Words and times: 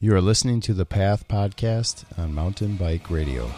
You 0.00 0.14
are 0.14 0.20
listening 0.20 0.60
to 0.60 0.74
the 0.74 0.86
Path 0.86 1.26
Podcast 1.26 2.04
on 2.16 2.32
Mountain 2.34 2.76
Bike 2.76 3.10
Radio. 3.10 3.50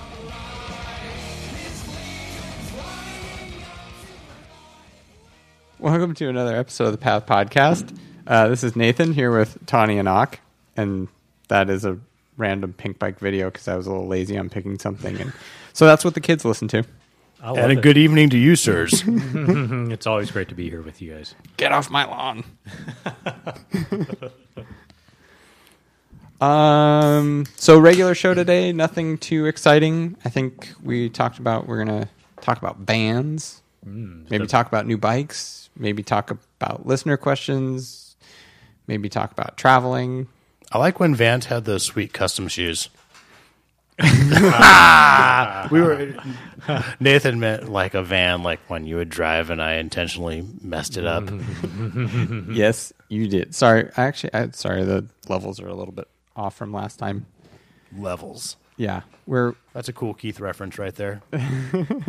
Welcome 5.79 6.15
to 6.15 6.29
another 6.29 6.57
episode 6.57 6.87
of 6.87 6.93
the 6.93 6.99
Path 6.99 7.27
Podcast. 7.27 7.97
Uh, 8.27 8.49
this 8.49 8.63
is 8.63 8.77
Nathan 8.77 9.13
here 9.13 9.37
with 9.37 9.65
Tawny 9.67 9.99
and 9.99 10.09
Ock, 10.09 10.39
and 10.77 11.09
that 11.49 11.71
is 11.71 11.85
a 11.85 11.99
random 12.37 12.75
Pinkbike 12.77 13.19
video 13.19 13.51
because 13.51 13.67
I 13.67 13.77
was 13.77 13.87
a 13.87 13.91
little 13.91 14.07
lazy 14.07 14.37
on 14.37 14.51
picking 14.51 14.79
something, 14.79 15.19
and 15.19 15.33
so 15.73 15.87
that's 15.87 16.05
what 16.05 16.15
the 16.15 16.21
kids 16.21 16.45
listen 16.45 16.69
to. 16.69 16.85
I 17.43 17.53
And 17.53 17.73
a 17.73 17.79
it. 17.79 17.83
good 17.83 17.97
evening 17.97 18.29
to 18.31 18.37
you, 18.39 18.55
sirs. 18.57 19.03
It's 19.07 20.07
always 20.07 20.31
great 20.31 20.49
to 20.51 20.55
be 20.55 20.69
here 20.69 20.83
with 20.83 21.01
you 21.01 21.15
guys. 21.15 21.35
Get 21.57 21.73
off 21.73 21.89
my 21.91 22.05
lawn. 22.05 22.45
um. 26.41 27.47
So 27.57 27.79
regular 27.79 28.15
show 28.15 28.35
today. 28.35 28.73
Nothing 28.73 29.19
too 29.19 29.47
exciting. 29.47 30.17
I 30.25 30.29
think 30.29 30.71
we 30.83 31.09
talked 31.09 31.39
about 31.39 31.67
we're 31.67 31.79
gonna 31.85 32.09
talk 32.41 32.59
about 32.59 32.85
bands. 32.85 33.63
maybe 33.85 34.47
talk 34.47 34.67
about 34.67 34.87
new 34.87 34.99
bikes. 34.99 35.71
Maybe 35.77 36.03
talk 36.03 36.31
about 36.31 36.87
listener 36.87 37.17
questions. 37.17 38.17
Maybe 38.87 39.09
talk 39.09 39.33
about 39.33 39.57
traveling. 39.57 40.29
I 40.73 40.79
like 40.79 41.01
when 41.01 41.15
Vans 41.15 41.47
had 41.47 41.65
those 41.65 41.85
sweet 41.85 42.13
custom 42.13 42.49
shoes. 42.49 42.89
we 45.71 45.81
were 45.81 46.15
Nathan 47.01 47.41
meant 47.41 47.71
like 47.71 47.95
a 47.95 48.03
van, 48.03 48.43
like 48.43 48.61
when 48.69 48.87
you 48.87 48.97
would 48.97 49.09
drive, 49.09 49.51
and 49.51 49.61
I 49.61 49.75
intentionally 49.75 50.47
messed 50.63 50.97
it 50.97 51.07
up. 51.07 51.29
Yes, 52.51 52.93
you 53.09 53.29
did. 53.29 53.55
Sorry, 53.55 53.91
I 53.97 54.05
actually, 54.05 54.35
I, 54.35 54.51
sorry. 54.51 54.85
The 54.85 55.07
levels 55.29 55.61
are 55.61 55.69
a 55.69 55.75
little 55.75 55.93
bit 55.93 56.09
off 56.41 56.57
from 56.57 56.73
last 56.73 56.99
time. 56.99 57.27
Levels. 57.97 58.57
Yeah, 58.77 59.03
we're 59.27 59.55
That's 59.75 59.89
a 59.89 59.93
cool 59.93 60.15
Keith 60.15 60.41
reference 60.41 60.79
right 60.79 60.95
there. 60.95 61.21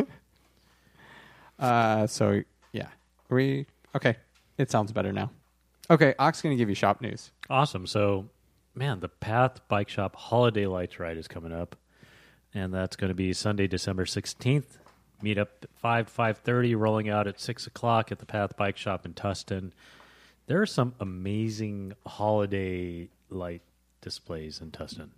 uh. 1.59 2.07
So 2.07 2.41
yeah, 2.71 2.88
we 3.29 3.65
okay. 3.95 4.15
It 4.57 4.71
sounds 4.71 4.91
better 4.91 5.11
now. 5.11 5.31
Okay, 5.89 6.13
Ock's 6.17 6.41
gonna 6.41 6.55
give 6.55 6.69
you 6.69 6.75
shop 6.75 7.01
news. 7.01 7.31
Awesome. 7.49 7.88
So, 7.88 8.29
man, 8.73 9.01
the 9.01 9.09
Path 9.09 9.59
Bike 9.67 9.89
Shop 9.89 10.15
Holiday 10.15 10.66
Lights 10.66 10.99
Ride 10.99 11.17
is 11.17 11.27
coming 11.27 11.51
up, 11.51 11.75
and 12.53 12.73
that's 12.73 12.95
going 12.95 13.09
to 13.09 13.16
be 13.16 13.33
Sunday, 13.33 13.67
December 13.67 14.05
sixteenth. 14.05 14.77
Meet 15.21 15.38
up 15.38 15.49
at 15.63 15.69
five 15.75 16.07
five 16.07 16.38
thirty, 16.38 16.75
rolling 16.75 17.09
out 17.09 17.27
at 17.27 17.41
six 17.41 17.67
o'clock 17.67 18.11
at 18.11 18.19
the 18.19 18.25
Path 18.25 18.55
Bike 18.55 18.77
Shop 18.77 19.05
in 19.05 19.13
Tustin. 19.13 19.71
There 20.47 20.61
are 20.61 20.66
some 20.67 20.95
amazing 20.99 21.93
holiday 22.07 23.09
light 23.29 23.61
displays 24.02 24.59
in 24.61 24.71
Tustin. 24.71 25.09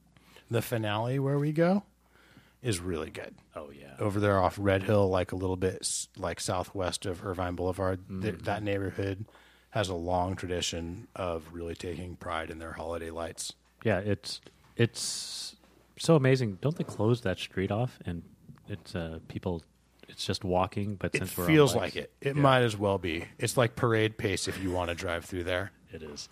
The 0.51 0.61
finale 0.61 1.17
where 1.19 1.39
we 1.39 1.51
go 1.51 1.83
is 2.61 2.79
really 2.79 3.09
good. 3.09 3.33
Oh 3.55 3.69
yeah, 3.71 3.93
Over 3.99 4.19
there 4.19 4.39
off 4.41 4.57
Red 4.59 4.83
Hill, 4.83 5.09
like 5.09 5.31
a 5.31 5.35
little 5.35 5.55
bit 5.57 5.77
s- 5.81 6.07
like 6.17 6.39
southwest 6.39 7.05
of 7.05 7.25
Irvine 7.25 7.55
Boulevard, 7.55 7.99
th- 8.21 8.39
that 8.43 8.63
neighborhood 8.63 9.25
has 9.71 9.89
a 9.89 9.95
long 9.95 10.35
tradition 10.35 11.07
of 11.15 11.43
really 11.51 11.75
taking 11.75 12.15
pride 12.15 12.49
in 12.51 12.59
their 12.59 12.73
holiday 12.73 13.09
lights. 13.09 13.53
yeah. 13.83 13.99
It's 13.99 14.39
it's 14.75 15.55
so 15.97 16.15
amazing. 16.15 16.57
Don't 16.61 16.75
they 16.77 16.83
close 16.83 17.21
that 17.21 17.39
street 17.39 17.71
off 17.71 17.99
and 18.05 18.23
it's 18.67 18.95
uh, 18.95 19.19
people? 19.27 19.63
It's 20.09 20.25
just 20.25 20.43
walking, 20.43 20.95
but 20.95 21.15
It 21.15 21.19
since 21.19 21.37
we're 21.37 21.45
on 21.45 21.49
feels 21.49 21.75
like 21.75 21.95
it. 21.95 22.11
It 22.21 22.35
might 22.35 22.61
as 22.61 22.77
well 22.77 22.97
be. 22.97 23.25
It's 23.39 23.55
like 23.57 23.75
parade 23.75 24.17
pace 24.17 24.47
if 24.47 24.61
you 24.61 24.69
want 24.71 24.89
to 24.89 24.95
drive 24.95 25.25
through 25.25 25.45
there. 25.45 25.71
It 25.91 26.03
is. 26.03 26.27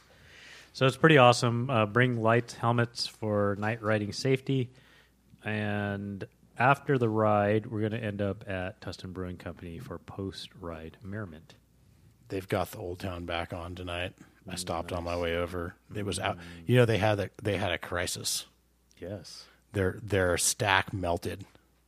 So 0.74 0.86
it's 0.86 0.98
pretty 0.98 1.18
awesome. 1.18 1.70
Uh, 1.70 1.86
bring 1.86 2.22
light 2.22 2.56
helmets 2.60 3.08
for 3.08 3.58
night 3.60 3.82
riding 3.82 4.14
safety. 4.14 4.72
And 5.44 6.26
after 6.58 6.98
the 6.98 7.10
ride, 7.10 7.66
we're 7.66 7.82
going 7.82 7.92
to 7.92 8.04
end 8.04 8.22
up 8.22 8.46
at 8.48 8.80
Tustin 8.82 9.12
Brewing 9.14 9.38
Company 9.38 9.80
for 9.80 9.98
post 9.98 10.50
ride 10.60 10.98
merriment. 11.04 11.56
They've 12.30 12.48
got 12.48 12.72
the 12.72 12.78
old 12.78 13.00
town 13.00 13.26
back 13.26 13.52
on 13.52 13.76
tonight. 13.76 14.14
I 14.50 14.56
stopped 14.56 14.92
on 14.92 15.04
my 15.04 15.18
way 15.18 15.36
over. 15.36 15.76
It 15.94 16.06
was 16.06 16.20
out. 16.20 16.38
You 16.66 16.78
know 16.78 16.86
they 16.86 16.98
had 16.98 17.20
a, 17.20 17.30
they 17.42 17.58
had 17.58 17.72
a 17.72 17.78
crisis. 17.78 18.46
Yes. 18.98 19.46
Their 19.74 20.00
their 20.02 20.38
stack 20.38 20.94
melted, 20.94 21.46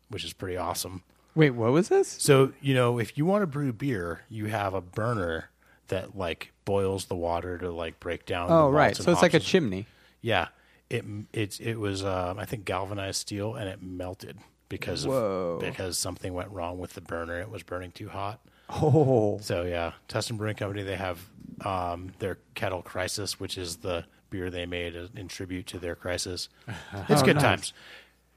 which 0.09 0.23
is 0.23 0.33
pretty 0.33 0.57
awesome. 0.57 1.03
Wait, 1.35 1.51
what 1.51 1.71
was 1.71 1.89
this? 1.89 2.07
So 2.07 2.53
you 2.61 2.75
know 2.75 2.99
if 2.99 3.17
you 3.17 3.25
want 3.25 3.41
to 3.41 3.47
brew 3.47 3.73
beer, 3.73 4.21
you 4.29 4.47
have 4.47 4.73
a 4.73 4.81
burner 4.81 5.49
that 5.87 6.17
like 6.17 6.51
boils 6.65 7.05
the 7.05 7.15
water 7.15 7.57
to 7.57 7.71
like 7.71 7.99
break 7.99 8.25
down. 8.25 8.51
Oh, 8.51 8.69
right. 8.69 8.95
So 8.95 9.11
it's 9.11 9.21
like 9.21 9.33
a 9.33 9.39
chimney. 9.39 9.87
Yeah, 10.21 10.47
it 10.89 11.03
it's 11.33 11.59
it 11.59 11.75
was 11.75 12.03
um, 12.03 12.39
I 12.39 12.45
think 12.45 12.65
galvanized 12.65 13.19
steel 13.19 13.55
and 13.55 13.67
it 13.69 13.81
melted 13.81 14.37
because 14.69 15.05
Whoa. 15.05 15.55
of 15.55 15.59
because 15.61 15.97
something 15.97 16.33
went 16.33 16.49
wrong 16.51 16.79
with 16.79 16.93
the 16.93 17.01
burner. 17.01 17.39
It 17.39 17.49
was 17.49 17.63
burning 17.63 17.91
too 17.91 18.09
hot. 18.09 18.39
Oh, 18.69 19.37
So 19.41 19.63
yeah, 19.63 19.93
Tustin 20.07 20.37
Brewing 20.37 20.55
Company 20.55 20.83
they 20.83 20.95
have 20.95 21.19
um, 21.61 22.13
their 22.19 22.39
Kettle 22.55 22.81
Crisis, 22.81 23.39
which 23.39 23.57
is 23.57 23.77
the 23.77 24.05
beer 24.29 24.49
they 24.49 24.65
made 24.65 24.95
in 25.15 25.27
tribute 25.27 25.67
to 25.67 25.79
their 25.79 25.95
crisis. 25.95 26.49
It's 27.09 27.21
good 27.21 27.39
times. 27.39 27.73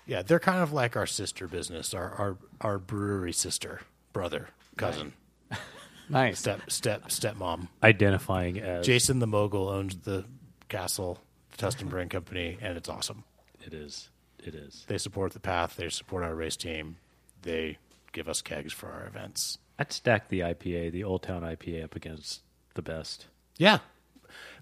Yeah, 0.06 0.22
they're 0.22 0.38
kind 0.38 0.62
of 0.62 0.72
like 0.72 0.96
our 0.96 1.06
sister 1.06 1.48
business, 1.48 1.94
our 1.94 2.12
our 2.14 2.36
our 2.60 2.78
brewery 2.78 3.32
sister, 3.32 3.80
brother, 4.12 4.48
cousin, 4.76 5.14
nice. 6.08 6.38
step 6.38 6.70
step 6.70 7.08
stepmom. 7.08 7.68
Identifying 7.82 8.58
as 8.60 8.86
Jason 8.86 9.18
the 9.18 9.26
mogul 9.26 9.68
owns 9.68 9.96
the 9.98 10.24
castle, 10.68 11.18
Tustin 11.58 11.88
Brewing 11.90 12.08
Company, 12.08 12.58
and 12.60 12.76
it's 12.76 12.88
awesome. 12.88 13.24
it 13.64 13.74
is. 13.74 14.08
It 14.44 14.54
is. 14.54 14.84
They 14.86 14.98
support 14.98 15.32
the 15.32 15.40
path. 15.40 15.76
They 15.76 15.88
support 15.88 16.22
our 16.22 16.34
race 16.34 16.56
team. 16.56 16.96
They 17.42 17.78
give 18.12 18.28
us 18.28 18.42
kegs 18.42 18.72
for 18.72 18.90
our 18.90 19.06
events. 19.06 19.58
I'd 19.78 19.92
stack 19.92 20.28
the 20.28 20.40
IPA, 20.40 20.92
the 20.92 21.04
Old 21.04 21.22
Town 21.22 21.42
IPA, 21.42 21.84
up 21.84 21.96
against 21.96 22.42
the 22.74 22.82
best. 22.82 23.26
Yeah. 23.58 23.78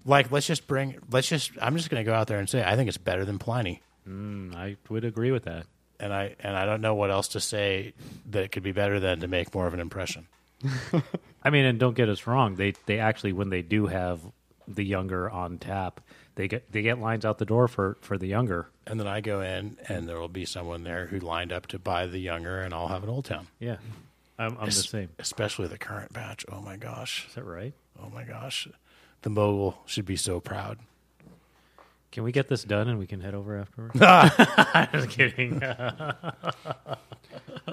Like 0.05 0.31
let's 0.31 0.47
just 0.47 0.67
bring 0.67 0.97
let's 1.11 1.27
just 1.27 1.51
I'm 1.61 1.77
just 1.77 1.89
gonna 1.89 2.03
go 2.03 2.13
out 2.13 2.27
there 2.27 2.39
and 2.39 2.49
say 2.49 2.63
I 2.63 2.75
think 2.75 2.87
it's 2.87 2.97
better 2.97 3.25
than 3.25 3.39
Pliny. 3.39 3.81
Mm, 4.07 4.55
I 4.55 4.77
would 4.89 5.05
agree 5.05 5.31
with 5.31 5.43
that. 5.43 5.65
And 5.99 6.13
I 6.13 6.35
and 6.39 6.55
I 6.55 6.65
don't 6.65 6.81
know 6.81 6.95
what 6.95 7.11
else 7.11 7.29
to 7.29 7.39
say 7.39 7.93
that 8.29 8.43
it 8.43 8.51
could 8.51 8.63
be 8.63 8.71
better 8.71 8.99
than 8.99 9.19
to 9.21 9.27
make 9.27 9.53
more 9.53 9.67
of 9.67 9.73
an 9.73 9.79
impression. 9.79 10.27
I 11.45 11.51
mean, 11.51 11.65
and 11.65 11.79
don't 11.79 11.95
get 11.95 12.09
us 12.09 12.25
wrong. 12.25 12.55
They 12.55 12.73
they 12.87 12.99
actually 12.99 13.31
when 13.31 13.49
they 13.49 13.61
do 13.61 13.85
have 13.85 14.19
the 14.67 14.83
younger 14.83 15.29
on 15.29 15.59
tap, 15.59 16.01
they 16.33 16.47
get 16.47 16.71
they 16.71 16.81
get 16.81 16.99
lines 16.99 17.23
out 17.23 17.37
the 17.37 17.45
door 17.45 17.67
for 17.67 17.97
for 18.01 18.17
the 18.17 18.27
younger. 18.27 18.67
And 18.87 18.99
then 18.99 19.07
I 19.07 19.21
go 19.21 19.41
in 19.41 19.77
and 19.87 20.09
there 20.09 20.19
will 20.19 20.27
be 20.27 20.45
someone 20.45 20.83
there 20.83 21.05
who 21.05 21.19
lined 21.19 21.53
up 21.53 21.67
to 21.67 21.79
buy 21.79 22.07
the 22.07 22.19
younger 22.19 22.61
and 22.61 22.73
I'll 22.73 22.87
have 22.87 23.03
an 23.03 23.09
old 23.09 23.25
town. 23.25 23.47
Yeah, 23.59 23.77
I'm, 24.39 24.57
I'm 24.59 24.65
the 24.65 24.71
same. 24.71 25.09
Especially 25.19 25.67
the 25.67 25.77
current 25.77 26.11
batch. 26.13 26.45
Oh 26.51 26.61
my 26.61 26.77
gosh. 26.77 27.27
Is 27.29 27.35
that 27.35 27.45
right? 27.45 27.73
Oh 28.01 28.09
my 28.09 28.23
gosh. 28.23 28.67
The 29.21 29.29
mogul 29.29 29.77
should 29.85 30.05
be 30.05 30.17
so 30.17 30.39
proud. 30.39 30.79
Can 32.11 32.23
we 32.23 32.31
get 32.31 32.47
this 32.47 32.63
done 32.63 32.87
and 32.87 32.97
we 32.97 33.07
can 33.07 33.19
head 33.19 33.35
over 33.35 33.57
afterwards? 33.57 33.95
I'm 34.01 34.87
just 34.93 35.09
kidding. 35.09 35.59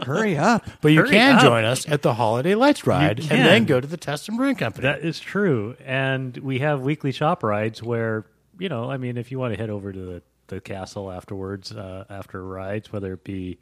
Hurry 0.04 0.37
up. 0.37 0.65
But 0.81 0.88
you 0.93 1.00
Hurry 1.00 1.10
can 1.10 1.37
up. 1.37 1.43
join 1.43 1.65
us 1.65 1.88
at 1.88 2.03
the 2.03 2.15
Holiday 2.15 2.54
Lights 2.54 2.87
Ride 2.87 3.21
and 3.21 3.28
can. 3.28 3.44
then 3.44 3.65
go 3.66 3.81
to 3.81 3.87
the 3.87 3.98
Tustin 3.98 4.37
Brewing 4.37 4.56
Company. 4.56 4.82
that 4.84 5.00
is 5.04 5.21
true, 5.21 5.76
and 5.84 6.37
we 6.38 6.59
have 6.60 6.81
weekly 6.81 7.12
shop 7.12 7.42
rides 7.42 7.82
where 7.82 8.25
you 8.59 8.69
know, 8.69 8.91
I 8.91 8.97
mean, 8.97 9.16
if 9.16 9.31
you 9.32 9.38
want 9.38 9.54
to 9.54 9.60
head 9.60 9.71
over 9.71 9.92
to 9.92 9.98
the, 9.98 10.22
the 10.48 10.60
castle 10.60 11.10
afterwards, 11.10 11.72
uh, 11.72 12.04
after 12.10 12.44
rides, 12.44 12.92
whether 12.92 13.15
it 13.15 13.25
be 13.25 13.59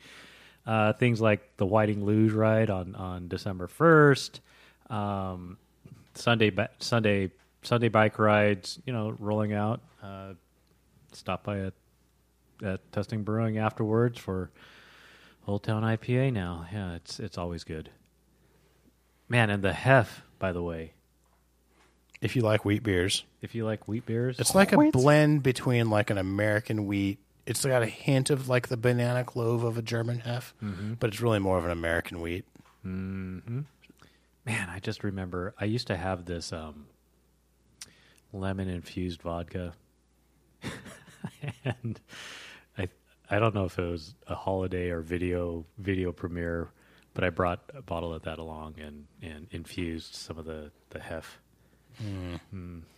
uh, 0.66 0.92
things 0.94 1.20
like 1.20 1.56
the 1.56 1.66
Whiting 1.66 2.04
Luge 2.04 2.32
ride 2.32 2.70
on 2.70 2.94
on 2.94 3.28
December 3.28 3.66
first, 3.66 4.40
um, 4.88 5.58
Sunday 6.14 6.50
ba- 6.50 6.70
Sunday 6.78 7.30
Sunday 7.62 7.88
bike 7.88 8.18
rides, 8.18 8.78
you 8.86 8.92
know, 8.92 9.14
rolling 9.18 9.52
out. 9.52 9.80
Uh, 10.02 10.34
stop 11.12 11.44
by 11.44 11.60
at 11.60 11.72
at 12.62 12.90
Tustin 12.92 13.24
Brewing 13.24 13.56
afterwards 13.58 14.18
for 14.18 14.50
Old 15.46 15.62
Town 15.62 15.82
IPA. 15.82 16.32
Now, 16.32 16.66
yeah, 16.72 16.94
it's 16.94 17.18
it's 17.20 17.38
always 17.38 17.64
good. 17.64 17.90
Man, 19.28 19.48
and 19.50 19.62
the 19.62 19.72
hef, 19.72 20.22
by 20.38 20.52
the 20.52 20.62
way, 20.62 20.92
if 22.20 22.34
you 22.36 22.42
like 22.42 22.64
wheat 22.64 22.82
beers. 22.82 23.24
if 23.40 23.54
you 23.54 23.64
like 23.64 23.86
wheat 23.88 24.04
beers, 24.04 24.38
It's 24.40 24.54
like 24.54 24.72
a 24.72 24.90
blend 24.90 25.42
between 25.42 25.88
like 25.88 26.10
an 26.10 26.18
American 26.18 26.86
wheat. 26.86 27.18
It's 27.46 27.64
got 27.64 27.82
a 27.82 27.86
hint 27.86 28.28
of 28.30 28.48
like 28.48 28.68
the 28.68 28.76
banana 28.76 29.24
clove 29.24 29.64
of 29.64 29.78
a 29.78 29.82
German 29.82 30.20
hef, 30.20 30.52
but 31.00 31.08
it's 31.10 31.20
really 31.20 31.38
more 31.38 31.58
of 31.58 31.64
an 31.64 31.70
American 31.70 32.20
wheat. 32.20 32.44
man, 32.84 33.66
I 34.46 34.78
just 34.80 35.02
remember 35.04 35.54
I 35.60 35.64
used 35.64 35.86
to 35.88 35.96
have 35.96 36.26
this 36.26 36.52
um, 36.52 36.86
lemon 38.32 38.68
infused 38.68 39.22
vodka, 39.22 39.72
and 41.64 42.00
I 42.78 42.88
I 43.30 43.38
don't 43.38 43.54
know 43.54 43.64
if 43.64 43.78
it 43.78 43.88
was 43.88 44.14
a 44.26 44.34
holiday 44.34 44.90
or 44.90 45.00
video 45.00 45.64
video 45.78 46.12
premiere, 46.12 46.68
but 47.14 47.24
I 47.24 47.30
brought 47.30 47.60
a 47.74 47.82
bottle 47.82 48.12
of 48.12 48.22
that 48.22 48.38
along 48.38 48.74
and 48.78 49.06
and 49.22 49.46
infused 49.50 50.14
some 50.14 50.38
of 50.38 50.44
the 50.44 50.70
the 50.90 51.00
hef. 51.00 51.38
Mm. 52.02 52.82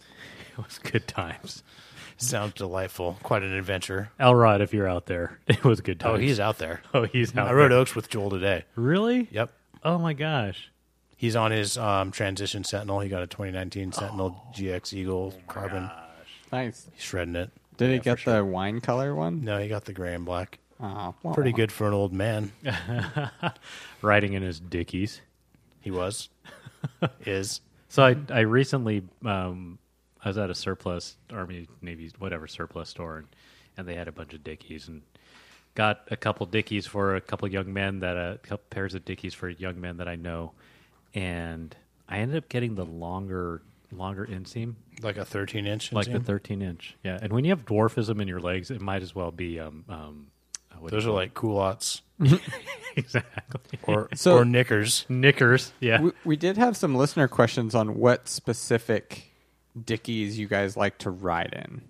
It 0.58 0.62
was 0.62 0.78
good 0.78 1.08
times. 1.08 1.62
Sounds 2.18 2.52
delightful. 2.52 3.16
Quite 3.22 3.42
an 3.42 3.54
adventure. 3.54 4.10
Elrod, 4.20 4.60
if 4.60 4.74
you're 4.74 4.86
out 4.86 5.06
there, 5.06 5.38
it 5.46 5.64
was 5.64 5.80
good 5.80 5.98
times. 5.98 6.14
Oh, 6.14 6.18
he's 6.18 6.38
out 6.38 6.58
there. 6.58 6.82
Oh, 6.92 7.04
he's 7.04 7.30
out 7.30 7.46
there. 7.46 7.46
I 7.46 7.52
rode 7.52 7.70
there. 7.70 7.78
Oaks 7.78 7.94
with 7.94 8.10
Joel 8.10 8.28
today. 8.28 8.64
Really? 8.76 9.28
Yep. 9.30 9.50
Oh 9.82 9.96
my 9.96 10.12
gosh. 10.12 10.70
He's 11.16 11.36
on 11.36 11.52
his 11.52 11.78
um, 11.78 12.10
transition 12.10 12.64
Sentinel. 12.64 13.00
He 13.00 13.08
got 13.08 13.22
a 13.22 13.26
2019 13.26 13.92
Sentinel 13.92 14.44
GX 14.54 14.92
Eagle 14.92 15.34
carbon. 15.46 15.90
Nice. 16.52 16.86
He's 16.92 17.02
shredding 17.02 17.36
it. 17.36 17.50
Did 17.76 17.88
Yeah, 17.88 17.92
he 17.94 17.98
get 18.00 18.18
for 18.18 18.22
sure. 18.24 18.36
the 18.36 18.44
wine 18.44 18.80
color 18.80 19.14
one? 19.14 19.44
No, 19.44 19.58
he 19.58 19.68
got 19.68 19.84
the 19.84 19.92
gray 19.92 20.14
and 20.14 20.24
black. 20.24 20.58
Oh, 20.80 21.14
Pretty 21.32 21.52
good 21.52 21.70
for 21.70 21.86
an 21.86 21.92
old 21.94 22.12
man. 22.12 22.52
Riding 24.02 24.32
in 24.32 24.42
his 24.42 24.58
dickies. 24.60 25.20
He 25.80 25.90
was. 25.90 26.28
Is. 27.24 27.60
So 27.88 28.02
I 28.04 28.16
I 28.30 28.40
recently 28.40 29.04
um, 29.24 29.78
I 30.24 30.28
was 30.28 30.38
at 30.38 30.50
a 30.50 30.54
surplus 30.54 31.16
Army 31.32 31.68
Navy 31.80 32.10
whatever 32.18 32.46
surplus 32.48 32.88
store 32.88 33.18
and, 33.18 33.28
and 33.76 33.86
they 33.86 33.94
had 33.94 34.08
a 34.08 34.12
bunch 34.12 34.34
of 34.34 34.42
dickies 34.42 34.88
and 34.88 35.02
got 35.74 36.02
a 36.10 36.16
couple 36.16 36.44
dickies 36.46 36.86
for 36.86 37.14
a 37.14 37.20
couple 37.20 37.46
young 37.48 37.72
men 37.72 38.00
that 38.00 38.16
a 38.16 38.38
couple 38.42 38.64
pairs 38.70 38.94
of 38.94 39.04
dickies 39.04 39.34
for 39.34 39.48
young 39.48 39.80
men 39.80 39.98
that 39.98 40.08
I 40.08 40.16
know 40.16 40.52
and 41.14 41.74
I 42.08 42.18
ended 42.18 42.36
up 42.38 42.48
getting 42.48 42.74
the 42.74 42.84
longer 42.84 43.62
longer 43.96 44.26
inseam 44.26 44.74
Like 45.02 45.16
a 45.16 45.24
13 45.24 45.66
inch. 45.66 45.92
like 45.92 46.10
the 46.10 46.20
13 46.20 46.62
inch 46.62 46.96
yeah 47.04 47.18
and 47.20 47.32
when 47.32 47.44
you 47.44 47.50
have 47.50 47.64
dwarfism 47.64 48.20
in 48.20 48.28
your 48.28 48.40
legs 48.40 48.70
it 48.70 48.80
might 48.80 49.02
as 49.02 49.14
well 49.14 49.30
be 49.30 49.58
um 49.60 49.84
um 49.88 50.26
uh, 50.70 50.76
what 50.80 50.90
do 50.90 50.96
Those 50.96 51.06
are 51.06 51.10
like 51.12 51.34
culottes 51.34 52.02
exactly 52.96 53.78
or, 53.84 54.08
So- 54.14 54.38
or 54.38 54.44
knickers. 54.44 55.04
knickers 55.08 55.72
yeah 55.80 56.00
We, 56.00 56.12
we 56.24 56.36
did 56.36 56.56
have 56.56 56.76
some 56.76 56.94
listener 56.94 57.28
questions 57.28 57.74
on 57.74 57.96
what 57.98 58.28
specific 58.28 59.28
Dickies 59.84 60.38
you 60.38 60.46
guys 60.48 60.76
like 60.76 60.98
to 60.98 61.10
ride 61.10 61.54
in. 61.54 61.82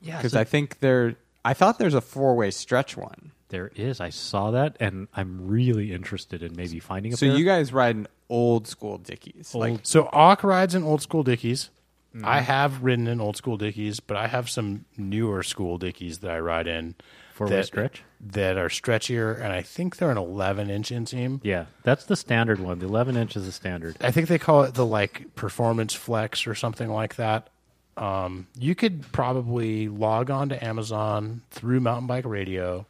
yeah 0.00 0.16
Because 0.16 0.32
so 0.32 0.40
I 0.40 0.44
think 0.44 0.80
there, 0.80 1.14
I 1.44 1.54
thought 1.54 1.78
there's 1.78 1.94
a 1.94 2.00
four 2.00 2.34
way 2.34 2.50
stretch 2.50 2.96
one. 2.96 3.30
there 3.50 3.70
is 3.76 4.00
I 4.00 4.10
saw 4.10 4.50
that 4.50 4.76
and 4.80 5.06
I'm 5.14 5.46
really 5.46 5.92
interested 5.92 6.42
in 6.42 6.56
maybe 6.56 6.80
finding 6.80 7.12
a 7.12 7.16
So 7.16 7.26
pair. 7.28 7.36
you 7.36 7.44
guys 7.44 7.72
ride 7.72 7.96
in 7.96 8.08
old 8.28 8.66
school 8.66 8.98
Dickies. 8.98 9.54
Like, 9.54 9.80
So 9.82 10.08
Ock 10.12 10.42
rides 10.44 10.74
in 10.74 10.82
old 10.82 11.02
school 11.02 11.22
Dickies. 11.22 11.70
Mm-hmm. 12.14 12.26
I 12.26 12.40
have 12.40 12.82
ridden 12.84 13.08
in 13.08 13.20
old 13.20 13.36
school 13.36 13.56
Dickies, 13.56 13.98
but 14.00 14.16
I 14.16 14.28
have 14.28 14.48
some 14.48 14.84
newer 14.96 15.42
school 15.42 15.78
Dickies 15.78 16.18
that 16.18 16.30
I 16.30 16.38
ride 16.38 16.66
in. 16.68 16.94
Four-way 17.34 17.56
that- 17.56 17.66
stretch? 17.66 18.02
That 18.26 18.56
are 18.56 18.68
stretchier, 18.70 19.34
and 19.38 19.52
I 19.52 19.60
think 19.60 19.96
they're 19.96 20.10
an 20.10 20.16
11 20.16 20.70
inch 20.70 20.88
inseam. 20.90 21.40
Yeah, 21.42 21.66
that's 21.82 22.04
the 22.06 22.16
standard 22.16 22.58
one. 22.58 22.78
The 22.78 22.86
11 22.86 23.16
inch 23.18 23.36
is 23.36 23.44
the 23.44 23.52
standard. 23.52 23.96
I 24.00 24.12
think 24.12 24.28
they 24.28 24.38
call 24.38 24.62
it 24.62 24.72
the 24.72 24.86
like 24.86 25.34
performance 25.34 25.92
flex 25.92 26.46
or 26.46 26.54
something 26.54 26.88
like 26.88 27.16
that. 27.16 27.50
Um, 27.98 28.46
you 28.58 28.74
could 28.74 29.12
probably 29.12 29.88
log 29.88 30.30
on 30.30 30.48
to 30.48 30.64
Amazon 30.64 31.42
through 31.50 31.80
Mountain 31.80 32.06
Bike 32.06 32.24
Radio, 32.24 32.86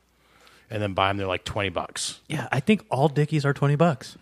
and 0.70 0.80
then 0.80 0.94
buy 0.94 1.08
them. 1.08 1.16
They're 1.16 1.26
like 1.26 1.44
twenty 1.44 1.70
bucks 1.70 2.20
Yeah, 2.28 2.46
I 2.52 2.60
think 2.60 2.84
all 2.90 3.08
Dickies 3.08 3.44
are 3.44 3.52
20 3.52 3.74
bucks. 3.74 4.16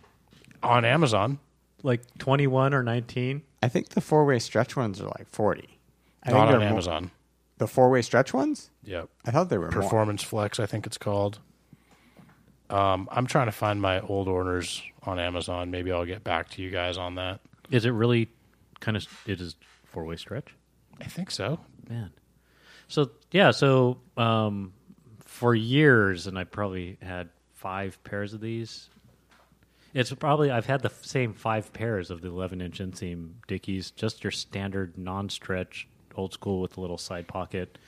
On 0.62 0.84
Amazon. 0.84 1.38
Like 1.82 2.02
21 2.18 2.74
or 2.74 2.82
19. 2.82 3.42
I 3.62 3.68
think 3.68 3.90
the 3.90 4.00
four 4.00 4.24
way 4.24 4.38
stretch 4.38 4.76
ones 4.76 5.00
are 5.00 5.06
like 5.18 5.28
40. 5.28 5.62
I 6.22 6.26
think 6.26 6.36
Not 6.38 6.46
they're 6.46 6.54
on 6.56 6.60
more- 6.60 6.68
Amazon. 6.70 7.10
the 7.58 7.66
four 7.66 7.90
way 7.90 8.02
stretch 8.02 8.32
ones? 8.32 8.70
Yep. 8.84 9.08
I 9.24 9.30
thought 9.32 9.48
they 9.48 9.58
were 9.58 9.70
more. 9.70 9.82
Performance 9.82 10.22
Flex, 10.22 10.60
I 10.60 10.66
think 10.66 10.86
it's 10.86 10.98
called. 10.98 11.40
Um, 12.70 13.08
I'm 13.12 13.26
trying 13.26 13.46
to 13.46 13.52
find 13.52 13.82
my 13.82 14.00
old 14.00 14.28
orders 14.28 14.82
on 15.02 15.18
Amazon. 15.18 15.70
Maybe 15.70 15.92
I'll 15.92 16.06
get 16.06 16.24
back 16.24 16.48
to 16.50 16.62
you 16.62 16.70
guys 16.70 16.96
on 16.96 17.16
that. 17.16 17.40
Is 17.70 17.84
it 17.84 17.90
really 17.90 18.28
kind 18.80 18.96
of 18.96 19.06
it 19.26 19.40
is 19.40 19.56
four 19.84 20.04
way 20.04 20.16
stretch? 20.16 20.54
I 21.00 21.04
think 21.04 21.30
so. 21.30 21.60
Man. 21.88 22.12
So, 22.88 23.10
yeah, 23.30 23.50
so 23.50 23.98
um 24.16 24.72
for 25.24 25.54
years 25.54 26.26
and 26.26 26.38
I 26.38 26.44
probably 26.44 26.98
had 27.02 27.28
5 27.54 28.02
pairs 28.04 28.34
of 28.34 28.40
these. 28.40 28.88
It's 29.94 30.12
probably 30.14 30.50
I've 30.50 30.66
had 30.66 30.82
the 30.82 30.90
same 31.02 31.34
5 31.34 31.72
pairs 31.72 32.10
of 32.10 32.22
the 32.22 32.28
11 32.28 32.60
inch 32.60 32.78
inseam 32.78 33.32
Dickies, 33.46 33.90
just 33.90 34.24
your 34.24 34.30
standard 34.30 34.96
non-stretch 34.96 35.86
old 36.16 36.32
school 36.32 36.60
with 36.60 36.76
a 36.76 36.80
little 36.80 36.98
side 36.98 37.28
pocket. 37.28 37.78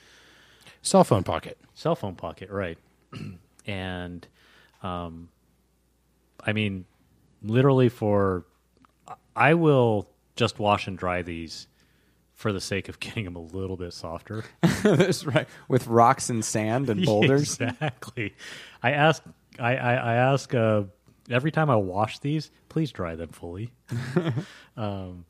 Cell 0.81 1.03
phone 1.03 1.23
pocket. 1.23 1.57
cell 1.73 1.95
phone 1.95 2.15
pocket, 2.15 2.49
right? 2.49 2.77
and 3.65 4.27
um, 4.83 5.29
I 6.45 6.53
mean, 6.53 6.85
literally 7.41 7.89
for 7.89 8.45
I 9.35 9.53
will 9.55 10.07
just 10.35 10.59
wash 10.59 10.87
and 10.87 10.97
dry 10.97 11.21
these 11.21 11.67
for 12.33 12.51
the 12.53 12.61
sake 12.61 12.89
of 12.89 12.99
getting 12.99 13.25
them 13.25 13.35
a 13.35 13.41
little 13.41 13.77
bit 13.77 13.93
softer. 13.93 14.43
That's 14.83 15.25
right. 15.25 15.47
With 15.67 15.87
rocks 15.87 16.29
and 16.29 16.43
sand 16.45 16.89
and 16.89 17.03
boulders. 17.05 17.59
exactly. 17.59 18.35
I 18.83 18.91
ask. 18.91 19.23
I 19.57 19.75
I, 19.75 19.93
I 19.95 20.13
ask 20.15 20.53
uh, 20.53 20.83
every 21.29 21.51
time 21.51 21.69
I 21.69 21.75
wash 21.75 22.19
these, 22.19 22.51
please 22.69 22.91
dry 22.91 23.15
them 23.15 23.29
fully. 23.29 23.71
um, 24.77 25.25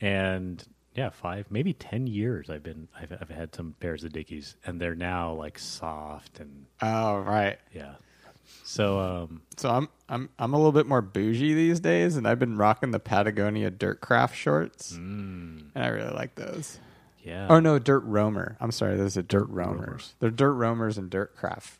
and 0.00 0.62
yeah, 0.94 1.10
five, 1.10 1.46
maybe 1.50 1.72
ten 1.72 2.06
years. 2.06 2.50
I've 2.50 2.62
been. 2.62 2.88
I've, 2.98 3.12
I've 3.20 3.30
had 3.30 3.54
some 3.54 3.74
pairs 3.80 4.04
of 4.04 4.12
Dickies, 4.12 4.56
and 4.64 4.80
they're 4.80 4.94
now 4.94 5.32
like 5.34 5.58
soft 5.58 6.40
and 6.40 6.66
Oh, 6.82 7.18
right. 7.18 7.58
yeah. 7.74 7.94
So 8.64 8.98
um, 8.98 9.42
So 9.56 9.68
I'm 9.70 9.88
I'm 10.08 10.30
I'm 10.38 10.54
a 10.54 10.56
little 10.56 10.72
bit 10.72 10.86
more 10.86 11.02
bougie 11.02 11.54
these 11.54 11.80
days, 11.80 12.16
and 12.16 12.26
I've 12.26 12.38
been 12.38 12.56
rocking 12.56 12.90
the 12.92 12.98
Patagonia 13.00 13.70
Dirt 13.70 14.00
Craft 14.00 14.34
shorts, 14.36 14.92
and 14.92 15.70
I 15.76 15.88
really 15.88 16.14
like 16.14 16.34
those. 16.34 16.78
yeah. 17.22 17.46
Oh 17.50 17.60
no, 17.60 17.78
Dirt 17.78 18.04
Roamer. 18.04 18.56
I'm 18.60 18.72
sorry, 18.72 18.96
those 18.96 19.16
are 19.18 19.22
Dirt 19.22 19.48
Roamers. 19.50 20.14
They're 20.20 20.30
Dirt 20.30 20.54
Roamers 20.54 20.96
and 20.98 21.10
Dirt 21.10 21.36
Craft. 21.36 21.78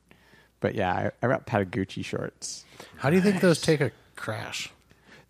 But 0.61 0.75
yeah, 0.75 0.93
I, 1.23 1.27
I 1.27 1.29
got 1.29 1.47
Patagucci 1.47 2.05
shorts. 2.05 2.65
How 2.97 3.11
do 3.11 3.17
you 3.17 3.23
think 3.23 3.41
those 3.41 3.61
take 3.61 3.81
a 3.81 3.93
crash? 4.17 4.71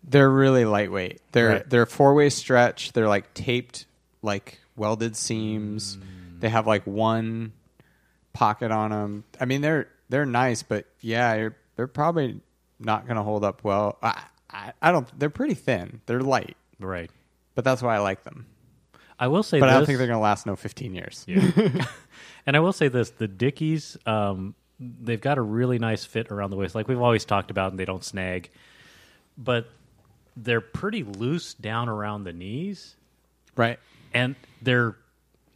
They're 0.03 0.29
really 0.29 0.65
lightweight. 0.65 1.21
They're 1.31 1.49
Right. 1.49 1.69
they're 1.69 1.85
four 1.85 2.13
way 2.13 2.29
stretch. 2.29 2.93
They're 2.93 3.07
like 3.07 3.33
taped, 3.33 3.85
like 4.21 4.59
welded 4.75 5.15
seams. 5.15 5.97
They 6.39 6.49
have 6.49 6.65
like 6.65 6.87
one 6.87 7.51
pocket 8.33 8.71
on 8.71 8.91
them. 8.91 9.23
I 9.39 9.45
mean, 9.45 9.61
they're 9.61 9.87
they're 10.09 10.25
nice, 10.25 10.63
but 10.63 10.85
yeah, 11.01 11.35
you're, 11.35 11.55
they're 11.75 11.87
probably 11.87 12.39
not 12.79 13.05
going 13.05 13.17
to 13.17 13.23
hold 13.23 13.43
up 13.43 13.63
well. 13.63 13.97
I, 14.01 14.23
I 14.49 14.71
I 14.81 14.91
don't. 14.91 15.07
They're 15.19 15.29
pretty 15.29 15.53
thin. 15.53 16.01
They're 16.05 16.21
light, 16.21 16.55
Right. 16.79 17.11
but 17.55 17.63
that's 17.65 17.81
why 17.83 17.95
I 17.95 17.99
like 17.99 18.23
them. 18.23 18.45
I 19.19 19.27
will 19.27 19.43
say 19.43 19.59
But 19.59 19.65
this. 19.67 19.73
I 19.75 19.77
don't 19.77 19.85
think 19.85 19.97
they're 19.97 20.07
going 20.07 20.17
to 20.17 20.23
last 20.23 20.45
no 20.45 20.55
15 20.55 20.95
years. 20.95 21.25
Yeah. 21.27 21.41
and 22.45 22.55
I 22.55 22.61
will 22.61 22.71
say 22.73 22.87
this: 22.87 23.09
the 23.11 23.27
Dickies, 23.27 23.97
um, 24.05 24.55
they've 24.79 25.19
got 25.21 25.37
a 25.37 25.41
really 25.41 25.77
nice 25.79 26.05
fit 26.05 26.31
around 26.31 26.49
the 26.51 26.55
waist, 26.57 26.75
like 26.75 26.87
we've 26.87 27.01
always 27.01 27.25
talked 27.25 27.51
about, 27.51 27.71
and 27.71 27.79
they 27.79 27.85
don't 27.85 28.03
snag. 28.03 28.49
But 29.37 29.67
they're 30.37 30.61
pretty 30.61 31.03
loose 31.03 31.53
down 31.53 31.89
around 31.89 32.23
the 32.23 32.33
knees, 32.33 32.95
Right. 33.55 33.79
and 34.13 34.35
they're, 34.61 34.95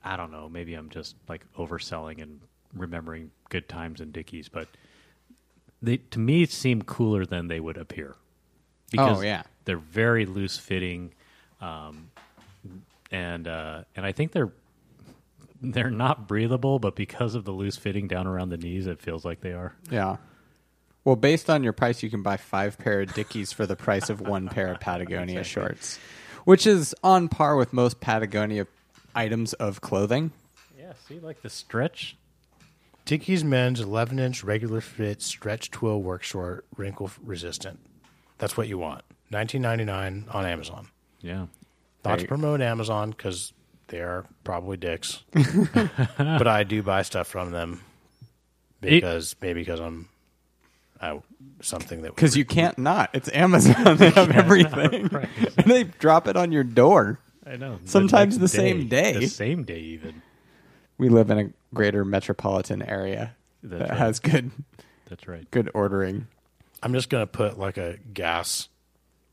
I 0.03 0.17
don't 0.17 0.31
know, 0.31 0.49
maybe 0.49 0.73
I'm 0.73 0.89
just 0.89 1.15
like 1.29 1.45
overselling 1.57 2.21
and 2.21 2.39
remembering 2.73 3.31
good 3.49 3.69
times 3.69 4.01
in 4.01 4.11
Dickies, 4.11 4.49
but 4.49 4.67
they 5.81 5.97
to 5.97 6.19
me 6.19 6.45
seem 6.45 6.81
cooler 6.81 7.25
than 7.25 7.47
they 7.47 7.59
would 7.59 7.77
appear. 7.77 8.15
Oh, 8.97 9.21
yeah. 9.21 9.43
they're 9.65 9.77
very 9.77 10.25
loose 10.25 10.57
fitting, 10.57 11.13
um, 11.61 12.09
and 13.11 13.47
uh, 13.47 13.83
and 13.95 14.05
I 14.05 14.11
think 14.11 14.31
they're 14.33 14.51
they're 15.63 15.89
not 15.89 16.27
breathable, 16.27 16.77
but 16.77 16.95
because 16.95 17.35
of 17.35 17.45
the 17.45 17.51
loose 17.51 17.77
fitting 17.77 18.07
down 18.07 18.27
around 18.27 18.49
the 18.49 18.57
knees, 18.57 18.85
it 18.85 19.01
feels 19.01 19.23
like 19.23 19.39
they 19.41 19.53
are. 19.53 19.73
Yeah. 19.89 20.17
Well, 21.05 21.15
based 21.15 21.49
on 21.49 21.63
your 21.63 21.73
price, 21.73 22.03
you 22.03 22.09
can 22.09 22.21
buy 22.21 22.37
five 22.37 22.77
pair 22.77 23.01
of 23.01 23.13
Dickies 23.13 23.51
for 23.51 23.65
the 23.65 23.75
price 23.75 24.09
of 24.09 24.21
one 24.21 24.49
pair 24.49 24.67
of 24.73 24.79
Patagonia 24.81 25.43
shorts, 25.43 25.99
which 26.45 26.67
is 26.67 26.93
on 27.03 27.29
par 27.29 27.55
with 27.55 27.73
most 27.73 27.99
Patagonia 27.99 28.67
items 29.15 29.53
of 29.53 29.81
clothing. 29.81 30.31
Yeah, 30.77 30.93
see, 31.07 31.19
like 31.19 31.41
the 31.41 31.49
stretch. 31.49 32.17
Dickies 33.05 33.43
men's 33.43 33.81
11 33.81 34.17
inch 34.19 34.43
regular 34.43 34.79
fit 34.79 35.21
stretch 35.21 35.71
twill 35.71 36.01
work 36.01 36.23
short, 36.23 36.65
wrinkle 36.77 37.11
resistant. 37.23 37.79
That's 38.37 38.55
what 38.55 38.67
you 38.67 38.77
want. 38.77 39.03
19.99 39.31 40.33
on 40.33 40.45
Amazon. 40.45 40.87
Yeah, 41.21 41.39
Not 41.39 41.49
There 42.03 42.17
to 42.17 42.27
promote 42.27 42.61
Amazon 42.61 43.11
because 43.11 43.51
they 43.87 43.99
are 43.99 44.25
probably 44.43 44.77
dicks, 44.77 45.23
but 45.33 46.47
I 46.47 46.63
do 46.63 46.81
buy 46.83 47.01
stuff 47.03 47.27
from 47.27 47.51
them 47.51 47.81
because 48.81 49.35
maybe 49.41 49.61
because 49.61 49.79
I'm 49.79 50.09
I, 51.01 51.19
something 51.61 52.01
that 52.03 52.15
Because 52.15 52.37
you 52.37 52.45
can't 52.45 52.77
not. 52.77 53.09
It's 53.13 53.29
Amazon. 53.33 53.97
They 53.97 54.09
have 54.11 54.31
everything. 54.35 55.07
right. 55.07 55.29
and 55.57 55.69
they 55.69 55.83
drop 55.83 56.27
it 56.27 56.35
on 56.37 56.51
your 56.51 56.63
door. 56.63 57.19
I 57.45 57.57
know. 57.57 57.79
Sometimes 57.85 58.37
next 58.37 58.41
the 58.53 58.57
same 58.57 58.87
day. 58.87 59.13
the 59.19 59.27
same 59.27 59.63
day 59.63 59.79
even. 59.79 60.21
We 60.97 61.09
live 61.09 61.29
in 61.29 61.39
a 61.39 61.49
greater 61.75 62.05
metropolitan 62.05 62.81
area 62.81 63.35
That's 63.61 63.79
that 63.81 63.89
right. 63.89 63.97
has 63.97 64.19
good 64.19 64.51
That's 65.09 65.27
right. 65.27 65.49
good 65.51 65.69
ordering. 65.73 66.27
I'm 66.81 66.93
just 66.93 67.09
gonna 67.09 67.27
put 67.27 67.59
like 67.59 67.77
a 67.77 67.97
gas 68.13 68.69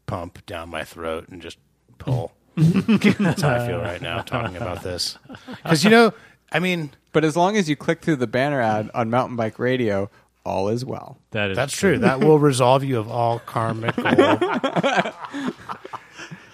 pump 0.06 0.44
down 0.46 0.70
my 0.70 0.82
throat 0.84 1.28
and 1.28 1.40
just 1.40 1.58
pull. 1.98 2.32
Mm-hmm. 2.56 3.22
That's 3.24 3.42
how 3.42 3.54
I 3.54 3.66
feel 3.66 3.80
uh, 3.80 3.82
right 3.84 4.02
now 4.02 4.22
talking 4.22 4.56
about 4.56 4.82
this. 4.82 5.16
Because 5.62 5.84
you 5.84 5.90
know, 5.90 6.12
I 6.52 6.58
mean, 6.58 6.90
But 7.12 7.24
as 7.24 7.36
long 7.36 7.56
as 7.56 7.68
you 7.68 7.76
click 7.76 8.00
through 8.02 8.16
the 8.16 8.26
banner 8.26 8.60
ad 8.60 8.90
on 8.94 9.10
Mountain 9.10 9.36
Bike 9.36 9.58
Radio, 9.58 10.10
all 10.44 10.68
is 10.68 10.84
well. 10.84 11.18
That 11.32 11.50
is 11.50 11.56
That's 11.56 11.76
true. 11.76 11.98
That 11.98 12.20
will 12.20 12.38
resolve 12.38 12.82
you 12.84 12.98
of 12.98 13.08
all 13.10 13.38
karmic. 13.40 13.94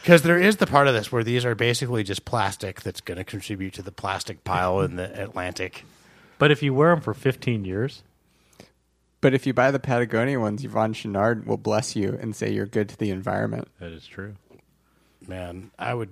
Because 0.03 0.23
there 0.23 0.39
is 0.39 0.59
the 0.59 0.69
part 0.69 0.87
of 0.87 0.95
this 0.95 1.11
where 1.11 1.25
these 1.25 1.45
are 1.45 1.57
basically 1.57 2.05
just 2.05 2.25
plastic 2.25 2.81
that's 2.83 3.01
going 3.01 3.19
to 3.19 3.25
contribute 3.25 3.75
to 3.75 3.83
the 3.83 3.91
plastic 3.91 4.45
pile 4.45 4.81
in 4.81 4.95
the 4.95 5.21
Atlantic. 5.21 5.85
But 6.39 6.53
if 6.53 6.63
you 6.63 6.73
wear 6.75 6.91
them 6.95 7.01
for 7.01 7.13
15 7.13 7.65
years, 7.65 8.05
But 9.21 9.35
if 9.35 9.47
you 9.49 9.53
buy 9.53 9.73
the 9.73 9.81
Patagonia 9.81 10.39
ones, 10.39 10.63
Yvon 10.63 10.93
Chouinard 10.95 11.45
will 11.47 11.57
bless 11.57 11.97
you 11.97 12.17
and 12.21 12.37
say 12.37 12.53
you're 12.53 12.67
good 12.67 12.89
to 12.91 12.97
the 12.97 13.11
environment. 13.11 13.67
that 13.81 13.91
is 13.91 14.07
true. 14.07 14.37
Man, 15.27 15.71
I 15.79 15.93
would 15.95 16.11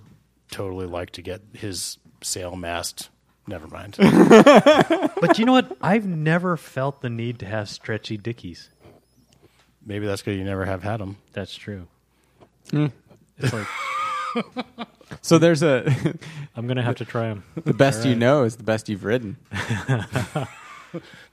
totally 0.50 0.87
like 0.87 1.11
to 1.11 1.23
get 1.23 1.40
his 1.52 1.99
sail 2.23 2.56
mast. 2.56 3.11
Never 3.47 3.66
mind. 3.68 3.97
But 5.25 5.38
you 5.38 5.47
know 5.47 5.52
what? 5.52 5.75
I've 5.80 6.06
never 6.06 6.56
felt 6.59 7.00
the 7.00 7.09
need 7.09 7.38
to 7.38 7.47
have 7.47 7.68
stretchy 7.71 8.18
dickies. 8.18 8.68
Maybe 9.87 10.06
that's 10.06 10.21
because 10.21 10.37
you 10.37 10.44
never 10.44 10.66
have 10.66 10.83
had 10.83 10.99
them. 11.00 11.16
That's 11.33 11.54
true. 11.54 11.87
Hmm. 12.71 12.87
It's 13.38 13.52
like 13.52 13.66
So 15.23 15.38
there's 15.38 15.62
a 15.62 15.87
I'm 16.56 16.66
gonna 16.66 16.83
have 16.83 16.97
to 16.97 17.04
try 17.06 17.28
them. 17.28 17.44
the 17.64 17.73
best 17.73 18.04
you 18.04 18.14
know 18.14 18.42
is 18.44 18.56
the 18.56 18.64
best 18.64 18.88
you've 18.90 19.04
ridden. 19.04 19.38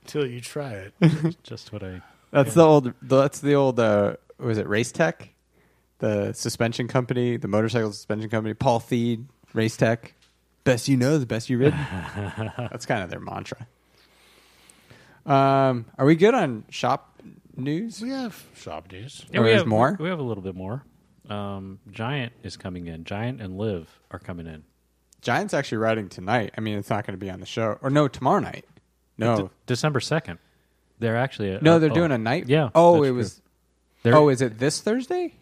Till 0.06 0.26
you 0.26 0.40
try 0.40 0.72
it. 0.72 0.94
Just 1.42 1.72
what 1.72 1.82
I. 1.82 2.00
That's 2.30 2.54
the 2.54 2.64
old. 2.64 2.94
That's 3.02 3.40
the 3.40 3.54
old. 3.54 3.78
Uh, 3.78 4.16
was 4.38 4.58
it 4.58 4.66
Race 4.68 4.90
Tech, 4.92 5.28
the 6.02 6.32
suspension 6.32 6.88
company, 6.88 7.36
the 7.36 7.46
motorcycle 7.46 7.92
suspension 7.92 8.28
company? 8.28 8.54
Paul 8.54 8.80
Thede, 8.80 9.24
Race 9.54 9.76
Tech. 9.76 10.14
Best 10.64 10.88
you 10.88 10.96
know, 10.96 11.16
the 11.18 11.26
best 11.26 11.48
you 11.48 11.58
ridden. 11.58 11.78
that's 12.58 12.86
kind 12.86 13.02
of 13.04 13.10
their 13.10 13.20
mantra. 13.20 13.66
Um, 15.24 15.86
are 15.96 16.04
we 16.04 16.16
good 16.16 16.34
on 16.34 16.64
shop 16.70 17.20
news? 17.56 18.00
we 18.00 18.10
have 18.10 18.44
shop 18.56 18.90
news. 18.90 19.24
Or 19.32 19.42
we 19.42 19.50
have 19.52 19.66
more? 19.66 19.96
We 19.98 20.08
have 20.08 20.18
a 20.18 20.24
little 20.24 20.42
bit 20.42 20.56
more. 20.56 20.84
Um, 21.28 21.78
Giant 21.90 22.32
is 22.42 22.56
coming 22.56 22.88
in. 22.88 23.04
Giant 23.04 23.40
and 23.40 23.56
Liv 23.56 23.88
are 24.10 24.18
coming 24.18 24.46
in. 24.46 24.64
Giants 25.20 25.54
actually 25.54 25.78
riding 25.78 26.08
tonight. 26.08 26.52
I 26.58 26.60
mean, 26.60 26.78
it's 26.78 26.90
not 26.90 27.06
going 27.06 27.16
to 27.16 27.24
be 27.24 27.30
on 27.30 27.38
the 27.38 27.46
show, 27.46 27.78
or 27.80 27.90
no, 27.90 28.08
tomorrow 28.08 28.40
night. 28.40 28.64
No, 29.18 29.36
De- 29.36 29.50
December 29.66 30.00
second. 30.00 30.40
They're 30.98 31.16
actually 31.16 31.58
no, 31.62 31.78
they're 31.78 31.92
oh, 31.92 31.94
doing 31.94 32.10
a 32.10 32.18
night. 32.18 32.48
Yeah. 32.48 32.70
Oh, 32.74 33.04
it 33.04 33.08
true. 33.08 33.14
was. 33.14 33.40
They're- 34.02 34.16
Oh, 34.16 34.30
is 34.30 34.42
it 34.42 34.58
this 34.58 34.80
Thursday? 34.80 35.34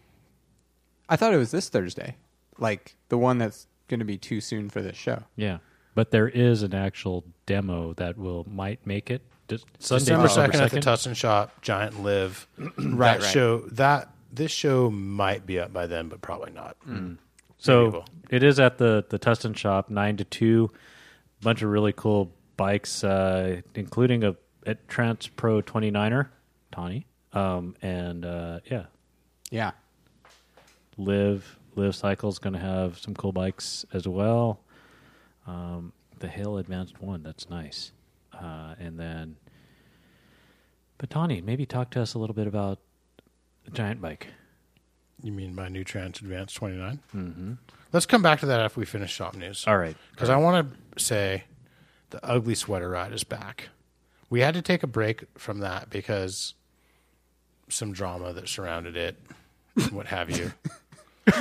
I 1.11 1.17
thought 1.17 1.33
it 1.33 1.37
was 1.37 1.51
this 1.51 1.69
Thursday, 1.69 2.15
like 2.57 2.95
the 3.09 3.17
one 3.17 3.37
that's 3.37 3.67
going 3.89 3.99
to 3.99 4.05
be 4.05 4.17
too 4.17 4.39
soon 4.41 4.69
for 4.69 4.81
this 4.81 4.95
show. 4.95 5.23
Yeah, 5.35 5.57
but 5.93 6.09
there 6.11 6.29
is 6.29 6.63
an 6.63 6.73
actual 6.73 7.25
demo 7.45 7.93
that 7.95 8.17
will 8.17 8.47
might 8.49 8.87
make 8.87 9.11
it. 9.11 9.21
De- 9.49 9.59
Sunday, 9.79 10.05
December 10.05 10.27
December 10.27 10.53
second 10.53 10.61
at 10.61 10.71
the 10.71 10.79
Tustin 10.79 11.15
Shop, 11.15 11.61
Giant 11.61 12.01
Liv. 12.01 12.47
Right, 12.77 13.19
that 13.19 13.21
right. 13.25 13.31
show 13.33 13.59
that 13.73 14.09
this 14.31 14.51
show 14.51 14.89
might 14.89 15.45
be 15.45 15.59
up 15.59 15.73
by 15.73 15.85
then, 15.87 16.07
but 16.07 16.21
probably 16.21 16.51
not. 16.51 16.77
So 17.57 17.91
Maybe 17.91 18.37
it 18.37 18.43
is 18.43 18.59
at 18.59 18.77
the 18.77 19.05
the 19.09 19.19
Tustin 19.19 19.55
shop, 19.55 19.89
nine 19.89 20.17
to 20.17 20.23
two. 20.23 20.71
Bunch 21.41 21.61
of 21.61 21.69
really 21.69 21.91
cool 21.93 22.31
bikes, 22.55 23.03
uh, 23.03 23.61
including 23.75 24.23
a, 24.23 24.35
a 24.65 24.75
Trance 24.75 25.27
Pro 25.27 25.61
29er, 25.61 26.29
Tawny, 26.71 27.07
um, 27.33 27.75
and 27.81 28.23
uh, 28.25 28.59
yeah, 28.65 28.85
Yeah. 29.49 29.71
Liv 30.97 31.57
Liv 31.75 31.95
Cycle's 31.95 32.39
going 32.39 32.53
to 32.53 32.59
have 32.59 32.97
some 32.99 33.13
cool 33.13 33.31
bikes 33.31 33.85
as 33.93 34.07
well. 34.07 34.59
Um, 35.47 35.93
the 36.19 36.27
Hail 36.27 36.57
Advanced 36.57 37.01
One, 37.01 37.23
that's 37.23 37.49
nice, 37.49 37.91
uh, 38.33 38.75
and 38.79 38.99
then. 38.99 39.37
But 40.97 41.09
Tawny, 41.09 41.41
maybe 41.41 41.65
talk 41.65 41.89
to 41.91 42.01
us 42.01 42.13
a 42.13 42.19
little 42.19 42.35
bit 42.35 42.45
about 42.45 42.79
the 43.65 43.71
giant 43.71 44.01
bike. 44.01 44.27
You 45.23 45.31
mean 45.31 45.55
my 45.55 45.67
new 45.67 45.83
Trance 45.83 46.19
Advanced 46.19 46.55
29? 46.55 46.99
Mm-hmm. 47.15 47.53
Let's 47.93 48.05
come 48.05 48.21
back 48.21 48.39
to 48.41 48.45
that 48.47 48.59
after 48.59 48.79
we 48.79 48.85
finish 48.85 49.11
shop 49.11 49.35
news. 49.35 49.65
All 49.67 49.77
right, 49.77 49.95
Because 50.11 50.29
I 50.29 50.37
want 50.37 50.71
to 50.95 51.03
say 51.03 51.43
the 52.11 52.23
ugly 52.25 52.55
sweater 52.55 52.89
ride 52.89 53.13
is 53.13 53.23
back. 53.23 53.69
We 54.29 54.41
had 54.41 54.53
to 54.53 54.61
take 54.61 54.83
a 54.83 54.87
break 54.87 55.25
from 55.37 55.59
that 55.59 55.89
because 55.89 56.53
some 57.69 57.91
drama 57.93 58.33
that 58.33 58.47
surrounded 58.47 58.95
it, 58.95 59.17
what 59.91 60.07
have 60.07 60.29
you. 60.29 60.51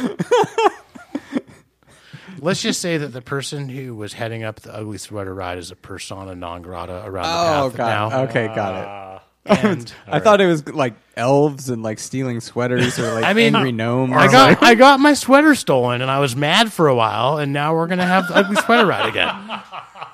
Let's 2.38 2.62
just 2.62 2.80
say 2.80 2.96
that 2.96 3.08
the 3.08 3.20
person 3.20 3.68
who 3.68 3.94
was 3.94 4.12
heading 4.14 4.44
up 4.44 4.60
the 4.60 4.75
ugly 4.75 4.96
sweater 4.99 5.34
ride 5.34 5.58
is 5.58 5.70
a 5.70 5.76
persona 5.76 6.34
non 6.34 6.62
grata 6.62 7.02
around 7.04 7.26
Oh 7.26 7.68
the 7.68 7.76
path 7.76 7.76
god. 7.76 8.10
now. 8.12 8.22
Okay, 8.25 8.46
got 8.46 8.75
it. 8.75 8.87
Ah. 8.88 9.06
And 9.46 9.92
I 10.06 10.20
thought 10.20 10.40
it 10.42 10.46
was 10.46 10.68
like 10.68 10.94
elves 11.16 11.70
and 11.70 11.82
like 11.82 11.99
stealing 11.99 12.40
sweaters 12.40 12.99
or 12.99 13.12
like 13.14 13.25
I 13.26 13.32
mean, 13.32 13.54
angry 13.54 13.72
gnomes. 13.72 14.12
I 14.14 14.30
got 14.30 14.62
I 14.62 14.75
got 14.75 15.00
my 15.00 15.14
sweater 15.14 15.54
stolen 15.54 16.02
and 16.02 16.10
I 16.10 16.18
was 16.20 16.37
mad 16.37 16.72
for 16.72 16.88
a 16.88 16.94
while 16.94 17.38
and 17.38 17.52
now 17.52 17.75
we're 17.75 17.87
gonna 17.88 18.06
have 18.06 18.28
the 18.28 18.37
ugly 18.37 18.56
sweater 18.56 18.87
ride 18.87 19.08
again. 19.08 19.28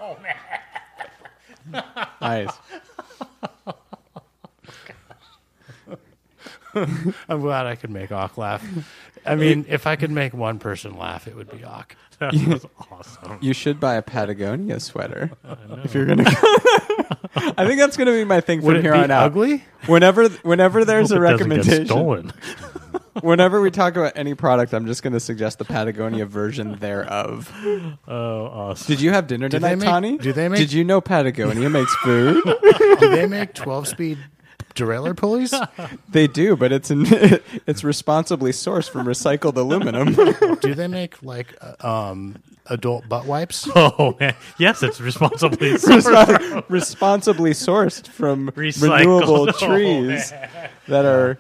Oh, 0.00 0.16
nice. 2.20 2.50
I'm 7.28 7.40
glad 7.40 7.66
I 7.66 7.75
could 7.75 7.90
make 7.90 8.12
Ock 8.12 8.37
laugh. 8.38 8.64
I 9.25 9.35
mean, 9.35 9.64
if 9.68 9.87
I 9.87 9.97
could 9.97 10.11
make 10.11 10.33
one 10.35 10.59
person 10.59 10.97
laugh, 10.97 11.26
it 11.26 11.35
would 11.37 11.50
be 11.50 11.64
Ock. 11.64 11.97
that 12.18 12.33
was 12.35 12.64
awesome. 12.90 13.38
You 13.42 13.52
should 13.52 13.78
buy 13.80 13.95
a 13.97 14.02
Patagonia 14.02 14.80
sweater 14.80 15.30
if 15.85 15.92
you're 15.95 16.06
gonna. 16.06 16.25
I 17.59 17.66
think 17.66 17.78
that's 17.78 17.97
gonna 17.97 18.12
be 18.12 18.25
my 18.25 18.40
thing 18.40 18.61
from 18.61 18.68
Would 18.68 18.76
it 18.76 18.83
here 18.83 18.92
be 18.92 18.99
on 19.00 19.11
out. 19.11 19.25
ugly? 19.25 19.64
Whenever, 19.87 20.28
whenever 20.28 20.85
there's 20.85 21.11
a 21.12 21.16
Hope 21.16 21.25
it 21.25 21.30
doesn't 21.33 21.49
get 21.50 21.56
recommendation, 21.59 21.87
stolen. 21.87 22.33
whenever 23.21 23.61
we 23.61 23.71
talk 23.71 23.97
about 23.97 24.12
any 24.16 24.35
product, 24.35 24.73
I'm 24.73 24.87
just 24.87 25.02
gonna 25.02 25.21
suggest 25.21 25.59
the 25.59 25.64
Patagonia 25.66 26.25
version 26.25 26.76
thereof. 26.78 27.52
Oh, 28.09 28.47
awesome. 28.47 28.87
Did 28.87 29.02
you 29.02 29.11
have 29.11 29.26
dinner 29.26 29.49
they 29.50 29.59
tonight, 29.59 29.75
make- 29.76 29.88
Tawny? 29.88 30.16
do 30.18 30.33
they 30.33 30.49
make- 30.49 30.59
Did 30.59 30.73
you 30.73 30.85
know 30.85 31.00
Patagonia 31.02 31.68
makes 31.68 31.95
food? 31.97 32.42
Do 32.45 33.11
they 33.11 33.26
make 33.26 33.52
12 33.54 33.88
speed 33.88 34.18
derailleur 34.76 35.16
pulleys? 35.16 35.52
they 36.09 36.26
do, 36.26 36.54
but 36.56 36.71
it's 36.73 36.90
in, 36.90 37.04
it's 37.66 37.83
responsibly 37.83 38.52
sourced 38.52 38.88
from 38.88 39.06
recycled 39.06 39.56
aluminum. 39.56 40.14
Do 40.61 40.75
they 40.75 40.87
make 40.88 41.23
like 41.23 41.56
uh, 41.61 41.87
um, 42.11 42.37
adult 42.66 43.09
butt 43.09 43.26
wipes? 43.26 43.68
Oh 43.75 44.16
man. 44.21 44.35
yes, 44.59 44.83
it's 44.83 45.00
responsibly 45.00 45.73
Respo- 45.73 46.64
responsibly 46.68 47.50
sourced 47.52 48.06
from 48.06 48.50
Recycled. 48.52 48.99
renewable 48.99 49.49
Oh, 49.49 49.52
trees 49.52 50.33
that 50.88 51.04
are 51.04 51.38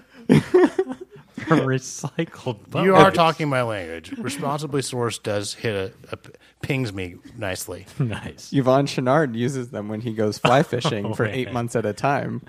from 1.46 1.60
recycled. 1.60 2.68
butt 2.70 2.84
You 2.84 2.94
are 2.96 3.04
wipes. 3.04 3.16
talking 3.16 3.48
my 3.48 3.62
language. 3.62 4.12
Responsibly 4.18 4.80
sourced 4.80 5.22
does 5.22 5.54
hit 5.54 5.74
a, 5.74 6.14
a 6.14 6.18
pings 6.62 6.92
me 6.92 7.16
nicely. 7.36 7.86
nice. 7.98 8.50
Yvon 8.52 8.84
Chouinard 8.86 9.34
uses 9.36 9.70
them 9.70 9.88
when 9.88 10.00
he 10.00 10.12
goes 10.14 10.38
fly 10.38 10.62
fishing 10.62 11.14
for 11.14 11.24
eight 11.26 11.52
months 11.52 11.76
at 11.76 11.84
a 11.86 11.92
time 11.92 12.42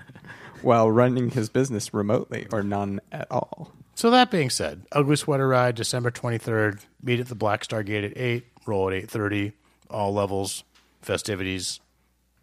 while 0.62 0.90
running 0.90 1.30
his 1.30 1.48
business 1.48 1.92
remotely 1.94 2.46
or 2.52 2.62
none 2.62 3.00
at 3.12 3.26
all. 3.30 3.72
So 3.94 4.10
that 4.10 4.30
being 4.30 4.48
said, 4.50 4.82
Ugly 4.92 5.16
Sweater 5.16 5.48
Ride, 5.48 5.74
December 5.74 6.10
23rd. 6.10 6.80
Meet 7.02 7.20
at 7.20 7.26
the 7.28 7.34
Black 7.34 7.64
Star 7.64 7.82
Gate 7.82 8.04
at 8.04 8.16
8, 8.16 8.44
roll 8.66 8.88
at 8.90 8.94
8.30. 9.08 9.52
All 9.90 10.12
levels, 10.14 10.62
festivities, 11.02 11.80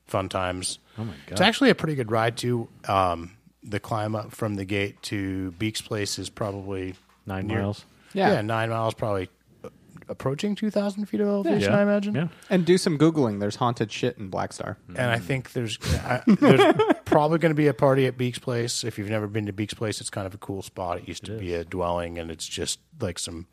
fun 0.07 0.27
times. 0.29 0.79
Oh 0.97 1.05
my 1.05 1.13
god. 1.13 1.31
It's 1.31 1.41
actually 1.41 1.69
a 1.69 1.75
pretty 1.75 1.95
good 1.95 2.11
ride, 2.11 2.35
too. 2.37 2.67
Um, 2.87 3.31
the 3.63 3.79
climb 3.79 4.15
up 4.15 4.31
from 4.31 4.55
the 4.55 4.65
gate 4.65 5.01
to 5.03 5.51
Beek's 5.51 5.81
Place 5.81 6.19
is 6.19 6.29
probably 6.29 6.95
Nine 7.25 7.47
near- 7.47 7.61
miles. 7.61 7.85
Yeah. 8.13 8.33
Yeah, 8.33 8.41
nine 8.41 8.69
miles, 8.69 8.93
probably 8.93 9.29
uh, 9.63 9.69
approaching 10.07 10.55
2,000 10.55 11.05
feet 11.05 11.19
of 11.21 11.27
elevation, 11.27 11.71
Yeah. 11.71 11.77
I 11.79 11.81
imagine. 11.83 12.15
Yeah. 12.15 12.27
And 12.49 12.65
do 12.65 12.77
some 12.77 12.97
Googling. 12.97 13.39
There's 13.39 13.55
haunted 13.57 13.91
shit 13.91 14.17
in 14.17 14.29
Black 14.29 14.53
Star. 14.53 14.77
And 14.89 15.09
I 15.11 15.19
think 15.19 15.53
there's 15.53 15.77
I, 16.03 16.21
there's 16.27 16.75
probably 17.15 17.37
going 17.37 17.51
to 17.51 17.55
be 17.55 17.67
a 17.67 17.73
party 17.73 18.07
at 18.07 18.17
Beek's 18.17 18.39
Place. 18.39 18.83
If 18.83 18.97
you've 18.97 19.09
never 19.09 19.25
been 19.25 19.45
to 19.45 19.53
Beek's 19.53 19.73
Place, 19.73 20.01
it's 20.01 20.09
kind 20.09 20.27
of 20.27 20.33
a 20.33 20.37
cool 20.37 20.61
spot. 20.61 20.97
It 20.97 21.07
used 21.07 21.23
to 21.25 21.37
be 21.37 21.53
a 21.53 21.63
dwelling, 21.63 22.19
and 22.19 22.29
it's 22.29 22.45
just 22.45 22.79
like 22.99 23.17
some 23.17 23.47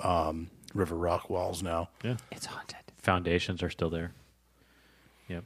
um, 0.00 0.48
river 0.74 0.94
rock 0.94 1.28
walls 1.28 1.60
now. 1.60 1.88
Yeah. 2.04 2.18
It's 2.30 2.46
haunted. 2.46 2.76
Foundations 2.98 3.64
are 3.64 3.70
still 3.70 3.90
there. 3.90 4.12
Yep. 5.26 5.42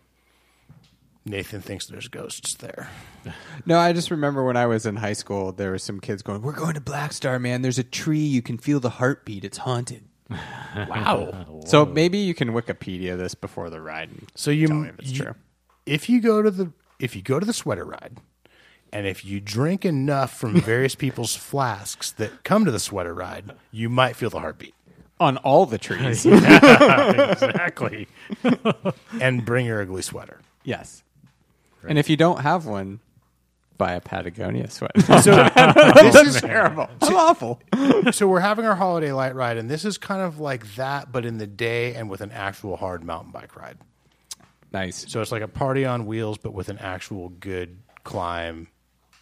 Nathan 1.24 1.62
thinks 1.62 1.86
there's 1.86 2.08
ghosts 2.08 2.52
there. 2.56 2.90
No, 3.64 3.78
I 3.78 3.94
just 3.94 4.10
remember 4.10 4.44
when 4.44 4.58
I 4.58 4.66
was 4.66 4.84
in 4.84 4.96
high 4.96 5.14
school, 5.14 5.50
there 5.50 5.70
were 5.70 5.78
some 5.78 5.98
kids 6.00 6.20
going, 6.20 6.42
"We're 6.42 6.52
going 6.52 6.74
to 6.74 6.82
Black 6.82 7.14
Star, 7.14 7.38
man. 7.38 7.62
There's 7.62 7.78
a 7.78 7.82
tree. 7.82 8.18
You 8.18 8.42
can 8.42 8.58
feel 8.58 8.78
the 8.80 8.90
heartbeat. 8.90 9.42
It's 9.44 9.56
haunted." 9.58 10.04
Wow. 10.76 11.62
So 11.64 11.86
maybe 11.86 12.18
you 12.18 12.34
can 12.34 12.50
Wikipedia 12.50 13.16
this 13.16 13.34
before 13.34 13.70
the 13.70 13.80
ride. 13.80 14.10
And 14.10 14.28
So 14.34 14.50
you, 14.50 14.66
tell 14.66 14.76
me 14.76 14.88
if 14.90 14.98
it's 14.98 15.10
you- 15.12 15.22
true. 15.24 15.34
if 15.86 16.08
you 16.10 16.20
go 16.20 16.42
to 16.42 16.50
the 16.50 16.72
if 16.98 17.14
you 17.16 17.22
go 17.22 17.38
to 17.40 17.46
the 17.46 17.52
sweater 17.52 17.84
ride, 17.84 18.18
and 18.92 19.06
if 19.06 19.24
you 19.24 19.40
drink 19.40 19.84
enough 19.84 20.36
from 20.38 20.60
various 20.60 20.94
people's 20.94 21.34
flasks 21.34 22.12
that 22.12 22.44
come 22.44 22.64
to 22.64 22.70
the 22.70 22.78
sweater 22.80 23.14
ride, 23.14 23.52
you 23.72 23.88
might 23.88 24.16
feel 24.16 24.30
the 24.30 24.38
heartbeat. 24.40 24.74
on 25.20 25.36
all 25.38 25.66
the 25.66 25.78
trees. 25.78 26.24
exactly. 26.26 28.08
and 29.20 29.44
bring 29.44 29.66
your 29.66 29.80
ugly 29.82 30.02
sweater. 30.02 30.40
yes. 30.64 31.02
And 31.86 31.98
if 31.98 32.08
you 32.08 32.16
don't 32.16 32.40
have 32.40 32.64
one, 32.64 33.00
buy 33.76 33.92
a 33.92 34.00
Patagonia 34.00 34.70
sweater. 34.70 35.00
So 35.20 35.34
this 35.94 36.36
is 36.36 36.40
terrible. 36.40 36.88
I'm 37.02 37.14
awful. 37.14 37.60
so 38.10 38.26
we're 38.26 38.40
having 38.40 38.64
our 38.64 38.74
holiday 38.76 39.12
light 39.12 39.34
ride, 39.34 39.58
and 39.58 39.68
this 39.70 39.84
is 39.84 39.98
kind 39.98 40.22
of 40.22 40.40
like 40.40 40.76
that, 40.76 41.12
but 41.12 41.26
in 41.26 41.36
the 41.36 41.46
day 41.46 41.94
and 41.94 42.08
with 42.08 42.22
an 42.22 42.30
actual 42.30 42.76
hard 42.78 43.04
mountain 43.04 43.32
bike 43.32 43.54
ride. 43.54 43.76
Nice. 44.74 45.10
So 45.10 45.22
it's 45.22 45.32
like 45.32 45.40
a 45.42 45.48
party 45.48 45.86
on 45.86 46.04
wheels, 46.04 46.36
but 46.36 46.52
with 46.52 46.68
an 46.68 46.76
actual 46.78 47.30
good 47.30 47.78
climb, 48.02 48.68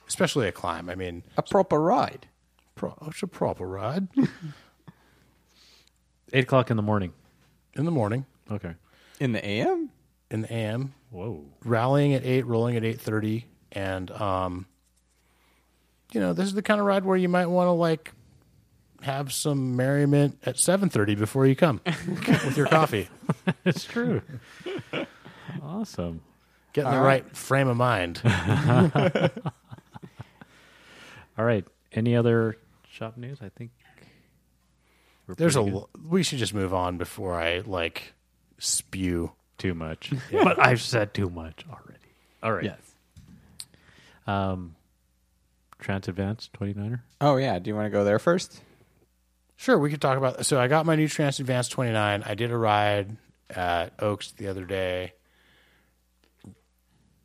especially 0.09 0.49
a 0.49 0.53
climb. 0.53 0.89
I 0.89 0.95
mean, 0.97 1.23
A 1.37 1.43
proper 1.43 1.81
ride. 1.81 2.27
pro- 2.75 2.97
it's 3.07 3.23
a 3.23 3.27
proper 3.29 3.67
ride 3.69 4.09
Eight 6.33 6.45
o'clock 6.45 6.71
in 6.71 6.77
the 6.79 6.83
morning. 6.83 7.13
in 7.77 7.85
the 7.85 7.91
morning, 7.91 8.25
Okay. 8.51 8.73
In 9.21 9.33
the 9.33 9.45
AM? 9.47 9.91
in 10.31 10.41
the 10.41 10.51
AM, 10.53 10.95
Whoa. 11.11 11.45
rallying 11.63 12.15
at 12.15 12.25
eight, 12.25 12.47
rolling 12.47 12.75
at 12.79 12.85
eight 12.85 12.99
thirty, 12.99 13.45
and 13.71 14.11
um, 14.11 14.65
you 16.15 16.21
know, 16.21 16.33
this 16.33 16.47
is 16.47 16.55
the 16.55 16.63
kind 16.63 16.81
of 16.81 16.87
ride 16.87 17.05
where 17.05 17.19
you 17.19 17.29
might 17.29 17.47
want 17.47 17.69
to 17.69 17.73
like 17.73 18.13
have 19.03 19.31
some 19.31 19.77
merriment 19.77 20.39
at 20.47 20.59
seven 20.59 20.89
thirty 20.89 21.15
before 21.15 21.47
you 21.47 21.55
come 21.55 21.83
with 21.85 22.57
your 22.57 22.67
coffee. 22.67 23.09
It's 23.67 23.85
true. 23.85 24.23
Awesome. 25.63 26.21
Get 26.73 26.85
in 26.87 26.91
the 26.91 26.97
All 26.97 27.03
right. 27.05 27.25
right 27.25 27.37
frame 27.37 27.69
of 27.69 27.77
mind. 27.77 28.21
All 31.39 31.45
right. 31.45 31.65
Any 31.93 32.17
other 32.17 32.57
shop 32.91 33.17
news? 33.17 33.39
I 33.43 33.49
think 33.51 33.71
we're 35.27 35.35
There's 35.35 35.57
a. 35.57 35.61
pretty 35.63 35.73
good. 35.73 35.79
l- 35.81 35.89
We 36.09 36.23
should 36.23 36.39
just 36.39 36.55
move 36.55 36.75
on 36.75 36.99
before 36.99 37.35
I 37.41 37.59
like 37.61 38.13
spew. 38.59 39.33
too 39.59 39.75
much. 39.75 40.13
But 40.33 40.59
I've 40.59 40.81
said 40.83 41.15
too 41.15 41.29
much 41.31 41.65
already. 41.71 41.99
All 42.43 42.53
right. 42.53 42.65
Yes. 42.65 42.81
Um, 44.27 44.75
Trance 45.79 46.09
Advance 46.09 46.49
29er. 46.59 47.01
Oh, 47.21 47.37
yeah. 47.37 47.59
Do 47.59 47.69
you 47.71 47.75
want 47.77 47.87
to 47.87 47.91
go 47.91 48.05
there 48.05 48.19
first? 48.19 48.61
Sure, 49.57 49.79
we 49.79 49.91
could 49.91 50.01
talk 50.01 50.17
about. 50.19 50.45
So 50.47 50.59
I 50.61 50.67
got 50.69 50.87
my 50.87 50.97
new 50.97 51.07
Trance 51.09 51.39
Advance 51.39 51.69
29. 51.69 52.23
I 52.25 52.35
did 52.35 52.51
a 52.51 52.57
ride 52.57 53.17
at 53.51 53.93
Oaks 54.01 54.33
the 54.33 54.49
other 54.49 54.65
day. 54.65 55.13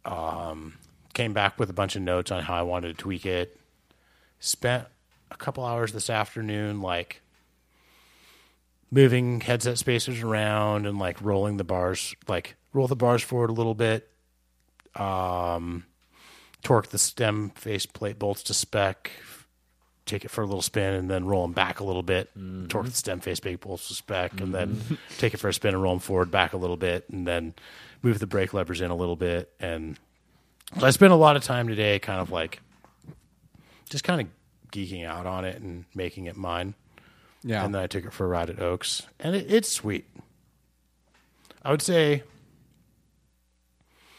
Um, 0.06 0.76
came 1.14 1.34
back 1.34 1.60
with 1.60 1.70
a 1.70 1.74
bunch 1.74 1.96
of 1.96 2.02
notes 2.02 2.32
on 2.32 2.44
how 2.44 2.56
I 2.56 2.62
wanted 2.62 2.90
to 2.90 2.94
tweak 3.02 3.26
it. 3.26 3.60
Spent 4.40 4.86
a 5.32 5.36
couple 5.36 5.66
hours 5.66 5.92
this 5.92 6.10
afternoon, 6.10 6.82
like 6.82 7.22
moving 8.92 9.42
headset 9.42 9.78
spacers 9.78 10.22
around 10.22 10.86
and 10.86 10.98
like 11.00 11.22
rolling 11.22 11.58
the 11.58 11.64
bars, 11.64 12.16
like 12.28 12.56
roll 12.74 12.88
the 12.88 12.96
bars 12.96 13.24
forward 13.24 13.50
a 13.50 13.54
little 13.54 13.76
bit. 13.76 14.10
Um, 14.96 15.86
torque 16.64 16.88
the 16.88 16.98
stem 16.98 17.52
faceplate 17.56 18.18
bolts 18.20 18.44
to 18.44 18.54
spec, 18.54 19.12
take 20.08 20.26
it 20.26 20.32
for 20.32 20.42
a 20.42 20.46
little 20.46 20.62
spin 20.62 20.94
and 20.94 21.10
then 21.10 21.26
roll 21.26 21.44
them 21.44 21.54
back 21.54 21.80
a 21.80 21.84
little 21.84 22.04
bit, 22.04 22.30
mm-hmm. 22.38 22.68
torque 22.68 22.86
the 22.86 22.92
stem 22.92 23.20
face 23.20 23.40
big 23.40 23.62
to 23.62 23.78
spec, 23.78 24.40
and 24.40 24.54
then 24.54 24.76
mm-hmm. 24.76 24.96
take 25.18 25.34
it 25.34 25.38
for 25.38 25.50
a 25.50 25.54
spin 25.54 25.74
and 25.74 25.84
roll 25.84 25.94
them 25.94 26.00
forward 26.00 26.32
back 26.32 26.54
a 26.54 26.58
little 26.58 26.78
bit, 26.78 27.06
and 27.10 27.28
then 27.28 27.54
move 28.02 28.20
the 28.20 28.28
brake 28.28 28.54
levers 28.54 28.82
in 28.82 28.90
a 28.90 28.96
little 28.96 29.16
bit. 29.16 29.54
And 29.60 30.00
so 30.80 30.86
I 30.86 30.90
spent 30.90 31.14
a 31.14 31.18
lot 31.18 31.36
of 31.36 31.44
time 31.44 31.68
today 31.68 32.00
kind 32.00 32.20
of 32.20 32.32
like 32.32 32.62
just 33.90 34.04
kind 34.04 34.22
of 34.22 34.28
geeking 34.72 35.06
out 35.06 35.26
on 35.26 35.46
it 35.46 35.62
and 35.62 35.86
making 35.96 36.26
it 36.26 36.36
mine. 36.36 36.74
Yeah. 37.44 37.64
And 37.64 37.74
then 37.74 37.82
I 37.82 37.88
took 37.88 38.06
it 38.06 38.14
for 38.14 38.26
a 38.26 38.28
ride 38.28 38.50
at 38.50 38.60
Oaks, 38.60 39.04
and 39.20 39.36
it, 39.36 39.52
it's 39.52 39.72
sweet. 39.72 40.06
I 41.64 41.72
would 41.72 41.82
say 41.82 42.24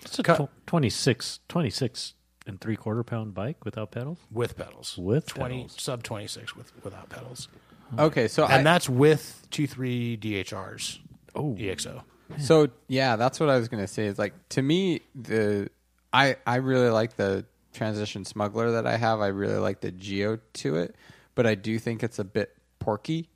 It's 0.03 0.19
a 0.19 0.23
tw- 0.23 0.67
26, 0.67 1.41
26 1.49 2.15
and 2.49 2.61
three 2.61 2.75
quarter 2.77 3.05
pound 3.05 3.35
bike 3.35 3.65
without 3.65 3.93
pedals. 3.93 4.19
with 4.33 4.57
pedals, 4.57 4.97
With 4.99 5.27
twenty 5.27 5.63
pedals. 5.63 5.77
sub 5.81 6.03
twenty 6.03 6.27
six 6.27 6.57
with 6.57 6.73
without 6.85 7.09
pedals, 7.11 7.47
okay. 7.99 8.27
So 8.27 8.45
and 8.45 8.53
I, 8.55 8.63
that's 8.63 8.89
with 8.89 9.47
two 9.51 9.67
three 9.69 10.17
DHRs. 10.17 10.99
Oh. 11.35 11.55
EXO. 11.55 12.03
So 12.39 12.69
yeah, 12.89 13.17
that's 13.17 13.39
what 13.39 13.49
I 13.49 13.59
was 13.59 13.69
gonna 13.69 13.87
say. 13.87 14.07
Is 14.07 14.19
like 14.19 14.35
to 14.51 14.63
me 14.63 15.03
the 15.15 15.71
I 16.13 16.37
I 16.47 16.57
really 16.57 16.91
like 16.91 17.17
the 17.17 17.45
transition 17.73 18.25
smuggler 18.25 18.73
that 18.73 18.87
I 18.87 18.97
have. 18.97 19.21
I 19.21 19.29
really 19.29 19.59
like 19.59 19.81
the 19.81 19.93
Geo 19.93 20.39
to 20.55 20.77
it, 20.77 20.97
but 21.35 21.47
I 21.47 21.55
do 21.55 21.79
think 21.79 22.03
it's 22.03 22.19
a 22.19 22.25
bit 22.25 22.57
porky. 22.81 23.29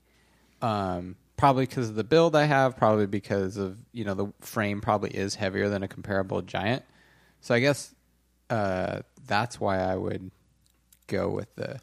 Um, 0.61 1.17
probably 1.37 1.67
because 1.67 1.89
of 1.91 1.95
the 1.95 2.05
build 2.05 2.37
I 2.37 2.45
have. 2.45 2.77
Probably 2.77 3.07
because 3.07 3.57
of 3.57 3.79
you 3.93 4.05
know 4.05 4.15
the 4.15 4.33
frame 4.41 4.81
probably 4.81 5.11
is 5.11 5.35
heavier 5.37 5.69
than 5.69 5.83
a 5.83 5.89
comparable 5.89 6.43
Giant. 6.43 6.85
So 7.41 7.55
I 7.55 7.61
guess 7.61 7.95
uh, 8.53 9.01
that's 9.27 9.59
why 9.59 9.79
I 9.79 9.97
would 9.97 10.31
go 11.07 11.31
with 11.31 11.55
the. 11.57 11.81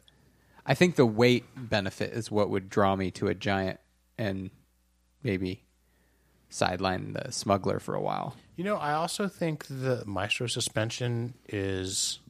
I 0.64 0.74
think 0.74 0.94
the 0.94 1.06
weight 1.06 1.46
benefit 1.56 2.12
is 2.12 2.30
what 2.30 2.48
would 2.48 2.70
draw 2.70 2.94
me 2.94 3.10
to 3.12 3.26
a 3.26 3.34
Giant 3.34 3.80
and 4.16 4.50
maybe 5.24 5.64
sideline 6.48 7.14
the 7.14 7.32
smuggler 7.32 7.80
for 7.80 7.96
a 7.96 8.00
while. 8.00 8.36
You 8.54 8.62
know, 8.62 8.76
I 8.76 8.92
also 8.92 9.26
think 9.26 9.66
the 9.66 10.04
Maestro 10.06 10.46
suspension 10.46 11.34
is 11.48 12.20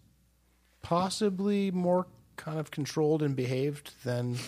possibly 0.80 1.70
more 1.70 2.06
kind 2.36 2.58
of 2.58 2.70
controlled 2.70 3.22
and 3.22 3.36
behaved 3.36 3.92
than 4.04 4.38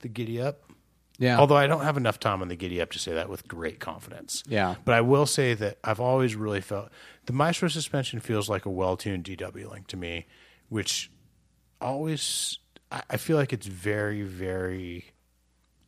the 0.00 0.08
Giddy 0.08 0.40
Up. 0.40 0.65
Yeah. 1.18 1.38
Although 1.38 1.56
I 1.56 1.66
don't 1.66 1.82
have 1.82 1.96
enough 1.96 2.18
time 2.20 2.42
on 2.42 2.48
the 2.48 2.56
Giddy 2.56 2.80
Up 2.80 2.90
to 2.92 2.98
say 2.98 3.14
that 3.14 3.28
with 3.28 3.48
great 3.48 3.80
confidence. 3.80 4.42
Yeah. 4.46 4.74
But 4.84 4.94
I 4.94 5.00
will 5.00 5.26
say 5.26 5.54
that 5.54 5.78
I've 5.82 6.00
always 6.00 6.34
really 6.36 6.60
felt 6.60 6.90
the 7.26 7.32
Maestro 7.32 7.68
suspension 7.68 8.20
feels 8.20 8.48
like 8.48 8.66
a 8.66 8.70
well 8.70 8.96
tuned 8.96 9.24
DW 9.24 9.70
link 9.70 9.86
to 9.88 9.96
me, 9.96 10.26
which 10.68 11.10
always, 11.80 12.58
I 12.92 13.02
I 13.10 13.16
feel 13.16 13.36
like 13.36 13.52
it's 13.52 13.66
very, 13.66 14.22
very 14.22 15.06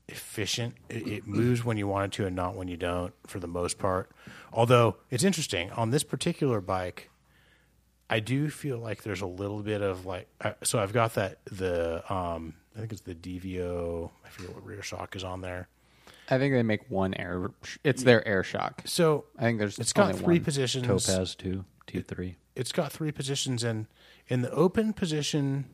efficient. 0.09 0.75
It, 0.89 1.07
it 1.07 1.27
moves 1.27 1.65
when 1.65 1.77
you 1.77 1.87
want 1.87 2.07
it 2.15 2.17
to 2.17 2.27
and 2.27 2.35
not 2.35 2.55
when 2.57 2.69
you 2.69 2.77
don't, 2.77 3.13
for 3.27 3.39
the 3.39 3.47
most 3.49 3.79
part. 3.79 4.11
Although 4.53 4.97
it's 5.11 5.25
interesting 5.25 5.71
on 5.73 5.91
this 5.91 6.03
particular 6.05 6.61
bike, 6.61 7.11
I 8.11 8.21
do 8.21 8.49
feel 8.49 8.79
like 8.79 9.03
there's 9.03 9.21
a 9.21 9.27
little 9.27 9.63
bit 9.63 9.83
of 9.83 10.07
like. 10.07 10.29
I- 10.41 10.55
So 10.63 10.79
I've 10.79 10.93
got 10.95 11.15
that 11.15 11.39
the 11.51 12.03
um 12.13 12.55
I 12.77 12.81
think 12.81 12.93
it's 12.93 13.03
the 13.03 13.15
DVO. 13.15 14.11
I 14.25 14.29
forget 14.29 14.55
what 14.55 14.65
rear 14.65 14.83
shock 14.83 15.17
is 15.17 15.25
on 15.25 15.41
there. 15.41 15.69
I 16.31 16.39
think 16.39 16.55
they 16.55 16.63
make 16.63 16.91
one 16.91 17.15
air. 17.15 17.51
It's 17.85 18.03
their 18.03 18.27
air 18.27 18.43
shock. 18.43 18.83
So 18.85 19.25
I 19.39 19.43
think 19.43 19.59
there's 19.59 19.79
it's 19.79 19.93
got 19.93 20.15
three 20.15 20.37
one. 20.37 20.45
positions. 20.45 20.87
Topaz 20.87 21.35
two, 21.35 21.65
T 21.87 22.01
three. 22.01 22.37
It's 22.55 22.73
got 22.73 22.93
three 22.93 23.13
positions, 23.13 23.65
and 23.65 23.87
in 24.29 24.43
the 24.43 24.51
open 24.51 24.93
position, 24.93 25.67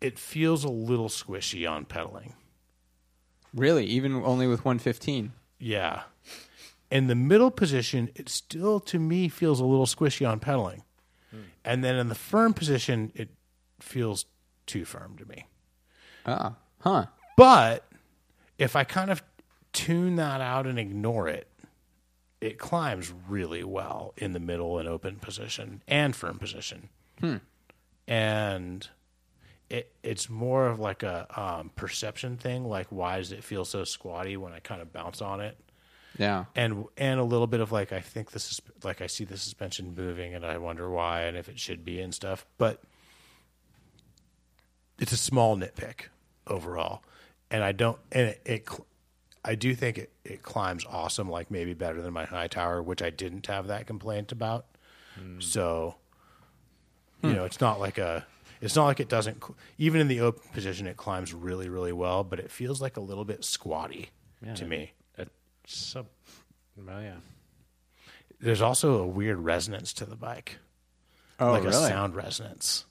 it 0.00 0.18
feels 0.18 0.64
a 0.64 0.68
little 0.68 1.08
squishy 1.08 1.68
on 1.68 1.84
pedaling. 1.84 2.34
Really, 3.54 3.84
even 3.86 4.14
only 4.22 4.46
with 4.46 4.64
115. 4.64 5.32
Yeah. 5.58 6.02
In 6.90 7.06
the 7.06 7.14
middle 7.14 7.50
position, 7.50 8.10
it 8.14 8.28
still 8.28 8.80
to 8.80 8.98
me 8.98 9.28
feels 9.28 9.60
a 9.60 9.64
little 9.64 9.86
squishy 9.86 10.28
on 10.28 10.40
pedaling. 10.40 10.84
Hmm. 11.30 11.40
And 11.64 11.84
then 11.84 11.96
in 11.96 12.08
the 12.08 12.14
firm 12.14 12.54
position, 12.54 13.12
it 13.14 13.30
feels 13.80 14.26
too 14.70 14.84
firm 14.84 15.16
to 15.18 15.26
me. 15.28 15.46
Ah, 16.26 16.54
huh. 16.80 17.06
But 17.36 17.84
if 18.58 18.76
I 18.76 18.84
kind 18.84 19.10
of 19.10 19.22
tune 19.72 20.16
that 20.16 20.40
out 20.40 20.66
and 20.66 20.78
ignore 20.78 21.28
it, 21.28 21.48
it 22.40 22.58
climbs 22.58 23.12
really 23.28 23.64
well 23.64 24.14
in 24.16 24.32
the 24.32 24.40
middle 24.40 24.78
and 24.78 24.88
open 24.88 25.16
position 25.16 25.82
and 25.88 26.14
firm 26.14 26.38
position. 26.38 26.88
And 28.06 28.88
it 29.68 29.92
it's 30.02 30.28
more 30.28 30.66
of 30.66 30.78
like 30.80 31.02
a 31.02 31.26
um, 31.40 31.70
perception 31.76 32.36
thing. 32.36 32.64
Like, 32.64 32.86
why 32.90 33.18
does 33.18 33.32
it 33.32 33.44
feel 33.44 33.64
so 33.64 33.84
squatty 33.84 34.36
when 34.36 34.52
I 34.52 34.60
kind 34.60 34.80
of 34.82 34.92
bounce 34.92 35.20
on 35.22 35.40
it? 35.40 35.56
Yeah. 36.18 36.46
and 36.56 36.86
and 36.96 37.20
a 37.20 37.24
little 37.24 37.46
bit 37.46 37.60
of 37.60 37.70
like 37.72 37.92
I 37.92 38.00
think 38.00 38.32
this 38.32 38.50
is 38.50 38.60
like 38.82 39.00
I 39.00 39.06
see 39.06 39.24
the 39.24 39.36
suspension 39.36 39.94
moving 39.96 40.34
and 40.34 40.44
I 40.44 40.58
wonder 40.58 40.90
why 40.90 41.22
and 41.22 41.36
if 41.36 41.48
it 41.48 41.58
should 41.58 41.84
be 41.84 42.00
and 42.00 42.12
stuff. 42.14 42.44
But 42.58 42.82
it's 45.00 45.12
a 45.12 45.16
small 45.16 45.56
nitpick 45.56 46.06
overall, 46.46 47.02
and 47.50 47.64
I 47.64 47.72
don't 47.72 47.98
and 48.12 48.28
it, 48.28 48.40
it 48.44 48.68
I 49.44 49.56
do 49.56 49.74
think 49.74 49.98
it 49.98 50.12
it 50.24 50.42
climbs 50.42 50.84
awesome, 50.88 51.28
like 51.28 51.50
maybe 51.50 51.74
better 51.74 52.00
than 52.00 52.12
my 52.12 52.24
Hightower, 52.24 52.82
which 52.82 53.02
I 53.02 53.10
didn't 53.10 53.46
have 53.46 53.66
that 53.66 53.88
complaint 53.88 54.30
about. 54.30 54.66
Hmm. 55.18 55.40
So 55.40 55.96
you 57.22 57.30
hmm. 57.30 57.36
know, 57.36 57.44
it's 57.44 57.60
not 57.60 57.80
like 57.80 57.98
a. 57.98 58.24
It's 58.60 58.76
not 58.76 58.84
like 58.84 59.00
it 59.00 59.08
doesn't. 59.08 59.42
Even 59.78 60.02
in 60.02 60.08
the 60.08 60.20
open 60.20 60.42
position, 60.52 60.86
it 60.86 60.98
climbs 60.98 61.32
really, 61.32 61.70
really 61.70 61.92
well, 61.92 62.22
but 62.22 62.38
it 62.38 62.50
feels 62.50 62.82
like 62.82 62.98
a 62.98 63.00
little 63.00 63.24
bit 63.24 63.42
squatty 63.42 64.10
to 64.54 64.66
me. 64.66 64.92
Sub. 65.66 66.06
Well, 66.76 67.00
yeah. 67.00 67.16
There's 68.40 68.62
also 68.62 69.02
a 69.02 69.06
weird 69.06 69.38
resonance 69.38 69.92
to 69.94 70.06
the 70.06 70.16
bike, 70.16 70.58
Oh, 71.38 71.52
like 71.52 71.64
a 71.64 71.72
sound 71.72 72.14
resonance. 72.14 72.86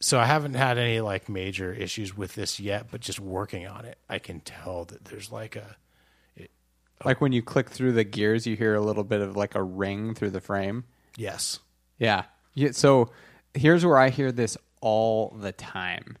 So 0.00 0.18
I 0.18 0.24
haven't 0.26 0.54
had 0.54 0.78
any 0.78 1.00
like 1.00 1.28
major 1.28 1.72
issues 1.72 2.16
with 2.16 2.34
this 2.34 2.58
yet, 2.60 2.86
but 2.90 3.00
just 3.00 3.20
working 3.20 3.66
on 3.66 3.84
it, 3.84 3.98
I 4.08 4.18
can 4.18 4.40
tell 4.40 4.84
that 4.86 5.04
there's 5.06 5.30
like 5.32 5.56
a 5.56 5.76
Like 7.04 7.20
when 7.20 7.32
you 7.32 7.42
click 7.42 7.68
through 7.70 7.92
the 7.92 8.04
gears, 8.04 8.46
you 8.46 8.56
hear 8.56 8.74
a 8.74 8.80
little 8.80 9.04
bit 9.04 9.20
of 9.20 9.36
like 9.36 9.54
a 9.54 9.62
ring 9.62 10.14
through 10.14 10.30
the 10.30 10.40
frame. 10.40 10.84
yes. 11.16 11.60
Yeah. 11.98 12.24
yeah 12.54 12.70
so 12.72 13.10
here's 13.54 13.84
where 13.84 13.98
I 13.98 14.10
hear 14.10 14.30
this 14.30 14.56
all 14.80 15.36
the 15.40 15.50
time 15.52 16.16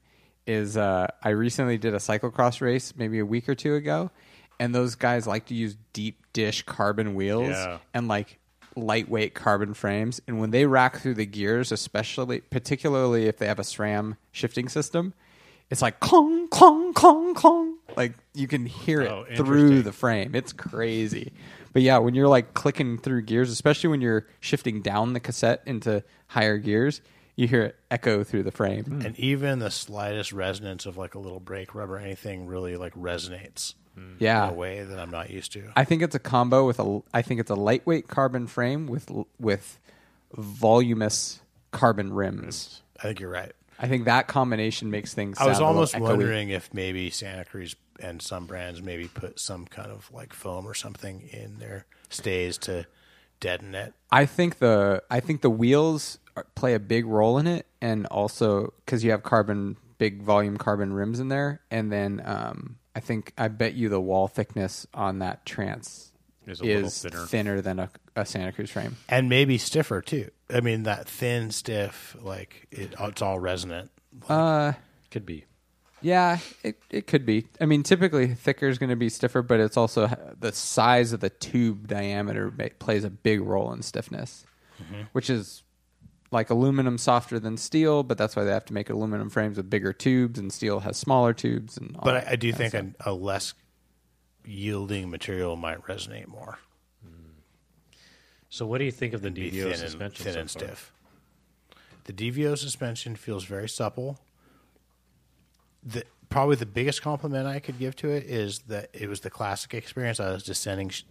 is 0.46 0.76
uh, 0.76 1.06
I 1.22 1.28
recently 1.30 1.78
did 1.78 1.94
a 1.94 1.98
cyclocross 1.98 2.60
race 2.60 2.94
maybe 2.96 3.18
a 3.20 3.26
week 3.26 3.48
or 3.48 3.54
two 3.54 3.74
ago, 3.76 4.10
and 4.58 4.74
those 4.74 4.94
guys 4.96 5.26
like 5.26 5.46
to 5.46 5.54
use 5.54 5.76
deep 5.92 6.24
dish 6.32 6.62
carbon 6.62 7.14
wheels 7.14 7.50
Yeah. 7.50 7.78
and 7.94 8.08
like 8.08 8.38
lightweight 8.78 9.34
carbon 9.34 9.74
frames. 9.74 10.20
And 10.26 10.38
when 10.40 10.50
they 10.50 10.66
rack 10.66 10.98
through 10.98 11.14
the 11.14 11.26
gears, 11.26 11.72
especially 11.72 12.40
particularly 12.40 13.26
if 13.26 13.38
they 13.38 13.46
have 13.46 13.58
a 13.58 13.62
SRAM 13.62 14.16
shifting 14.32 14.68
system, 14.68 15.14
it's 15.70 15.82
like 15.82 16.00
clong, 16.00 16.48
clong, 16.48 16.92
clong, 16.94 17.34
clong. 17.34 17.76
Like 17.96 18.14
you 18.34 18.48
can 18.48 18.64
hear 18.66 19.02
it 19.02 19.10
Oh, 19.10 19.24
through 19.36 19.56
interesting. 19.58 19.82
the 19.82 19.92
frame. 19.92 20.34
It's 20.34 20.52
crazy. 20.52 21.32
But 21.72 21.82
yeah, 21.82 21.98
when 21.98 22.14
you're 22.14 22.28
like 22.28 22.54
clicking 22.54 22.96
through 22.98 23.22
gears, 23.22 23.50
especially 23.50 23.90
when 23.90 24.00
you're 24.00 24.26
shifting 24.40 24.80
down 24.80 25.12
the 25.12 25.20
cassette 25.20 25.62
into 25.66 26.02
higher 26.28 26.56
gears, 26.56 27.02
you 27.36 27.46
hear 27.46 27.62
it 27.62 27.76
echo 27.90 28.24
through 28.24 28.42
the 28.44 28.50
frame. 28.50 29.02
And 29.04 29.18
even 29.18 29.58
the 29.58 29.70
slightest 29.70 30.32
resonance 30.32 30.86
of 30.86 30.96
like 30.96 31.14
a 31.14 31.18
little 31.18 31.38
brake 31.40 31.74
rub 31.74 31.90
or 31.90 31.98
anything 31.98 32.46
really 32.46 32.76
like 32.76 32.94
resonates 32.94 33.74
Yeah. 34.18 34.44
in 34.44 34.50
a 34.50 34.54
way 34.54 34.82
that 34.82 34.98
I'm 34.98 35.10
not 35.10 35.30
used 35.30 35.52
to. 35.52 35.70
I 35.76 35.84
think 35.84 36.02
it's 36.02 36.14
a 36.14 36.20
combo 36.20 36.66
with 36.66 36.78
a 36.78 37.00
I 37.12 37.22
think 37.22 37.40
it's 37.40 37.50
a 37.50 37.54
lightweight 37.54 38.08
carbon 38.08 38.46
frame 38.46 38.86
with 38.86 39.10
with 39.38 39.78
voluminous 40.32 41.40
carbon 41.70 42.12
rims. 42.12 42.82
I 42.98 43.02
think 43.04 43.20
you're 43.20 43.30
right. 43.30 43.52
I 43.78 43.86
think 43.86 44.06
that 44.06 44.26
combination 44.26 44.90
makes 44.90 45.14
things 45.14 45.38
I 45.38 45.46
was 45.46 45.60
almost 45.60 45.98
wondering 45.98 46.48
if 46.48 46.74
maybe 46.74 47.10
Santa 47.10 47.44
Cruz 47.44 47.76
and 48.00 48.20
some 48.20 48.46
brands 48.46 48.82
maybe 48.82 49.06
put 49.08 49.38
some 49.38 49.66
kind 49.66 49.90
of 49.90 50.10
like 50.12 50.32
foam 50.32 50.66
or 50.66 50.74
something 50.74 51.28
in 51.32 51.58
their 51.58 51.86
stays 52.08 52.58
to 52.58 52.86
deaden 53.40 53.74
it. 53.74 53.94
I 54.10 54.26
think 54.26 54.58
the 54.58 55.02
I 55.10 55.20
think 55.20 55.42
the 55.42 55.50
wheels 55.50 56.18
are, 56.36 56.46
play 56.54 56.74
a 56.74 56.80
big 56.80 57.06
role 57.06 57.38
in 57.38 57.46
it, 57.46 57.66
and 57.80 58.06
also 58.06 58.72
because 58.84 59.04
you 59.04 59.10
have 59.10 59.22
carbon, 59.22 59.76
big 59.98 60.22
volume 60.22 60.56
carbon 60.56 60.92
rims 60.92 61.20
in 61.20 61.28
there, 61.28 61.60
and 61.70 61.92
then 61.92 62.22
um, 62.24 62.76
I 62.94 63.00
think 63.00 63.32
I 63.38 63.48
bet 63.48 63.74
you 63.74 63.88
the 63.88 64.00
wall 64.00 64.28
thickness 64.28 64.86
on 64.92 65.20
that 65.20 65.46
trance 65.46 66.12
Is 66.46 66.60
a 66.60 66.64
is 66.64 67.02
thinner. 67.02 67.26
thinner 67.26 67.60
than 67.60 67.78
a, 67.78 67.90
a 68.16 68.26
Santa 68.26 68.52
Cruz 68.52 68.70
frame. 68.70 68.96
And 69.08 69.28
maybe 69.28 69.58
stiffer 69.58 70.00
too. 70.00 70.30
I 70.52 70.60
mean 70.60 70.82
that 70.84 71.08
thin, 71.08 71.50
stiff, 71.50 72.16
like 72.20 72.66
it, 72.70 72.94
it's 72.98 73.22
all 73.22 73.38
resonant. 73.38 73.90
Uh, 74.28 74.72
Could 75.10 75.26
be. 75.26 75.44
yeah, 76.00 76.38
it 76.64 76.80
it 76.90 77.06
could 77.06 77.24
be. 77.26 77.46
I 77.60 77.66
mean, 77.66 77.82
typically 77.82 78.26
thicker 78.34 78.66
is 78.68 78.78
going 78.78 78.90
to 78.90 78.96
be 78.96 79.08
stiffer, 79.10 79.42
but 79.42 79.60
it's 79.60 79.76
also 79.76 80.08
the 80.40 80.52
size 80.52 81.12
of 81.12 81.20
the 81.20 81.30
tube 81.30 81.86
diameter 81.86 82.52
ma- 82.56 82.66
plays 82.78 83.04
a 83.04 83.10
big 83.10 83.40
role 83.42 83.72
in 83.72 83.82
stiffness, 83.82 84.44
which 85.12 85.28
is 85.28 85.62
like 86.30 86.50
aluminum 86.50 86.98
softer 86.98 87.38
than 87.40 87.56
steel, 87.56 88.02
but 88.02 88.18
that's 88.18 88.36
why 88.36 88.44
they 88.44 88.50
have 88.52 88.64
to 88.66 88.74
make 88.74 88.90
aluminum 88.90 89.30
frames 89.30 89.56
with 89.56 89.70
bigger 89.70 89.92
tubes, 89.92 90.38
and 90.38 90.52
steel 90.52 90.80
has 90.80 90.96
smaller 90.96 91.32
tubes. 91.32 91.76
And 91.78 91.96
all 91.96 92.02
But 92.04 92.28
I, 92.28 92.32
I 92.32 92.36
do 92.36 92.52
think 92.52 92.74
a, 92.74 92.92
a 93.00 93.12
less 93.12 93.54
yielding 94.44 95.10
material 95.10 95.56
might 95.56 95.82
resonate 95.86 96.26
more. 96.26 96.58
So, 98.50 98.66
what 98.66 98.78
do 98.78 98.84
you 98.84 98.90
think 98.92 99.12
of 99.12 99.20
the 99.22 99.30
Be 99.30 99.50
DVO 99.50 99.62
thin 99.64 99.66
and, 99.72 99.78
suspension? 99.78 100.24
thin 100.24 100.32
so 100.34 100.40
and 100.40 100.50
far? 100.50 100.62
stiff. 100.62 100.92
The 102.04 102.12
DVO 102.14 102.56
suspension 102.56 103.14
feels 103.14 103.44
very 103.44 103.68
supple. 103.68 104.18
The 105.82 106.04
probably 106.30 106.56
the 106.56 106.66
biggest 106.66 107.02
compliment 107.02 107.46
I 107.46 107.58
could 107.58 107.78
give 107.78 107.94
to 107.96 108.08
it 108.10 108.24
is 108.24 108.60
that 108.68 108.88
it 108.94 109.08
was 109.08 109.20
the 109.20 109.30
classic 109.30 109.74
experience. 109.74 110.18
I 110.18 110.30
was 110.32 110.42
descending 110.44 110.88
sh- 110.88 111.02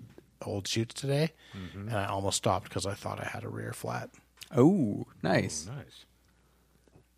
old 0.46 0.68
chutes 0.68 1.00
today, 1.00 1.32
Mm-hmm. 1.56 1.90
and 1.90 1.98
I 1.98 2.06
almost 2.08 2.38
stopped 2.38 2.70
because 2.70 2.86
I 2.88 2.94
thought 2.96 3.20
I 3.20 3.28
had 3.28 3.44
a 3.44 3.50
rear 3.50 3.72
flat. 3.74 4.10
Oh, 4.56 5.06
nice. 5.24 5.66
Nice. 5.68 6.06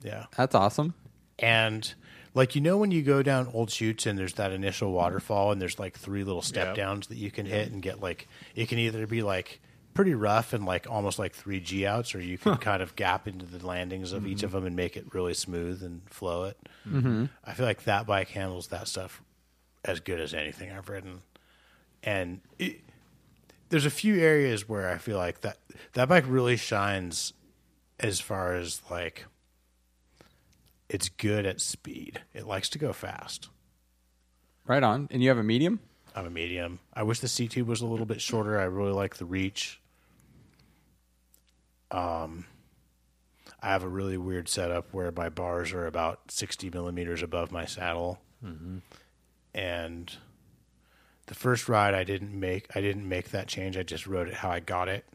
Yeah, 0.02 0.26
That's 0.38 0.56
awesome. 0.56 0.94
and 1.38 1.94
like 2.34 2.56
you 2.56 2.62
know 2.62 2.78
when 2.78 2.92
you 2.92 3.02
go 3.02 3.22
down 3.24 3.50
old 3.54 3.70
chutes 3.70 4.06
and 4.06 4.18
there's 4.18 4.34
that 4.36 4.52
initial 4.52 4.92
waterfall 4.92 5.52
and 5.52 5.62
there's 5.62 5.78
like 5.80 5.98
three 5.98 6.24
little 6.24 6.42
step 6.42 6.68
Yep. 6.68 6.76
downs 6.76 7.08
that 7.08 7.18
you 7.18 7.32
can 7.32 7.46
hit 7.46 7.72
and 7.72 7.82
get 7.82 8.00
like 8.02 8.28
it 8.56 8.70
can 8.70 8.78
either 8.80 9.06
be 9.08 9.22
like 9.22 9.60
pretty 9.94 10.14
rough 10.14 10.54
and 10.54 10.66
like 10.66 10.88
almost 10.90 11.20
like 11.20 11.34
three 11.34 11.60
G 11.60 11.86
outs 11.86 12.16
or 12.16 12.22
you 12.22 12.38
can 12.38 12.56
kind 12.58 12.82
of 12.82 12.96
gap 12.96 13.28
into 13.28 13.46
the 13.46 13.66
landings 13.66 14.14
of 14.14 14.26
each 14.26 14.44
of 14.44 14.52
them 14.54 14.66
and 14.66 14.76
make 14.76 14.96
it 14.96 15.14
really 15.14 15.34
smooth 15.34 15.84
and 15.84 16.02
flow 16.10 16.46
it. 16.46 16.58
Mm-hmm. 16.88 17.26
I 17.44 17.54
feel 17.54 17.66
like 17.66 17.84
that 17.84 18.06
bike 18.06 18.30
handles 18.30 18.68
that 18.68 18.88
stuff 18.88 19.22
as 19.84 20.00
good 20.00 20.22
as 20.22 20.34
anything 20.34 20.72
I've 20.72 20.88
ridden, 20.88 21.22
and 22.04 22.40
it, 22.58 22.80
there's 23.70 23.86
a 23.86 23.92
few 23.92 24.20
areas 24.20 24.68
where 24.68 24.90
I 24.90 24.98
feel 24.98 25.18
like 25.18 25.42
that 25.42 25.58
that 25.94 26.10
bike 26.10 26.26
really 26.28 26.58
shines 26.58 27.34
as 28.00 28.20
far 28.20 28.54
as 28.54 28.82
like 28.90 29.26
it's 30.90 31.10
good 31.10 31.46
at 31.46 31.62
speed. 31.62 32.22
It 32.34 32.48
likes 32.48 32.70
to 32.70 32.80
go 32.80 32.94
fast. 32.94 33.50
Right 34.66 34.84
on. 34.84 35.08
And 35.12 35.22
you 35.22 35.30
have 35.30 35.38
a 35.38 35.44
medium? 35.44 35.80
I'm 36.16 36.26
a 36.26 36.32
medium. 36.32 36.80
I 36.94 37.04
wish 37.04 37.20
the 37.20 37.28
seat 37.28 37.52
tube 37.52 37.68
was 37.68 37.82
a 37.82 37.86
little 37.86 38.06
bit 38.06 38.22
shorter. 38.22 38.60
I 38.60 38.64
really 38.64 38.92
like 38.92 39.18
the 39.18 39.26
reach. 39.26 39.80
Um, 41.92 42.46
I 43.62 43.68
have 43.70 43.84
a 43.84 43.88
really 43.88 44.18
weird 44.18 44.48
setup 44.50 44.94
where 44.94 45.12
my 45.12 45.30
bars 45.30 45.74
are 45.74 45.86
about 45.86 46.32
60 46.32 46.70
millimeters 46.72 47.22
above 47.22 47.52
my 47.52 47.66
saddle, 47.66 48.20
and 49.54 50.12
the 51.30 51.36
first 51.36 51.70
ride 51.70 51.94
I 51.94 52.04
didn't 52.04 52.38
make. 52.38 52.76
I 52.76 52.82
didn't 52.82 53.08
make 53.08 53.30
that 53.30 53.48
change. 53.48 53.78
I 53.78 53.84
just 53.84 54.08
rode 54.08 54.28
it 54.28 54.34
how 54.34 54.50
I 54.50 54.60
got 54.60 54.90
it, 54.90 55.06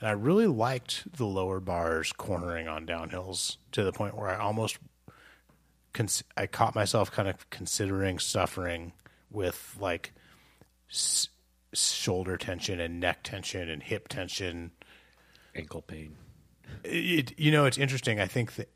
and 0.00 0.08
I 0.08 0.12
really 0.12 0.46
liked 0.46 1.12
the 1.16 1.26
lower 1.26 1.58
bars 1.58 2.12
cornering 2.12 2.68
on 2.68 2.86
downhills 2.86 3.56
to 3.72 3.82
the 3.82 3.92
point 3.92 4.16
where 4.16 4.28
I 4.28 4.38
almost 4.38 4.78
cons- 5.92 6.22
I 6.36 6.46
caught 6.46 6.76
myself 6.76 7.10
kind 7.10 7.28
of 7.28 7.50
considering 7.50 8.20
suffering 8.20 8.92
with 9.30 9.76
like 9.80 10.12
s- 10.88 11.28
shoulder 11.72 12.36
tension 12.36 12.78
and 12.78 13.00
neck 13.00 13.24
tension 13.24 13.68
and 13.68 13.82
hip 13.82 14.06
tension. 14.06 14.70
Ankle 15.56 15.82
pain. 15.82 16.16
It, 16.84 17.38
you 17.38 17.50
know, 17.50 17.64
it's 17.64 17.78
interesting. 17.78 18.20
I 18.20 18.26
think 18.26 18.54
that 18.54 18.68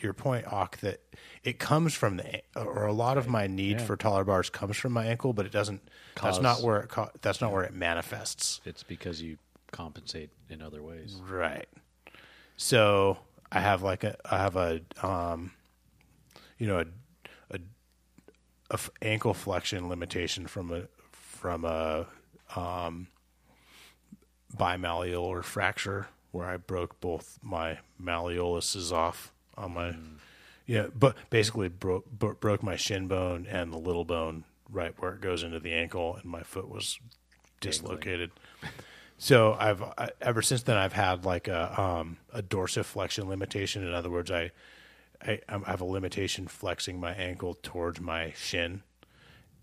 your 0.00 0.12
point, 0.12 0.46
Ock, 0.52 0.78
that 0.80 1.00
it 1.44 1.58
comes 1.58 1.94
from 1.94 2.16
the 2.16 2.42
or 2.56 2.86
a 2.86 2.92
lot 2.92 3.18
of 3.18 3.28
my 3.28 3.46
need 3.46 3.80
for 3.80 3.96
taller 3.96 4.24
bars 4.24 4.50
comes 4.50 4.76
from 4.76 4.92
my 4.92 5.06
ankle, 5.06 5.32
but 5.32 5.46
it 5.46 5.52
doesn't. 5.52 5.82
That's 6.20 6.40
not 6.40 6.62
where 6.62 6.80
it. 6.80 6.90
That's 7.20 7.40
not 7.40 7.52
where 7.52 7.62
it 7.62 7.74
manifests. 7.74 8.60
It's 8.64 8.82
because 8.82 9.22
you 9.22 9.38
compensate 9.70 10.30
in 10.48 10.62
other 10.62 10.82
ways. 10.82 11.20
Right. 11.28 11.68
So 12.56 13.18
I 13.50 13.60
have 13.60 13.82
like 13.82 14.04
a 14.04 14.16
I 14.24 14.38
have 14.38 14.56
a 14.56 14.80
um 15.02 15.52
you 16.58 16.66
know 16.66 16.78
a 16.80 16.86
a, 17.50 17.58
a 18.70 18.74
f- 18.74 18.90
ankle 19.00 19.34
flexion 19.34 19.88
limitation 19.88 20.46
from 20.46 20.70
a 20.72 20.82
from 21.10 21.64
a 21.64 22.06
um 22.54 23.08
bimalleolar 24.56 25.42
fracture 25.42 26.08
where 26.30 26.46
I 26.46 26.56
broke 26.56 27.00
both 27.00 27.38
my 27.42 27.78
malleoluses 28.02 28.92
off 28.92 29.31
on 29.56 29.74
my 29.74 29.94
yeah 30.66 30.86
but 30.94 31.16
basically 31.30 31.68
broke 31.68 32.10
bro- 32.10 32.34
broke 32.34 32.62
my 32.62 32.76
shin 32.76 33.08
bone 33.08 33.46
and 33.48 33.72
the 33.72 33.78
little 33.78 34.04
bone 34.04 34.44
right 34.70 34.94
where 34.98 35.12
it 35.12 35.20
goes 35.20 35.42
into 35.42 35.60
the 35.60 35.72
ankle 35.72 36.16
and 36.16 36.24
my 36.24 36.42
foot 36.42 36.68
was 36.68 36.98
dislocated. 37.60 38.30
So 39.18 39.54
I've 39.58 39.82
I, 39.82 40.10
ever 40.20 40.42
since 40.42 40.64
then 40.64 40.76
I've 40.76 40.92
had 40.94 41.24
like 41.24 41.46
a 41.48 41.80
um, 41.80 42.16
a 42.32 42.42
dorsiflexion 42.42 43.28
limitation. 43.28 43.86
In 43.86 43.94
other 43.94 44.10
words, 44.10 44.30
I, 44.30 44.50
I 45.24 45.40
I 45.48 45.70
have 45.70 45.80
a 45.80 45.84
limitation 45.84 46.48
flexing 46.48 46.98
my 46.98 47.12
ankle 47.12 47.56
towards 47.62 48.00
my 48.00 48.32
shin, 48.32 48.82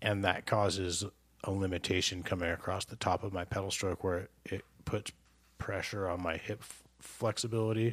and 0.00 0.24
that 0.24 0.46
causes 0.46 1.04
a 1.44 1.50
limitation 1.50 2.22
coming 2.22 2.50
across 2.50 2.84
the 2.86 2.96
top 2.96 3.22
of 3.22 3.32
my 3.32 3.44
pedal 3.44 3.70
stroke 3.70 4.02
where 4.04 4.18
it, 4.18 4.30
it 4.46 4.64
puts 4.84 5.12
pressure 5.58 6.08
on 6.08 6.22
my 6.22 6.36
hip 6.36 6.60
f- 6.60 6.82
flexibility. 7.00 7.90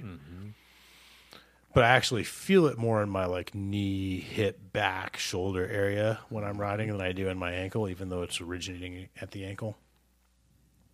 But 1.78 1.84
I 1.84 1.90
actually 1.90 2.24
feel 2.24 2.66
it 2.66 2.80
more 2.80 3.04
in 3.04 3.10
my 3.12 3.26
like 3.26 3.54
knee, 3.54 4.20
hip, 4.20 4.74
back, 4.74 5.16
shoulder 5.16 5.70
area 5.70 6.18
when 6.28 6.44
I'm 6.44 6.60
riding 6.60 6.90
than 6.90 7.00
I 7.00 7.12
do 7.12 7.28
in 7.28 7.38
my 7.38 7.52
ankle, 7.52 7.88
even 7.88 8.10
though 8.10 8.24
it's 8.24 8.42
originating 8.42 9.10
at 9.22 9.30
the 9.30 9.46
ankle. 9.46 9.78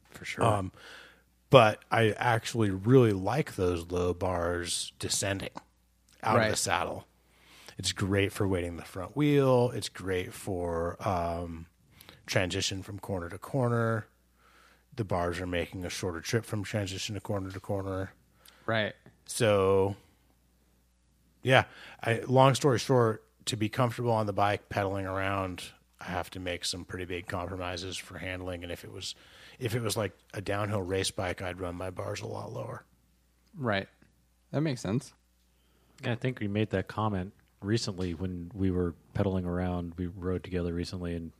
For 0.10 0.26
sure. 0.26 0.44
Um, 0.44 0.74
but 1.50 1.80
I 1.90 2.12
actually 2.18 2.70
really 2.70 3.14
like 3.14 3.56
those 3.56 3.90
low 3.92 4.14
bars 4.14 4.92
descending 5.00 5.52
out 6.22 6.44
of 6.44 6.50
the 6.50 6.58
saddle. 6.58 7.08
It's 7.78 7.94
great 7.94 8.34
for 8.34 8.46
weighting 8.46 8.76
the 8.76 8.84
front 8.84 9.16
wheel. 9.16 9.72
It's 9.74 9.88
great 9.88 10.34
for 10.34 10.98
um, 11.00 11.68
transition 12.26 12.84
from 12.84 13.00
corner 13.00 13.30
to 13.30 13.38
corner. 13.38 14.08
The 14.94 15.06
bars 15.06 15.40
are 15.40 15.48
making 15.48 15.86
a 15.86 15.90
shorter 15.90 16.20
trip 16.20 16.44
from 16.44 16.66
transition 16.66 17.16
to 17.16 17.22
corner 17.22 17.52
to 17.52 17.60
corner. 17.62 18.12
Right. 18.66 18.92
So 19.26 19.96
Yeah. 21.44 21.66
I, 22.02 22.22
long 22.28 22.56
story 22.56 22.80
short, 22.80 23.24
to 23.46 23.58
be 23.58 23.70
comfortable 23.70 24.12
on 24.12 24.26
the 24.26 24.34
bike 24.34 24.70
pedaling 24.70 25.06
around, 25.06 25.64
I 26.00 26.06
have 26.06 26.30
to 26.32 26.40
make 26.40 26.66
some 26.66 26.86
pretty 26.86 27.06
big 27.06 27.28
compromises 27.28 27.98
for 27.98 28.18
handling. 28.18 28.64
And 28.64 28.72
if 28.72 28.84
it 28.84 28.92
was, 28.92 29.16
if 29.60 29.76
it 29.76 29.82
was 29.82 29.96
like 29.96 30.14
a 30.34 30.42
downhill 30.42 30.82
race 30.82 31.12
bike, 31.12 31.42
I'd 31.42 31.60
run 31.60 31.76
my 31.76 31.90
bars 31.90 32.22
a 32.22 32.28
lot 32.28 32.52
lower. 32.52 32.84
Right. 33.58 33.88
That 34.52 34.62
makes 34.62 34.82
sense. 34.82 35.14
I 36.06 36.16
think 36.16 36.40
we 36.40 36.48
made 36.48 36.72
that 36.72 36.88
comment 36.88 37.34
recently 37.62 38.14
when 38.14 38.52
we 38.54 38.72
were 38.72 38.94
pedaling 39.14 39.46
around. 39.46 39.94
We 39.98 40.08
rode 40.08 40.44
together 40.44 40.74
recently, 40.74 41.16
and 41.16 41.32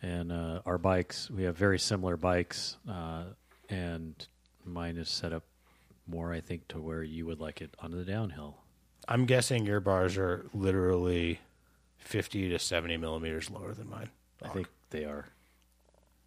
and 0.00 0.32
uh, 0.32 0.60
our 0.66 0.78
bikes. 0.78 1.30
We 1.30 1.44
have 1.44 1.56
very 1.56 1.78
similar 1.78 2.16
bikes, 2.16 2.76
uh, 2.88 3.24
and 3.68 4.14
mine 4.64 4.96
is 4.96 5.08
set 5.08 5.32
up 5.32 5.44
more, 6.06 6.32
I 6.32 6.40
think, 6.40 6.66
to 6.68 6.80
where 6.80 7.02
you 7.02 7.26
would 7.26 7.40
like 7.40 7.60
it 7.60 7.74
on 7.78 7.90
the 7.92 8.04
downhill. 8.04 8.61
I'm 9.08 9.26
guessing 9.26 9.66
your 9.66 9.80
bars 9.80 10.16
are 10.16 10.46
literally 10.54 11.40
50 11.98 12.50
to 12.50 12.58
70 12.58 12.96
millimeters 12.96 13.50
lower 13.50 13.74
than 13.74 13.88
mine. 13.90 14.10
I 14.42 14.48
think 14.48 14.68
they 14.90 15.04
are. 15.04 15.26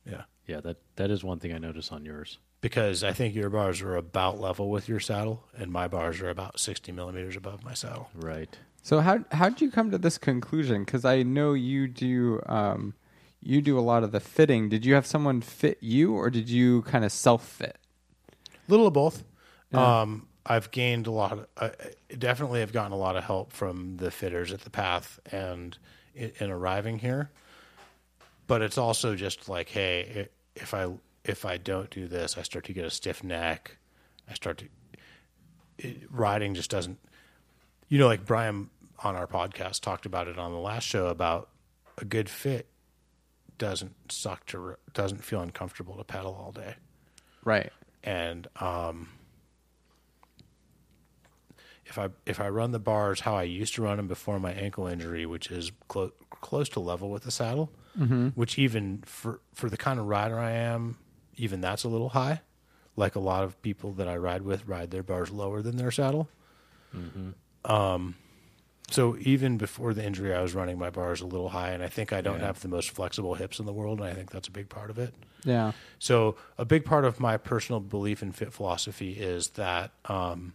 Yeah. 0.05 0.23
Yeah, 0.47 0.61
that 0.61 0.77
that 0.95 1.09
is 1.09 1.23
one 1.23 1.39
thing 1.39 1.53
I 1.53 1.57
noticed 1.57 1.91
on 1.91 2.05
yours. 2.05 2.37
Because 2.61 3.03
I 3.03 3.13
think 3.13 3.35
your 3.35 3.49
bars 3.49 3.81
are 3.81 3.95
about 3.95 4.39
level 4.39 4.69
with 4.69 4.87
your 4.87 4.99
saddle, 4.99 5.43
and 5.55 5.71
my 5.71 5.87
bars 5.87 6.21
are 6.21 6.29
about 6.29 6.59
60 6.59 6.91
millimeters 6.91 7.35
above 7.35 7.63
my 7.63 7.73
saddle. 7.73 8.09
Right. 8.15 8.57
So 8.83 8.99
how 9.01 9.25
how 9.31 9.49
did 9.49 9.61
you 9.61 9.71
come 9.71 9.91
to 9.91 9.97
this 9.97 10.17
conclusion? 10.17 10.83
Because 10.83 11.05
I 11.05 11.23
know 11.23 11.53
you 11.53 11.87
do 11.87 12.41
um, 12.45 12.93
you 13.41 13.61
do 13.61 13.77
a 13.77 13.81
lot 13.81 14.03
of 14.03 14.11
the 14.11 14.19
fitting. 14.19 14.69
Did 14.69 14.85
you 14.85 14.93
have 14.93 15.05
someone 15.05 15.41
fit 15.41 15.77
you, 15.81 16.13
or 16.13 16.29
did 16.29 16.49
you 16.49 16.83
kind 16.83 17.03
of 17.03 17.11
self 17.11 17.45
fit? 17.47 17.77
little 18.67 18.87
of 18.87 18.93
both. 18.93 19.23
Yeah. 19.71 20.01
Um, 20.01 20.27
I've 20.45 20.69
gained 20.71 21.07
a 21.07 21.11
lot. 21.11 21.31
Of, 21.33 21.47
I 21.57 21.71
definitely 22.17 22.59
have 22.59 22.71
gotten 22.71 22.91
a 22.91 22.97
lot 22.97 23.15
of 23.15 23.23
help 23.23 23.51
from 23.51 23.97
the 23.97 24.11
fitters 24.11 24.51
at 24.53 24.61
the 24.61 24.69
path 24.69 25.19
and 25.31 25.77
in, 26.13 26.31
in 26.39 26.51
arriving 26.51 26.99
here. 26.99 27.31
But 28.47 28.61
it's 28.61 28.77
also 28.77 29.15
just 29.15 29.49
like, 29.49 29.69
hey, 29.69 30.27
if 30.55 30.73
I 30.73 30.87
if 31.23 31.45
I 31.45 31.57
don't 31.57 31.89
do 31.89 32.07
this, 32.07 32.37
I 32.37 32.43
start 32.43 32.65
to 32.65 32.73
get 32.73 32.85
a 32.85 32.91
stiff 32.91 33.23
neck. 33.23 33.77
I 34.29 34.33
start 34.35 34.59
to 34.59 34.65
it, 35.79 36.03
riding 36.11 36.53
just 36.53 36.69
doesn't. 36.69 36.99
You 37.89 37.97
know, 37.99 38.07
like 38.07 38.25
Brian 38.25 38.69
on 39.03 39.15
our 39.15 39.27
podcast 39.27 39.81
talked 39.81 40.05
about 40.05 40.27
it 40.27 40.37
on 40.37 40.51
the 40.51 40.57
last 40.59 40.83
show 40.83 41.07
about 41.07 41.49
a 41.97 42.05
good 42.05 42.29
fit 42.29 42.67
doesn't 43.57 43.93
suck 44.11 44.45
to 44.47 44.75
doesn't 44.93 45.23
feel 45.23 45.41
uncomfortable 45.41 45.95
to 45.95 46.03
pedal 46.03 46.33
all 46.33 46.51
day 46.51 46.75
Right. 47.43 47.71
and 48.03 48.47
um, 48.59 49.09
if 51.85 51.97
I 51.99 52.09
if 52.25 52.39
I 52.39 52.49
run 52.49 52.71
the 52.71 52.79
bars 52.79 53.19
how 53.21 53.35
I 53.35 53.43
used 53.43 53.75
to 53.75 53.81
run 53.83 53.97
them 53.97 54.07
before 54.07 54.39
my 54.39 54.51
ankle 54.53 54.87
injury, 54.87 55.25
which 55.25 55.51
is 55.51 55.71
clo- 55.87 56.11
close 56.29 56.67
to 56.69 56.79
level 56.79 57.09
with 57.11 57.23
the 57.23 57.31
saddle, 57.31 57.71
which 58.35 58.57
even 58.59 59.03
for 59.05 59.39
for 59.53 59.69
the 59.69 59.77
kind 59.77 59.99
of 59.99 60.05
rider 60.07 60.37
I 60.39 60.51
am, 60.51 60.97
even 61.35 61.61
that's 61.61 61.83
a 61.83 61.87
little 61.89 62.09
high. 62.09 62.41
Like 62.97 63.15
a 63.15 63.19
lot 63.19 63.43
of 63.43 63.61
people 63.61 63.91
that 63.93 64.07
I 64.07 64.15
ride 64.17 64.41
with 64.43 64.67
ride 64.67 64.89
their 64.91 65.03
bars 65.03 65.29
lower 65.31 65.61
than 65.61 65.75
their 65.77 65.91
saddle. 65.91 66.29
Um, 67.65 68.15
so 68.89 69.17
even 69.19 69.57
before 69.57 69.93
the 69.93 70.05
injury, 70.05 70.33
I 70.33 70.41
was 70.41 70.53
running 70.53 70.77
my 70.77 70.89
bars 70.91 71.21
a 71.21 71.25
little 71.25 71.49
high, 71.49 71.71
and 71.71 71.81
I 71.83 71.87
think 71.87 72.13
I 72.13 72.21
don't 72.21 72.39
Yeah. 72.39 72.45
have 72.47 72.61
the 72.61 72.67
most 72.67 72.91
flexible 72.91 73.33
hips 73.35 73.59
in 73.59 73.65
the 73.65 73.73
world, 73.73 73.99
and 73.99 74.07
I 74.07 74.13
think 74.13 74.29
that's 74.31 74.47
a 74.47 74.51
big 74.51 74.69
part 74.69 74.89
of 74.91 74.99
it. 74.99 75.13
Yeah. 75.43 75.71
So 75.99 76.35
a 76.57 76.65
big 76.65 76.85
part 76.85 77.03
of 77.05 77.19
my 77.19 77.37
personal 77.37 77.79
belief 77.79 78.21
in 78.21 78.31
fit 78.31 78.53
philosophy 78.53 79.13
is 79.13 79.49
that 79.51 79.91
um, 80.05 80.53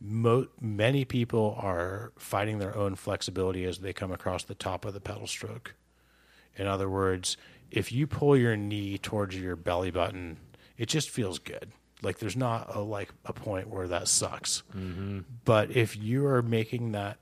mo- 0.00 0.48
many 0.60 1.04
people 1.04 1.56
are 1.60 2.12
fighting 2.16 2.58
their 2.58 2.76
own 2.76 2.94
flexibility 2.94 3.64
as 3.64 3.78
they 3.78 3.92
come 3.92 4.12
across 4.12 4.44
the 4.44 4.54
top 4.54 4.84
of 4.84 4.94
the 4.94 5.00
pedal 5.00 5.26
stroke. 5.26 5.74
In 6.56 6.66
other 6.66 6.88
words, 6.88 7.36
if 7.70 7.92
you 7.92 8.06
pull 8.06 8.36
your 8.36 8.56
knee 8.56 8.98
towards 8.98 9.36
your 9.36 9.56
belly 9.56 9.90
button, 9.90 10.38
it 10.76 10.86
just 10.88 11.10
feels 11.10 11.38
good. 11.38 11.70
Like 12.02 12.18
there's 12.18 12.36
not 12.36 12.74
a 12.74 12.80
like 12.80 13.10
a 13.26 13.32
point 13.32 13.68
where 13.68 13.86
that 13.88 14.08
sucks. 14.08 14.62
But 15.44 15.70
if 15.76 15.96
you 15.96 16.26
are 16.26 16.42
making 16.42 16.92
that 16.92 17.18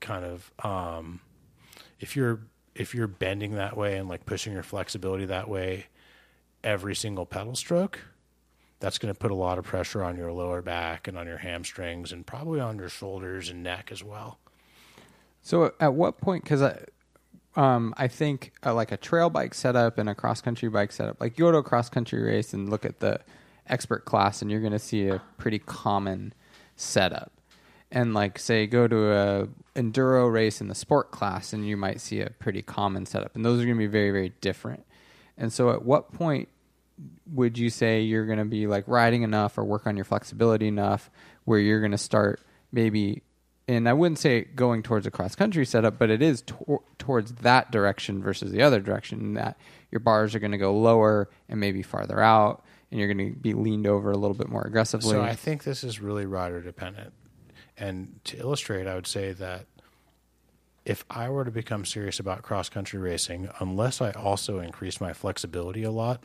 kind 0.00 0.24
of 0.24 0.52
um, 0.64 1.20
if 1.98 2.14
you're 2.16 2.40
if 2.74 2.94
you're 2.94 3.08
bending 3.08 3.56
that 3.56 3.76
way 3.76 3.96
and 3.98 4.08
like 4.08 4.24
pushing 4.24 4.52
your 4.52 4.62
flexibility 4.62 5.26
that 5.26 5.48
way 5.48 5.86
every 6.64 6.94
single 6.94 7.26
pedal 7.26 7.56
stroke, 7.56 8.00
that's 8.82 8.98
going 8.98 9.14
to 9.14 9.18
put 9.18 9.30
a 9.30 9.34
lot 9.34 9.58
of 9.58 9.64
pressure 9.64 10.02
on 10.02 10.16
your 10.16 10.32
lower 10.32 10.60
back 10.60 11.06
and 11.06 11.16
on 11.16 11.24
your 11.24 11.38
hamstrings 11.38 12.10
and 12.10 12.26
probably 12.26 12.58
on 12.58 12.76
your 12.78 12.88
shoulders 12.88 13.48
and 13.48 13.62
neck 13.62 13.90
as 13.92 14.02
well. 14.02 14.40
So 15.40 15.72
at 15.78 15.94
what 15.94 16.20
point? 16.20 16.42
Because 16.42 16.62
I, 16.62 16.80
um, 17.54 17.94
I 17.96 18.08
think 18.08 18.52
uh, 18.66 18.74
like 18.74 18.90
a 18.90 18.96
trail 18.96 19.30
bike 19.30 19.54
setup 19.54 19.98
and 19.98 20.08
a 20.08 20.16
cross 20.16 20.40
country 20.40 20.68
bike 20.68 20.90
setup. 20.90 21.20
Like 21.20 21.38
you 21.38 21.44
go 21.44 21.52
to 21.52 21.58
a 21.58 21.62
cross 21.62 21.88
country 21.88 22.20
race 22.22 22.52
and 22.52 22.68
look 22.68 22.84
at 22.84 22.98
the 22.98 23.20
expert 23.68 24.04
class, 24.04 24.42
and 24.42 24.50
you're 24.50 24.60
going 24.60 24.72
to 24.72 24.80
see 24.80 25.06
a 25.06 25.22
pretty 25.38 25.60
common 25.60 26.34
setup. 26.74 27.32
And 27.92 28.14
like 28.14 28.36
say 28.36 28.66
go 28.66 28.88
to 28.88 29.12
a 29.12 29.48
enduro 29.76 30.32
race 30.32 30.60
in 30.60 30.66
the 30.66 30.74
sport 30.74 31.12
class, 31.12 31.52
and 31.52 31.68
you 31.68 31.76
might 31.76 32.00
see 32.00 32.20
a 32.20 32.30
pretty 32.30 32.62
common 32.62 33.06
setup. 33.06 33.36
And 33.36 33.44
those 33.44 33.60
are 33.60 33.64
going 33.64 33.76
to 33.76 33.78
be 33.78 33.86
very 33.86 34.10
very 34.10 34.32
different. 34.40 34.84
And 35.38 35.52
so 35.52 35.70
at 35.70 35.84
what 35.84 36.12
point 36.12 36.48
would 37.26 37.58
you 37.58 37.70
say 37.70 38.02
you're 38.02 38.26
going 38.26 38.38
to 38.38 38.44
be 38.44 38.66
like 38.66 38.84
riding 38.86 39.22
enough 39.22 39.58
or 39.58 39.64
work 39.64 39.86
on 39.86 39.96
your 39.96 40.04
flexibility 40.04 40.68
enough 40.68 41.10
where 41.44 41.58
you're 41.58 41.80
going 41.80 41.92
to 41.92 41.98
start 41.98 42.40
maybe 42.72 43.22
and 43.68 43.88
I 43.88 43.92
wouldn't 43.92 44.18
say 44.18 44.42
going 44.42 44.82
towards 44.82 45.06
a 45.06 45.10
cross 45.10 45.34
country 45.34 45.64
setup, 45.64 45.98
but 45.98 46.10
it 46.10 46.20
is 46.20 46.42
tor- 46.42 46.82
towards 46.98 47.32
that 47.36 47.70
direction 47.70 48.22
versus 48.22 48.50
the 48.50 48.62
other 48.62 48.80
direction. 48.80 49.34
That 49.34 49.56
your 49.90 50.00
bars 50.00 50.34
are 50.34 50.40
going 50.40 50.52
to 50.52 50.58
go 50.58 50.76
lower 50.76 51.30
and 51.48 51.60
maybe 51.60 51.82
farther 51.82 52.20
out, 52.20 52.64
and 52.90 52.98
you're 52.98 53.12
going 53.12 53.32
to 53.32 53.38
be 53.38 53.54
leaned 53.54 53.86
over 53.86 54.10
a 54.10 54.16
little 54.16 54.34
bit 54.34 54.48
more 54.48 54.62
aggressively. 54.62 55.12
So 55.12 55.22
I 55.22 55.34
think 55.34 55.64
this 55.64 55.84
is 55.84 56.00
really 56.00 56.26
rider 56.26 56.60
dependent. 56.60 57.12
And 57.78 58.20
to 58.24 58.38
illustrate, 58.38 58.86
I 58.86 58.94
would 58.94 59.06
say 59.06 59.32
that 59.32 59.66
if 60.84 61.04
I 61.08 61.28
were 61.30 61.44
to 61.44 61.50
become 61.50 61.84
serious 61.84 62.18
about 62.18 62.42
cross 62.42 62.68
country 62.68 62.98
racing, 62.98 63.48
unless 63.60 64.00
I 64.00 64.10
also 64.10 64.58
increase 64.58 65.00
my 65.00 65.12
flexibility 65.12 65.84
a 65.84 65.90
lot, 65.90 66.22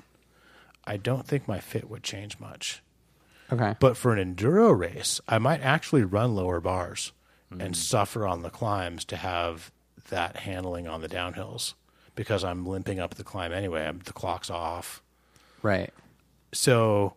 I 0.88 0.98
don't 0.98 1.28
think 1.28 1.48
my 1.48 1.60
fit 1.60 1.90
would 1.90 2.02
change 2.02 2.40
much. 2.40 2.82
okay, 3.52 3.76
But 3.80 3.98
for 3.98 4.16
an 4.16 4.36
enduro 4.36 4.78
race, 4.78 5.22
I 5.28 5.38
might 5.38 5.62
actually 5.62 6.04
run 6.04 6.34
lower 6.34 6.60
bars 6.62 7.12
and 7.52 7.62
hmm. 7.62 7.74
suffer 7.74 8.26
on 8.26 8.42
the 8.42 8.50
climbs 8.50 9.06
to 9.06 9.18
have 9.18 9.72
that 10.10 10.38
handling 10.38 10.88
on 10.88 11.02
the 11.02 11.10
downhills 11.10 11.74
because 12.16 12.44
I'm 12.44 12.66
limping 12.66 13.00
up 13.00 13.16
the 13.16 13.24
climb 13.24 13.54
anyway. 13.54 13.86
I'm, 13.86 14.00
the 14.00 14.14
clock's 14.14 14.50
off. 14.50 15.02
right, 15.62 15.94
So 16.54 17.14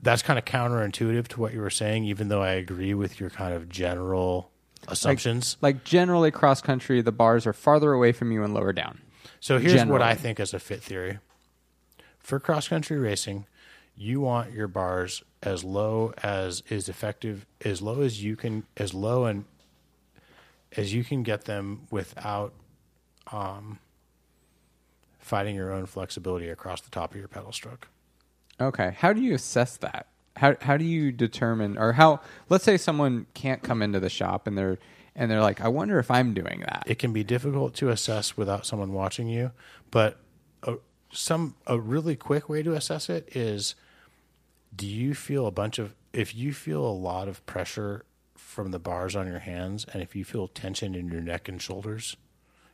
that's 0.00 0.22
kind 0.22 0.38
of 0.38 0.44
counterintuitive 0.44 1.28
to 1.28 1.40
what 1.40 1.52
you 1.52 1.60
were 1.60 1.70
saying, 1.70 2.04
even 2.04 2.28
though 2.28 2.42
I 2.42 2.52
agree 2.52 2.94
with 2.94 3.20
your 3.20 3.30
kind 3.30 3.54
of 3.54 3.68
general 3.68 4.50
assumptions. 4.86 5.56
like 5.60 5.84
generally 5.84 6.30
cross 6.30 6.60
country, 6.60 7.00
the 7.00 7.12
bars 7.12 7.46
are 7.46 7.52
farther 7.52 7.92
away 7.92 8.12
from 8.12 8.32
you 8.32 8.44
and 8.44 8.54
lower 8.54 8.72
down. 8.72 9.00
So 9.40 9.58
here's 9.58 9.84
what 9.84 10.02
I 10.02 10.14
think 10.14 10.40
is 10.40 10.54
a 10.54 10.58
fit 10.58 10.82
theory. 10.82 11.18
For 12.20 12.38
cross 12.38 12.68
country 12.68 12.98
racing, 12.98 13.46
you 13.96 14.20
want 14.20 14.52
your 14.52 14.68
bars 14.68 15.22
as 15.42 15.64
low 15.64 16.12
as 16.22 16.62
is 16.68 16.88
effective, 16.88 17.46
as 17.64 17.82
low 17.82 18.02
as 18.02 18.22
you 18.22 18.36
can, 18.36 18.64
as 18.76 18.94
low 18.94 19.24
and 19.24 19.44
as 20.76 20.92
you 20.92 21.04
can 21.04 21.22
get 21.22 21.44
them 21.44 21.86
without 21.90 22.52
um, 23.32 23.78
fighting 25.18 25.54
your 25.54 25.72
own 25.72 25.86
flexibility 25.86 26.48
across 26.48 26.80
the 26.80 26.90
top 26.90 27.12
of 27.12 27.18
your 27.18 27.28
pedal 27.28 27.52
stroke. 27.52 27.88
Okay. 28.60 28.94
How 28.98 29.12
do 29.12 29.20
you 29.20 29.34
assess 29.34 29.76
that? 29.78 30.06
How 30.36 30.54
how 30.60 30.76
do 30.76 30.84
you 30.84 31.10
determine 31.10 31.76
or 31.76 31.92
how 31.92 32.20
let's 32.48 32.64
say 32.64 32.76
someone 32.76 33.26
can't 33.34 33.62
come 33.62 33.82
into 33.82 33.98
the 33.98 34.08
shop 34.08 34.46
and 34.46 34.56
they're 34.56 34.78
and 35.16 35.28
they're 35.28 35.42
like, 35.42 35.60
I 35.60 35.66
wonder 35.66 35.98
if 35.98 36.12
I'm 36.12 36.32
doing 36.32 36.60
that. 36.60 36.84
it 36.86 37.00
can 37.00 37.12
be 37.12 37.24
difficult 37.24 37.74
to 37.76 37.88
assess 37.88 38.36
without 38.36 38.64
someone 38.64 38.92
watching 38.92 39.26
you 39.28 39.50
but 39.90 40.20
some 41.10 41.54
a 41.66 41.78
really 41.78 42.16
quick 42.16 42.48
way 42.48 42.62
to 42.62 42.74
assess 42.74 43.08
it 43.08 43.28
is 43.34 43.74
do 44.74 44.86
you 44.86 45.14
feel 45.14 45.46
a 45.46 45.50
bunch 45.50 45.78
of 45.78 45.94
if 46.12 46.34
you 46.34 46.52
feel 46.52 46.84
a 46.84 46.92
lot 46.92 47.28
of 47.28 47.44
pressure 47.46 48.04
from 48.36 48.70
the 48.70 48.78
bars 48.78 49.16
on 49.16 49.26
your 49.26 49.38
hands 49.38 49.86
and 49.92 50.02
if 50.02 50.14
you 50.14 50.24
feel 50.24 50.48
tension 50.48 50.94
in 50.94 51.08
your 51.08 51.20
neck 51.20 51.48
and 51.48 51.60
shoulders 51.60 52.16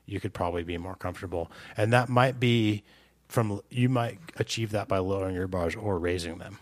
you 0.06 0.20
could 0.20 0.34
probably 0.34 0.62
be 0.62 0.78
more 0.78 0.94
comfortable. 0.94 1.50
And 1.76 1.92
that 1.92 2.08
might 2.08 2.38
be 2.38 2.82
from 3.28 3.60
you 3.70 3.88
might 3.88 4.18
achieve 4.36 4.70
that 4.72 4.88
by 4.88 4.98
lowering 4.98 5.34
your 5.34 5.48
bars 5.48 5.74
or 5.74 5.98
raising 5.98 6.38
them. 6.38 6.58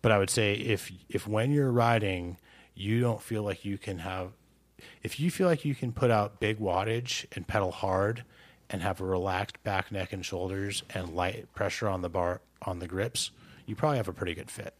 But 0.00 0.10
i 0.10 0.18
would 0.18 0.30
say 0.30 0.54
if 0.54 0.90
if 1.08 1.28
when 1.28 1.52
you're 1.52 1.70
riding 1.70 2.38
you 2.74 3.00
don't 3.00 3.22
feel 3.22 3.44
like 3.44 3.64
you 3.64 3.78
can 3.78 3.98
have 3.98 4.32
if 5.02 5.20
you 5.20 5.30
feel 5.30 5.46
like 5.46 5.64
you 5.64 5.76
can 5.76 5.92
put 5.92 6.10
out 6.10 6.40
big 6.40 6.58
wattage 6.58 7.26
and 7.36 7.46
pedal 7.46 7.70
hard 7.70 8.24
and 8.72 8.82
have 8.82 9.00
a 9.00 9.04
relaxed 9.04 9.62
back, 9.62 9.92
neck, 9.92 10.12
and 10.12 10.24
shoulders 10.24 10.82
and 10.94 11.14
light 11.14 11.52
pressure 11.54 11.88
on 11.88 12.00
the 12.02 12.08
bar 12.08 12.40
on 12.62 12.78
the 12.78 12.88
grips, 12.88 13.30
you 13.66 13.76
probably 13.76 13.98
have 13.98 14.08
a 14.08 14.12
pretty 14.12 14.34
good 14.34 14.50
fit. 14.50 14.74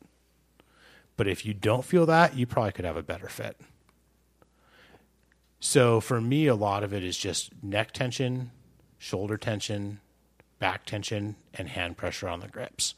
But 1.16 1.28
if 1.28 1.44
you 1.44 1.52
don't 1.52 1.84
feel 1.84 2.06
that, 2.06 2.34
you 2.36 2.46
probably 2.46 2.72
could 2.72 2.86
have 2.86 2.96
a 2.96 3.02
better 3.02 3.28
fit. 3.28 3.60
So 5.60 6.00
for 6.00 6.20
me, 6.20 6.46
a 6.46 6.54
lot 6.54 6.82
of 6.82 6.92
it 6.92 7.04
is 7.04 7.16
just 7.16 7.52
neck 7.62 7.92
tension, 7.92 8.50
shoulder 8.98 9.36
tension, 9.36 10.00
back 10.58 10.86
tension, 10.86 11.36
and 11.54 11.68
hand 11.68 11.96
pressure 11.96 12.28
on 12.28 12.40
the 12.40 12.48
grips. 12.48 12.94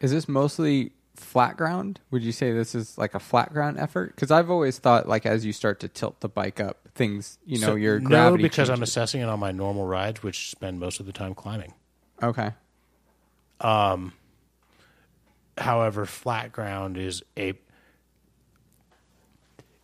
Is 0.00 0.12
this 0.12 0.28
mostly 0.28 0.92
flat 1.16 1.56
ground? 1.56 2.00
Would 2.10 2.22
you 2.22 2.32
say 2.32 2.52
this 2.52 2.74
is 2.74 2.96
like 2.98 3.14
a 3.14 3.18
flat 3.18 3.52
ground 3.52 3.78
effort? 3.78 4.14
Because 4.14 4.30
I've 4.30 4.50
always 4.50 4.78
thought 4.78 5.08
like 5.08 5.26
as 5.26 5.44
you 5.44 5.52
start 5.52 5.80
to 5.80 5.88
tilt 5.88 6.20
the 6.20 6.28
bike 6.28 6.60
up, 6.60 6.88
things 6.94 7.38
you 7.44 7.58
know 7.60 7.68
So- 7.68 7.74
your 7.74 7.98
no, 8.00 8.08
gravity. 8.08 8.42
because 8.42 8.70
I'm 8.70 8.82
assessing 8.82 9.20
it 9.20 9.28
on 9.28 9.40
my 9.40 9.52
normal 9.52 9.86
rides, 9.86 10.22
which 10.22 10.50
spend 10.50 10.78
most 10.80 11.00
of 11.00 11.06
the 11.06 11.12
time 11.12 11.34
climbing. 11.34 11.74
okay. 12.22 12.52
Um. 13.60 14.12
However, 15.58 16.04
flat 16.04 16.52
ground 16.52 16.98
is 16.98 17.22
a. 17.38 17.54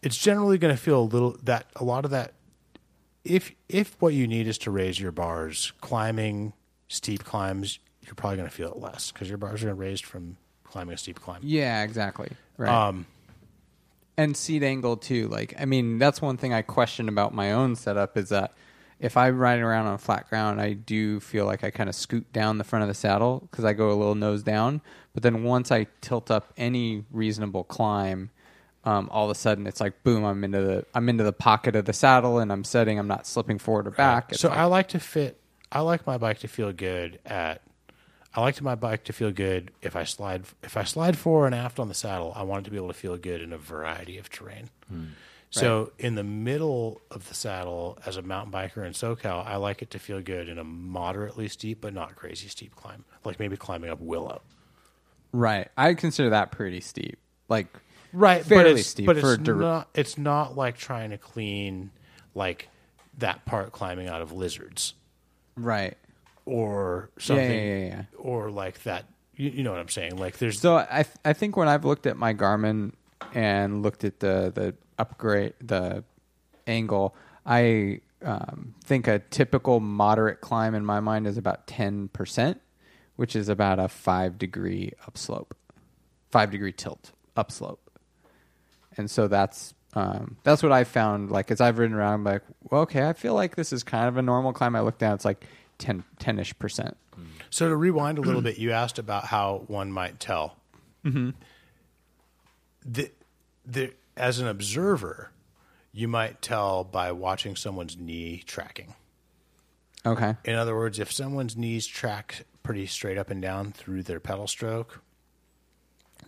It's 0.03 0.17
generally 0.19 0.59
going 0.59 0.75
to 0.75 0.81
feel 0.81 1.01
a 1.01 1.05
little 1.05 1.37
that 1.45 1.67
a 1.77 1.85
lot 1.85 2.05
of 2.05 2.11
that. 2.11 2.35
If 3.25 3.53
if 3.69 3.97
what 4.01 4.15
you 4.15 4.27
need 4.27 4.47
is 4.49 4.59
to 4.59 4.71
raise 4.71 4.99
your 5.01 5.13
bars, 5.13 5.73
climbing 5.81 6.53
steep 6.89 7.25
climbs, 7.25 7.79
you're 8.05 8.15
probably 8.17 8.37
going 8.39 8.49
to 8.49 8.55
feel 8.55 8.73
it 8.73 8.79
less 8.79 9.13
because 9.13 9.29
your 9.29 9.39
bars 9.39 9.63
are 9.63 9.75
raised 9.75 10.05
from 10.05 10.37
climbing 10.73 10.95
a 10.95 10.99
steep 10.99 11.21
climb. 11.21 11.41
Yeah, 11.45 11.83
exactly. 11.83 12.31
Right. 12.57 12.71
Um, 12.89 13.07
and 14.17 14.37
seat 14.37 14.63
angle 14.63 14.97
too. 14.97 15.29
Like, 15.29 15.55
I 15.61 15.65
mean, 15.67 15.99
that's 15.99 16.21
one 16.23 16.37
thing 16.37 16.53
I 16.53 16.63
question 16.63 17.09
about 17.09 17.35
my 17.35 17.53
own 17.53 17.77
setup 17.77 18.17
is 18.17 18.31
that 18.31 18.53
if 19.01 19.17
I 19.17 19.31
ride 19.31 19.61
around 19.61 19.87
on 19.87 19.99
flat 19.99 20.29
ground, 20.29 20.61
I 20.61 20.75
do 20.75 21.19
feel 21.21 21.45
like 21.45 21.65
I 21.65 21.71
kind 21.71 21.89
of 21.89 21.95
scoot 21.95 22.33
down 22.33 22.59
the 22.59 22.65
front 22.65 22.83
of 22.85 22.89
the 22.89 22.95
saddle 22.95 23.47
because 23.51 23.65
I 23.65 23.73
go 23.73 23.91
a 23.91 23.95
little 23.95 24.15
nose 24.15 24.43
down. 24.43 24.81
But 25.13 25.23
then 25.23 25.43
once 25.45 25.71
I 25.73 25.87
tilt 26.01 26.31
up 26.31 26.53
any 26.57 27.05
reasonable 27.11 27.65
climb, 27.65 28.31
um, 28.85 29.09
all 29.13 29.25
of 29.27 29.31
a 29.31 29.35
sudden 29.35 29.67
it's 29.67 29.81
like 29.81 30.03
boom, 30.05 30.25
I'm 30.25 30.43
into 30.45 30.61
the 30.63 30.87
I'm 30.95 31.09
into 31.09 31.25
the 31.25 31.33
pocket 31.33 31.75
of 31.77 31.85
the 31.85 31.93
saddle 31.93 32.39
and 32.39 32.53
I'm 32.53 32.65
setting. 32.65 32.99
I'm 32.99 33.09
not 33.09 33.27
slipping 33.27 33.59
forward 33.59 33.87
or 33.87 33.91
back. 33.93 34.31
It's 34.33 34.41
so 34.41 34.49
like- 34.49 34.59
I 34.59 34.65
like 34.65 34.89
to 34.89 35.01
fit. 35.01 35.39
I 35.71 35.81
like 35.81 36.07
my 36.07 36.19
bike 36.19 36.39
to 36.41 36.49
feel 36.49 36.73
good 36.73 37.19
at. 37.27 37.61
I 38.35 38.41
like 38.41 38.61
my 38.63 38.75
bike 38.75 39.05
to 39.05 39.13
feel 39.13 39.31
good 39.31 39.71
if 39.83 39.95
I 39.95 40.05
slide 40.05 40.45
if 40.63 40.77
I 40.77 40.85
slide 40.85 41.19
forward 41.19 41.47
and 41.47 41.55
aft 41.55 41.79
on 41.79 41.89
the 41.89 41.95
saddle. 41.95 42.33
I 42.35 42.43
want 42.45 42.63
it 42.63 42.65
to 42.67 42.71
be 42.71 42.77
able 42.77 42.89
to 42.89 42.95
feel 42.95 43.17
good 43.17 43.41
in 43.43 43.53
a 43.53 43.59
variety 43.59 44.17
of 44.19 44.31
terrain. 44.31 44.71
Hmm. 44.89 45.05
So 45.51 45.93
in 45.99 46.15
the 46.15 46.25
middle 46.25 47.03
of 47.11 47.29
the 47.29 47.35
saddle, 47.35 47.99
as 48.07 48.17
a 48.17 48.23
mountain 48.23 48.51
biker 48.51 48.87
in 48.87 48.93
SoCal, 48.95 49.47
I 49.47 49.57
like 49.57 49.83
it 49.83 49.91
to 49.91 49.99
feel 49.99 50.23
good 50.23 50.49
in 50.49 50.59
a 50.59 50.65
moderately 50.65 51.47
steep 51.49 51.83
but 51.83 51.93
not 51.93 52.17
crazy 52.17 52.49
steep 52.49 52.75
climb, 52.75 53.05
like 53.23 53.39
maybe 53.39 53.59
climbing 53.59 53.91
up 53.91 54.01
Willow. 54.01 54.41
right. 55.33 55.69
I 55.77 55.93
consider 55.93 56.31
that 56.31 56.53
pretty 56.53 56.81
steep. 56.81 57.19
Like 57.51 57.67
Right, 58.15 58.45
Fairly 58.45 58.73
but 58.73 58.79
it's, 58.81 58.89
steep 58.89 59.07
but 59.07 59.19
for 59.19 59.35
it's 59.35 59.43
dir- 59.43 59.57
not. 59.57 59.89
It's 59.95 60.17
not 60.17 60.57
like 60.57 60.79
trying 60.79 61.11
to 61.11 61.19
clean 61.19 61.91
like 62.35 62.69
that 63.19 63.45
part 63.45 63.73
climbing 63.73 64.09
out 64.09 64.23
of 64.23 64.33
lizards. 64.33 64.95
right. 65.55 65.99
Or 66.45 67.11
something, 67.19 67.51
yeah, 67.51 67.77
yeah, 67.77 67.87
yeah. 67.87 68.03
or 68.19 68.51
like 68.51 68.83
that. 68.85 69.07
You, 69.37 69.51
you 69.51 69.63
know 69.63 69.71
what 69.71 69.81
I'm 69.81 69.89
saying? 69.89 70.17
Like 70.17 70.39
there's 70.39 70.61
So 70.61 70.77
I 70.77 71.05
I 71.25 71.33
think 71.33 71.57
when 71.57 71.69
I've 71.69 71.85
looked 71.85 72.07
at 72.07 72.17
my 72.17 72.35
Garmin 72.35 72.93
and 73.35 73.83
looked 73.83 74.05
at 74.05 74.21
the 74.21 74.53
the 74.55 74.75
upgrade 74.99 75.55
the 75.61 76.05
angle, 76.67 77.15
I 77.47 78.01
um, 78.23 78.75
think 78.85 79.09
a 79.09 79.19
typical 79.19 79.81
moderate 79.81 80.41
climb 80.41 80.75
in 80.75 80.85
my 80.85 81.01
mind 81.01 81.27
is 81.27 81.37
about 81.37 81.67
ten 81.67 82.09
percent, 82.09 82.61
which 83.17 83.35
is 83.35 83.49
about 83.49 83.79
a 83.79 83.89
five 83.89 84.39
degree 84.39 84.93
upslope, 85.07 85.57
five 86.31 86.51
degree 86.51 86.73
tilt 86.73 87.13
upslope, 87.37 87.91
and 88.97 89.11
so 89.11 89.29
that's. 89.29 89.75
Um, 89.95 90.39
that's 90.43 90.63
what 90.63 90.73
I 90.73 90.85
found. 90.85 91.31
Like 91.31 91.51
as 91.51 91.61
I've 91.61 91.79
ridden 91.79 91.95
around, 91.95 92.15
I'm 92.15 92.25
like, 92.25 92.41
well, 92.71 92.81
okay, 92.81 93.07
I 93.07 93.13
feel 93.13 93.35
like 93.35 93.57
this 93.57 93.75
is 93.75 93.83
kind 93.83 94.09
of 94.09 94.17
a 94.17 94.23
normal 94.23 94.55
climb. 94.55 94.75
I 94.75 94.81
look 94.81 94.97
down, 94.97 95.15
it's 95.17 95.27
like 95.27 95.45
10 95.79 96.05
ish 96.39 96.59
percent. 96.59 96.97
so 97.51 97.69
to 97.69 97.77
rewind 97.77 98.19
a 98.19 98.21
little 98.21 98.43
bit. 98.43 98.59
You 98.59 98.73
asked 98.73 98.99
about 98.99 99.27
how 99.27 99.65
one 99.67 99.93
might 99.93 100.21
tell. 100.21 100.57
Mm-hmm. 101.05 101.31
The, 102.85 103.11
the 103.67 103.93
as 104.17 104.39
an 104.39 104.49
observer, 104.49 105.31
you 105.93 106.09
might 106.09 106.43
tell 106.43 106.85
by 106.85 107.13
watching 107.13 107.57
someone's 107.57 107.97
knee 107.97 108.43
tracking. 108.47 108.95
Okay. 110.05 110.35
In 110.45 110.55
other 110.55 110.75
words, 110.75 110.99
if 110.99 111.13
someone's 111.13 111.57
knees 111.57 111.87
track 111.87 112.45
pretty 112.63 112.87
straight 112.87 113.19
up 113.19 113.31
and 113.31 113.41
down 113.41 113.73
through 113.73 114.03
their 114.03 114.21
pedal 114.21 114.47
stroke, 114.47 115.01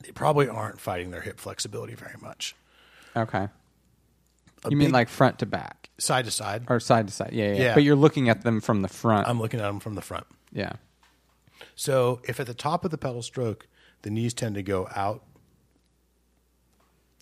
they 0.03 0.13
probably 0.13 0.49
aren't 0.49 0.81
fighting 0.81 1.11
their 1.11 1.23
hip 1.23 1.41
flexibility 1.41 1.95
very 1.95 2.17
much. 2.21 2.55
Okay. 3.17 3.49
You 4.71 4.77
mean 4.77 4.93
like 4.93 5.09
front 5.09 5.39
to 5.41 5.47
back 5.47 5.91
Side 5.99 6.25
to 6.25 6.31
side. 6.31 6.65
or 6.69 6.81
side 6.81 7.07
to 7.09 7.13
side? 7.15 7.31
Yeah, 7.33 7.53
yeah. 7.53 7.55
Yeah. 7.63 7.75
But 7.75 7.83
you're 7.85 7.97
looking 7.97 8.29
at 8.29 8.43
them 8.43 8.61
from 8.61 8.83
the 8.83 8.89
front. 8.89 9.29
I'm 9.29 9.39
looking 9.41 9.61
at 9.61 9.65
them 9.67 9.81
from 9.81 9.95
the 9.95 10.03
front. 10.03 10.27
yeah. 10.53 10.73
So 11.77 12.21
if 12.25 12.39
at 12.41 12.47
the 12.47 12.55
top 12.55 12.85
of 12.85 12.91
the 12.91 12.99
pedal 12.99 13.23
stroke, 13.23 13.67
the 14.03 14.11
knees 14.11 14.33
tend 14.35 14.55
to 14.57 14.63
go 14.63 14.89
out, 14.95 15.23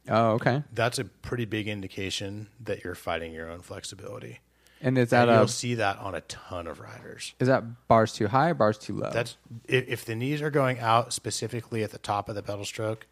Oh, 0.09 0.33
okay. 0.33 0.65
that's 0.73 0.99
a 0.99 1.05
pretty 1.05 1.45
big 1.45 1.69
indication 1.69 2.49
that 2.61 2.83
you're 2.83 2.95
fighting 2.97 3.33
your 3.33 3.49
own 3.51 3.61
flexibility. 3.61 4.41
And 4.81 4.99
is 4.99 5.11
that 5.11 5.29
And 5.29 5.31
a 5.31 5.35
you'll 5.41 5.49
see 5.49 5.75
that 5.77 5.99
on 5.99 6.15
a 6.17 6.23
ton 6.23 6.67
of 6.67 6.81
riders. 6.81 7.35
is 7.39 7.47
that 7.47 7.87
bars 7.87 8.13
too 8.13 8.27
high 8.27 8.51
or 8.51 8.55
bars 8.55 8.79
too 8.79 8.97
low? 8.97 9.11
That's 9.13 9.37
if, 9.69 9.89
if 9.89 10.05
the 10.05 10.17
knees 10.17 10.43
are 10.43 10.51
going 10.51 10.81
out 10.81 11.13
specifically 11.13 11.85
at 11.85 11.93
the 11.93 11.99
top 11.99 12.29
of 12.29 12.35
the 12.35 12.43
pedal 12.43 12.65
stroke, 12.65 13.07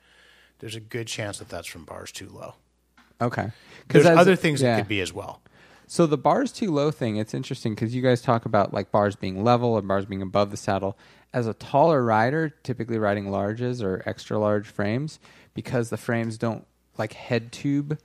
there's 0.59 0.75
a 0.75 0.81
good 0.81 1.07
chance 1.07 1.39
that 1.39 1.49
that's 1.49 1.69
from 1.69 1.85
bars 1.85 2.11
too 2.11 2.29
low. 2.29 2.55
Okay. 3.21 3.51
There's 3.89 4.07
as- 4.07 4.19
other 4.19 4.37
things 4.37 4.63
yeah. 4.63 4.77
it 4.77 4.81
could 4.81 4.89
be 4.89 5.01
as 5.01 5.13
well. 5.13 5.41
So 5.87 6.07
the 6.07 6.17
bars 6.17 6.53
too 6.53 6.71
low 6.71 6.93
thing, 6.93 7.17
it's 7.17 7.35
interesting 7.35 7.75
because 7.75 7.93
you 7.93 8.01
guys 8.01 8.23
talk 8.23 8.45
about 8.45 8.73
like 8.73 8.93
bars 8.93 9.17
being 9.17 9.43
level 9.43 9.77
and 9.77 9.89
bars 9.89 10.07
being 10.07 10.23
above 10.23 10.53
the 10.53 10.57
saddle. 10.57 10.97
As 11.33 11.49
a 11.49 11.55
taller 11.55 12.05
rider, 12.05 12.49
typically 12.63 12.97
riding 12.97 13.27
larges 13.27 13.83
or 13.83 14.01
extra 14.07 14.39
large 14.39 14.69
frames, 14.69 15.19
because 15.53 15.91
the 15.91 15.97
frames 15.97 16.39
don't 16.39 16.65
like 16.97 17.15
head 17.15 17.51
tube 17.51 17.99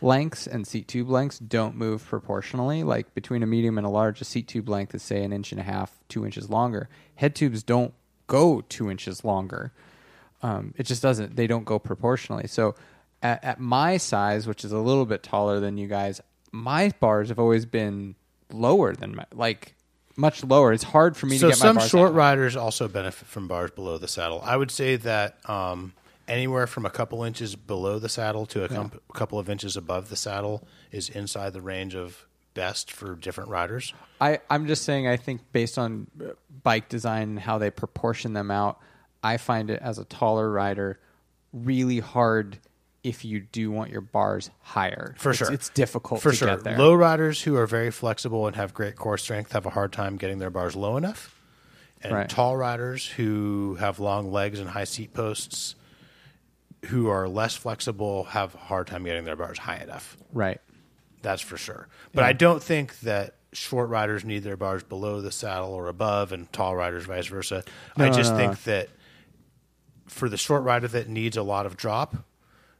lengths 0.00 0.46
and 0.46 0.64
seat 0.64 0.86
tube 0.86 1.08
lengths 1.08 1.40
don't 1.40 1.74
move 1.74 2.04
proportionally. 2.04 2.84
Like 2.84 3.12
between 3.14 3.42
a 3.42 3.46
medium 3.46 3.78
and 3.78 3.86
a 3.86 3.90
large, 3.90 4.20
a 4.20 4.24
seat 4.24 4.46
tube 4.46 4.68
length 4.68 4.94
is 4.94 5.02
say 5.02 5.24
an 5.24 5.32
inch 5.32 5.50
and 5.50 5.60
a 5.60 5.64
half, 5.64 5.98
two 6.08 6.24
inches 6.24 6.48
longer. 6.50 6.88
Head 7.16 7.34
tubes 7.34 7.64
don't 7.64 7.94
go 8.26 8.60
two 8.68 8.90
inches 8.90 9.24
longer. 9.24 9.72
Um, 10.42 10.74
it 10.76 10.84
just 10.84 11.02
doesn't. 11.02 11.36
They 11.36 11.46
don't 11.46 11.64
go 11.64 11.78
proportionally. 11.78 12.46
So 12.46 12.74
at, 13.24 13.42
at 13.42 13.58
my 13.60 13.96
size, 13.96 14.46
which 14.46 14.64
is 14.64 14.70
a 14.70 14.78
little 14.78 15.06
bit 15.06 15.24
taller 15.24 15.58
than 15.58 15.76
you 15.78 15.88
guys, 15.88 16.20
my 16.52 16.92
bars 17.00 17.30
have 17.30 17.40
always 17.40 17.66
been 17.66 18.14
lower 18.52 18.94
than 18.94 19.16
my 19.16 19.24
like 19.32 19.74
much 20.16 20.44
lower. 20.44 20.72
It's 20.72 20.84
hard 20.84 21.16
for 21.16 21.26
me 21.26 21.38
So 21.38 21.48
to 21.50 21.54
get 21.56 21.60
my 21.64 21.80
some 21.80 21.88
short 21.88 22.12
high. 22.12 22.18
riders 22.18 22.54
also 22.54 22.86
benefit 22.86 23.26
from 23.26 23.48
bars 23.48 23.72
below 23.72 23.98
the 23.98 24.06
saddle. 24.06 24.40
I 24.44 24.56
would 24.56 24.70
say 24.70 24.94
that 24.96 25.38
um, 25.50 25.92
anywhere 26.28 26.68
from 26.68 26.86
a 26.86 26.90
couple 26.90 27.24
inches 27.24 27.56
below 27.56 27.98
the 27.98 28.08
saddle 28.08 28.46
to 28.46 28.62
a 28.62 28.68
com- 28.68 28.92
couple 29.12 29.40
of 29.40 29.50
inches 29.50 29.76
above 29.76 30.10
the 30.10 30.16
saddle 30.16 30.62
is 30.92 31.08
inside 31.08 31.52
the 31.52 31.60
range 31.62 31.96
of 31.96 32.26
best 32.52 32.92
for 32.92 33.16
different 33.16 33.50
riders. 33.50 33.92
I, 34.20 34.38
I'm 34.48 34.68
just 34.68 34.84
saying, 34.84 35.08
I 35.08 35.16
think 35.16 35.40
based 35.50 35.76
on 35.78 36.06
uh, 36.22 36.34
bike 36.62 36.88
design 36.88 37.30
and 37.30 37.40
how 37.40 37.58
they 37.58 37.70
proportion 37.70 38.32
them 38.34 38.52
out, 38.52 38.78
I 39.24 39.38
find 39.38 39.70
it 39.70 39.80
as 39.82 39.98
a 39.98 40.04
taller 40.04 40.48
rider 40.48 41.00
really 41.52 41.98
hard 41.98 42.58
if 43.04 43.24
you 43.24 43.38
do 43.40 43.70
want 43.70 43.90
your 43.90 44.00
bars 44.00 44.50
higher. 44.62 45.14
For 45.18 45.30
It's- 45.30 45.46
sure. 45.46 45.52
It's 45.54 45.68
difficult 45.68 46.22
For 46.22 46.30
to 46.30 46.36
sure. 46.36 46.48
get 46.48 46.64
there. 46.64 46.76
Low 46.78 46.94
riders 46.94 47.42
who 47.42 47.54
are 47.56 47.66
very 47.66 47.90
flexible 47.90 48.46
and 48.48 48.56
have 48.56 48.74
great 48.74 48.96
core 48.96 49.18
strength 49.18 49.52
have 49.52 49.66
a 49.66 49.70
hard 49.70 49.92
time 49.92 50.16
getting 50.16 50.38
their 50.38 50.50
bars 50.50 50.74
low 50.74 50.96
enough. 50.96 51.30
And 52.02 52.12
Right. 52.12 52.28
tall 52.28 52.56
riders 52.56 53.06
who 53.06 53.76
have 53.78 54.00
long 54.00 54.32
legs 54.32 54.58
and 54.58 54.70
high 54.70 54.84
seat 54.84 55.14
posts 55.14 55.74
who 56.86 57.08
are 57.08 57.28
less 57.28 57.54
flexible 57.56 58.24
have 58.24 58.54
a 58.54 58.58
hard 58.58 58.86
time 58.86 59.04
getting 59.04 59.24
their 59.24 59.36
bars 59.36 59.58
high 59.58 59.76
enough. 59.78 60.16
right. 60.32 60.60
That's 61.22 61.40
for 61.40 61.56
sure. 61.56 61.88
But 62.12 62.24
I 62.24 62.34
don't 62.34 62.62
think 62.62 63.00
that 63.00 63.36
short 63.54 63.88
riders 63.88 64.26
need 64.26 64.40
their 64.40 64.58
bars 64.58 64.82
below 64.82 65.22
the 65.22 65.32
saddle 65.32 65.72
or 65.72 65.88
above, 65.88 66.32
and 66.32 66.52
tall 66.52 66.76
riders 66.76 67.06
vice 67.06 67.28
versa. 67.28 67.64
I 67.96 68.08
No, 68.08 68.12
just 68.12 68.32
no, 68.32 68.36
think 68.36 68.52
no. 68.52 68.58
that 68.72 68.88
for 70.06 70.28
the 70.28 70.36
short 70.36 70.62
rider 70.64 70.86
that 70.88 71.08
needs 71.08 71.38
a 71.38 71.42
lot 71.42 71.64
of 71.64 71.78
drop, 71.78 72.16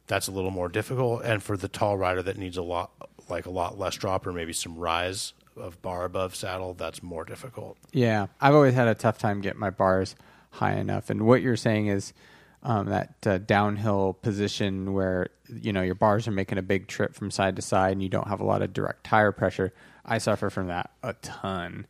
that's 0.07 0.27
a 0.27 0.31
little 0.31 0.51
more 0.51 0.69
difficult, 0.69 1.23
and 1.23 1.41
for 1.41 1.57
the 1.57 1.67
tall 1.67 1.97
rider 1.97 2.21
that 2.23 2.37
needs 2.37 2.57
a 2.57 2.61
lot, 2.61 2.91
like 3.29 3.45
a 3.45 3.51
lot 3.51 3.77
less 3.77 3.95
drop 3.95 4.25
or 4.27 4.31
maybe 4.31 4.53
some 4.53 4.77
rise 4.77 5.33
of 5.57 5.81
bar 5.81 6.05
above 6.05 6.35
saddle, 6.35 6.73
that's 6.73 7.01
more 7.01 7.25
difficult. 7.25 7.77
Yeah, 7.91 8.27
I've 8.39 8.53
always 8.53 8.73
had 8.73 8.87
a 8.87 8.95
tough 8.95 9.17
time 9.17 9.41
getting 9.41 9.59
my 9.59 9.69
bars 9.69 10.15
high 10.51 10.73
enough. 10.73 11.09
And 11.09 11.25
what 11.25 11.41
you're 11.41 11.55
saying 11.55 11.87
is 11.87 12.13
um, 12.63 12.87
that 12.87 13.15
uh, 13.25 13.37
downhill 13.37 14.13
position 14.21 14.93
where 14.93 15.29
you 15.47 15.71
know 15.71 15.81
your 15.81 15.95
bars 15.95 16.27
are 16.27 16.31
making 16.31 16.57
a 16.57 16.63
big 16.63 16.87
trip 16.87 17.13
from 17.13 17.31
side 17.31 17.55
to 17.55 17.61
side, 17.61 17.93
and 17.93 18.03
you 18.03 18.09
don't 18.09 18.27
have 18.27 18.39
a 18.39 18.45
lot 18.45 18.61
of 18.61 18.73
direct 18.73 19.03
tire 19.03 19.31
pressure. 19.31 19.73
I 20.05 20.17
suffer 20.17 20.49
from 20.49 20.67
that 20.67 20.91
a 21.01 21.13
ton 21.13 21.87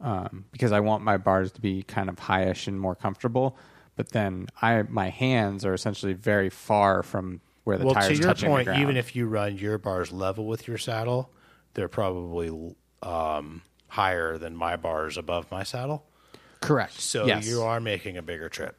um, 0.00 0.46
because 0.52 0.72
I 0.72 0.80
want 0.80 1.04
my 1.04 1.16
bars 1.16 1.52
to 1.52 1.60
be 1.60 1.82
kind 1.82 2.08
of 2.08 2.16
highish 2.16 2.66
and 2.66 2.78
more 2.78 2.94
comfortable. 2.94 3.56
But 3.96 4.10
then 4.10 4.48
I 4.60 4.82
my 4.82 5.10
hands 5.10 5.64
are 5.64 5.74
essentially 5.74 6.12
very 6.12 6.50
far 6.50 7.02
from 7.02 7.40
where 7.64 7.78
the 7.78 7.86
well, 7.86 7.94
tires 7.94 8.08
to 8.08 8.14
your 8.14 8.24
touching 8.24 8.48
point, 8.48 8.66
the 8.66 8.72
ground. 8.72 8.82
even 8.82 8.96
if 8.96 9.14
you 9.14 9.26
run 9.26 9.56
your 9.56 9.78
bars 9.78 10.12
level 10.12 10.46
with 10.46 10.66
your 10.66 10.78
saddle, 10.78 11.30
they're 11.74 11.88
probably 11.88 12.74
um, 13.02 13.62
higher 13.88 14.38
than 14.38 14.56
my 14.56 14.76
bars 14.76 15.16
above 15.16 15.50
my 15.50 15.62
saddle. 15.62 16.04
Correct. 16.60 17.00
So 17.00 17.26
yes. 17.26 17.46
you 17.46 17.62
are 17.62 17.80
making 17.80 18.16
a 18.16 18.22
bigger 18.22 18.48
trip. 18.48 18.76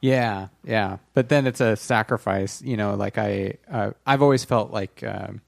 Yeah, 0.00 0.48
yeah. 0.64 0.98
But 1.12 1.28
then 1.28 1.46
it's 1.46 1.60
a 1.60 1.76
sacrifice, 1.76 2.62
you 2.62 2.76
know. 2.76 2.94
Like 2.94 3.18
I, 3.18 3.54
uh, 3.70 3.90
I've 4.06 4.22
always 4.22 4.44
felt 4.44 4.72
like 4.72 5.02
um, 5.04 5.42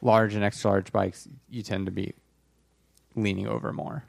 large 0.00 0.34
and 0.34 0.42
extra 0.42 0.70
large 0.70 0.92
bikes, 0.92 1.28
you 1.50 1.62
tend 1.62 1.86
to 1.86 1.92
be 1.92 2.14
leaning 3.14 3.46
over 3.46 3.72
more. 3.72 4.04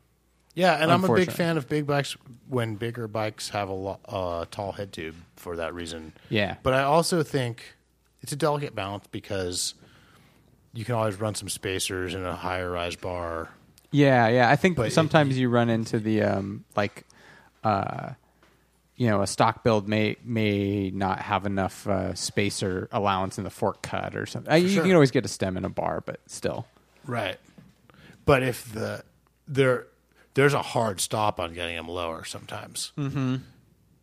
Yeah, 0.54 0.76
and 0.76 0.90
I'm 0.90 1.04
a 1.04 1.14
big 1.14 1.32
fan 1.32 1.58
of 1.58 1.68
big 1.68 1.86
bikes 1.86 2.16
when 2.48 2.76
bigger 2.76 3.10
bikes 3.10 3.50
have 3.50 3.68
a 3.68 3.74
lo- 3.74 4.00
uh, 4.06 4.46
tall 4.50 4.72
head 4.72 4.94
tube 4.94 5.16
for 5.36 5.58
that 5.58 5.74
reason. 5.74 6.14
Yeah. 6.30 6.56
But 6.64 6.74
I 6.74 6.84
also 6.84 7.24
think 7.24 7.76
it's 8.26 8.32
a 8.32 8.36
delicate 8.36 8.74
balance 8.74 9.06
because 9.12 9.76
you 10.74 10.84
can 10.84 10.96
always 10.96 11.20
run 11.20 11.36
some 11.36 11.48
spacers 11.48 12.16
in 12.16 12.26
a 12.26 12.36
higher 12.36 12.72
rise 12.72 12.96
bar. 12.96 13.52
Yeah, 13.92 14.28
yeah. 14.30 14.50
I 14.50 14.56
think 14.56 14.78
But 14.78 14.88
it- 14.88 14.94
sometimes 14.94 15.38
you 15.38 15.48
run 15.48 15.70
into 15.70 16.00
the 16.00 16.24
um, 16.24 16.66
like, 16.76 17.06
uh, 17.64 18.14
you 18.96 19.08
know, 19.08 19.22
a 19.22 19.28
stock 19.28 19.64
build 19.64 19.88
may 19.88 20.16
may 20.24 20.90
not 20.90 21.20
have 21.20 21.46
enough 21.46 21.88
uh, 21.88 22.16
spacer 22.16 22.88
allowance 22.92 23.38
in 23.38 23.44
the 23.44 23.52
fork 23.52 23.84
cut 23.84 24.16
or 24.16 24.26
something. 24.26 24.60
You 24.60 24.70
sure. 24.70 24.82
can 24.82 24.94
always 24.94 25.12
get 25.12 25.24
a 25.24 25.28
stem 25.28 25.56
in 25.56 25.64
a 25.64 25.70
bar, 25.70 26.02
but 26.04 26.20
still. 26.26 26.66
Right. 27.06 27.38
But 28.26 28.42
if 28.42 28.74
the 28.74 29.04
there 29.48 29.86
there's 30.34 30.56
a 30.56 30.64
hard 30.64 31.00
stop 31.00 31.40
on 31.40 31.54
getting 31.54 31.76
them 31.76 31.90
lower 31.90 32.24
sometimes. 32.24 32.92
Mm-hmm. 32.98 33.36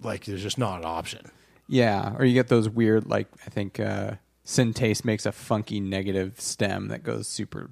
Like 0.00 0.26
there's 0.26 0.44
just 0.44 0.58
not 0.58 0.78
an 0.78 0.84
option. 0.84 1.28
Yeah, 1.72 2.14
or 2.18 2.26
you 2.26 2.34
get 2.34 2.48
those 2.48 2.68
weird 2.68 3.08
like 3.08 3.28
I 3.46 3.48
think 3.48 3.80
uh 3.80 4.16
Syntace 4.44 5.06
makes 5.06 5.24
a 5.24 5.32
funky 5.32 5.80
negative 5.80 6.38
stem 6.38 6.88
that 6.88 7.02
goes 7.02 7.26
super 7.26 7.70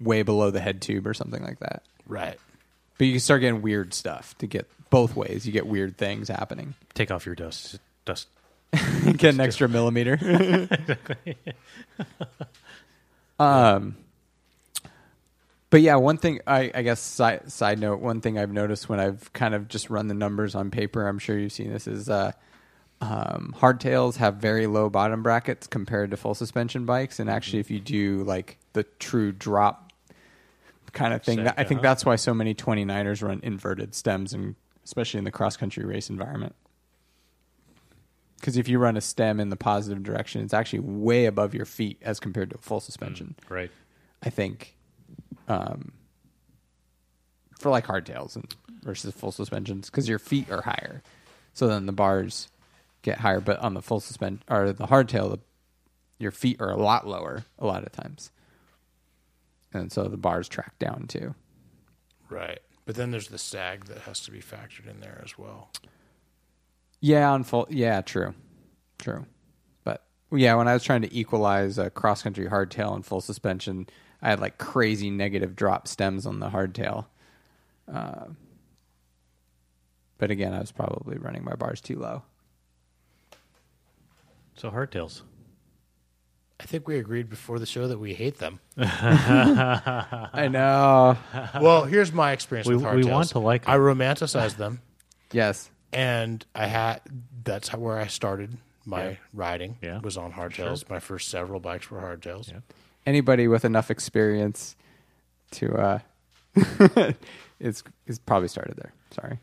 way 0.00 0.22
below 0.22 0.50
the 0.50 0.58
head 0.58 0.82
tube 0.82 1.06
or 1.06 1.14
something 1.14 1.40
like 1.40 1.60
that. 1.60 1.84
Right. 2.04 2.36
But 2.98 3.06
you 3.06 3.12
can 3.12 3.20
start 3.20 3.42
getting 3.42 3.62
weird 3.62 3.94
stuff 3.94 4.36
to 4.38 4.48
get 4.48 4.68
both 4.90 5.14
ways. 5.14 5.46
You 5.46 5.52
get 5.52 5.68
weird 5.68 5.96
things 5.96 6.26
happening. 6.26 6.74
Take 6.94 7.12
off 7.12 7.24
your 7.24 7.36
dust 7.36 7.78
dust. 8.04 8.26
get 8.72 9.34
an 9.34 9.40
extra 9.40 9.68
millimeter. 9.68 10.14
exactly. 10.20 11.36
um 13.38 13.94
but 15.70 15.80
yeah, 15.80 15.94
one 15.94 16.18
thing 16.18 16.40
I, 16.44 16.72
I 16.74 16.82
guess 16.82 16.98
side, 16.98 17.52
side 17.52 17.78
note, 17.78 18.00
one 18.00 18.20
thing 18.20 18.36
I've 18.36 18.52
noticed 18.52 18.88
when 18.88 18.98
I've 18.98 19.32
kind 19.32 19.54
of 19.54 19.68
just 19.68 19.90
run 19.90 20.08
the 20.08 20.14
numbers 20.14 20.56
on 20.56 20.72
paper, 20.72 21.06
I'm 21.06 21.20
sure 21.20 21.38
you've 21.38 21.52
seen 21.52 21.72
this, 21.72 21.86
is 21.86 22.10
uh, 22.10 22.32
um, 23.02 23.52
hardtails 23.58 24.16
have 24.16 24.36
very 24.36 24.68
low 24.68 24.88
bottom 24.88 25.24
brackets 25.24 25.66
compared 25.66 26.12
to 26.12 26.16
full 26.16 26.36
suspension 26.36 26.86
bikes. 26.86 27.18
And 27.18 27.28
actually, 27.28 27.58
if 27.58 27.68
you 27.68 27.80
do 27.80 28.22
like 28.22 28.58
the 28.74 28.84
true 29.00 29.32
drop 29.32 29.92
kind 30.92 31.12
of 31.12 31.24
thing, 31.24 31.42
that, 31.42 31.56
I 31.58 31.64
think 31.64 31.80
uh-huh. 31.80 31.88
that's 31.88 32.06
why 32.06 32.14
so 32.14 32.32
many 32.32 32.54
29ers 32.54 33.20
run 33.20 33.40
inverted 33.42 33.96
stems, 33.96 34.32
and 34.32 34.54
especially 34.84 35.18
in 35.18 35.24
the 35.24 35.32
cross 35.32 35.56
country 35.56 35.84
race 35.84 36.10
environment. 36.10 36.54
Because 38.38 38.56
if 38.56 38.68
you 38.68 38.78
run 38.78 38.96
a 38.96 39.00
stem 39.00 39.40
in 39.40 39.50
the 39.50 39.56
positive 39.56 40.04
direction, 40.04 40.42
it's 40.42 40.54
actually 40.54 40.80
way 40.80 41.26
above 41.26 41.54
your 41.54 41.64
feet 41.64 42.00
as 42.02 42.20
compared 42.20 42.50
to 42.50 42.56
a 42.56 42.60
full 42.60 42.80
suspension. 42.80 43.34
Right. 43.48 43.70
I 44.22 44.30
think, 44.30 44.76
um, 45.48 45.90
for 47.58 47.70
like 47.70 47.86
hardtails 47.86 48.36
and 48.36 48.54
versus 48.84 49.12
full 49.12 49.32
suspensions, 49.32 49.90
because 49.90 50.08
your 50.08 50.20
feet 50.20 50.52
are 50.52 50.62
higher, 50.62 51.02
so 51.52 51.66
then 51.66 51.86
the 51.86 51.92
bars 51.92 52.48
get 53.02 53.18
higher. 53.18 53.40
But 53.40 53.58
on 53.58 53.74
the 53.74 53.82
full 53.82 54.00
suspend 54.00 54.44
or 54.48 54.72
the 54.72 54.86
hardtail, 54.86 55.30
the, 55.30 55.38
your 56.18 56.30
feet 56.30 56.60
are 56.60 56.70
a 56.70 56.76
lot 56.76 57.06
lower 57.06 57.44
a 57.58 57.66
lot 57.66 57.84
of 57.84 57.92
times, 57.92 58.30
and 59.72 59.92
so 59.92 60.04
the 60.04 60.16
bars 60.16 60.48
track 60.48 60.78
down 60.78 61.06
too. 61.06 61.34
Right. 62.28 62.60
But 62.84 62.96
then 62.96 63.10
there's 63.10 63.28
the 63.28 63.38
sag 63.38 63.84
that 63.86 63.98
has 63.98 64.20
to 64.20 64.30
be 64.30 64.40
factored 64.40 64.88
in 64.88 65.00
there 65.00 65.20
as 65.24 65.38
well. 65.38 65.70
Yeah, 67.00 67.30
on 67.30 67.44
full. 67.44 67.66
Yeah, 67.70 68.00
true, 68.00 68.34
true. 68.98 69.26
But 69.84 70.02
yeah, 70.32 70.54
when 70.54 70.68
I 70.68 70.74
was 70.74 70.82
trying 70.82 71.02
to 71.02 71.14
equalize 71.16 71.78
a 71.78 71.90
cross 71.90 72.22
country 72.22 72.46
hardtail 72.46 72.94
and 72.94 73.04
full 73.04 73.20
suspension, 73.20 73.86
I 74.20 74.30
had 74.30 74.40
like 74.40 74.58
crazy 74.58 75.10
negative 75.10 75.54
drop 75.54 75.86
stems 75.88 76.26
on 76.26 76.40
the 76.40 76.48
hardtail. 76.48 77.06
Uh, 77.92 78.26
but 80.18 80.30
again, 80.30 80.54
I 80.54 80.60
was 80.60 80.72
probably 80.72 81.18
running 81.18 81.44
my 81.44 81.54
bars 81.54 81.80
too 81.80 81.98
low. 81.98 82.22
So 84.62 84.70
hardtails. 84.70 85.22
I 86.60 86.66
think 86.66 86.86
we 86.86 86.96
agreed 86.96 87.28
before 87.28 87.58
the 87.58 87.66
show 87.66 87.88
that 87.88 87.98
we 87.98 88.14
hate 88.14 88.38
them. 88.38 88.60
I 88.78 90.48
know. 90.48 91.18
well, 91.60 91.82
here's 91.84 92.12
my 92.12 92.30
experience 92.30 92.68
We- 92.68 92.76
with 92.76 92.94
we 92.94 93.02
want 93.02 93.30
to 93.30 93.40
like 93.40 93.68
I 93.68 93.76
romanticize 93.76 94.56
them, 94.56 94.80
Yes. 95.32 95.68
and 95.92 96.46
I 96.54 96.66
had 96.68 97.00
that's 97.42 97.66
how, 97.66 97.78
where 97.78 97.98
I 97.98 98.06
started 98.06 98.56
my 98.86 99.02
Yeah. 99.08 99.16
riding. 99.34 99.78
Yeah. 99.82 99.98
was 99.98 100.16
on 100.16 100.32
hardtails. 100.32 100.88
My 100.88 101.00
first 101.00 101.28
several 101.28 101.58
bikes 101.58 101.90
were 101.90 101.98
hardtails. 102.00 102.48
Yeah. 102.48 102.60
Anybody 103.04 103.48
with 103.48 103.64
enough 103.64 103.90
experience 103.90 104.76
to 105.52 105.74
uh, 105.74 105.98
is 107.58 107.82
is 108.06 108.20
probably 108.20 108.46
started 108.46 108.76
there. 108.76 108.92
Sorry. 109.10 109.40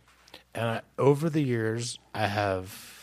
And 0.56 0.66
I, 0.66 0.82
over 0.98 1.30
the 1.30 1.42
years, 1.44 2.00
I 2.16 2.28
have 2.28 2.99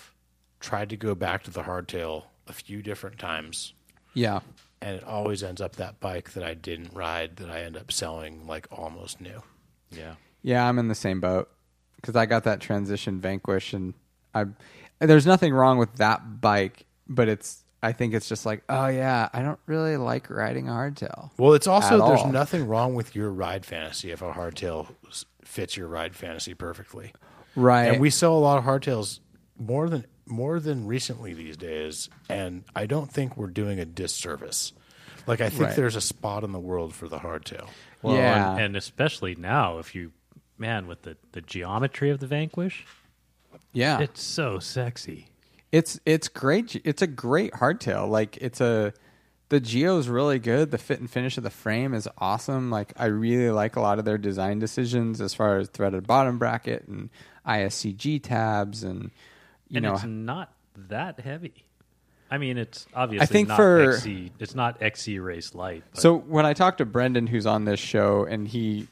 tried 0.60 0.90
to 0.90 0.96
go 0.96 1.14
back 1.14 1.42
to 1.44 1.50
the 1.50 1.62
hardtail 1.62 2.24
a 2.48 2.52
few 2.52 2.82
different 2.82 3.18
times, 3.18 3.74
Yeah. 4.14 4.40
and 4.80 4.96
it 4.96 5.04
always 5.04 5.42
ends 5.42 5.60
up 5.60 5.76
that 5.76 6.00
bike 6.00 6.32
that 6.32 6.44
I 6.44 6.54
didn't 6.54 6.94
ride 6.94 7.36
that 7.36 7.50
I 7.50 7.62
end 7.62 7.76
up 7.76 7.90
selling 7.92 8.46
like 8.46 8.66
almost 8.70 9.20
new. 9.20 9.42
Yeah. 9.90 10.14
Yeah, 10.42 10.68
I'm 10.68 10.78
in 10.78 10.88
the 10.88 10.94
same 10.94 11.20
boat 11.20 11.48
because 11.96 12.14
I 12.16 12.26
got 12.26 12.44
that 12.44 12.60
transition 12.60 13.20
Vanquish, 13.20 13.72
and 13.72 13.94
I 14.34 14.46
there's 15.00 15.26
nothing 15.26 15.52
wrong 15.52 15.78
with 15.78 15.94
that 15.96 16.40
bike, 16.40 16.86
but 17.08 17.28
it's 17.28 17.64
I 17.82 17.92
think 17.92 18.14
it's 18.14 18.28
just 18.28 18.46
like 18.46 18.62
oh 18.68 18.86
yeah, 18.86 19.28
I 19.32 19.42
don't 19.42 19.58
really 19.66 19.96
like 19.96 20.30
riding 20.30 20.68
a 20.68 20.72
hardtail. 20.72 21.30
Well, 21.36 21.54
it's 21.54 21.66
also 21.66 21.98
there's 22.06 22.20
all. 22.20 22.32
nothing 22.32 22.66
wrong 22.68 22.94
with 22.94 23.14
your 23.16 23.30
ride 23.30 23.66
fantasy 23.66 24.10
if 24.12 24.22
a 24.22 24.32
hardtail 24.32 24.94
s- 25.08 25.24
fits 25.44 25.76
your 25.76 25.88
ride 25.88 26.14
fantasy 26.14 26.54
perfectly. 26.54 27.12
Right. 27.56 27.86
And 27.92 28.00
we 28.00 28.10
sell 28.10 28.34
a 28.36 28.38
lot 28.38 28.58
of 28.58 28.64
hardtails 28.64 29.20
more 29.58 29.88
than 29.88 30.06
more 30.26 30.58
than 30.60 30.86
recently 30.86 31.32
these 31.34 31.56
days, 31.56 32.08
and 32.28 32.64
I 32.74 32.86
don't 32.86 33.10
think 33.10 33.36
we're 33.36 33.46
doing 33.48 33.78
a 33.78 33.84
disservice. 33.84 34.72
Like 35.26 35.40
I 35.40 35.48
think 35.48 35.62
Right. 35.62 35.76
there's 35.76 35.96
a 35.96 36.00
spot 36.00 36.44
in 36.44 36.52
the 36.52 36.58
world 36.60 36.94
for 36.94 37.08
the 37.08 37.18
hardtail. 37.18 37.68
Well, 38.02 38.16
Yeah. 38.16 38.52
and, 38.52 38.60
and 38.60 38.76
especially 38.76 39.34
now, 39.34 39.78
if 39.78 39.94
you, 39.94 40.12
man, 40.58 40.86
with 40.86 41.02
the, 41.02 41.16
the 41.32 41.40
geometry 41.40 42.10
of 42.10 42.20
the 42.20 42.26
Vanquish, 42.26 42.84
yeah, 43.72 44.00
it's 44.00 44.22
so 44.22 44.58
sexy. 44.58 45.28
It's 45.72 45.98
it's 46.06 46.28
great. 46.28 46.80
It's 46.84 47.02
a 47.02 47.06
great 47.06 47.52
hardtail. 47.54 48.08
Like 48.08 48.36
it's 48.38 48.60
a 48.60 48.92
the 49.48 49.60
Geo 49.60 49.98
is 49.98 50.08
really 50.08 50.38
good. 50.38 50.70
The 50.70 50.78
fit 50.78 51.00
and 51.00 51.10
finish 51.10 51.36
of 51.36 51.44
the 51.44 51.50
frame 51.50 51.92
is 51.92 52.08
awesome. 52.18 52.70
Like 52.70 52.92
I 52.96 53.06
really 53.06 53.50
like 53.50 53.76
a 53.76 53.80
lot 53.80 53.98
of 53.98 54.04
their 54.04 54.18
design 54.18 54.58
decisions 54.58 55.20
as 55.20 55.34
far 55.34 55.58
as 55.58 55.68
threaded 55.68 56.06
bottom 56.06 56.38
bracket 56.38 56.86
and 56.88 57.10
ISCG 57.46 58.22
tabs 58.22 58.82
and 58.84 59.10
you 59.68 59.76
and 59.78 59.84
know 59.84 59.94
it's 59.94 60.04
not 60.04 60.52
that 60.88 61.20
heavy. 61.20 61.64
I 62.30 62.38
mean, 62.38 62.58
it's 62.58 62.86
obviously 62.94 63.22
I 63.22 63.26
think 63.26 63.48
not 63.48 63.56
for- 63.56 63.92
XC. 63.92 64.32
It's 64.40 64.54
not 64.54 64.82
XC 64.82 65.18
race 65.20 65.54
light. 65.54 65.84
But 65.92 66.00
So 66.00 66.16
when 66.16 66.44
I 66.44 66.54
talk 66.54 66.78
to 66.78 66.84
Brendan, 66.84 67.26
who's 67.28 67.46
on 67.46 67.64
this 67.64 67.78
show, 67.78 68.24
and 68.24 68.48
he 68.48 68.88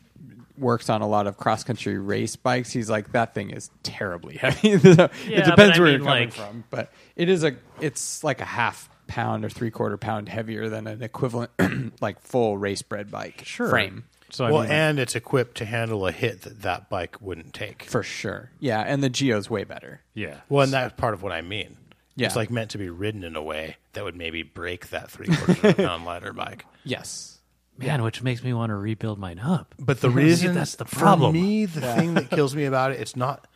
works 0.57 0.89
on 0.89 1.03
a 1.03 1.09
lot 1.09 1.27
of 1.27 1.37
cross 1.37 1.65
country 1.65 1.99
race 1.99 2.37
bikes, 2.37 2.71
he's 2.73 2.89
like, 2.89 3.11
"That 3.13 3.35
thing 3.35 3.51
is 3.51 3.71
terribly 3.83 4.37
heavy." 4.41 4.79
So 4.79 5.09
Yeah, 5.27 5.41
it 5.41 5.45
depends 5.47 5.79
where 5.79 5.89
mean, 5.89 5.97
you're 6.01 6.07
coming 6.09 6.29
like- 6.29 6.33
from, 6.33 6.65
but 6.71 6.93
it 7.17 7.29
is 7.29 7.43
a, 7.43 7.57
it's 7.81 8.23
like 8.23 8.41
a 8.41 8.45
half 8.45 8.89
pound 9.09 9.45
or 9.45 9.51
three 9.51 9.71
quarter 9.71 9.97
pound 9.97 10.29
heavier 10.29 10.69
than 10.69 10.87
an 10.87 11.03
equivalent, 11.03 11.51
like 12.01 12.21
full 12.21 12.57
race 12.57 12.83
bred 12.83 13.11
bike 13.11 13.43
sure. 13.45 13.69
frame 13.69 14.05
So 14.35 14.45
I 14.45 14.51
well, 14.51 14.63
mean, 14.63 14.73
and 14.73 14.99
it's 14.99 15.15
equipped 15.15 15.57
to 15.59 15.65
handle 15.65 16.07
a 16.07 16.13
hit 16.13 16.43
that 16.43 16.63
that 16.63 16.91
bike 16.91 17.21
wouldn't 17.21 17.55
take. 17.55 17.85
for 17.85 18.03
sure. 18.03 18.51
Yeah, 18.59 18.81
and 18.81 19.03
the 19.03 19.09
Geo's 19.09 19.49
way 19.49 19.63
better. 19.63 20.01
yeah. 20.13 20.41
Well, 20.49 20.65
and 20.65 20.73
that's 20.73 20.93
part 20.95 21.15
of 21.15 21.23
what 21.23 21.31
I 21.33 21.41
mean. 21.41 21.77
Yeah. 22.17 22.27
It's 22.27 22.37
like 22.37 22.51
meant 22.51 22.71
to 22.73 22.79
be 22.79 22.89
ridden 22.91 23.23
in 23.25 23.37
a 23.37 23.43
way 23.43 23.77
that 23.93 24.03
would 24.05 24.17
maybe 24.17 24.43
break 24.43 24.91
that 24.91 25.11
three 25.11 25.27
quarters 25.27 25.65
of 25.65 25.77
pound 25.77 26.05
lighter 26.07 26.33
bike. 26.33 26.65
Yes. 26.85 27.39
Man, 27.77 28.03
which 28.03 28.23
makes 28.23 28.43
me 28.45 28.53
want 28.53 28.71
to 28.71 28.77
rebuild 28.77 29.19
mine 29.19 29.41
up. 29.41 29.75
But 29.79 30.01
the 30.01 30.11
reason 30.25 30.55
that's 30.55 30.77
the 30.77 30.85
problem. 30.85 31.33
for 31.33 31.41
me, 31.41 31.67
the 31.67 31.81
thing 31.81 32.15
that 32.15 32.31
kills 32.31 32.55
me 32.61 32.65
about 32.65 32.93
it, 32.93 33.01
it's 33.01 33.17
not 33.17 33.49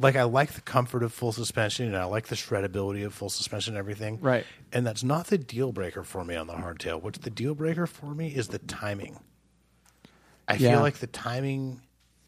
like 0.00 0.16
I 0.16 0.24
like 0.24 0.52
the 0.52 0.60
comfort 0.60 1.02
of 1.04 1.12
full 1.12 1.32
suspension 1.32 1.86
and 1.86 1.96
I 1.96 2.04
like 2.04 2.26
the 2.26 2.34
shredability 2.34 3.06
of 3.06 3.14
full 3.14 3.30
suspension 3.30 3.74
and 3.74 3.78
everything. 3.78 4.18
Right. 4.20 4.44
And 4.72 4.84
that's 4.86 5.04
not 5.04 5.28
the 5.28 5.38
deal 5.38 5.70
breaker 5.72 6.02
for 6.02 6.24
me 6.24 6.34
on 6.34 6.46
the 6.48 6.54
hardtail. 6.54 7.00
What's 7.02 7.18
the 7.18 7.30
deal 7.30 7.54
breaker 7.54 7.86
for 7.86 8.14
me 8.14 8.28
is 8.34 8.48
the 8.48 8.58
timing. 8.58 9.20
I 10.48 10.54
Yeah. 10.54 10.72
feel 10.72 10.80
like 10.80 10.96
the 10.96 11.06
timing 11.06 11.80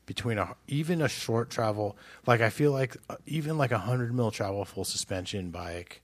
between 0.07 0.39
a 0.39 0.55
even 0.67 1.03
a 1.03 1.09
short 1.09 1.51
travel, 1.51 1.97
like 2.27 2.41
I 2.41 2.51
feel 2.51 2.73
like 2.73 2.97
uh, 3.11 3.17
even 3.27 3.59
like 3.59 3.73
a 3.73 3.79
hundred 3.79 4.15
mil 4.15 4.31
travel 4.31 4.65
full 4.65 4.85
suspension 4.85 5.51
bike, 5.51 6.03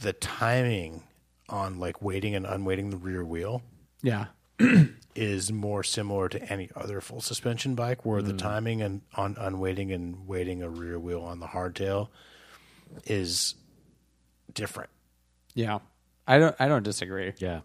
the 0.00 0.12
timing 0.12 1.02
on 1.48 1.78
like 1.80 2.00
weighting 2.00 2.34
and 2.34 2.46
unweighting 2.46 2.90
the 2.90 2.96
rear 2.96 3.24
wheel 3.24 3.62
Yeah. 4.02 4.26
is 5.16 5.50
more 5.50 5.82
similar 5.82 6.28
to 6.28 6.40
any 6.52 6.70
other 6.76 7.00
full 7.00 7.20
suspension 7.20 7.74
bike, 7.74 8.04
where 8.06 8.22
the 8.22 8.32
timing 8.32 8.80
and 8.82 9.00
on 9.16 9.36
unweighting 9.38 9.90
and 9.92 10.26
weighting 10.28 10.62
a 10.62 10.68
rear 10.70 10.98
wheel 10.98 11.22
on 11.22 11.40
the 11.40 11.46
hardtail 11.48 12.08
is 13.06 13.56
different. 14.54 14.90
Yeah, 15.54 15.80
I 16.28 16.38
don't. 16.38 16.54
I 16.60 16.68
don't 16.68 16.82
disagree. 16.84 17.32
Yeah. 17.38 17.60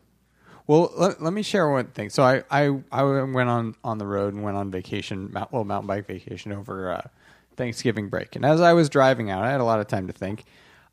Well, 0.67 0.91
let, 0.97 1.21
let 1.21 1.33
me 1.33 1.43
share 1.43 1.69
one 1.69 1.87
thing. 1.87 2.09
So 2.09 2.23
I, 2.23 2.43
I, 2.49 2.75
I 2.91 3.03
went 3.03 3.49
on, 3.49 3.75
on 3.83 3.97
the 3.97 4.07
road 4.07 4.33
and 4.33 4.43
went 4.43 4.57
on 4.57 4.71
vacation, 4.71 5.31
well, 5.51 5.63
mountain 5.63 5.87
bike 5.87 6.07
vacation 6.07 6.51
over 6.51 6.91
uh, 6.91 7.07
Thanksgiving 7.55 8.09
break. 8.09 8.35
And 8.35 8.45
as 8.45 8.61
I 8.61 8.73
was 8.73 8.89
driving 8.89 9.29
out, 9.29 9.43
I 9.43 9.51
had 9.51 9.61
a 9.61 9.65
lot 9.65 9.79
of 9.79 9.87
time 9.87 10.07
to 10.07 10.13
think. 10.13 10.43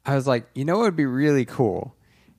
I 0.04 0.14
was 0.14 0.26
like, 0.26 0.46
you 0.54 0.64
know, 0.64 0.78
what 0.78 0.84
would 0.84 0.96
be 0.96 1.06
really 1.06 1.44
cool. 1.44 1.94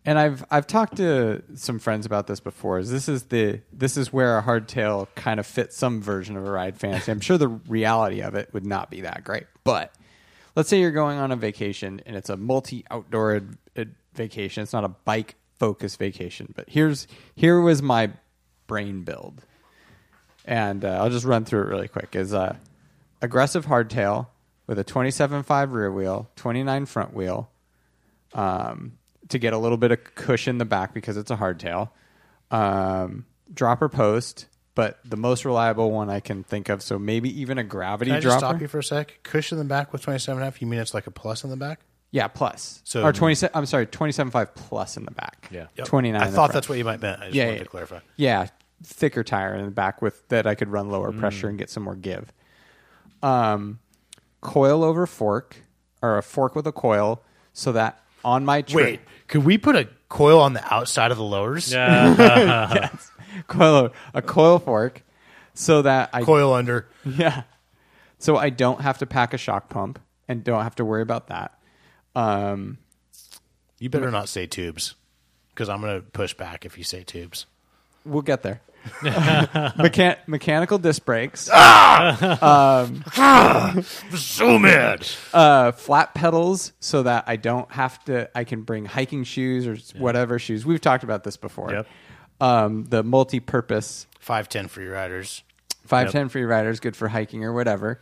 And 0.06 0.20
I've 0.20 0.44
I've 0.52 0.68
talked 0.68 0.98
to 0.98 1.42
some 1.56 1.80
friends 1.80 2.06
about 2.06 2.28
this 2.28 2.42
before. 2.42 2.78
Is 2.78 2.92
this 2.92 3.08
is 3.08 3.24
the 3.24 3.62
this 3.72 3.96
is 3.96 4.12
where 4.12 4.38
a 4.38 4.44
hardtail 4.44 5.08
kind 5.16 5.40
of 5.40 5.46
fits 5.46 5.78
some 5.78 6.02
version 6.02 6.36
of 6.36 6.46
a 6.46 6.52
ride 6.52 6.78
fantasy. 6.78 7.10
I'm 7.10 7.22
sure 7.22 7.38
the 7.38 7.48
reality 7.48 8.22
of 8.22 8.36
it 8.36 8.54
would 8.54 8.66
not 8.66 8.90
be 8.90 9.02
that 9.02 9.24
great, 9.24 9.46
but 9.64 9.94
let's 10.58 10.68
say 10.68 10.82
you're 10.82 10.92
going 10.92 11.20
on 11.20 11.32
a 11.32 11.38
vacation 11.38 12.02
and 12.06 12.18
it's 12.18 12.30
a 12.30 12.36
multi 12.36 12.84
outdoor 12.92 13.36
ad, 13.38 13.58
ad 13.78 13.96
vacation. 14.14 14.62
It's 14.62 14.74
not 14.74 14.84
a 14.84 14.90
bike 14.90 15.36
focused 15.64 15.98
vacation. 15.98 16.52
But 16.54 16.70
here's 16.70 17.08
here 17.36 17.62
was 17.62 17.82
my 17.82 18.12
brain 18.68 19.04
build, 19.04 19.42
and 20.44 20.84
uh, 20.84 21.00
I'll 21.02 21.10
just 21.10 21.26
run 21.26 21.46
through 21.46 21.62
it 21.62 21.68
really 21.68 21.88
quick. 21.88 22.18
Is 22.18 22.34
uh, 22.34 22.58
aggressive 23.22 23.66
hardtail 23.66 24.28
with 24.68 24.78
a 24.78 24.84
27.5 24.84 25.72
rear 25.72 25.90
wheel, 25.90 26.30
29 26.36 26.86
front 26.86 27.14
wheel, 27.14 27.50
um, 28.34 28.98
to 29.30 29.40
get 29.40 29.54
a 29.54 29.58
little 29.58 29.78
bit 29.78 29.92
of 29.92 30.04
cushion 30.16 30.56
in 30.56 30.58
the 30.58 30.66
back 30.66 30.94
because 30.94 31.16
it's 31.16 31.32
a 31.32 31.38
hardtail. 31.38 31.92
Um, 32.52 33.26
dropper 33.54 33.88
post, 33.88 34.48
but 34.76 35.00
the 35.06 35.18
most 35.18 35.46
reliable 35.46 35.92
one 35.92 36.10
I 36.10 36.20
can 36.20 36.44
think 36.44 36.68
of. 36.68 36.82
So 36.84 37.00
maybe 37.00 37.40
even 37.40 37.58
a 37.58 37.64
gravity 37.64 38.10
Can 38.10 38.18
I 38.18 38.20
just 38.20 38.40
dropper. 38.40 38.56
stop 38.56 38.62
you 38.62 38.68
for 38.68 38.80
a 38.80 38.84
sec? 38.84 39.20
Cushion 39.24 39.58
in 39.58 39.66
the 39.66 39.70
back 39.70 39.94
with 39.94 40.02
27 40.02 40.38
and 40.38 40.44
a 40.44 40.46
half, 40.46 40.62
you 40.62 40.68
mean 40.68 40.82
it's 40.82 40.94
like 40.94 41.08
a 41.08 41.12
plus 41.12 41.46
in 41.46 41.50
the 41.50 41.58
back? 41.58 41.80
Yeah, 42.14 42.28
plus. 42.28 42.80
So- 42.84 43.04
or 43.04 43.12
twenty 43.12 43.34
seven. 43.36 43.52
I'm 43.58 43.66
sorry, 43.66 43.88
twenty 43.88 44.14
seven 44.14 44.30
five 44.32 44.54
plus 44.54 44.96
in 44.98 45.04
the 45.04 45.12
back. 45.12 45.50
Yeah. 45.52 45.66
Yep. 45.78 45.88
twenty 45.88 46.12
nine. 46.12 46.22
I 46.22 46.28
thought 46.28 46.54
that's 46.54 46.70
what 46.70 46.78
you 46.78 46.86
might 46.86 47.02
meant. 47.02 47.20
I 47.20 47.26
just 47.26 47.36
Yeah, 47.36 47.46
wanted 47.46 47.58
yeah. 47.58 47.64
to 47.64 47.70
clarify. 47.70 48.00
Yeah, 48.18 48.48
thicker 48.84 49.24
tire 49.24 49.56
in 49.56 49.66
the 49.66 49.72
back 49.72 50.02
with 50.02 50.28
that 50.30 50.46
I 50.46 50.54
could 50.56 50.70
run 50.70 50.90
lower 50.92 51.12
pressure 51.12 51.50
and 51.50 51.58
get 51.58 51.70
some 51.72 51.82
more 51.84 51.96
give. 51.96 52.32
Um, 53.24 53.80
coil 54.42 54.84
over 54.84 55.08
fork 55.08 55.56
or 56.02 56.18
a 56.18 56.22
fork 56.24 56.56
with 56.56 56.68
a 56.68 56.72
coil, 56.72 57.24
so 57.52 57.72
that 57.72 58.00
on 58.24 58.46
my 58.46 58.62
trip, 58.62 58.86
Wait, 58.86 59.00
could 59.28 59.44
we 59.44 59.58
put 59.58 59.76
a 59.76 59.90
coil 60.10 60.40
on 60.40 60.54
the 60.54 60.74
outside 60.74 61.10
of 61.12 61.18
the 61.18 61.24
lowers? 61.24 61.72
Yeah. 61.74 62.90
coil 63.48 63.92
a 64.14 64.22
coil 64.22 64.60
fork, 64.60 65.02
so 65.56 65.82
that 65.82 66.12
I 66.14 66.22
Coil 66.22 66.54
under. 66.54 66.88
Yeah. 67.06 67.44
So 68.20 68.38
I 68.38 68.50
don't 68.52 68.82
have 68.82 69.00
to 69.00 69.06
pack 69.08 69.34
a 69.34 69.38
shock 69.38 69.70
pump 69.70 70.00
and 70.28 70.44
don't 70.44 70.64
have 70.64 70.76
to 70.76 70.86
worry 70.86 71.02
about 71.02 71.28
that. 71.28 71.58
Um, 72.16 72.78
You 73.80 73.90
better 73.90 74.12
not 74.12 74.30
say 74.30 74.46
tubes, 74.48 74.96
because 75.50 75.70
I'm 75.70 75.82
going 75.82 76.00
to 76.02 76.08
push 76.08 76.34
back 76.34 76.66
if 76.66 76.78
you 76.78 76.84
say 76.84 77.04
tubes. 77.04 77.46
we'll 78.06 78.22
get 78.22 78.42
there. 78.44 78.62
Mechan- 79.02 80.18
mechanical 80.28 80.78
disc 80.78 81.06
brakes, 81.06 81.46
So 84.18 84.60
mad. 84.60 85.08
uh, 85.34 85.72
flat 85.72 86.14
pedals, 86.14 86.74
so 86.80 87.04
that 87.04 87.24
I 87.28 87.36
don't 87.38 87.72
have 87.72 88.04
to. 88.06 88.30
I 88.38 88.44
can 88.44 88.64
bring 88.64 88.86
hiking 88.86 89.24
shoes 89.24 89.68
or 89.68 89.78
whatever 90.00 90.38
shoes. 90.40 90.66
We've 90.66 90.82
talked 90.82 91.04
about 91.04 91.24
this 91.24 91.38
before. 91.38 91.72
Yep. 91.72 91.88
Um, 92.42 92.84
the 92.86 93.04
multi-purpose 93.04 94.08
510 94.20 94.68
Freeriders. 94.68 95.44
510 95.86 96.30
for 96.30 96.40
your 96.40 96.48
riders, 96.48 96.80
good 96.80 96.96
for 96.96 97.08
hiking 97.08 97.44
or 97.44 97.54
whatever. 97.54 98.02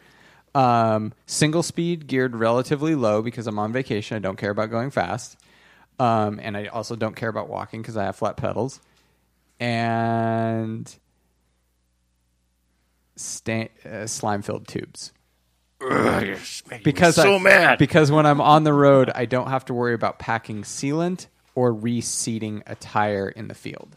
Um, 0.53 1.13
single 1.25 1.63
speed 1.63 2.07
geared 2.07 2.35
relatively 2.35 2.95
low 2.95 3.21
because 3.21 3.47
I'm 3.47 3.57
on 3.59 3.71
vacation. 3.71 4.17
I 4.17 4.19
don't 4.19 4.37
care 4.37 4.51
about 4.51 4.69
going 4.69 4.91
fast. 4.91 5.37
Um, 5.99 6.39
and 6.41 6.57
I 6.57 6.65
also 6.65 6.95
don't 6.95 7.15
care 7.15 7.29
about 7.29 7.47
walking 7.47 7.81
because 7.81 7.95
I 7.95 8.05
have 8.05 8.15
flat 8.15 8.37
pedals. 8.37 8.79
And 9.59 10.93
sta- 13.15 13.69
uh, 13.85 14.07
slime 14.07 14.41
filled 14.41 14.67
tubes. 14.67 15.13
Because 16.83 17.15
so 17.15 17.35
I, 17.35 17.39
mad. 17.39 17.79
Because 17.79 18.11
when 18.11 18.25
I'm 18.25 18.41
on 18.41 18.63
the 18.63 18.73
road, 18.73 19.09
I 19.13 19.25
don't 19.25 19.47
have 19.47 19.65
to 19.65 19.73
worry 19.73 19.93
about 19.93 20.19
packing 20.19 20.63
sealant 20.63 21.27
or 21.55 21.73
reseating 21.73 22.63
a 22.67 22.75
tire 22.75 23.29
in 23.29 23.47
the 23.47 23.55
field 23.55 23.95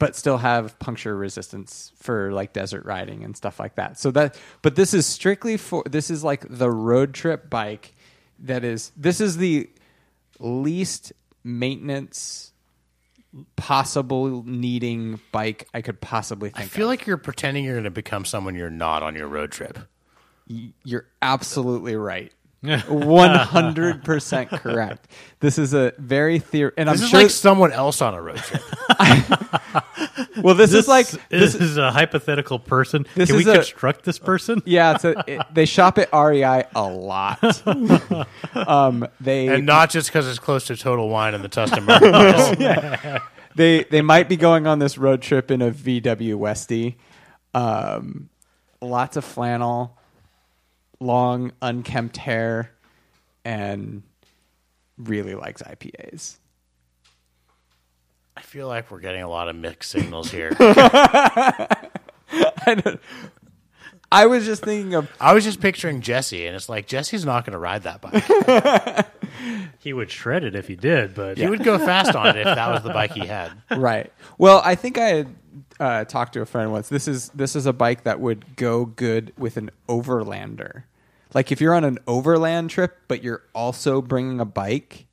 but 0.00 0.16
still 0.16 0.38
have 0.38 0.76
puncture 0.78 1.14
resistance 1.14 1.92
for 1.96 2.32
like 2.32 2.54
desert 2.54 2.84
riding 2.86 3.22
and 3.22 3.36
stuff 3.36 3.60
like 3.60 3.76
that. 3.76 4.00
So 4.00 4.10
that 4.12 4.36
but 4.62 4.74
this 4.74 4.92
is 4.94 5.06
strictly 5.06 5.56
for 5.56 5.84
this 5.88 6.10
is 6.10 6.24
like 6.24 6.44
the 6.48 6.70
road 6.70 7.14
trip 7.14 7.48
bike 7.48 7.94
that 8.40 8.64
is 8.64 8.90
this 8.96 9.20
is 9.20 9.36
the 9.36 9.70
least 10.40 11.12
maintenance 11.44 12.52
possible 13.54 14.42
needing 14.44 15.20
bike 15.32 15.68
I 15.74 15.82
could 15.82 16.00
possibly 16.00 16.48
think 16.48 16.64
I 16.64 16.68
feel 16.68 16.86
of. 16.86 16.88
like 16.88 17.06
you're 17.06 17.18
pretending 17.18 17.64
you're 17.64 17.74
going 17.74 17.84
to 17.84 17.90
become 17.90 18.24
someone 18.24 18.54
you're 18.54 18.70
not 18.70 19.02
on 19.02 19.14
your 19.14 19.28
road 19.28 19.52
trip. 19.52 19.78
You're 20.82 21.06
absolutely 21.22 21.94
right. 21.94 22.32
100% 22.62 24.48
correct. 24.60 25.08
This 25.40 25.58
is 25.58 25.72
a 25.72 25.94
very 25.96 26.38
theory 26.38 26.72
and 26.76 26.88
This 26.88 27.00
I'm 27.00 27.04
is 27.04 27.10
sure 27.10 27.22
like 27.22 27.30
someone 27.30 27.72
else 27.72 28.02
on 28.02 28.12
a 28.12 28.20
road 28.20 28.36
trip. 28.36 28.62
well 30.42 30.54
this, 30.54 30.74
is 30.74 30.86
like 30.86 31.08
this, 31.30 31.54
is 31.54 31.78
a 31.78 31.90
hypothetical 31.90 32.58
person. 32.58 33.06
This 33.14 33.30
Can 33.30 33.38
we 33.38 33.50
a- 33.50 33.54
construct 33.54 34.04
this 34.04 34.18
person? 34.18 34.62
Yeah, 34.66 34.94
it's 34.94 35.04
a, 35.04 35.24
it, 35.26 35.40
they 35.52 35.64
shop 35.64 35.96
at 35.96 36.12
REI 36.12 36.64
a 36.74 36.82
lot. 36.82 37.66
um, 38.54 39.08
they 39.20 39.48
and 39.48 39.64
not 39.64 39.88
just 39.88 40.08
because 40.08 40.28
it's 40.28 40.38
close 40.38 40.66
to 40.66 40.76
Total 40.76 41.08
Wine 41.08 41.32
and 41.34 41.42
the 41.42 41.48
Tustin 41.48 41.84
Marketplace. 41.84 43.22
they 43.54 43.84
they 43.84 44.02
might 44.02 44.28
be 44.28 44.36
going 44.36 44.66
on 44.66 44.78
this 44.80 44.98
road 44.98 45.22
trip 45.22 45.50
in 45.50 45.62
a 45.62 45.70
VW 45.70 46.34
Westie. 46.34 46.96
Um, 47.54 48.28
lots 48.82 49.16
of 49.16 49.24
flannel, 49.24 49.96
long 51.00 51.52
unkempt 51.62 52.16
hair, 52.18 52.70
and 53.44 54.02
really 54.98 55.34
likes 55.34 55.62
IPAs. 55.62 56.36
I 58.36 58.42
feel 58.42 58.68
like 58.68 58.90
we're 58.90 59.00
getting 59.00 59.22
a 59.22 59.28
lot 59.28 59.48
of 59.48 59.56
mixed 59.56 59.90
signals 59.90 60.30
here. 60.30 60.56
I 64.12 64.26
was 64.26 64.44
just 64.44 64.62
thinking 64.64 64.94
of 64.94 65.10
I 65.20 65.34
was 65.34 65.44
just 65.44 65.60
picturing 65.60 66.00
Jesse, 66.00 66.46
and 66.46 66.56
it's 66.56 66.68
like 66.68 66.86
Jesse's 66.86 67.24
not 67.24 67.44
going 67.44 67.52
to 67.52 67.58
ride 67.58 67.82
that 67.84 68.00
bike. 68.00 69.06
He 69.78 69.94
would 69.94 70.10
shred 70.10 70.44
it 70.44 70.54
if 70.54 70.68
he 70.68 70.76
did, 70.76 71.14
but 71.14 71.38
He 71.38 71.46
would 71.48 71.64
go 71.64 71.78
fast 71.78 72.14
on 72.14 72.26
it 72.26 72.36
if 72.36 72.44
that 72.44 72.68
was 72.70 72.82
the 72.82 72.90
bike 72.90 73.12
he 73.12 73.24
had. 73.26 73.50
right. 73.70 74.12
Well, 74.36 74.60
I 74.62 74.74
think 74.74 74.98
I 74.98 75.06
had 75.06 75.34
uh, 75.78 76.04
talked 76.04 76.34
to 76.34 76.42
a 76.42 76.46
friend 76.46 76.70
once. 76.70 76.90
This 76.90 77.08
is 77.08 77.30
this 77.30 77.56
is 77.56 77.64
a 77.64 77.72
bike 77.72 78.02
that 78.04 78.20
would 78.20 78.56
go 78.56 78.84
good 78.84 79.32
with 79.38 79.56
an 79.56 79.70
overlander. 79.88 80.82
Like 81.34 81.52
if 81.52 81.60
you're 81.60 81.74
on 81.74 81.84
an 81.84 81.98
overland 82.06 82.70
trip, 82.70 82.96
but 83.08 83.22
you're 83.22 83.42
also 83.54 84.02
bringing 84.02 84.40
a 84.40 84.44
bike. 84.44 85.06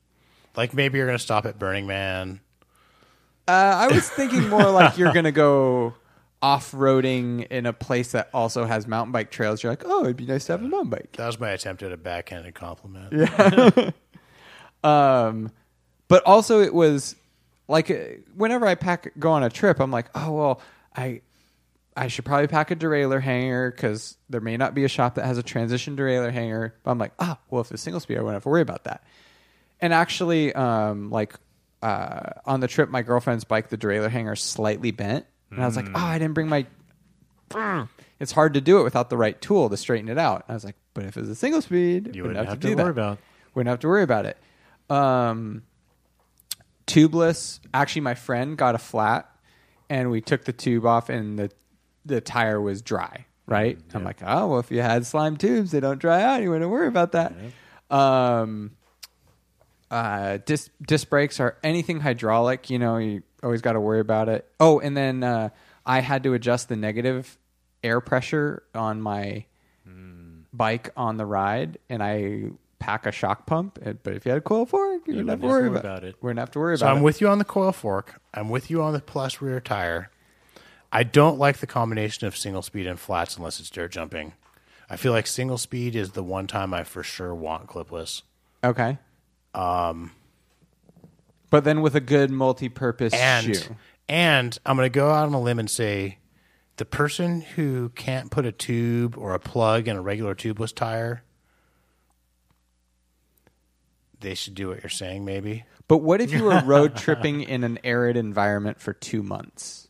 Like 0.56 0.74
maybe 0.74 0.98
you're 0.98 1.08
going 1.08 1.18
to 1.18 1.24
stop 1.24 1.46
at 1.46 1.60
Burning 1.60 1.86
Man. 1.88 2.40
Uh, 3.48 3.88
I 3.90 3.94
was 3.94 4.10
thinking 4.18 4.50
more 4.50 4.70
like 4.70 4.98
you're 4.98 5.14
gonna 5.14 5.32
go 5.32 5.94
off 6.42 6.72
roading 6.72 7.48
in 7.48 7.66
a 7.66 7.72
place 7.74 8.12
that 8.12 8.30
also 8.34 8.66
has 8.66 8.88
mountain 8.88 9.12
bike 9.12 9.32
trails. 9.32 9.64
You're 9.64 9.72
like, 9.72 9.84
oh, 9.86 10.04
it'd 10.04 10.18
be 10.18 10.26
nice 10.26 10.46
to 10.48 10.54
have 10.54 10.62
a 10.62 10.68
mountain 10.68 10.90
bike. 10.90 11.14
That 11.14 11.28
was 11.28 11.40
my 11.40 11.52
attempt 11.52 11.82
at 11.82 11.92
a 11.92 11.98
backhanded 11.98 12.56
compliment. 12.56 13.14
Yeah. 13.14 13.92
Um, 14.84 15.52
but 16.08 16.24
also 16.26 16.62
it 16.62 16.74
was 16.74 17.16
like 17.68 17.90
uh, 17.90 17.96
whenever 18.36 18.68
I 18.68 18.76
pack 18.76 19.12
go 19.18 19.32
on 19.32 19.44
a 19.44 19.50
trip, 19.50 19.80
I'm 19.80 19.90
like, 19.92 20.08
oh 20.14 20.32
well, 20.32 20.62
I 20.96 21.22
I 21.98 22.08
should 22.08 22.26
probably 22.26 22.48
pack 22.48 22.70
a 22.70 22.76
derailleur 22.76 23.20
hanger 23.22 23.72
because 23.72 24.18
there 24.30 24.40
may 24.40 24.56
not 24.56 24.76
be 24.76 24.84
a 24.84 24.88
shop 24.88 25.16
that 25.16 25.26
has 25.26 25.38
a 25.40 25.44
transition 25.44 25.98
derailleur 25.98 26.32
hanger. 26.32 26.76
But 26.84 26.92
I'm 26.92 27.00
like, 27.00 27.14
ah, 27.18 27.40
well, 27.50 27.62
if 27.62 27.72
it's 27.72 27.82
single 27.82 28.00
speed, 28.00 28.18
I 28.18 28.22
won't 28.22 28.36
have 28.36 28.44
to 28.44 28.50
worry 28.50 28.62
about 28.62 28.84
that. 28.84 29.04
And 29.82 29.94
actually, 29.94 30.54
um, 30.54 31.10
like 31.10 31.34
uh, 31.82 32.34
on 32.46 32.60
the 32.60 32.68
trip, 32.68 32.90
my 32.90 33.02
girlfriend's 33.02 33.44
bike, 33.46 33.70
the 33.70 33.78
derailleur 33.78 34.10
hanger 34.10 34.36
slightly 34.36 34.92
bent, 34.92 35.26
and 35.52 35.62
I 35.62 35.66
was 35.66 35.76
like, 35.76 35.88
oh, 35.90 36.00
I 36.00 36.20
didn't 36.20 36.34
bring 36.36 36.48
my. 36.50 36.66
It's 38.20 38.32
hard 38.32 38.56
to 38.56 38.62
do 38.62 38.80
it 38.80 38.84
without 38.84 39.12
the 39.12 39.18
right 39.18 39.40
tool 39.40 39.70
to 39.70 39.78
straighten 39.78 40.10
it 40.10 40.18
out. 40.18 40.44
I 40.50 40.56
was 40.56 40.66
like, 40.66 40.76
but 40.96 41.06
if 41.06 41.18
it's 41.18 41.30
a 41.30 41.36
single 41.36 41.62
speed, 41.62 42.16
You 42.16 42.24
wouldn't 42.24 42.48
have, 42.48 42.60
to 42.60 42.68
do 42.68 42.76
worry 42.76 42.86
that. 42.86 42.90
about. 42.90 43.20
Wouldn't 43.54 43.70
have 43.70 43.80
to 43.82 43.88
worry 43.88 44.02
about 44.02 44.26
it. 44.26 44.38
Um, 44.90 45.62
tubeless. 46.88 47.60
Actually, 47.74 48.02
my 48.02 48.16
friend 48.16 48.58
got 48.58 48.74
a 48.76 48.80
flat, 48.80 49.30
and 49.90 50.10
we 50.10 50.22
took 50.22 50.46
the 50.46 50.52
tube 50.54 50.86
off, 50.86 51.10
and 51.10 51.38
the 51.38 51.52
the 52.08 52.22
tire 52.22 52.60
was 52.60 52.82
dry. 52.82 53.26
Right. 53.46 53.80
I'm 53.94 54.04
like, 54.04 54.22
oh 54.26 54.48
well, 54.48 54.60
if 54.60 54.72
you 54.72 54.82
had 54.82 55.06
slime 55.06 55.38
tubes, 55.38 55.72
they 55.72 55.80
don't 55.80 56.00
dry 56.00 56.22
out. 56.22 56.42
You 56.42 56.52
wouldn't 56.52 56.70
worry 56.70 56.88
about 56.88 57.14
that. 57.14 57.34
Um, 57.90 58.72
uh, 59.90 60.40
disc 60.46 60.70
disc 60.86 61.10
brakes 61.10 61.40
are 61.40 61.58
anything 61.64 62.02
hydraulic. 62.02 62.70
You 62.70 62.80
know, 62.80 62.98
you 62.98 63.24
always 63.42 63.62
got 63.62 63.74
to 63.74 63.80
worry 63.80 64.02
about 64.02 64.28
it. 64.28 64.50
Oh, 64.60 64.80
and 64.80 64.98
then 64.98 65.24
uh, 65.24 65.50
I 65.86 66.02
had 66.02 66.24
to 66.24 66.34
adjust 66.34 66.68
the 66.68 66.76
negative 66.76 67.38
air 67.84 68.02
pressure 68.02 68.64
on 68.76 69.02
my 69.02 69.46
mm. 69.88 70.44
bike 70.52 70.90
on 70.98 71.16
the 71.16 71.26
ride, 71.26 71.78
and 71.90 72.04
I 72.04 72.52
pack 72.80 73.06
a 73.06 73.12
shock 73.12 73.46
pump. 73.46 73.80
But 74.04 74.14
if 74.14 74.26
you 74.26 74.32
had 74.32 74.40
a 74.40 74.42
coil 74.42 74.66
fork, 74.66 75.08
you 75.08 75.14
wouldn't 75.14 75.30
have 75.30 75.42
to 75.42 75.48
worry 75.48 75.68
about, 75.68 76.04
it. 76.04 76.16
We 76.22 76.28
wouldn't 76.28 76.40
have 76.40 76.52
to 76.52 76.60
worry 76.60 76.74
about. 76.74 76.80
So 76.80 76.86
about 76.88 76.96
I'm 76.98 77.02
it. 77.02 77.06
with 77.06 77.22
you 77.22 77.30
on 77.30 77.38
the 77.38 77.46
coil 77.46 77.72
fork. 77.72 78.20
I'm 78.34 78.50
with 78.50 78.70
you 78.70 78.82
on 78.84 78.92
the 78.92 79.00
plus 79.00 79.42
rear 79.42 79.62
tire. 79.62 80.12
I 80.92 81.04
don't 81.04 81.38
like 81.38 81.58
the 81.58 81.68
combination 81.68 82.28
of 82.28 82.38
single 82.38 82.62
speed 82.62 82.88
and 82.88 83.00
flats 83.00 83.38
unless 83.38 83.60
it's 83.60 83.70
dirt 83.70 83.92
jumping. 83.92 84.34
I 84.90 84.96
feel 84.96 85.12
like 85.12 85.28
single 85.28 85.58
speed 85.58 85.96
is 85.96 86.12
the 86.12 86.24
one 86.24 86.48
time 86.48 86.74
I 86.74 86.84
for 86.84 87.04
sure 87.04 87.36
want 87.36 87.68
clipless. 87.68 88.22
Okay. 88.64 88.98
Um, 89.54 90.12
but 91.50 91.64
then 91.64 91.82
with 91.82 91.96
a 91.96 92.00
good 92.00 92.32
multi-purpose 92.32 93.14
And 93.14 93.56
shoe. 93.56 93.76
and 94.08 94.58
I'm 94.66 94.78
going 94.78 94.86
to 94.86 94.90
go 94.90 95.10
out 95.10 95.28
on 95.28 95.34
a 95.34 95.42
limb 95.42 95.60
and 95.60 95.70
say 95.70 96.20
the 96.78 96.86
person 96.86 97.42
who 97.42 97.90
can't 97.90 98.32
put 98.32 98.46
a 98.46 98.52
tube 98.52 99.18
or 99.18 99.34
a 99.34 99.40
plug 99.40 99.88
in 99.88 99.98
a 99.98 100.02
regular 100.02 100.36
tubeless 100.36 100.74
tire 100.74 101.24
they 104.20 104.34
should 104.34 104.56
do 104.56 104.70
what 104.70 104.82
you're 104.82 104.90
saying 104.90 105.26
maybe. 105.26 105.64
But 105.88 106.00
what 106.00 106.22
if 106.22 106.32
you 106.34 106.44
were 106.46 106.60
road 106.66 106.96
tripping 106.96 107.42
in 107.44 107.64
an 107.64 107.80
arid 107.84 108.18
environment 108.18 108.80
for 108.82 108.94
two 108.94 109.22
months? 109.22 109.87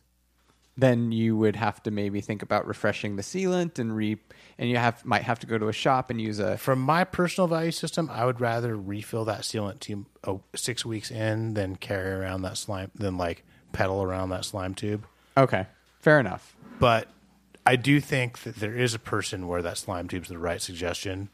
Then 0.78 1.10
you 1.10 1.36
would 1.36 1.56
have 1.56 1.82
to 1.82 1.90
maybe 1.90 2.20
think 2.20 2.40
about 2.40 2.64
refreshing 2.64 3.16
the 3.16 3.22
sealant 3.22 3.80
and 3.80 3.94
re 3.96 4.16
and 4.58 4.70
you 4.70 4.76
have 4.76 5.04
might 5.04 5.22
have 5.22 5.40
to 5.40 5.46
go 5.46 5.58
to 5.58 5.66
a 5.66 5.72
shop 5.72 6.08
and 6.08 6.20
use 6.20 6.38
a 6.38 6.56
From 6.56 6.80
my 6.80 7.02
personal 7.02 7.48
value 7.48 7.72
system, 7.72 8.08
I 8.12 8.24
would 8.24 8.40
rather 8.40 8.76
refill 8.76 9.24
that 9.24 9.40
sealant 9.40 9.80
to 9.80 10.06
oh, 10.22 10.40
six 10.54 10.86
weeks 10.86 11.10
in 11.10 11.54
than 11.54 11.74
carry 11.74 12.12
around 12.12 12.42
that 12.42 12.56
slime, 12.56 12.92
than 12.94 13.18
like 13.18 13.44
pedal 13.72 14.04
around 14.04 14.30
that 14.30 14.44
slime 14.44 14.74
tube. 14.74 15.04
Okay. 15.36 15.66
Fair 16.00 16.20
enough. 16.20 16.54
But 16.78 17.08
I 17.66 17.74
do 17.74 18.00
think 18.00 18.44
that 18.44 18.56
there 18.56 18.76
is 18.76 18.94
a 18.94 19.00
person 19.00 19.48
where 19.48 19.62
that 19.62 19.78
slime 19.78 20.06
tube's 20.06 20.28
the 20.28 20.38
right 20.38 20.62
suggestion. 20.62 21.28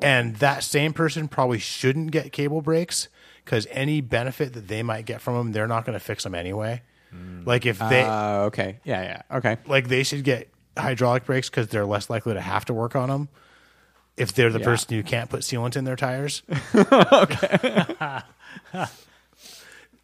And 0.00 0.36
that 0.36 0.64
same 0.64 0.92
person 0.92 1.28
probably 1.28 1.58
shouldn't 1.60 2.10
get 2.10 2.32
cable 2.32 2.62
brakes 2.62 3.08
because 3.44 3.66
any 3.70 4.00
benefit 4.00 4.52
that 4.54 4.68
they 4.68 4.82
might 4.82 5.06
get 5.06 5.20
from 5.20 5.34
them, 5.34 5.52
they're 5.52 5.68
not 5.68 5.84
going 5.84 5.98
to 5.98 6.04
fix 6.04 6.24
them 6.24 6.34
anyway. 6.34 6.82
Like 7.12 7.64
if 7.66 7.78
they, 7.78 8.02
Uh, 8.02 8.44
okay. 8.46 8.78
Yeah, 8.84 9.02
yeah. 9.30 9.36
Okay. 9.38 9.56
like 9.66 9.88
they 9.88 10.02
should 10.02 10.24
get 10.24 10.48
hydraulic 10.76 11.24
brakes 11.24 11.48
because 11.50 11.68
they're 11.68 11.86
less 11.86 12.08
likely 12.10 12.34
to 12.34 12.40
have 12.40 12.64
to 12.66 12.74
work 12.74 12.94
on 12.96 13.08
them. 13.08 13.28
If 14.16 14.32
they're 14.34 14.50
the 14.50 14.58
Yeah. 14.58 14.64
person 14.64 14.96
who 14.96 15.02
can't 15.02 15.30
put 15.30 15.40
sealant 15.40 15.76
in 15.76 15.84
their 15.84 15.96
tires. 15.96 16.42
Okay. 16.74 17.84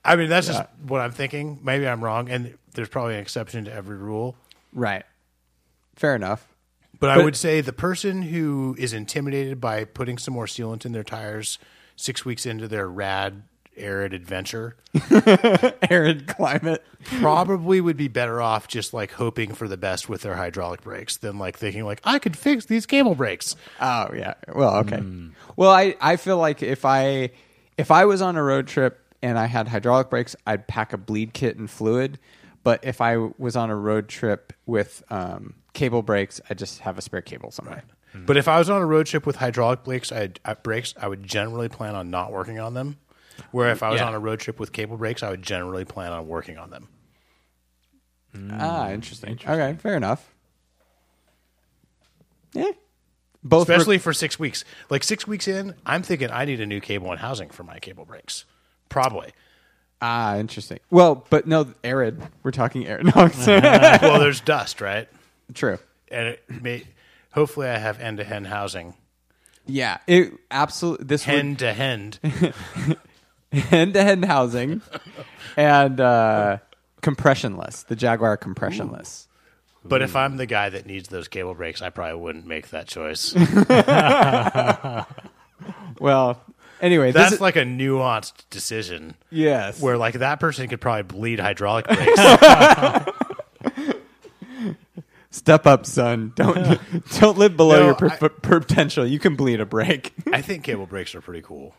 I 0.05 0.17
mean, 0.17 0.29
that's 0.29 0.47
just 0.47 0.63
what 0.87 1.01
I'm 1.01 1.13
thinking. 1.13 1.61
Maybe 1.63 1.89
I'm 1.89 2.03
wrong, 2.05 2.29
and 2.29 2.57
there's 2.75 2.89
probably 2.89 3.15
an 3.15 3.21
exception 3.21 3.65
to 3.65 3.73
every 3.73 3.97
rule. 3.97 4.37
Right. 4.73 5.05
Fair 5.97 6.15
enough. 6.15 6.47
But, 7.01 7.11
I 7.11 7.23
would 7.23 7.37
say 7.37 7.61
the 7.61 7.73
person 7.73 8.23
who 8.23 8.77
is 8.79 8.93
intimidated 8.93 9.61
by 9.61 9.85
putting 9.85 10.17
some 10.19 10.33
more 10.35 10.47
sealant 10.47 10.87
in 10.87 10.93
their 10.93 11.03
tires 11.05 11.59
six 11.97 12.25
weeks 12.25 12.47
into 12.47 12.67
their 12.69 12.89
rad 12.89 13.43
arid 13.77 14.13
adventure 14.15 14.77
Arid 15.91 16.27
climate. 16.27 16.85
probably 17.05 17.81
would 17.81 17.97
be 17.97 18.09
better 18.09 18.41
off 18.41 18.69
just 18.69 18.95
like 18.95 19.13
hoping 19.13 19.55
for 19.55 19.69
the 19.69 19.77
best 19.77 20.09
with 20.09 20.23
their 20.23 20.37
hydraulic 20.37 20.83
brakes 20.83 21.17
than 21.17 21.39
like 21.39 21.59
thinking 21.59 21.85
like 21.85 22.01
I 22.05 22.19
could 22.19 22.37
fix 22.37 22.67
these 22.67 22.87
cable 22.87 23.15
brakes. 23.15 23.57
Oh 23.81 24.11
yeah. 24.15 24.35
Well, 24.55 24.77
okay. 24.79 25.03
Well, 25.57 25.71
I 25.71 25.97
I 26.01 26.17
feel 26.17 26.39
like 26.39 26.63
if 26.63 26.85
I 26.85 27.31
if 27.77 27.91
I 27.91 28.05
was 28.05 28.23
on 28.23 28.37
a 28.37 28.43
road 28.43 28.67
trip 28.67 29.01
and 29.23 29.39
I 29.39 29.47
had 29.47 29.69
hydraulic 29.69 30.11
brakes, 30.11 30.37
I'd 30.47 30.69
pack 30.69 30.93
a 30.93 30.99
bleed 30.99 31.33
kit 31.35 31.57
and 31.57 31.69
fluid. 31.71 32.19
But 32.63 32.81
if 32.83 33.01
I 33.01 33.17
was 33.17 33.57
on 33.57 33.71
a 33.71 33.77
road 33.77 34.09
trip 34.09 34.53
with 34.65 35.03
um, 35.11 35.55
cable 35.75 36.03
brakes, 36.03 36.41
I 36.49 36.55
just 36.55 36.81
have 36.81 36.97
a 36.97 37.03
spare 37.03 37.21
cable 37.23 37.51
somewhere. 37.51 37.83
But 38.27 38.37
if 38.37 38.47
I 38.47 38.59
was 38.61 38.71
on 38.71 38.81
a 38.81 38.87
road 38.87 39.07
trip 39.07 39.27
with 39.27 39.35
hydraulic 39.37 39.83
brakes, 39.83 40.13
I 40.13 40.31
uh, 40.45 40.55
brakes, 40.55 40.95
I 41.01 41.09
would 41.09 41.25
generally 41.25 41.69
plan 41.69 41.97
on 41.97 42.11
not 42.11 42.31
working 42.31 42.61
on 42.61 42.73
them. 42.73 42.97
Where 43.51 43.71
if 43.71 43.83
I 43.83 43.91
was 43.91 44.01
Yeah. 44.01 44.07
on 44.07 44.15
a 44.15 44.19
road 44.19 44.41
trip 44.41 44.59
with 44.61 44.73
cable 44.73 44.97
brakes, 44.97 45.23
I 45.23 45.31
would 45.31 45.43
generally 45.43 45.85
plan 45.85 46.13
on 46.13 46.27
working 46.29 46.59
on 46.59 46.71
them. 46.71 46.89
Ah, 48.53 48.91
interesting. 48.91 49.39
Okay, 49.47 49.77
fair 49.81 49.97
enough. 49.97 50.35
Yeah. 52.53 52.71
Both 53.43 53.69
re- 53.69 53.75
Especially 53.75 53.99
for 53.99 54.13
six 54.13 54.39
weeks. 54.39 54.65
Like 54.91 55.05
six 55.05 55.27
weeks 55.27 55.47
in, 55.47 55.75
I'm 55.85 56.03
thinking 56.03 56.31
I 56.31 56.45
need 56.45 56.61
a 56.61 56.67
new 56.67 56.81
cable 56.81 57.11
and 57.11 57.21
housing 57.21 57.51
for 57.51 57.63
my 57.63 57.79
cable 57.79 58.05
brakes. 58.05 58.45
Probably. 58.89 59.33
ah, 60.01 60.37
interesting. 60.37 60.79
Well, 60.91 61.27
but 61.31 61.47
no, 61.47 61.73
arid. 61.83 62.21
We're 62.43 62.51
talking 62.53 62.87
arid. 62.87 63.05
No, 63.17 63.27
it's- 63.27 63.47
well, 64.03 64.19
there's 64.21 64.41
dust, 64.41 64.81
right? 64.81 65.09
true. 65.53 65.79
And 66.11 66.29
it 66.29 66.43
may, 66.63 66.85
hopefully, 67.33 67.69
I 67.69 67.79
have 67.79 68.01
end 68.01 68.19
to 68.19 68.27
end 68.27 68.47
housing. 68.47 68.95
Yeah, 69.67 69.99
it 70.07 70.33
absolutely. 70.51 71.07
This 71.07 71.27
would 71.27 71.35
Hen 71.35 71.57
to 71.57 71.73
hen. 71.73 72.13
end 73.71 73.95
to 73.95 74.01
end 74.01 74.25
housing 74.25 74.81
and 75.57 76.01
uh, 76.01 76.59
compressionless. 77.03 77.85
The 77.87 77.97
Jagwire 77.97 78.39
compressionless. 78.39 79.27
But 79.87 80.01
if 80.01 80.17
I'm 80.17 80.39
the 80.39 80.47
guy 80.47 80.71
that 80.71 80.87
needs 80.87 81.09
those 81.09 81.29
cable 81.29 81.55
brakes, 81.55 81.83
I 81.83 81.91
probably 81.91 82.19
wouldn't 82.19 82.47
make 82.47 82.71
that 82.71 82.87
choice. 82.89 83.35
Well, 86.01 86.43
anyway, 86.81 87.13
this 87.13 87.15
That's 87.23 87.35
is, 87.35 87.41
like 87.41 87.57
a 87.57 87.63
nuanced 87.63 88.45
decision. 88.51 89.15
yes. 89.31 89.81
where 89.81 89.97
like 89.97 90.15
that 90.15 90.41
person 90.41 90.69
could 90.69 90.81
probably 90.81 91.05
bleed 91.05 91.39
hydraulic 91.41 91.87
brakes. 91.87 92.21
Step 95.31 95.67
up, 95.67 95.85
son. 95.87 96.33
Don't 96.37 96.79
don't 97.19 97.39
live 97.39 97.57
below 97.57 97.79
No, 97.81 97.85
your 97.87 97.95
per- 97.95 98.09
I- 98.11 98.29
potential. 98.59 99.07
You 99.07 99.19
can 99.19 99.37
bleed 99.37 99.61
a 99.61 99.67
brake. 99.67 100.13
I 100.33 100.41
think 100.43 100.65
cable 100.65 100.87
brakes 100.87 101.15
are 101.15 101.21
pretty 101.21 101.43
cool 101.43 101.75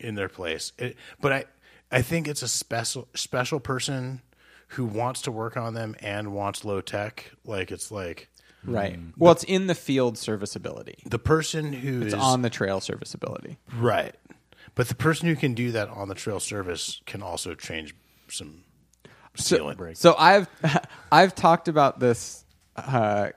in 0.00 0.14
their 0.14 0.28
place, 0.28 0.72
it, 0.78 0.96
but 1.20 1.32
I 1.32 1.44
I 1.90 2.02
think 2.02 2.26
it's 2.28 2.42
a 2.42 2.48
special 2.48 3.08
special 3.14 3.60
person 3.60 4.22
who 4.68 4.84
wants 4.84 5.22
to 5.22 5.30
work 5.32 5.56
on 5.56 5.74
them 5.74 5.94
and 6.00 6.32
wants 6.32 6.64
low 6.64 6.80
tech. 6.80 7.30
Like 7.44 7.70
it's 7.70 7.90
like 7.90 8.28
right. 8.64 8.98
Well, 9.16 9.32
it's 9.32 9.44
in 9.44 9.66
the 9.66 9.74
field 9.74 10.18
serviceability. 10.18 10.98
the 11.06 11.18
person 11.18 11.72
who 11.72 12.02
It's 12.02 12.14
is 12.14 12.20
on 12.20 12.42
the 12.42 12.50
trail 12.50 12.80
serviceability. 12.80 13.58
right, 13.76 14.14
but 14.74 14.88
the 14.88 14.94
person 14.94 15.28
who 15.28 15.36
can 15.36 15.54
do 15.54 15.70
that 15.72 15.88
on 15.88 16.08
the 16.08 16.14
trail 16.14 16.40
service 16.40 17.00
can 17.06 17.22
also 17.22 17.54
change 17.54 17.94
some 18.28 18.64
So, 19.36 19.72
so 19.94 20.14
I've 20.18 20.48
I've 21.12 21.34
talked 21.34 21.68
about 21.68 22.00
this 22.00 22.44
uh, 22.76 23.30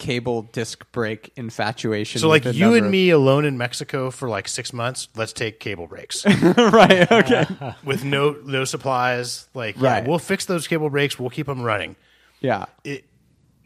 cable 0.00 0.42
disc 0.42 0.84
brake 0.90 1.30
infatuation. 1.36 2.20
So 2.20 2.26
like 2.28 2.44
you 2.46 2.74
and 2.74 2.86
of- 2.86 2.90
me 2.90 3.10
alone 3.10 3.44
in 3.44 3.56
Mexico 3.56 4.10
for 4.10 4.28
like 4.28 4.48
six 4.48 4.72
months. 4.72 5.08
Let's 5.14 5.32
take 5.32 5.60
cable 5.60 5.86
brakes. 5.86 6.26
right? 6.56 7.10
Okay. 7.12 7.46
with 7.84 8.02
no 8.04 8.32
no 8.44 8.64
supplies. 8.64 9.48
Like, 9.54 9.76
yeah, 9.78 9.92
Right. 9.92 10.08
we'll 10.08 10.18
fix 10.18 10.46
those 10.46 10.66
cable 10.66 10.90
brakes. 10.90 11.18
We'll 11.18 11.30
keep 11.30 11.46
them 11.46 11.62
running. 11.62 11.94
Yeah. 12.40 12.64
It, 12.82 13.04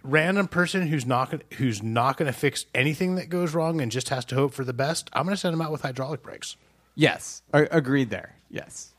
random 0.03 0.49
person 0.49 0.87
who's 0.89 1.07
not 1.07 1.31
gonna, 1.31 1.43
who's 1.57 1.83
not 1.83 2.19
going 2.19 2.31
to 2.31 2.39
fix 2.39 2.67
anything 2.75 3.15
that 3.15 3.31
goes 3.31 3.55
wrong 3.55 3.81
and 3.81 3.91
just 3.91 4.11
has 4.11 4.25
to 4.27 4.35
hope 4.35 4.53
for 4.53 4.65
the 4.65 4.75
best. 4.75 5.09
I'm 5.15 5.25
going 5.25 5.35
to 5.35 5.41
send 5.41 5.55
them 5.55 5.63
out 5.63 5.73
with 5.73 5.81
hydraulic 5.81 6.23
brakes. 6.23 6.57
Yes, 6.95 7.41
A- 7.55 7.69
agreed 7.71 8.11
there. 8.11 8.37
Yes, 8.51 8.93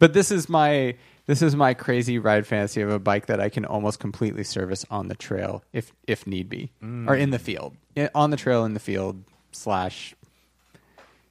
but 0.00 0.12
this 0.12 0.30
is 0.32 0.48
my 0.48 0.96
this 1.30 1.42
is 1.42 1.54
my 1.54 1.74
crazy 1.74 2.18
ride 2.18 2.44
fantasy 2.44 2.80
of 2.80 2.90
a 2.90 2.98
bike 2.98 3.26
that 3.26 3.38
I 3.38 3.50
can 3.50 3.64
almost 3.64 4.00
completely 4.00 4.42
service 4.42 4.84
on 4.90 5.06
the 5.06 5.14
trail 5.14 5.62
if 5.72 5.92
if 6.08 6.26
need 6.26 6.48
be, 6.48 6.72
or 6.82 7.14
in 7.14 7.30
the 7.30 7.38
mm. 7.38 7.42
field, 7.42 7.76
eh, 7.94 8.08
on 8.16 8.30
the 8.30 8.36
trail 8.36 8.64
in 8.64 8.74
the 8.74 8.80
field 8.80 9.22
slash. 9.52 10.16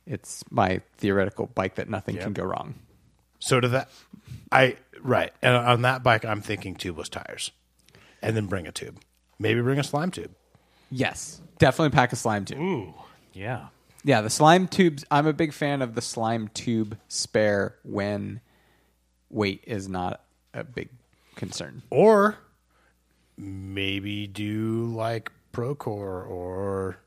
It's 0.07 0.45
my 0.49 0.81
theoretical 0.95 1.47
bike 1.47 1.75
that 1.75 1.89
nothing 1.89 2.15
can 2.17 2.31
go 2.31 2.43
wrong. 2.43 2.75
So 3.39 3.59
to 3.59 3.67
that, 3.67 3.89
I 4.53 4.77
right, 5.01 5.33
and 5.41 5.53
on 5.53 5.81
that 5.81 6.01
bike, 6.01 6.23
I'm 6.23 6.39
thinking 6.39 6.75
tubeless 6.75 7.09
tires, 7.09 7.51
and 8.21 8.37
then 8.37 8.45
bring 8.45 8.67
a 8.67 8.71
tube. 8.71 9.01
Maybe 9.37 9.61
bring 9.61 9.79
a 9.79 9.83
slime 9.83 10.11
tube. 10.11 10.31
Yes, 10.89 11.41
definitely 11.57 11.93
pack 11.93 12.13
a 12.13 12.15
slime 12.15 12.45
tube. 12.45 12.59
Ooh, 12.59 12.93
yeah. 13.33 13.67
Yeah, 14.05 14.21
the 14.21 14.29
slime 14.29 14.69
tubes. 14.69 15.03
I'm 15.11 15.27
a 15.27 15.33
big 15.33 15.51
fan 15.51 15.81
of 15.81 15.93
the 15.93 16.01
slime 16.01 16.47
tube 16.53 16.97
spare 17.09 17.75
when 17.83 18.39
weight 19.29 19.63
is 19.67 19.87
not 19.89 20.21
a 20.53 20.63
big 20.63 20.89
concern. 21.35 21.81
Or 21.89 22.37
maybe 23.37 24.27
do 24.27 24.85
like 24.95 25.31
Procore 25.53 26.27
or 26.29 26.97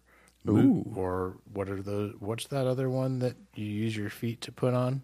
Mo- 0.44 0.84
or 0.96 1.36
what 1.52 1.68
are 1.68 1.80
those? 1.80 2.14
What's 2.18 2.48
that 2.48 2.66
other 2.66 2.90
one 2.90 3.20
that 3.20 3.36
you 3.54 3.64
use 3.66 3.96
your 3.96 4.10
feet 4.10 4.40
to 4.40 4.50
put 4.52 4.74
on? 4.74 5.02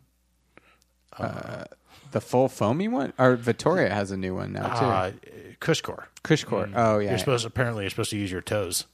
uh 1.16 1.64
The 2.11 2.21
full 2.21 2.49
foamy 2.49 2.89
one, 2.89 3.12
or 3.19 3.37
Vittoria 3.37 3.95
has 3.95 4.11
a 4.11 4.16
new 4.16 4.35
one 4.35 4.53
now 4.53 4.75
too. 4.79 4.85
Uh, 4.87 5.12
Cushcore. 5.61 6.07
Cushcore. 6.25 6.73
Oh 6.75 6.99
yeah. 6.99 7.11
You're 7.11 7.19
supposed 7.19 7.47
apparently 7.47 7.85
you're 7.85 7.91
supposed 7.91 8.11
to 8.11 8.16
use 8.19 8.33
your 8.33 8.41
toes. 8.41 8.87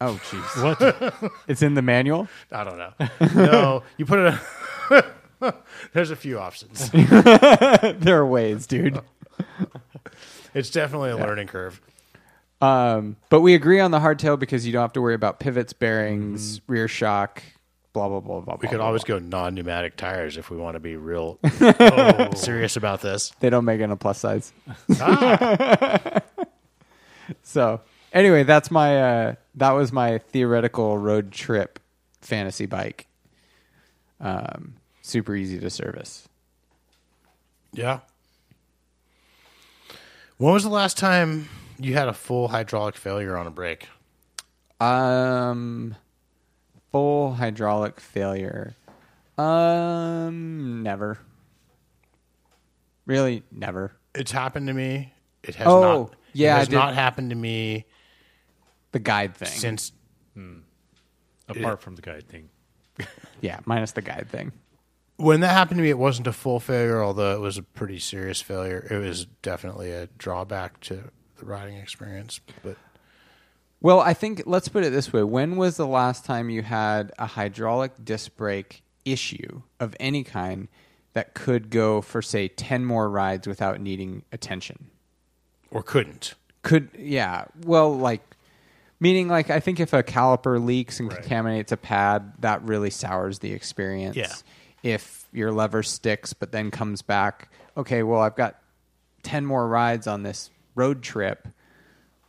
oh 0.00 0.20
jeez. 0.24 0.62
What? 1.20 1.32
It's 1.48 1.62
in 1.62 1.74
the 1.74 1.82
manual. 1.82 2.26
I 2.50 2.64
don't 2.64 2.78
know. 2.78 2.92
no, 3.36 3.82
you 3.96 4.04
put 4.06 4.18
it. 4.18 5.04
There's 5.92 6.10
a 6.10 6.16
few 6.16 6.38
options. 6.38 6.90
there 6.90 8.18
are 8.18 8.26
ways, 8.26 8.66
dude. 8.66 9.00
it's 10.54 10.70
definitely 10.70 11.10
a 11.10 11.16
learning 11.16 11.46
curve. 11.48 11.80
Um, 12.60 13.16
but 13.28 13.40
we 13.40 13.54
agree 13.54 13.80
on 13.80 13.90
the 13.90 13.98
hardtail 13.98 14.38
because 14.38 14.66
you 14.66 14.72
don't 14.72 14.82
have 14.82 14.92
to 14.92 15.00
worry 15.00 15.14
about 15.14 15.40
pivots, 15.40 15.72
bearings, 15.72 16.60
rear 16.68 16.86
shock, 16.86 17.42
blah 17.92 18.08
blah 18.08 18.20
blah 18.20 18.40
blah. 18.40 18.54
We 18.54 18.60
blah, 18.60 18.70
could 18.70 18.76
blah, 18.76 18.86
always 18.86 19.02
blah. 19.04 19.18
go 19.18 19.24
non-pneumatic 19.24 19.96
tires 19.96 20.36
if 20.36 20.48
we 20.48 20.56
want 20.56 20.74
to 20.76 20.80
be 20.80 20.96
real 20.96 21.38
serious 22.36 22.76
about 22.76 23.00
this. 23.00 23.32
They 23.40 23.50
don't 23.50 23.64
make 23.64 23.80
it 23.80 23.84
in 23.84 23.90
a 23.90 23.96
plus 23.96 24.18
size. 24.18 24.52
so 27.42 27.80
anyway, 28.12 28.44
that's 28.44 28.70
my 28.70 29.02
uh, 29.02 29.34
that 29.56 29.72
was 29.72 29.92
my 29.92 30.18
theoretical 30.18 30.98
road 30.98 31.32
trip 31.32 31.80
fantasy 32.20 32.66
bike. 32.66 33.08
Um, 34.20 34.74
super 35.02 35.34
easy 35.34 35.58
to 35.58 35.68
service. 35.70 36.28
Yeah. 37.72 38.00
When 40.38 40.52
was 40.54 40.62
the 40.64 40.70
last 40.70 40.96
time 40.98 41.48
you 41.78 41.94
had 41.94 42.08
a 42.08 42.12
full 42.12 42.48
hydraulic 42.48 42.96
failure 42.96 43.36
on 43.36 43.46
a 43.46 43.50
brake? 43.50 43.88
Um, 44.80 45.94
full 46.90 47.34
hydraulic 47.34 48.00
failure. 48.00 48.74
Um, 49.38 50.82
never. 50.82 51.18
Really, 53.06 53.42
never. 53.50 53.92
It's 54.14 54.32
happened 54.32 54.66
to 54.68 54.72
me. 54.72 55.12
It 55.42 55.54
has 55.56 55.66
Oh, 55.66 55.80
not. 55.80 56.14
yeah, 56.32 56.56
it 56.56 56.58
has 56.60 56.68
did- 56.68 56.76
not 56.76 56.94
happened 56.94 57.30
to 57.30 57.36
me 57.36 57.86
The 58.92 58.98
guide 58.98 59.34
thing. 59.36 59.48
since. 59.48 59.92
Apart 61.48 61.82
from 61.82 61.96
the 61.96 62.02
guide 62.02 62.28
thing. 62.28 62.48
yeah, 63.40 63.60
minus 63.64 63.92
the 63.92 64.02
guide 64.02 64.28
thing. 64.30 64.52
When 65.22 65.40
that 65.40 65.52
happened 65.52 65.78
to 65.78 65.82
me, 65.82 65.90
it 65.90 65.98
wasn't 65.98 66.26
a 66.26 66.32
full 66.32 66.58
failure, 66.60 67.02
although 67.02 67.32
it 67.34 67.40
was 67.40 67.56
a 67.58 67.62
pretty 67.62 67.98
serious 67.98 68.40
failure. 68.40 68.86
It 68.90 68.96
was 68.98 69.26
definitely 69.42 69.92
a 69.92 70.08
drawback 70.18 70.80
to 70.80 71.10
the 71.36 71.44
riding 71.46 71.76
experience. 71.76 72.40
But 72.62 72.76
Well, 73.80 74.00
I 74.00 74.14
think 74.14 74.42
let's 74.46 74.68
put 74.68 74.84
it 74.84 74.90
this 74.90 75.12
way: 75.12 75.22
When 75.22 75.56
was 75.56 75.76
the 75.76 75.86
last 75.86 76.24
time 76.24 76.50
you 76.50 76.62
had 76.62 77.12
a 77.18 77.26
hydraulic 77.26 77.92
disc 78.04 78.36
brake 78.36 78.82
issue 79.04 79.62
of 79.80 79.94
any 80.00 80.24
kind 80.24 80.68
that 81.14 81.34
could 81.34 81.70
go 81.70 82.00
for 82.00 82.22
say 82.22 82.48
ten 82.48 82.84
more 82.84 83.08
rides 83.08 83.46
without 83.46 83.80
needing 83.80 84.24
attention? 84.32 84.88
or 85.70 85.82
couldn't. 85.82 86.34
Could 86.62 86.90
yeah. 86.98 87.46
Well, 87.64 87.96
like 87.96 88.22
meaning 89.00 89.28
like 89.28 89.50
I 89.50 89.58
think 89.60 89.80
if 89.80 89.92
a 89.92 90.02
caliper 90.02 90.62
leaks 90.62 91.00
and 91.00 91.08
Right. 91.08 91.18
contaminates 91.20 91.72
a 91.72 91.76
pad, 91.78 92.32
that 92.40 92.62
really 92.62 92.90
sours 92.90 93.38
the 93.38 93.52
experience. 93.52 94.16
Yeah. 94.16 94.32
If 94.82 95.28
your 95.32 95.52
lever 95.52 95.82
sticks 95.82 96.32
but 96.32 96.52
then 96.52 96.70
comes 96.70 97.02
back, 97.02 97.50
okay, 97.76 98.02
well 98.02 98.20
I've 98.20 98.36
got 98.36 98.58
ten 99.22 99.44
more 99.46 99.66
rides 99.66 100.06
on 100.06 100.22
this 100.22 100.50
road 100.74 101.02
trip. 101.02 101.48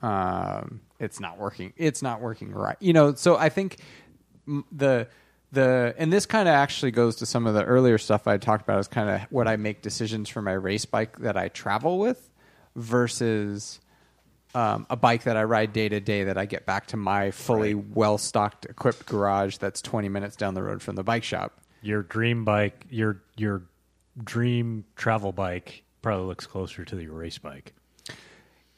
Um, 0.01 0.81
it's 0.99 1.19
not 1.19 1.37
working. 1.37 1.73
It's 1.77 2.01
not 2.01 2.21
working 2.21 2.51
right. 2.51 2.77
You 2.79 2.93
know, 2.93 3.13
so 3.15 3.37
I 3.37 3.49
think 3.49 3.77
the 4.71 5.07
the 5.51 5.93
and 5.97 6.11
this 6.11 6.25
kind 6.25 6.49
of 6.49 6.53
actually 6.53 6.91
goes 6.91 7.17
to 7.17 7.25
some 7.25 7.45
of 7.47 7.53
the 7.53 7.63
earlier 7.63 7.97
stuff 7.97 8.27
I 8.27 8.37
talked 8.37 8.63
about 8.63 8.79
is 8.79 8.87
kind 8.87 9.09
of 9.09 9.21
what 9.31 9.47
I 9.47 9.55
make 9.55 9.81
decisions 9.81 10.29
for 10.29 10.41
my 10.41 10.53
race 10.53 10.85
bike 10.85 11.19
that 11.19 11.37
I 11.37 11.49
travel 11.49 11.99
with 11.99 12.29
versus 12.75 13.79
um, 14.55 14.85
a 14.89 14.95
bike 14.95 15.23
that 15.23 15.37
I 15.37 15.43
ride 15.43 15.73
day 15.73 15.89
to 15.89 15.99
day 15.99 16.25
that 16.25 16.37
I 16.37 16.45
get 16.45 16.65
back 16.65 16.87
to 16.87 16.97
my 16.97 17.31
fully 17.31 17.75
well 17.75 18.17
stocked 18.17 18.65
equipped 18.65 19.05
garage 19.05 19.57
that's 19.57 19.81
20 19.81 20.09
minutes 20.09 20.35
down 20.35 20.53
the 20.53 20.63
road 20.63 20.81
from 20.81 20.95
the 20.95 21.03
bike 21.03 21.23
shop. 21.23 21.59
Your 21.83 22.01
dream 22.01 22.45
bike, 22.45 22.85
your 22.89 23.21
your 23.35 23.63
dream 24.21 24.85
travel 24.95 25.31
bike, 25.31 25.83
probably 26.01 26.25
looks 26.27 26.47
closer 26.47 26.85
to 26.85 27.01
your 27.01 27.13
race 27.13 27.37
bike. 27.37 27.73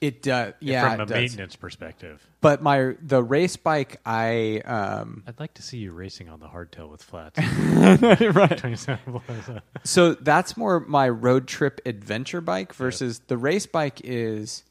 It 0.02 0.22
does, 0.22 0.54
yeah, 0.60 0.92
from 0.92 1.02
a 1.02 1.06
does. 1.06 1.16
maintenance 1.16 1.56
perspective. 1.56 2.26
But 2.42 2.62
my 2.62 2.96
the 3.02 3.24
race 3.24 3.56
bike 3.56 4.02
I 4.06 4.62
um, 4.66 5.24
I'd 5.26 5.40
like 5.40 5.54
to 5.56 5.62
see 5.62 5.78
you 5.78 5.94
racing 5.94 6.30
on 6.30 6.40
the 6.40 6.48
hardtail 6.48 6.90
with 6.90 7.02
flats. 7.02 7.40
right. 8.36 9.62
So 9.84 10.16
that's 10.16 10.58
more 10.58 10.80
my 10.80 11.08
road 11.08 11.48
trip 11.48 11.80
adventure 11.86 12.42
bike 12.42 12.74
versus 12.74 13.22
the 13.28 13.38
race 13.38 13.66
bike 13.66 14.02
is 14.04 14.64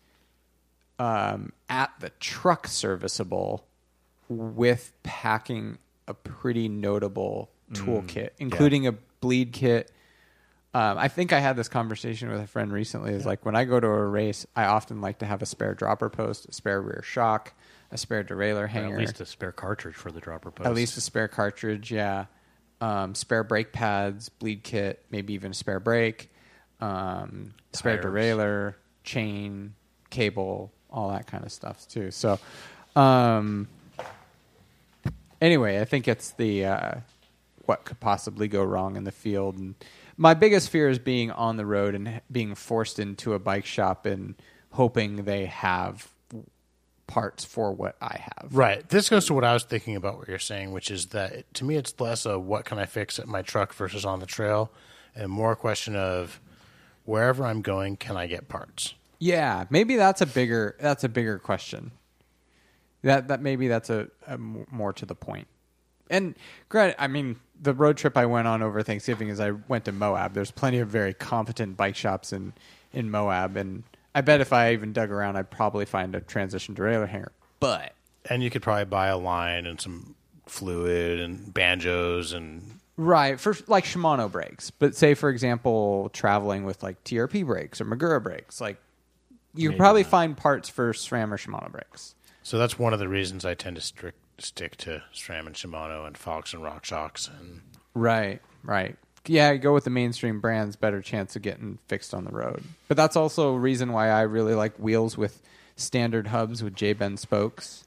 um, 0.99 1.53
at 1.69 1.93
the 2.01 2.11
truck 2.21 2.67
serviceable 2.67 3.65
with 4.29 4.93
packing 5.03 5.79
a 6.07 6.15
pretty 6.15 6.69
notable 6.69 7.51
toolkit, 7.75 8.31
including 8.39 8.87
a 8.87 8.93
bleed 9.21 9.53
kit. 9.53 9.91
Um, 10.73 10.99
I 10.99 11.07
think 11.09 11.33
I 11.33 11.39
had 11.39 11.55
this 11.55 11.69
conversation 11.69 12.31
with 12.31 12.41
a 12.41 12.47
friend 12.47 12.73
recently. 12.73 13.13
Is 13.13 13.25
like 13.25 13.45
when 13.45 13.55
I 13.55 13.65
go 13.65 13.79
to 13.79 13.87
a 13.87 14.07
race, 14.07 14.47
I 14.57 14.65
often 14.65 15.01
like 15.01 15.19
to 15.21 15.27
have 15.27 15.41
a 15.43 15.47
spare 15.47 15.75
dropper 15.75 16.11
post, 16.11 16.47
a 16.47 16.53
spare 16.53 16.81
rear 16.83 17.03
shock, 17.05 17.53
a 17.93 17.97
spare 17.97 18.25
derailleur 18.25 18.65
Or 18.65 18.67
hanger, 18.67 18.95
at 18.95 19.01
least 19.01 19.21
a 19.21 19.27
spare 19.27 19.53
cartridge 19.53 19.95
for 19.95 20.11
the 20.11 20.21
dropper 20.21 20.51
post. 20.51 20.67
at 20.67 20.75
least 20.75 20.97
a 20.97 21.01
spare 21.01 21.29
cartridge, 21.29 21.93
yeah. 21.93 22.27
Um, 22.81 23.15
spare 23.15 23.45
brake 23.45 23.73
pads, 23.73 24.29
bleed 24.29 24.65
kit, 24.65 25.05
maybe 25.11 25.35
even 25.35 25.53
a 25.53 25.55
spare 25.55 25.81
brake, 25.81 26.31
um, 26.81 27.55
spare 27.73 27.99
derailleur, 28.03 28.75
chain, 29.05 29.75
cable, 30.11 30.73
all 30.91 31.11
that 31.11 31.27
kind 31.27 31.45
of 31.45 31.53
stuff 31.53 31.87
too. 31.89 32.11
So, 32.11 32.39
um, 32.97 33.69
anyway, 35.41 35.81
I 35.81 35.85
think 35.85 36.09
it's 36.09 36.33
the 36.33 36.67
uh, 36.67 36.95
what 37.67 37.85
could 37.85 38.01
possibly 38.01 38.49
go 38.49 38.63
wrong 38.63 38.97
in 38.97 39.05
the 39.05 39.13
field. 39.13 39.59
And 39.59 39.75
my 40.17 40.35
biggest 40.35 40.71
fear 40.71 40.89
is 40.89 40.99
being 40.99 41.31
on 41.31 41.57
the 41.57 41.67
road 41.67 41.95
and 41.95 42.21
being 42.31 42.55
forced 42.55 42.99
into 42.99 43.35
a 43.35 43.39
bike 43.39 43.67
shop 43.67 44.07
and 44.07 44.35
hoping 44.71 45.25
they 45.25 45.47
have 45.47 46.09
parts 47.07 47.45
for 47.45 47.73
what 47.73 47.97
I 48.01 48.19
have. 48.19 48.49
Right. 48.53 48.89
This 48.89 49.09
goes 49.09 49.27
to 49.27 49.35
what 49.35 49.45
I 49.45 49.53
was 49.53 49.65
thinking 49.65 49.97
about 49.97 50.19
what 50.19 50.29
you're 50.29 50.39
saying, 50.39 50.73
which 50.73 50.91
is 50.91 51.07
that 51.07 51.53
to 51.55 51.65
me, 51.65 51.77
it's 51.77 51.99
less 52.01 52.27
a 52.27 52.39
what 52.39 52.65
can 52.65 52.79
I 52.79 52.87
fix 52.87 53.19
at 53.19 53.29
my 53.29 53.43
truck 53.43 53.75
versus 53.75 54.05
on 54.05 54.21
the 54.21 54.27
trail, 54.27 54.71
and 55.15 55.31
more 55.31 55.53
a 55.53 55.57
question 55.57 55.97
of 55.97 56.41
wherever 57.05 57.45
I'm 57.45 57.63
going, 57.63 57.97
can 57.97 58.17
I 58.17 58.27
get 58.27 58.49
parts? 58.49 58.95
Yeah, 59.19 59.65
maybe 59.71 59.97
that's 59.97 60.21
a 60.21 60.27
bigger 60.27 60.77
that's 60.81 61.05
a 61.05 61.09
bigger 61.09 61.39
question. 61.39 61.93
That 63.03 63.29
that 63.29 63.43
maybe 63.43 63.69
that's 63.69 63.91
a, 63.91 64.09
a 64.27 64.39
more 64.39 64.93
to 64.95 65.07
the 65.07 65.15
point. 65.15 65.47
And 66.11 66.35
granted, 66.69 66.97
I 66.99 67.07
mean, 67.07 67.37
the 67.65 67.75
road 67.75 67.97
trip 67.97 68.17
I 68.17 68.27
went 68.27 68.47
on 68.47 68.63
over 68.63 68.83
Thanksgiving 68.83 69.29
is 69.29 69.41
I 69.41 69.53
went 69.53 69.85
to 69.87 69.93
Moab. 69.93 70.35
There's 70.35 70.51
plenty 70.51 70.79
of 70.79 70.89
very 70.89 71.15
competent 71.15 71.77
bike 71.77 71.97
shops 71.97 72.33
in 72.33 72.53
in 72.93 73.11
Moab, 73.11 73.57
and 73.57 73.83
I 74.15 74.21
bet 74.21 74.41
if 74.41 74.53
I 74.53 74.73
even 74.73 74.93
dug 74.93 75.11
around, 75.11 75.37
I'd 75.37 75.51
probably 75.51 75.85
find 75.85 76.15
a 76.15 76.21
transition 76.21 76.75
derailleur 76.75 77.09
hanger. 77.09 77.33
But 77.59 77.93
And 78.31 78.43
you 78.43 78.51
could 78.51 78.63
probably 78.63 78.85
buy 78.85 79.09
a 79.09 79.19
line 79.19 79.67
and 79.67 79.81
some 79.81 80.15
fluid 80.47 81.19
and 81.21 81.53
banjos 81.53 82.33
and 82.33 82.79
Right, 82.97 83.41
for 83.41 83.57
like 83.67 83.85
Shimano 83.85 84.31
brakes. 84.31 84.71
But 84.71 84.95
say, 84.95 85.15
for 85.15 85.29
example, 85.29 86.11
traveling 86.13 86.65
with 86.65 86.83
like 86.85 87.03
TRP 87.03 87.45
brakes 87.45 87.81
or 87.81 87.87
Magura 87.87 88.23
brakes, 88.23 88.61
like 88.61 88.77
you 89.55 89.71
could 89.71 89.79
probably 89.79 90.03
not. 90.03 90.11
find 90.11 90.37
parts 90.37 90.69
for 90.69 90.93
SRAM 90.93 91.33
or 91.33 91.37
Shimano 91.37 91.73
brakes. 91.73 92.15
so 92.45 92.57
that's 92.59 92.79
one 92.79 92.93
of 92.93 93.01
the 93.01 93.09
reasons 93.09 93.45
I 93.45 93.55
tend 93.55 93.75
to 93.77 93.83
strict, 93.83 94.19
stick 94.39 94.77
to 94.79 95.03
SRAM 95.15 95.47
and 95.47 95.55
Shimano 95.55 96.07
and 96.07 96.17
Fox 96.17 96.53
and 96.53 96.63
Rock 96.63 96.85
Shocks 96.85 97.29
and 97.29 97.63
Right, 97.95 98.41
right. 98.63 98.97
Yeah, 99.27 99.55
go 99.57 99.73
with 99.73 99.85
the 99.85 99.91
mainstream 99.91 100.41
brands, 100.41 100.77
better 100.77 101.01
chance 101.01 101.35
of 101.37 101.43
getting 101.43 101.79
fixed 101.87 102.13
on 102.13 102.25
the 102.25 102.31
road. 102.31 102.63
But 102.89 102.97
that's 102.97 103.17
also 103.17 103.55
a 103.55 103.59
reason 103.59 103.93
why 103.93 104.09
I 104.11 104.23
really 104.23 104.55
like 104.55 104.77
wheels 104.79 105.17
with 105.17 105.41
standard 105.77 106.27
hubs 106.27 106.63
with 106.63 106.75
J 106.75 106.93
bend 106.93 107.21
spokes. 107.21 107.85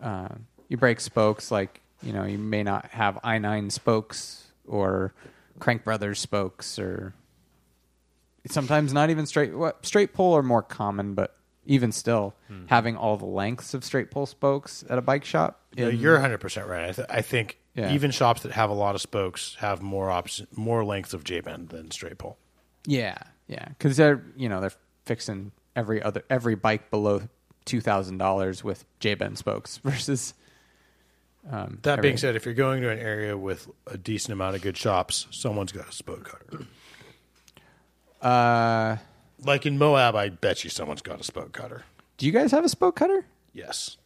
Uh, 0.00 0.28
you 0.68 0.76
break 0.76 1.00
spokes 1.00 1.50
like 1.50 1.80
you 2.02 2.12
know 2.12 2.24
you 2.24 2.38
may 2.38 2.62
not 2.62 2.86
have 2.86 3.18
i9 3.24 3.72
spokes 3.72 4.44
or 4.66 5.12
Crank 5.58 5.84
Brothers 5.84 6.18
spokes 6.18 6.78
or 6.78 7.14
sometimes 8.48 8.92
not 8.92 9.10
even 9.10 9.26
straight. 9.26 9.54
What 9.54 9.84
straight 9.84 10.12
pull 10.12 10.34
are 10.34 10.42
more 10.42 10.62
common, 10.62 11.14
but 11.14 11.34
even 11.66 11.92
still, 11.92 12.34
having 12.66 12.96
all 12.96 13.16
the 13.16 13.24
lengths 13.26 13.74
of 13.74 13.84
straight 13.84 14.10
pull 14.10 14.26
spokes 14.26 14.84
at 14.88 14.98
a 14.98 15.02
bike 15.02 15.24
shop. 15.24 15.60
Yeah, 15.74 15.88
you're 15.88 16.14
100 16.14 16.38
percent 16.38 16.66
right. 16.68 16.88
I, 16.88 16.92
th- 16.92 17.08
I 17.10 17.20
think 17.22 17.58
Yeah. 17.74 17.92
even 17.92 18.10
shops 18.10 18.42
that 18.42 18.52
have 18.52 18.70
a 18.70 18.74
lot 18.74 18.94
of 18.94 19.00
spokes 19.00 19.56
have 19.60 19.82
more 19.82 20.10
option, 20.10 20.46
more 20.54 20.84
length 20.84 21.14
of 21.14 21.24
J 21.24 21.40
bend 21.40 21.70
than 21.70 21.90
straight 21.90 22.18
pull. 22.18 22.38
Yeah, 22.86 23.18
yeah, 23.48 23.68
because 23.68 23.96
they're 23.96 24.22
you 24.36 24.48
know 24.48 24.60
they're 24.60 24.72
fixing 25.06 25.52
every 25.74 26.02
other 26.02 26.22
every 26.30 26.54
bike 26.54 26.90
below 26.90 27.22
two 27.64 27.80
thousand 27.80 28.18
dollars 28.18 28.62
with 28.62 28.84
J 29.00 29.14
bend 29.14 29.38
spokes 29.38 29.78
versus. 29.84 30.34
Um, 31.50 31.78
That 31.82 31.98
every- 31.98 32.08
being 32.10 32.16
said, 32.16 32.36
if 32.36 32.44
you're 32.46 32.54
going 32.54 32.80
to 32.82 32.88
an 32.90 32.98
area 32.98 33.36
with 33.36 33.68
a 33.86 33.98
decent 33.98 34.32
amount 34.32 34.56
of 34.56 34.62
good 34.62 34.76
shops, 34.78 35.26
someone's 35.30 35.72
got 35.72 35.88
a 35.88 35.92
spoke 35.92 36.24
cutter. 36.50 36.64
uh, 38.22 38.96
Like 39.44 39.66
in 39.66 39.78
Moab, 39.78 40.16
I 40.16 40.28
bet 40.28 40.64
you 40.64 40.70
someone's 40.70 41.02
got 41.02 41.20
a 41.20 41.24
spoke 41.24 41.52
cutter. 41.52 41.84
do 42.16 42.26
you 42.26 42.32
guys 42.32 42.50
have 42.52 42.64
a 42.64 42.68
spoke 42.68 42.96
cutter 42.96 43.26
Yes, 43.52 43.96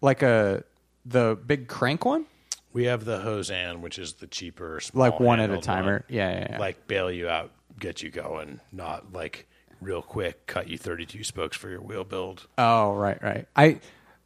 like 0.00 0.22
a 0.22 0.64
the 1.04 1.38
big 1.46 1.68
crank 1.68 2.04
one? 2.04 2.26
We 2.72 2.84
have 2.84 3.04
the 3.04 3.20
Hozan, 3.20 3.80
which 3.80 3.98
is 3.98 4.14
the 4.14 4.26
cheaper, 4.26 4.80
like 4.92 5.20
one 5.20 5.40
at 5.40 5.50
a 5.50 5.58
timer. 5.58 6.04
Yeah, 6.08 6.30
yeah, 6.30 6.46
yeah. 6.50 6.58
Like 6.58 6.86
bail 6.86 7.10
you 7.10 7.28
out, 7.28 7.52
get 7.78 8.02
you 8.02 8.10
going, 8.10 8.60
not 8.72 9.12
like 9.12 9.46
real 9.80 10.02
quick 10.02 10.46
cut 10.46 10.68
you 10.68 10.76
32 10.76 11.22
spokes 11.24 11.56
for 11.56 11.68
your 11.70 11.80
wheel 11.80 12.04
build. 12.04 12.46
oh, 12.58 12.94
right, 12.94 13.22
right. 13.22 13.46
I 13.54 13.80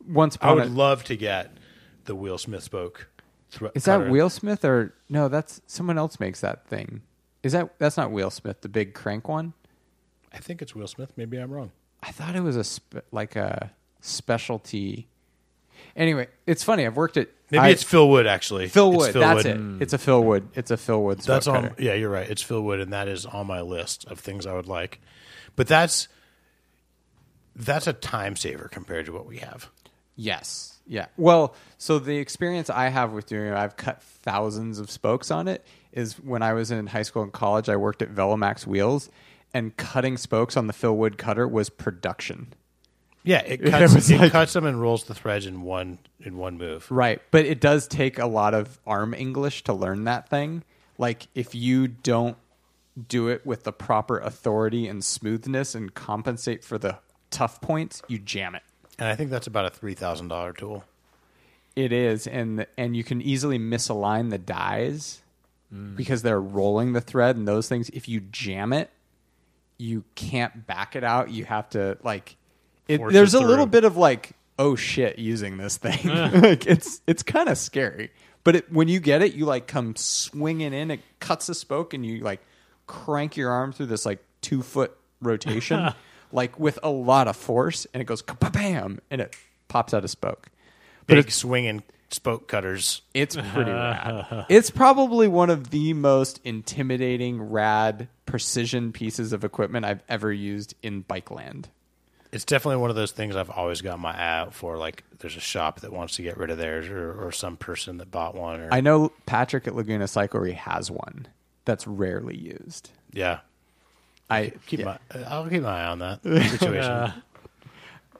once 0.06 0.38
I 0.40 0.52
would 0.52 0.64
a, 0.64 0.68
love 0.68 1.04
to 1.04 1.16
get 1.16 1.52
the 2.04 2.14
Wheelsmith 2.14 2.62
spoke. 2.62 3.08
Is 3.74 3.84
that 3.84 3.98
cutter. 3.98 4.10
Wheelsmith 4.10 4.64
or 4.64 4.94
no? 5.08 5.28
That's 5.28 5.60
someone 5.66 5.98
else 5.98 6.18
makes 6.18 6.40
that 6.40 6.66
thing. 6.66 7.02
Is 7.42 7.52
that 7.52 7.78
that's 7.78 7.96
not 7.96 8.10
Wheelsmith, 8.10 8.62
the 8.62 8.68
big 8.68 8.94
crank 8.94 9.28
one? 9.28 9.52
I 10.32 10.38
think 10.38 10.62
it's 10.62 10.74
Wheelsmith. 10.74 11.12
Maybe 11.16 11.36
I'm 11.38 11.50
wrong. 11.50 11.72
I 12.02 12.12
thought 12.12 12.36
it 12.36 12.40
was 12.42 12.56
a 12.56 12.64
spe- 12.64 12.98
like 13.12 13.36
a 13.36 13.70
specialty. 14.00 15.08
Anyway, 15.96 16.28
it's 16.46 16.62
funny. 16.62 16.86
I've 16.86 16.96
worked 16.96 17.16
at 17.16 17.28
Maybe 17.50 17.60
I- 17.62 17.68
it's 17.70 17.82
Phil 17.82 18.08
Wood 18.08 18.26
actually. 18.26 18.68
Phil 18.68 18.90
It's 18.92 18.98
Wood. 18.98 19.12
Phil 19.12 19.20
that's 19.22 19.44
Wood. 19.44 19.76
it. 19.76 19.82
It's 19.82 19.92
a 19.92 19.98
Phil 19.98 20.22
Wood. 20.22 20.48
It's 20.54 20.70
a 20.70 20.76
Phil 20.76 21.02
Wood. 21.02 21.18
That's 21.20 21.46
on. 21.46 21.62
cutter. 21.62 21.74
Yeah, 21.82 21.94
you're 21.94 22.10
right. 22.10 22.28
It's 22.30 22.42
Phil 22.42 22.62
Wood, 22.62 22.80
and 22.80 22.92
that 22.92 23.08
is 23.08 23.26
on 23.26 23.46
my 23.46 23.60
list 23.60 24.04
of 24.06 24.18
things 24.20 24.46
I 24.46 24.54
would 24.54 24.68
like. 24.68 25.00
But 25.56 25.66
that's 25.66 26.08
that's 27.56 27.86
a 27.86 27.92
time 27.92 28.36
saver 28.36 28.68
compared 28.68 29.06
to 29.06 29.12
what 29.12 29.26
we 29.26 29.38
have. 29.38 29.68
Yes. 30.16 30.78
Yeah. 30.86 31.06
Well, 31.16 31.54
so 31.78 31.98
the 31.98 32.16
experience 32.18 32.68
I 32.70 32.88
have 32.88 33.12
with 33.12 33.26
doing 33.26 33.48
it, 33.48 33.54
I've 33.54 33.76
cut 33.76 34.02
thousands 34.02 34.78
of 34.78 34.90
spokes 34.90 35.30
on 35.30 35.46
it, 35.48 35.64
is 35.92 36.14
when 36.14 36.42
I 36.42 36.52
was 36.52 36.70
in 36.70 36.86
high 36.88 37.02
school 37.02 37.22
and 37.22 37.32
college, 37.32 37.68
I 37.68 37.76
worked 37.76 38.02
at 38.02 38.12
Velomax 38.14 38.66
Wheels, 38.66 39.08
and 39.52 39.76
cutting 39.76 40.16
spokes 40.16 40.56
on 40.56 40.66
the 40.66 40.72
Phil 40.72 40.96
Wood 40.96 41.18
cutter 41.18 41.46
was 41.46 41.70
production. 41.70 42.52
Yeah, 43.22 43.40
it 43.40 43.60
It 43.64 43.70
cuts 43.70 43.94
was 43.94 44.10
it, 44.10 44.18
like- 44.18 44.32
cuts 44.32 44.52
them 44.52 44.66
and 44.66 44.80
rolls 44.80 45.04
the 45.04 45.14
threads 45.14 45.46
in 45.46 45.62
one 45.62 45.98
in 46.20 46.36
one 46.36 46.58
move. 46.58 46.90
Right. 46.90 47.20
But 47.30 47.46
it 47.46 47.60
does 47.60 47.86
take 47.86 48.18
a 48.18 48.26
lot 48.26 48.54
of 48.54 48.78
arm 48.86 49.14
English 49.14 49.64
to 49.64 49.72
learn 49.72 50.04
that 50.04 50.28
thing. 50.28 50.64
Like, 50.98 51.28
if 51.34 51.54
you 51.54 51.88
don't 51.88 52.36
do 53.08 53.28
it 53.28 53.46
with 53.46 53.64
the 53.64 53.72
proper 53.72 54.18
authority 54.18 54.86
and 54.86 55.04
smoothness 55.04 55.74
and 55.74 55.94
compensate 55.94 56.62
for 56.62 56.76
the 56.76 56.98
tough 57.30 57.60
points, 57.60 58.02
you 58.08 58.18
jam 58.18 58.54
it. 58.54 58.62
And 58.98 59.08
I 59.08 59.14
think 59.16 59.30
that's 59.30 59.46
about 59.46 59.64
a 59.64 59.70
three 59.70 59.94
thousand 59.94 60.28
dollar 60.28 60.52
tool. 60.52 60.84
It 61.76 61.92
is, 61.92 62.26
and 62.26 62.66
and 62.76 62.96
you 62.96 63.04
can 63.04 63.22
easily 63.22 63.58
misalign 63.58 64.30
the 64.30 64.38
dies 64.38 65.22
mm. 65.72 65.96
because 65.96 66.22
they're 66.22 66.40
rolling 66.40 66.92
the 66.92 67.00
thread 67.00 67.36
and 67.36 67.48
those 67.48 67.68
things. 67.68 67.88
If 67.90 68.08
you 68.08 68.20
jam 68.20 68.72
it, 68.72 68.90
you 69.80 70.04
can't 70.14 70.66
back 70.66 70.94
it 70.94 71.02
out. 71.02 71.30
You 71.30 71.44
have 71.46 71.68
to 71.70 71.98
like. 72.02 72.36
It, 72.86 72.98
Force 72.98 73.12
there's 73.12 73.34
it 73.34 73.42
a 73.42 73.46
little 73.46 73.66
bit 73.66 73.84
of 73.84 73.96
like, 73.96 74.32
oh 74.58 74.76
shit, 74.76 75.18
using 75.18 75.56
this 75.56 75.76
thing. 75.78 76.08
like 76.42 76.66
it's 76.66 77.00
it's 77.06 77.22
kind 77.22 77.48
of 77.48 77.56
scary, 77.56 78.10
but 78.44 78.56
it, 78.56 78.72
when 78.72 78.88
you 78.88 79.00
get 79.00 79.22
it, 79.22 79.34
you 79.34 79.46
like 79.46 79.66
come 79.66 79.96
swinging 79.96 80.72
in. 80.72 80.90
It 80.90 81.00
cuts 81.18 81.46
the 81.46 81.54
spoke, 81.54 81.94
and 81.94 82.04
you 82.04 82.18
like 82.20 82.40
crank 82.86 83.36
your 83.36 83.50
arm 83.50 83.72
through 83.72 83.86
this 83.86 84.04
like 84.04 84.22
two 84.42 84.62
foot 84.62 84.96
rotation, 85.20 85.92
like 86.32 86.58
with 86.58 86.78
a 86.82 86.90
lot 86.90 87.26
of 87.28 87.36
force, 87.36 87.86
and 87.94 88.00
it 88.00 88.04
goes 88.04 88.22
bam, 88.22 89.00
and 89.10 89.20
it 89.20 89.34
pops 89.68 89.94
out 89.94 90.04
a 90.04 90.08
spoke. 90.08 90.48
But 91.06 91.14
Big 91.14 91.30
swinging 91.30 91.82
spoke 92.10 92.48
cutters. 92.48 93.02
it's 93.14 93.36
pretty 93.36 93.70
rad. 93.70 94.46
It's 94.48 94.70
probably 94.70 95.28
one 95.28 95.50
of 95.50 95.70
the 95.70 95.92
most 95.92 96.40
intimidating, 96.44 97.40
rad, 97.42 98.08
precision 98.26 98.92
pieces 98.92 99.32
of 99.32 99.44
equipment 99.44 99.84
I've 99.84 100.02
ever 100.08 100.32
used 100.32 100.74
in 100.82 101.02
bike 101.02 101.30
land. 101.30 101.68
It's 102.32 102.44
definitely 102.44 102.76
one 102.76 102.90
of 102.90 102.96
those 102.96 103.10
things 103.10 103.34
I've 103.34 103.50
always 103.50 103.80
got 103.80 103.98
my 103.98 104.12
eye 104.16 104.38
out 104.38 104.54
for. 104.54 104.76
Like, 104.76 105.02
there's 105.18 105.36
a 105.36 105.40
shop 105.40 105.80
that 105.80 105.92
wants 105.92 106.14
to 106.16 106.22
get 106.22 106.36
rid 106.36 106.50
of 106.50 106.58
theirs, 106.58 106.88
or, 106.88 107.26
or 107.26 107.32
some 107.32 107.56
person 107.56 107.98
that 107.98 108.10
bought 108.10 108.36
one. 108.36 108.60
Or 108.60 108.68
I 108.72 108.80
know 108.80 109.12
Patrick 109.26 109.66
at 109.66 109.74
Laguna 109.74 110.04
Cyclery 110.04 110.54
has 110.54 110.90
one 110.92 111.26
that's 111.64 111.86
rarely 111.88 112.36
used. 112.36 112.90
yeah, 113.12 113.40
I 114.28 114.52
keep 114.66 114.78
yeah. 114.80 114.98
my 115.12 115.24
I'll 115.26 115.48
keep 115.48 115.62
my 115.62 115.82
eye 115.82 115.86
on 115.86 115.98
that 115.98 116.22
situation. 116.22 117.14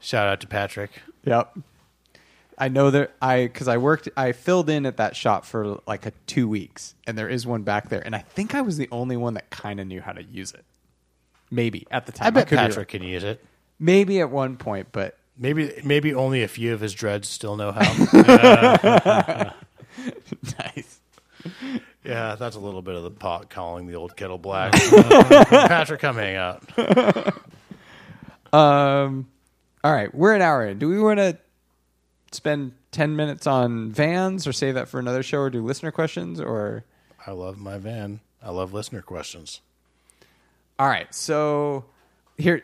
Shout 0.01 0.27
out 0.27 0.41
to 0.41 0.49
Patrick. 0.49 0.91
Yep. 1.25 1.57
I 2.61 2.69
know 2.69 2.91
that 2.91 3.13
I 3.21 3.45
because 3.45 3.67
I 3.67 3.79
worked 3.79 4.09
I 4.17 4.33
filled 4.33 4.71
in 4.71 4.87
at 4.87 4.99
that 4.99 5.17
shop 5.17 5.45
for 5.45 5.81
like 5.87 6.07
a 6.07 6.13
two 6.27 6.47
weeks, 6.47 6.95
and 7.07 7.17
there 7.19 7.29
is 7.29 7.47
one 7.47 7.63
back 7.63 7.89
there, 7.89 8.01
and 8.05 8.15
I 8.15 8.21
think 8.21 8.55
I 8.55 8.61
was 8.61 8.77
the 8.77 8.89
only 8.93 9.17
one 9.17 9.35
that 9.35 9.51
kind 9.51 9.81
of 9.81 9.87
knew 9.87 10.01
how 10.01 10.13
to 10.13 10.23
use 10.23 10.53
it. 10.53 10.65
Maybe 11.51 11.87
at 11.91 12.07
the 12.07 12.13
time, 12.13 12.27
I 12.29 12.31
bet 12.31 12.47
could 12.47 12.57
be 12.57 12.59
Patrick 12.59 12.93
wrong. 12.93 13.01
can 13.01 13.03
use 13.03 13.25
it. 13.25 13.45
Maybe 13.79 14.21
at 14.21 14.31
one 14.31 14.57
point, 14.57 14.89
but 14.93 15.17
Maybe 15.43 15.73
maybe 15.85 16.13
only 16.13 16.43
a 16.43 16.49
few 16.49 16.75
of 16.75 16.81
his 16.81 16.93
dreads 16.93 17.27
still 17.27 17.57
know 17.57 17.73
how. 17.73 17.81
nice. 20.59 21.01
yeah, 22.05 22.35
that's 22.35 22.57
a 22.57 22.61
little 22.61 22.83
bit 22.83 22.95
of 22.95 23.05
the 23.05 23.11
pot 23.11 23.49
calling 23.49 23.87
the 23.87 23.95
old 23.95 24.15
kettle 24.17 24.37
black. 24.37 24.73
Patrick, 25.49 26.01
come 26.03 26.17
hang 26.17 26.37
out. 26.37 26.63
Um, 28.53 29.29
all 29.85 29.93
right, 29.93 30.13
we're 30.13 30.35
an 30.35 30.43
hour 30.43 30.67
in. 30.67 30.81
Do 30.81 30.89
we 30.89 30.99
want 30.99 31.19
to 31.21 31.39
spend 32.33 32.73
ten 32.93 33.17
minutes 33.17 33.47
on 33.47 33.91
vans, 33.91 34.47
or 34.47 34.53
save 34.53 34.75
that 34.75 34.89
for 34.89 34.99
another 34.99 35.23
show, 35.23 35.39
or 35.41 35.51
do 35.51 35.63
listener 35.63 35.91
questions, 35.91 36.41
or? 36.41 36.85
I 37.27 37.33
love 37.33 37.59
my 37.59 37.79
van. 37.79 38.21
I 38.43 38.51
love 38.51 38.73
listener 38.73 39.03
questions. 39.03 39.61
All 40.79 40.89
right, 40.89 41.13
so 41.15 41.85
here 42.39 42.63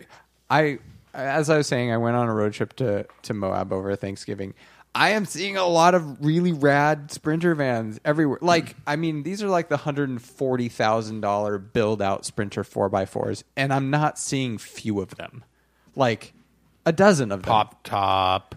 I 0.49 0.79
as 1.12 1.51
I 1.51 1.57
was 1.57 1.67
saying, 1.67 1.91
I 1.91 1.97
went 1.97 2.17
on 2.17 2.29
a 2.29 2.35
road 2.35 2.53
trip 2.53 2.75
to 2.77 3.07
to 3.23 3.35
Moab 3.35 3.73
over 3.73 3.95
Thanksgiving. 3.97 4.55
I 4.95 5.11
am 5.11 5.27
seeing 5.27 5.59
a 5.59 5.67
lot 5.67 5.95
of 5.95 6.25
really 6.25 6.53
rad 6.53 7.11
sprinter 7.12 7.55
vans 7.55 8.01
everywhere. 8.03 8.39
Like, 8.41 8.77
I 8.87 8.97
mean, 8.97 9.25
these 9.25 9.43
are 9.43 9.49
like 9.49 9.69
the 9.69 9.77
hundred 9.77 10.09
and 10.09 10.23
forty 10.23 10.71
thousand 10.71 11.21
dollar 11.21 11.59
build 11.59 12.01
out 12.01 12.25
sprinter 12.25 12.64
four 12.64 12.95
x 12.97 13.11
fours, 13.11 13.45
and 13.57 13.75
I'm 13.75 13.91
not 13.91 14.19
seeing 14.19 14.57
few 14.57 15.01
of 15.01 15.17
them. 15.17 15.45
Like 15.95 16.33
a 16.87 16.93
dozen 16.93 17.31
of 17.33 17.43
them. 17.43 17.49
Pop 17.51 17.83
top. 17.83 18.55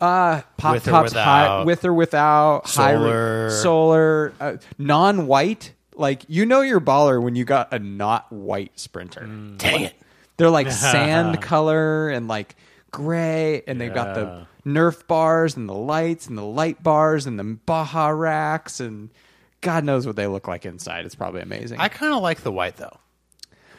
Uh, 0.00 0.42
pop 0.56 0.74
With 0.74 0.84
tops 0.84 1.12
high, 1.12 1.64
with 1.64 1.84
or 1.84 1.92
without 1.92 2.66
high 2.66 2.94
Solar. 2.94 3.44
re- 3.44 3.50
solar, 3.50 4.32
uh, 4.40 4.56
non-white. 4.78 5.74
Like 5.94 6.22
you 6.28 6.46
know 6.46 6.62
your 6.62 6.80
baller 6.80 7.22
when 7.22 7.34
you 7.34 7.44
got 7.44 7.72
a 7.74 7.78
not 7.78 8.32
white 8.32 8.78
sprinter. 8.78 9.26
Dang 9.58 9.82
it. 9.82 9.94
They're 10.38 10.48
like 10.48 10.70
sand 10.72 11.42
color 11.42 12.08
and 12.08 12.28
like 12.28 12.56
gray, 12.90 13.62
and 13.66 13.78
they've 13.78 13.92
got 13.92 14.14
the 14.14 14.46
Nerf 14.64 15.06
bars 15.06 15.56
and 15.56 15.68
the 15.68 15.74
lights 15.74 16.26
and 16.26 16.38
the 16.38 16.44
light 16.44 16.82
bars 16.82 17.26
and 17.26 17.38
the 17.38 17.44
Baja 17.44 18.08
racks 18.08 18.80
and 18.80 19.10
God 19.60 19.84
knows 19.84 20.06
what 20.06 20.16
they 20.16 20.26
look 20.26 20.48
like 20.48 20.64
inside. 20.64 21.04
It's 21.04 21.14
probably 21.14 21.42
amazing. 21.42 21.78
I 21.80 21.88
kind 21.88 22.14
of 22.14 22.22
like 22.22 22.42
the 22.42 22.52
white 22.52 22.76
though. 22.76 22.98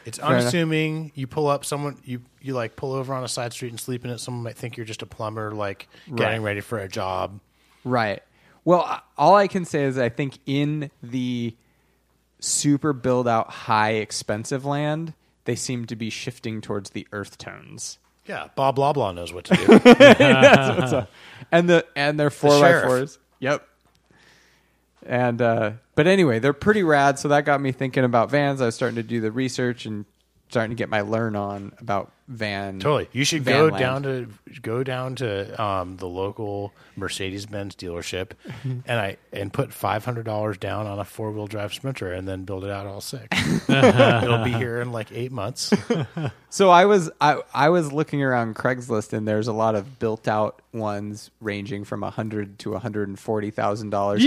It's 0.04 0.18
enough. 0.18 0.30
unassuming. 0.30 1.12
You 1.14 1.26
pull 1.26 1.46
up 1.48 1.64
someone 1.64 1.96
you 2.04 2.22
you 2.40 2.54
like 2.54 2.76
pull 2.76 2.92
over 2.92 3.14
on 3.14 3.22
a 3.24 3.28
side 3.28 3.52
street 3.52 3.70
and 3.70 3.80
sleep 3.80 4.04
in 4.04 4.10
it. 4.10 4.18
Someone 4.18 4.42
might 4.42 4.56
think 4.56 4.76
you're 4.76 4.86
just 4.86 5.02
a 5.02 5.06
plumber, 5.06 5.52
like 5.52 5.88
getting 6.08 6.18
Right. 6.24 6.38
ready 6.40 6.60
for 6.60 6.78
a 6.78 6.88
job. 6.88 7.40
Right. 7.84 8.22
Well, 8.64 9.02
all 9.18 9.34
I 9.34 9.48
can 9.48 9.64
say 9.64 9.84
is 9.84 9.98
I 9.98 10.08
think 10.08 10.38
in 10.46 10.90
the 11.02 11.54
super 12.40 12.92
build 12.92 13.26
out 13.28 13.50
high 13.50 13.92
expensive 13.92 14.64
land, 14.64 15.14
they 15.44 15.54
seem 15.56 15.86
to 15.86 15.96
be 15.96 16.10
shifting 16.10 16.60
towards 16.60 16.90
the 16.90 17.06
earth 17.12 17.38
tones. 17.38 17.98
Yeah, 18.26 18.48
Bob 18.54 18.76
blah 18.76 18.92
blah 18.92 19.10
knows 19.12 19.32
what 19.32 19.44
to 19.46 19.56
do. 19.56 19.78
That's 19.80 20.78
what's 20.78 20.92
up. 20.92 21.10
And 21.50 21.68
the 21.68 21.84
and 21.96 22.18
they're 22.20 22.30
four 22.30 22.50
by 22.60 22.68
sheriff. 22.70 22.84
fours. 22.84 23.18
Yep. 23.40 23.66
And 25.04 25.42
uh 25.42 25.72
but 25.94 26.06
anyway, 26.06 26.38
they're 26.38 26.52
pretty 26.52 26.82
rad, 26.82 27.18
so 27.18 27.28
that 27.28 27.44
got 27.44 27.60
me 27.60 27.72
thinking 27.72 28.04
about 28.04 28.30
vans. 28.30 28.60
I 28.60 28.66
was 28.66 28.74
starting 28.74 28.96
to 28.96 29.02
do 29.02 29.20
the 29.20 29.32
research 29.32 29.86
and 29.86 30.06
starting 30.52 30.76
to 30.76 30.78
get 30.78 30.90
my 30.90 31.00
learn 31.00 31.34
on 31.34 31.72
about 31.78 32.12
van. 32.28 32.78
totally. 32.78 33.08
You 33.12 33.24
should 33.24 33.42
go 33.42 33.68
land. 33.68 33.78
down 33.78 34.02
to 34.02 34.28
go 34.60 34.84
down 34.84 35.16
to 35.16 35.62
um, 35.62 35.96
the 35.96 36.06
local 36.06 36.74
Mercedes 36.94 37.46
Benz 37.46 37.74
dealership, 37.74 38.32
and 38.62 38.84
I 38.86 39.16
and 39.32 39.50
put 39.50 39.72
five 39.72 40.04
hundred 40.04 40.26
dollars 40.26 40.58
down 40.58 40.86
on 40.86 40.98
a 40.98 41.04
four 41.04 41.32
wheel 41.32 41.46
drive 41.46 41.72
Sprinter, 41.72 42.12
and 42.12 42.28
then 42.28 42.44
build 42.44 42.64
it 42.64 42.70
out 42.70 42.86
all 42.86 43.00
six. 43.00 43.26
It'll 43.68 44.44
be 44.44 44.52
here 44.52 44.82
in 44.82 44.92
like 44.92 45.10
eight 45.12 45.32
months. 45.32 45.72
So 46.50 46.68
I 46.68 46.84
was 46.84 47.10
I, 47.18 47.40
I 47.54 47.70
was 47.70 47.94
looking 47.94 48.22
around 48.22 48.56
Craigslist 48.56 49.14
and 49.14 49.26
there's 49.26 49.48
a 49.48 49.54
lot 49.54 49.74
of 49.74 49.98
built 49.98 50.28
out 50.28 50.60
ones 50.74 51.30
ranging 51.40 51.84
from 51.84 52.02
a 52.02 52.10
hundred 52.10 52.58
to 52.58 52.74
a 52.74 52.78
hundred 52.78 53.08
and 53.08 53.18
forty 53.18 53.50
thousand 53.50 53.88
dollars. 53.88 54.22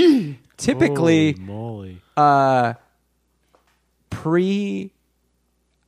Typically 0.58 1.34
Holy 1.34 1.46
moly. 1.46 2.02
uh 2.18 2.74
pre 4.10 4.92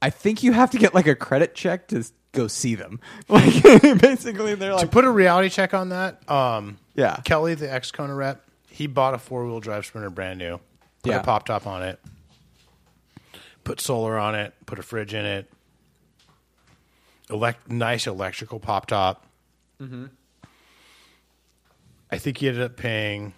I 0.01 0.09
think 0.09 0.43
you 0.43 0.51
have 0.53 0.71
to 0.71 0.77
get 0.77 0.93
like 0.93 1.07
a 1.07 1.15
credit 1.15 1.55
check 1.55 1.87
to 1.89 2.03
go 2.31 2.47
see 2.47 2.75
them. 2.75 2.99
Like 3.29 3.63
basically 4.01 4.55
they're 4.55 4.73
like, 4.73 4.81
to 4.81 4.87
put 4.87 5.05
a 5.05 5.09
reality 5.11 5.49
check 5.49 5.73
on 5.73 5.89
that, 5.89 6.29
um, 6.29 6.77
Yeah. 6.95 7.17
Kelly, 7.23 7.55
the 7.55 7.71
ex 7.71 7.91
Kona 7.91 8.13
rep, 8.13 8.43
he 8.69 8.85
bought 8.87 9.13
a 9.13 9.17
four 9.17 9.45
wheel 9.45 9.59
drive 9.59 9.85
Sprinter 9.85 10.09
brand 10.09 10.37
new, 10.39 10.59
put 11.03 11.11
Yeah. 11.11 11.19
a 11.19 11.23
pop 11.23 11.45
top 11.47 11.65
on 11.65 11.81
it, 11.83 11.99
put 13.63 13.79
solar 13.81 14.17
on 14.17 14.35
it, 14.35 14.53
put 14.65 14.77
a 14.79 14.83
fridge 14.83 15.13
in 15.13 15.25
it, 15.25 15.51
elect 17.29 17.69
nice 17.71 18.05
electrical 18.07 18.59
pop 18.59 18.85
top. 18.85 19.25
Mm-hmm. 19.81 20.05
I 22.11 22.17
think 22.17 22.37
he 22.37 22.47
ended 22.47 22.63
up 22.63 22.77
paying 22.77 23.33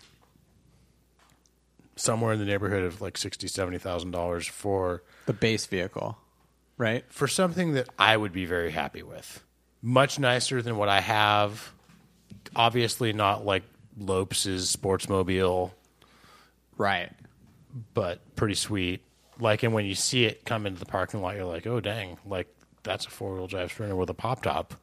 somewhere 1.96 2.34
in 2.34 2.40
the 2.40 2.46
neighborhood 2.46 2.84
of 2.84 3.02
like 3.02 3.18
sixty, 3.18 3.48
seventy 3.48 3.78
thousand 3.78 4.12
dollars 4.12 4.48
for 4.48 5.04
The 5.26 5.34
base 5.34 5.66
vehicle, 5.66 6.18
right? 6.80 7.06
for 7.10 7.28
something 7.28 7.74
that 7.74 7.88
I 8.00 8.18
would 8.18 8.32
be 8.34 8.46
very 8.46 8.72
happy 8.72 9.04
with. 9.04 9.44
Much 9.84 10.18
nicer 10.18 10.62
than 10.64 10.78
what 10.78 10.90
I 10.90 11.02
have. 11.02 11.72
Obviously, 12.56 13.14
not 13.14 13.46
like 13.46 13.62
Lopes's 13.98 14.76
Sportsmobile, 14.76 15.72
Right. 16.78 17.12
but 17.94 18.36
pretty 18.36 18.56
sweet. 18.56 19.04
Like, 19.40 19.62
and 19.64 19.74
when 19.74 19.86
you 19.86 19.94
see 19.96 20.26
it 20.26 20.44
come 20.46 20.66
into 20.66 20.80
the 20.80 20.86
parking 20.86 21.22
lot, 21.22 21.36
you're 21.36 21.46
like, 21.46 21.68
oh, 21.68 21.80
dang, 21.80 22.18
like 22.26 22.48
that's 22.84 23.06
a 23.06 23.10
four 23.10 23.36
wheel 23.36 23.48
drive 23.48 23.72
Sprinter 23.72 23.96
with 23.96 24.10
a 24.10 24.14
pop 24.14 24.42
top. 24.44 24.74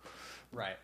Right. 0.53 0.77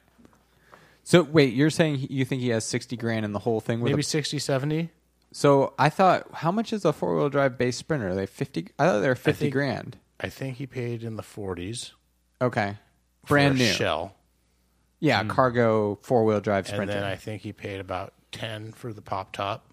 So 1.05 1.23
wait, 1.23 1.55
you're 1.55 1.71
saying 1.71 1.97
he- 1.97 2.13
you 2.13 2.25
think 2.25 2.43
he 2.43 2.49
has 2.51 2.65
sixty 2.65 2.97
grand 2.97 3.25
in 3.25 3.33
the 3.33 3.39
whole 3.41 3.61
thing? 3.61 3.81
With 3.81 3.93
Maybe 3.93 4.01
a, 4.01 4.05
60, 4.05 4.39
70. 4.39 4.91
so 5.33 5.73
I 5.79 5.89
thought, 5.89 6.27
how 6.35 6.53
much 6.53 6.73
is 6.73 6.85
a 6.85 6.93
four 6.93 7.17
wheel 7.17 7.29
drive 7.31 7.57
base 7.59 7.77
Sprinter? 7.77 8.09
Are 8.11 8.15
they 8.15 8.27
fifty? 8.27 8.69
I 8.79 8.87
thought 8.87 9.01
they 9.01 9.09
were 9.09 9.15
fifty 9.15 9.47
think- 9.47 9.53
grand. 9.55 9.97
I 10.23 10.29
think 10.29 10.57
he 10.57 10.67
paid 10.67 11.03
in 11.03 11.17
the 11.17 11.23
40s. 11.23 11.93
Okay, 12.41 12.77
brand 13.27 13.59
new. 13.59 13.65
shell. 13.67 14.15
Yeah, 15.01 15.23
hmm. 15.23 15.29
cargo 15.29 15.99
four 16.03 16.25
wheel 16.25 16.41
drive 16.41 16.67
And 16.67 16.75
Sprinter. 16.75 16.95
then 16.95 17.05
I 17.05 17.17
think 17.17 17.43
he 17.43 17.53
paid 17.53 17.81
about 17.81 18.13
10 18.33 18.73
for 18.73 18.93
the 18.93 19.03
pop 19.03 19.33
top. 19.33 19.67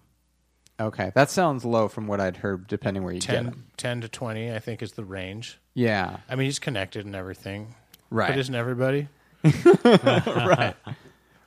okay, 0.80 1.12
that 1.14 1.30
sounds 1.30 1.64
low 1.64 1.88
from 1.88 2.06
what 2.08 2.20
I'd 2.20 2.38
heard. 2.38 2.66
Depending 2.66 3.04
where 3.04 3.12
you 3.12 3.20
get 3.20 3.34
10, 3.34 3.46
it. 3.46 3.54
10 3.76 4.00
to 4.02 4.08
20, 4.08 4.52
I 4.52 4.58
think, 4.58 4.82
is 4.82 4.92
the 4.92 5.04
range. 5.04 5.58
Yeah. 5.74 6.16
I 6.28 6.34
mean, 6.34 6.46
he's 6.46 6.58
connected 6.58 7.06
and 7.06 7.14
everything. 7.14 7.74
Right. 8.10 8.30
But 8.30 8.38
isn't 8.38 8.54
everybody? 8.54 9.08
right. 9.44 10.74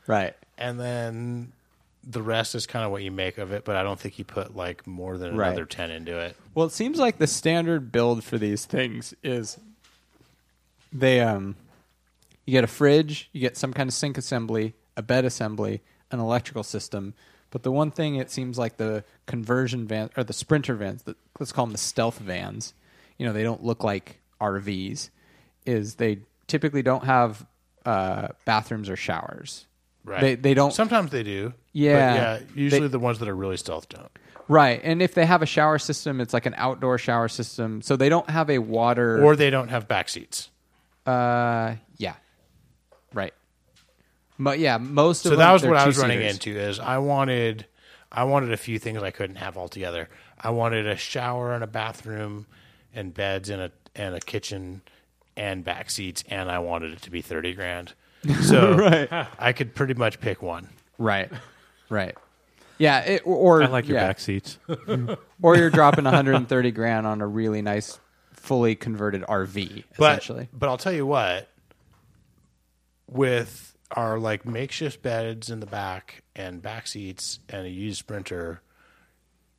Right. 0.08 0.34
And 0.58 0.78
then 0.80 1.54
the 2.06 2.22
rest 2.22 2.56
is 2.56 2.66
kind 2.66 2.86
of 2.86 2.91
what 2.91 3.01
you 3.04 3.12
make 3.12 3.38
of 3.38 3.51
it, 3.51 3.64
but 3.66 3.76
I 3.76 3.84
don't 3.84 3.99
think 3.99 4.16
he 4.16 4.24
put 4.24 4.56
like 4.56 4.86
more 4.86 5.18
than 5.18 5.36
Right. 5.36 5.47
another 5.47 5.66
10 5.66 5.89
into 5.91 6.18
it. 6.20 6.36
Well, 6.54 6.66
it 6.66 6.72
seems 6.72 6.99
like 6.99 7.18
the 7.18 7.28
standard 7.28 7.91
build 7.91 8.24
for 8.24 8.38
these 8.38 8.66
things 8.66 9.14
is 9.24 9.58
they 10.91 11.22
um 11.22 11.56
you 12.45 12.51
get 12.51 12.64
a 12.64 12.68
fridge, 12.68 13.30
you 13.32 13.39
get 13.39 13.56
some 13.56 13.72
kind 13.74 13.88
of 13.89 13.93
sink 13.93 14.18
assembly, 14.18 14.74
a 14.97 15.01
bed 15.01 15.24
assembly, 15.24 15.82
an 16.12 16.20
electrical 16.20 16.64
system. 16.64 17.14
But 17.51 17.64
the 17.64 17.72
one 17.72 17.89
thing 17.91 18.16
it 18.16 18.30
seems 18.32 18.58
like 18.58 18.76
the 18.78 19.04
conversion 19.28 19.88
van 19.88 20.10
or 20.18 20.24
the 20.26 20.34
sprinter 20.34 20.76
vans, 20.76 21.04
the, 21.04 21.16
let's 21.39 21.51
call 21.54 21.66
them 21.66 21.72
the 21.72 21.78
stealth 21.78 22.20
vans, 22.20 22.74
you 23.18 23.26
know, 23.26 23.32
they 23.32 23.43
don't 23.43 23.64
look 23.64 23.84
like 23.84 24.20
RVs, 24.41 25.10
is 25.66 25.95
they 25.95 26.20
typically 26.47 26.82
don't 26.82 27.06
have 27.06 27.45
uh, 27.86 28.30
bathrooms 28.43 28.89
or 28.89 28.95
showers. 28.97 29.66
Right. 30.06 30.22
They 30.22 30.36
they 30.36 30.54
don't 30.54 30.74
Sometimes 30.74 31.12
they 31.12 31.24
do. 31.24 31.54
Yeah. 31.72 31.93
But 31.93 32.16
yeah. 32.16 32.39
Usually 32.56 32.82
They- 32.82 32.88
the 32.88 32.99
ones 32.99 33.20
that 33.20 33.28
are 33.30 33.36
really 33.36 33.58
stealth 33.58 33.88
don't. 33.89 34.12
right, 34.49 34.82
and 34.84 35.01
if 35.01 35.14
they 35.14 35.26
have 35.26 35.41
a 35.41 35.45
shower 35.45 35.80
system, 35.80 36.20
it's 36.20 36.34
like 36.34 36.45
an 36.45 36.54
outdoor 36.58 36.97
shower 36.97 37.30
system, 37.30 37.82
so 37.82 37.95
they 37.95 38.10
don't 38.10 38.30
have 38.30 38.49
a 38.49 38.60
water 38.60 39.24
Or 39.24 39.36
they 39.38 39.49
don't 39.49 39.70
have 39.70 39.88
back 39.88 40.10
seats. 40.10 40.49
Uh, 41.06 41.76
yeah, 41.97 42.16
right. 43.14 43.34
But 44.39 44.60
yeah, 44.60 44.78
most 44.78 45.26
of 45.26 45.32
the 45.32 45.38
time. 45.38 45.38
So 45.38 45.38
them, 45.38 45.47
that 45.47 45.54
was 45.54 45.64
what 45.66 45.78
I 45.78 45.86
was 45.88 45.97
running 45.97 46.20
two-seaters. 46.20 46.47
into 46.47 46.60
is 46.60 46.80
I 46.80 46.97
wanted 46.97 47.66
I 48.12 48.26
wanted 48.26 48.51
a 48.51 48.58
few 48.58 48.80
things 48.80 49.01
I 49.01 49.12
couldn't 49.12 49.38
have 49.38 49.58
altogether. 49.58 50.10
I 50.39 50.49
wanted 50.49 50.88
a 50.88 50.97
shower 50.97 51.54
and 51.54 51.64
a 51.64 51.68
bathroom 51.68 52.45
and 52.93 53.14
beds 53.14 53.49
and 53.49 53.62
a 53.62 53.72
and 53.95 54.16
a 54.16 54.20
kitchen 54.20 54.82
and 55.38 55.64
back 55.64 55.89
seats 55.89 56.24
and 56.28 56.49
I 56.51 56.60
wanted 56.60 56.93
it 56.93 57.01
to 57.04 57.12
be 57.12 57.22
30 57.22 57.54
grand. 57.54 57.93
So 58.43 58.76
right. 58.78 59.28
I 59.38 59.53
could 59.53 59.76
pretty 59.76 59.95
much 59.95 60.19
pick 60.19 60.41
one. 60.41 60.69
Right, 60.97 61.32
right. 61.89 62.15
Yeah, 62.78 62.99
it, 63.01 63.21
or 63.26 63.63
I 63.63 63.67
like 63.67 63.88
your 63.88 63.97
yeah. 63.97 64.07
back 64.07 64.19
seats. 64.19 64.57
or 65.41 65.55
you're 65.57 65.69
dropping 65.69 66.05
130 66.05 66.71
grand 66.71 67.05
on 67.05 67.21
a 67.21 67.28
really 67.28 67.61
nice, 67.61 67.99
fully 68.34 68.76
converted 68.76 69.21
RV, 69.24 69.84
But 69.97 70.11
essentially. 70.13 70.49
but 70.53 70.69
I'll 70.69 70.78
tell 70.78 70.93
you 70.93 71.05
what 71.05 71.49
with 73.07 73.76
our 73.91 74.17
like 74.19 74.45
makeshift 74.45 75.01
beds 75.03 75.49
in 75.49 75.59
the 75.59 75.65
back 75.65 76.24
and 76.36 76.61
back 76.61 76.88
seats 76.88 77.39
and 77.49 77.65
a 77.65 77.69
used 77.69 77.99
sprinter 77.99 78.61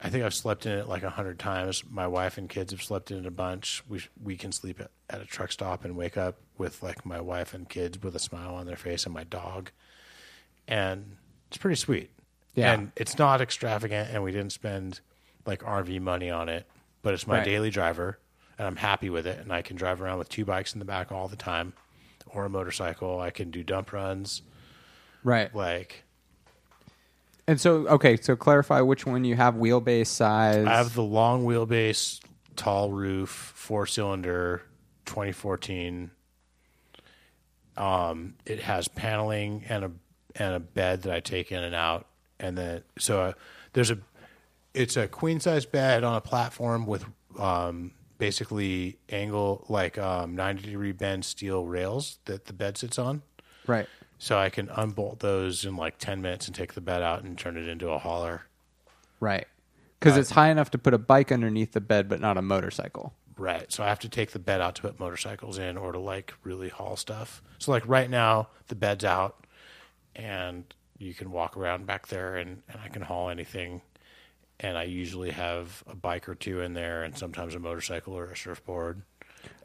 I 0.05 0.11
think 0.11 0.23
I've 0.23 0.35
slept 0.35 0.67
in 0.67 0.73
it 0.73 0.87
like 0.87 1.03
a 1.03 1.09
hundred 1.11 1.39
times. 1.39 1.83
My 1.91 2.07
wife 2.07 2.37
and 2.37 2.47
kids 2.49 2.73
have 2.73 2.83
slept 2.83 3.11
in 3.11 3.19
it 3.19 3.27
a 3.27 3.31
bunch. 3.31 3.83
We 3.89 4.03
we 4.23 4.37
can 4.37 4.53
sleep 4.53 4.79
at, 4.81 4.91
at 5.09 5.23
a 5.23 5.25
truck 5.25 5.51
stop 5.51 5.85
and 5.85 5.97
wake 5.97 6.17
up 6.19 6.37
with 6.59 6.83
like 6.83 7.07
my 7.07 7.21
wife 7.21 7.55
and 7.55 7.67
kids 7.69 8.01
with 8.03 8.15
a 8.15 8.19
smile 8.19 8.55
on 8.55 8.67
their 8.67 8.77
face 8.77 9.07
and 9.07 9.15
my 9.15 9.25
dog, 9.25 9.71
and 10.69 11.17
it's 11.49 11.57
pretty 11.57 11.77
sweet. 11.77 12.11
Yeah. 12.55 12.73
and 12.73 12.93
it's 12.95 13.19
not 13.19 13.41
extravagant, 13.41 14.11
and 14.13 14.23
we 14.23 14.31
didn't 14.31 14.53
spend 14.53 15.01
like 15.45 15.63
RV 15.65 16.01
money 16.01 16.31
on 16.31 16.49
it, 16.49 16.67
but 17.03 17.13
it's 17.15 17.27
my 17.27 17.39
Right. 17.39 17.45
daily 17.45 17.71
driver, 17.71 18.19
and 18.59 18.69
I'm 18.69 18.77
happy 18.77 19.11
with 19.11 19.27
it. 19.27 19.41
And 19.41 19.53
I 19.53 19.63
can 19.63 19.75
drive 19.77 20.01
around 20.01 20.19
with 20.19 20.29
two 20.29 20.45
bikes 20.45 20.73
in 20.73 20.79
the 20.79 20.85
back 20.85 21.11
all 21.11 21.27
the 21.27 21.35
time, 21.35 21.73
or 22.27 22.45
a 22.45 22.49
motorcycle. 22.49 23.19
I 23.21 23.31
can 23.31 23.51
do 23.51 23.65
dump 23.65 23.93
runs, 23.93 24.43
Right. 25.25 25.53
like. 25.55 26.04
And 27.47 27.61
so, 27.61 27.87
okay, 27.89 28.17
so 28.17 28.37
clarify 28.37 28.81
which 28.81 29.05
one 29.05 29.25
you 29.25 29.37
have 29.37 29.55
wheelbase 29.55 30.07
size. 30.07 30.67
I 30.67 30.77
have 30.77 30.95
the 30.95 31.03
long 31.03 31.45
wheelbase, 31.45 32.21
tall 32.57 32.91
roof, 32.91 33.29
four 33.29 33.87
cylinder, 33.87 34.63
2014. 35.05 36.11
Um, 37.77 38.35
it 38.47 38.61
has 38.61 38.89
paneling 38.89 39.65
and 39.69 39.85
a 39.85 39.91
and 40.37 40.55
a 40.55 40.61
bed 40.61 41.03
that 41.03 41.15
I 41.15 41.21
take 41.21 41.53
in 41.53 41.63
and 41.63 41.75
out, 41.75 42.07
and 42.39 42.57
then 42.57 42.83
so 42.99 43.21
uh, 43.21 43.33
there's 43.73 43.91
a 43.91 43.99
it's 44.75 44.97
a 44.97 45.09
queen 45.09 45.41
size 45.41 45.67
bed 45.67 46.05
on 46.05 46.15
a 46.15 46.21
platform 46.21 46.87
with 46.87 47.05
um, 47.39 47.93
basically 48.19 48.99
angle 49.09 49.65
like 49.69 49.99
um, 49.99 50.35
90 50.35 50.63
degree 50.63 50.93
bend 50.93 51.25
steel 51.25 51.67
rails 51.67 52.19
that 52.27 52.47
the 52.47 52.53
bed 52.53 52.77
sits 52.79 52.99
on. 52.99 53.23
right. 53.67 53.87
So 54.19 54.39
I 54.39 54.49
can 54.49 54.69
unbolt 54.69 55.21
those 55.21 55.65
in 55.65 55.77
like 55.77 55.99
10 55.99 56.23
minutes 56.23 56.47
and 56.47 56.55
take 56.55 56.75
the 56.75 56.81
bed 56.81 57.03
out 57.03 57.25
and 57.25 57.37
turn 57.37 57.57
it 57.57 57.69
into 57.69 57.91
a 57.91 57.99
hauler. 57.99 58.47
Right. 59.21 59.47
Because 59.99 60.17
uh, 60.17 60.21
it's 60.21 60.31
high 60.31 60.51
enough 60.51 60.71
to 60.73 60.79
put 60.79 60.95
a 60.95 60.99
bike 60.99 61.33
underneath 61.33 61.73
the 61.73 61.81
bed, 61.81 62.09
but 62.09 62.21
not 62.21 62.37
a 62.37 62.43
motorcycle. 62.43 63.15
Right. 63.37 63.71
So 63.73 63.83
I 63.83 63.89
have 63.89 64.01
to 64.01 64.09
take 64.09 64.31
the 64.31 64.39
bed 64.39 64.61
out 64.61 64.77
to 64.77 64.83
put 64.83 65.01
motorcycles 65.01 65.59
in 65.59 65.77
or 65.77 65.93
to 65.93 65.99
like 65.99 66.35
really 66.45 66.69
haul 66.69 66.97
stuff. 66.97 67.43
So 67.59 67.73
like 67.73 67.83
right 67.87 68.09
now 68.09 68.49
the 68.69 68.75
bed's 68.75 69.05
out 69.05 69.47
and 70.15 70.65
you 70.99 71.15
can 71.15 71.33
walk 71.33 71.57
around 71.57 71.87
back 71.87 72.07
there 72.09 72.37
and, 72.37 72.63
and 72.69 72.81
I 72.83 72.89
can 72.89 73.03
haul 73.03 73.29
anything. 73.29 73.83
And 74.61 74.79
I 74.79 74.85
usually 74.85 75.33
have 75.33 75.83
a 75.89 75.97
bike 75.97 76.29
or 76.29 76.37
two 76.37 76.61
in 76.61 76.75
there 76.75 77.03
and 77.03 77.19
sometimes 77.19 77.55
a 77.55 77.59
motorcycle 77.59 78.17
or 78.17 78.27
a 78.27 78.37
surfboard. 78.37 79.03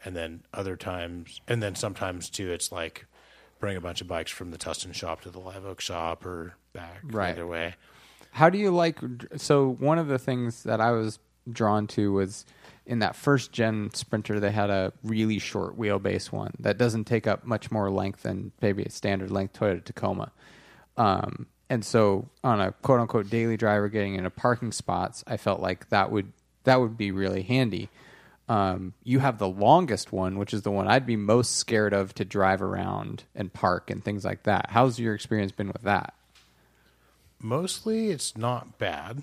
And 0.04 0.16
then 0.16 0.42
other 0.52 0.76
times 0.76 1.40
and 1.46 1.62
then 1.62 1.76
sometimes 1.76 2.28
too 2.28 2.50
it's 2.50 2.72
like 2.72 3.06
bring 3.60 3.76
a 3.76 3.80
bunch 3.80 4.00
of 4.00 4.08
bikes 4.08 4.30
from 4.32 4.50
the 4.50 4.58
Tustin 4.58 4.92
shop 4.94 5.20
to 5.22 5.30
the 5.30 5.38
Live 5.38 5.64
Oak 5.64 5.80
shop 5.80 6.24
or 6.26 6.54
back 6.72 7.00
Right. 7.04 7.30
either 7.30 7.46
way. 7.46 7.74
How 8.32 8.48
do 8.50 8.58
you 8.58 8.70
like? 8.70 8.98
So 9.36 9.76
one 9.78 9.98
of 9.98 10.08
the 10.08 10.18
things 10.18 10.62
that 10.64 10.80
I 10.80 10.92
was 10.92 11.18
drawn 11.50 11.86
to 11.88 12.12
was 12.12 12.46
in 12.86 13.00
that 13.00 13.14
first 13.14 13.52
gen 13.52 13.90
Sprinter, 13.92 14.40
they 14.40 14.50
had 14.50 14.70
a 14.70 14.92
really 15.04 15.38
short 15.38 15.78
wheelbase 15.78 16.32
one 16.32 16.54
that 16.60 16.78
doesn't 16.78 17.04
take 17.04 17.26
up 17.26 17.44
much 17.44 17.70
more 17.70 17.90
length 17.90 18.22
than 18.22 18.52
maybe 18.62 18.82
a 18.82 18.90
standard 18.90 19.30
length 19.30 19.58
Toyota 19.58 19.84
Tacoma. 19.84 20.32
Um, 20.96 21.46
and 21.68 21.84
so 21.84 22.28
on 22.42 22.60
a 22.60 22.72
quote 22.72 23.00
unquote 23.00 23.30
daily 23.30 23.56
driver 23.56 23.88
getting 23.88 24.14
into 24.14 24.30
parking 24.30 24.72
spots, 24.72 25.22
I 25.26 25.36
felt 25.36 25.60
like 25.60 25.88
that 25.90 26.10
would 26.10 26.32
that 26.64 26.80
would 26.80 26.96
be 26.96 27.10
really 27.10 27.42
handy. 27.42 27.88
Um, 28.50 28.94
you 29.04 29.20
have 29.20 29.38
the 29.38 29.48
longest 29.48 30.10
one, 30.10 30.36
which 30.36 30.52
is 30.52 30.62
the 30.62 30.72
one 30.72 30.88
I'd 30.88 31.06
be 31.06 31.14
most 31.14 31.54
scared 31.54 31.92
of 31.92 32.12
to 32.14 32.24
drive 32.24 32.62
around 32.62 33.22
and 33.32 33.52
park 33.52 33.90
and 33.90 34.02
things 34.02 34.24
like 34.24 34.42
that. 34.42 34.70
How's 34.70 34.98
your 34.98 35.14
experience 35.14 35.52
been 35.52 35.68
with 35.68 35.82
that? 35.82 36.14
Mostly 37.40 38.10
it's 38.10 38.36
not 38.36 38.76
bad. 38.76 39.22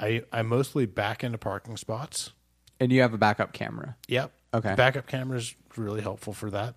I 0.00 0.24
I 0.32 0.42
mostly 0.42 0.86
back 0.86 1.22
into 1.22 1.38
parking 1.38 1.76
spots. 1.76 2.32
And 2.80 2.90
you 2.90 3.00
have 3.02 3.14
a 3.14 3.18
backup 3.18 3.52
camera. 3.52 3.96
Yep. 4.08 4.32
Okay. 4.52 4.74
Backup 4.74 5.06
camera 5.06 5.38
is 5.38 5.54
really 5.76 6.00
helpful 6.00 6.32
for 6.32 6.50
that. 6.50 6.74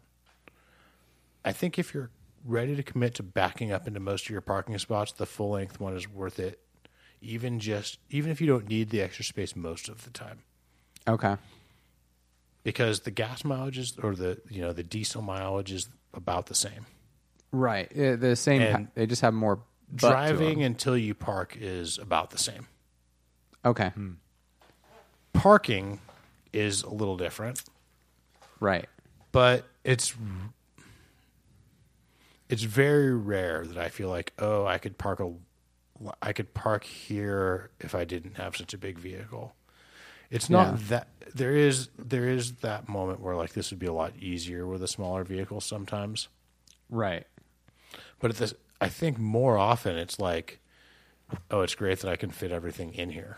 I 1.43 1.51
think 1.51 1.79
if 1.79 1.95
you're 1.95 2.11
ready 2.45 2.75
to 2.75 2.83
commit 2.83 3.15
to 3.15 3.23
backing 3.23 3.71
up 3.71 3.87
into 3.87 3.99
most 3.99 4.25
of 4.25 4.29
your 4.29 4.41
parking 4.41 4.77
spots, 4.77 5.13
the 5.13 5.25
full 5.25 5.49
length 5.49 5.79
one 5.79 5.95
is 5.95 6.07
worth 6.07 6.37
it. 6.37 6.59
Even 7.23 7.59
just 7.59 7.97
even 8.11 8.29
if 8.29 8.39
you 8.39 8.45
don't 8.45 8.69
need 8.69 8.91
the 8.91 9.01
extra 9.01 9.25
space 9.25 9.55
most 9.55 9.89
of 9.89 10.03
the 10.03 10.11
time. 10.11 10.43
Okay. 11.07 11.37
Because 12.63 13.01
the 13.01 13.11
gas 13.11 13.43
mileage 13.43 13.77
is 13.77 13.97
or 14.01 14.15
the 14.15 14.39
you 14.49 14.61
know, 14.61 14.73
the 14.73 14.83
diesel 14.83 15.21
mileage 15.21 15.71
is 15.71 15.89
about 16.13 16.45
the 16.47 16.55
same. 16.55 16.85
Right. 17.51 17.91
Uh, 17.97 18.15
The 18.15 18.35
same. 18.35 18.61
And 18.61 18.87
they 18.95 19.05
just 19.07 19.21
have 19.23 19.33
more 19.33 19.55
butt 19.57 19.65
to 19.91 19.97
Driving 19.97 20.63
until 20.63 20.95
you 20.97 21.13
park 21.13 21.57
is 21.59 21.97
about 21.97 22.29
the 22.29 22.37
same. 22.37 22.67
Okay. 23.65 23.91
Parking 25.33 25.99
is 26.53 26.83
a 26.83 26.89
little 26.89 27.17
different. 27.17 27.63
Right. 28.59 28.87
but 29.31 29.65
it's 29.83 30.13
it's 32.49 32.63
very 32.63 33.13
rare 33.15 33.65
that 33.65 33.77
I 33.77 33.89
feel 33.89 34.09
like 34.09 34.33
oh 34.39 34.65
I 34.65 34.77
could 34.77 34.97
park 34.97 35.19
a 35.19 35.33
I 36.21 36.33
could 36.33 36.53
park 36.53 36.83
here 36.83 37.71
if 37.79 37.95
I 37.95 38.03
didn't 38.05 38.37
have 38.37 38.55
such 38.55 38.73
a 38.73 38.77
big 38.77 38.97
vehicle. 38.99 39.55
It's 40.31 40.49
not 40.49 40.73
Yeah. 40.79 40.85
that 40.87 41.07
there 41.35 41.55
is 41.55 41.89
there 41.97 42.27
is 42.27 42.53
that 42.57 42.89
moment 42.89 43.19
where 43.19 43.35
like 43.35 43.53
this 43.53 43.69
would 43.69 43.79
be 43.79 43.85
a 43.85 43.93
lot 43.93 44.13
easier 44.19 44.65
with 44.65 44.81
a 44.81 44.87
smaller 44.87 45.23
vehicle 45.23 45.61
sometimes. 45.61 46.27
Right. 46.89 47.27
But 48.19 48.31
at 48.31 48.37
this, 48.37 48.53
I 48.79 48.89
think 48.89 49.17
more 49.19 49.57
often 49.57 49.97
it's 49.97 50.19
like, 50.19 50.59
oh, 51.49 51.61
it's 51.61 51.75
great 51.75 51.99
that 51.99 52.09
I 52.11 52.15
can 52.15 52.31
fit 52.31 52.51
everything 52.51 52.93
in 52.93 53.09
here. 53.11 53.37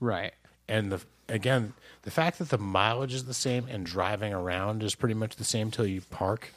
Right. 0.00 0.32
And 0.68 0.92
the 0.92 1.00
again, 1.28 1.72
the 2.02 2.10
fact 2.10 2.38
that 2.38 2.50
the 2.50 2.58
mileage 2.58 3.14
is 3.14 3.24
the 3.24 3.34
same 3.34 3.66
and 3.68 3.84
driving 3.86 4.32
around 4.32 4.82
is 4.82 4.94
pretty 4.94 5.14
much 5.14 5.36
the 5.36 5.44
same 5.44 5.70
till 5.70 5.86
you 5.86 6.00
park. 6.02 6.52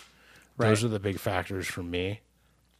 Those 0.58 0.84
are 0.86 0.89
the 0.89 0.99
big 0.99 1.20
factors 1.20 1.68
for 1.68 1.84
me. 1.84 2.22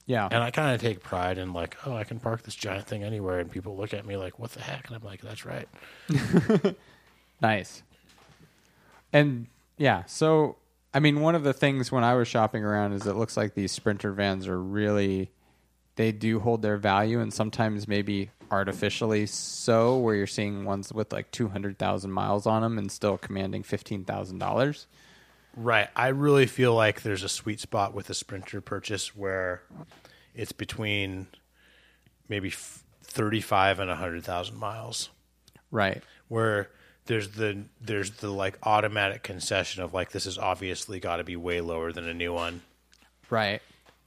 Yeah. 0.06 0.28
And 0.30 0.44
I 0.44 0.52
kind 0.52 0.76
of 0.76 0.82
take 0.82 1.02
pride 1.02 1.38
in 1.38 1.54
like, 1.54 1.78
oh, 1.86 1.96
I 1.96 2.04
can 2.04 2.20
park 2.20 2.44
this 2.44 2.56
giant 2.56 2.86
thing 2.86 3.04
anywhere, 3.04 3.40
and 3.40 3.50
people 3.50 3.76
look 3.76 3.94
at 3.94 4.06
me 4.06 4.18
like, 4.18 4.38
what 4.38 4.52
the 4.52 4.62
heck? 4.62 4.88
And 4.88 4.96
I'm 4.96 5.04
like, 5.04 5.22
that's 5.22 5.46
right. 5.46 5.68
Nice. 7.42 7.84
And 9.14 9.48
yeah, 9.78 10.04
so 10.06 10.58
I 10.94 11.00
mean, 11.00 11.22
one 11.22 11.36
of 11.36 11.44
the 11.44 11.54
things 11.54 11.92
when 11.92 12.04
I 12.04 12.14
was 12.16 12.28
shopping 12.28 12.64
around 12.64 12.94
is 12.94 13.06
it 13.06 13.16
looks 13.16 13.38
like 13.38 13.54
these 13.54 13.72
Sprinter 13.72 14.12
vans 14.12 14.48
are 14.48 14.62
really 14.62 15.32
they 15.96 16.12
do 16.12 16.40
hold 16.40 16.62
their 16.62 16.78
value, 16.78 17.20
and 17.20 17.34
sometimes 17.34 17.88
maybe 17.88 18.30
artificially 18.52 19.26
so, 19.26 19.98
where 19.98 20.16
you're 20.16 20.28
seeing 20.28 20.66
ones 20.66 20.92
with 20.92 21.14
like 21.14 21.32
two 21.32 21.50
hundred 21.50 21.78
thousand 21.78 22.12
miles 22.12 22.46
on 22.46 22.62
them 22.62 22.78
and 22.78 22.92
still 22.92 23.18
commanding 23.18 23.64
fifteen 23.64 24.04
thousand 24.06 24.40
dollars. 24.40 24.88
Right. 25.56 25.88
I 25.96 26.08
really 26.10 26.46
feel 26.48 26.74
like 26.76 27.02
there's 27.02 27.24
a 27.24 27.30
sweet 27.30 27.60
spot 27.60 27.94
with 27.94 28.10
a 28.10 28.14
Sprinter 28.14 28.62
purchase 28.62 29.16
where 29.16 29.62
it's 30.34 30.52
between 30.52 31.28
maybe 32.28 32.50
f- 32.50 32.84
35 33.04 33.80
and 33.80 33.90
100,000 33.90 34.56
miles. 34.58 35.10
Right. 35.72 36.02
where 36.30 36.70
there's 37.06 37.30
the 37.32 37.66
there's 37.82 38.12
the 38.12 38.30
like 38.30 38.58
automatic 38.64 39.24
concession 39.24 39.84
of 39.84 39.94
like 39.94 40.12
this 40.12 40.24
has 40.26 40.38
obviously 40.38 41.00
got 41.00 41.18
to 41.18 41.24
be 41.24 41.36
way 41.36 41.60
lower 41.62 41.92
than 41.92 42.08
a 42.08 42.14
new 42.14 42.34
one 42.34 42.62
Right. 43.30 43.62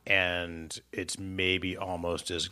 and 0.07 0.77
it's 0.93 1.19
maybe 1.19 1.77
almost 1.77 2.31
as 2.31 2.49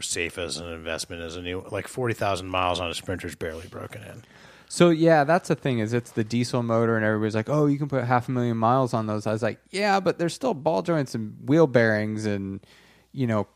safe 0.00 0.38
as 0.38 0.58
an 0.58 0.68
investment 0.72 1.20
as 1.22 1.36
a 1.36 1.42
new 1.42 1.66
like 1.70 1.88
40,000 1.88 2.46
miles 2.48 2.78
on 2.80 2.90
a 2.90 2.94
sprinter's 2.94 3.34
barely 3.34 3.66
broken 3.66 4.02
in 4.04 4.22
So 4.74 4.90
yeah, 4.90 5.22
that's 5.22 5.50
the 5.50 5.54
thing 5.54 5.78
is 5.78 5.92
it's 5.92 6.10
the 6.10 6.24
diesel 6.24 6.64
motor, 6.64 6.96
and 6.96 7.04
everybody's 7.04 7.36
like, 7.36 7.48
"Oh, 7.48 7.66
you 7.66 7.78
can 7.78 7.86
put 7.86 8.02
half 8.02 8.28
a 8.28 8.32
million 8.32 8.56
miles 8.56 8.92
on 8.92 9.06
those." 9.06 9.24
I 9.24 9.30
was 9.30 9.40
like, 9.40 9.60
"Yeah, 9.70 10.00
but 10.00 10.18
there's 10.18 10.34
still 10.34 10.52
ball 10.52 10.82
joints 10.82 11.14
and 11.14 11.36
wheel 11.48 11.68
bearings, 11.68 12.26
and 12.26 12.58
you 13.12 13.28
know, 13.28 13.46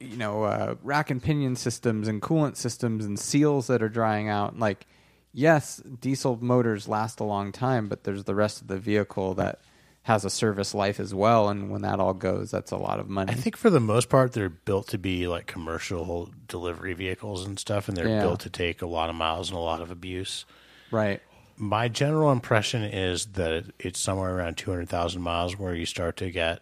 you 0.00 0.18
know, 0.18 0.44
uh, 0.44 0.74
rack 0.82 1.08
and 1.08 1.22
pinion 1.22 1.56
systems 1.56 2.08
and 2.08 2.20
coolant 2.20 2.56
systems 2.56 3.06
and 3.06 3.18
seals 3.18 3.68
that 3.68 3.82
are 3.82 3.88
drying 3.88 4.28
out. 4.28 4.58
Like, 4.58 4.86
yes, 5.32 5.78
diesel 5.78 6.36
motors 6.42 6.86
last 6.86 7.20
a 7.20 7.24
long 7.24 7.52
time, 7.52 7.88
but 7.88 8.04
there's 8.04 8.24
the 8.24 8.34
rest 8.34 8.60
of 8.60 8.66
the 8.66 8.78
vehicle 8.78 9.32
that 9.36 9.60
has 10.04 10.24
a 10.24 10.30
service 10.30 10.74
life 10.74 10.98
as 10.98 11.12
well, 11.14 11.48
and 11.50 11.70
when 11.70 11.82
that 11.82 12.00
all 12.00 12.14
goes, 12.14 12.50
that's 12.50 12.70
a 12.72 12.76
lot 12.76 12.98
of 13.00 13.08
money. 13.08 13.30
I 13.32 13.34
think 13.34 13.56
for 13.56 13.68
the 13.70 13.80
most 13.80 14.08
part 14.08 14.32
they're 14.32 14.48
built 14.48 14.88
to 14.88 14.98
be 14.98 15.28
like 15.28 15.46
commercial 15.46 16.30
delivery 16.48 16.94
vehicles 16.94 17.46
and 17.46 17.58
stuff 17.58 17.86
and 17.88 17.96
they're 17.96 18.08
Yeah. 18.08 18.20
built 18.22 18.40
to 18.40 18.50
take 18.50 18.80
a 18.82 18.86
lot 18.86 19.10
of 19.10 19.14
miles 19.16 19.50
and 19.50 19.56
a 19.58 19.60
lot 19.60 19.80
of 19.82 19.90
abuse 19.90 20.46
right. 20.90 21.20
my 21.56 21.88
general 21.88 22.32
impression 22.32 22.82
is 22.82 23.26
that 23.26 23.66
it's 23.78 24.00
somewhere 24.00 24.34
around 24.34 24.56
200,000 24.56 25.20
miles 25.20 25.58
where 25.58 25.74
you 25.74 25.84
start 25.86 26.16
to 26.16 26.30
get 26.30 26.60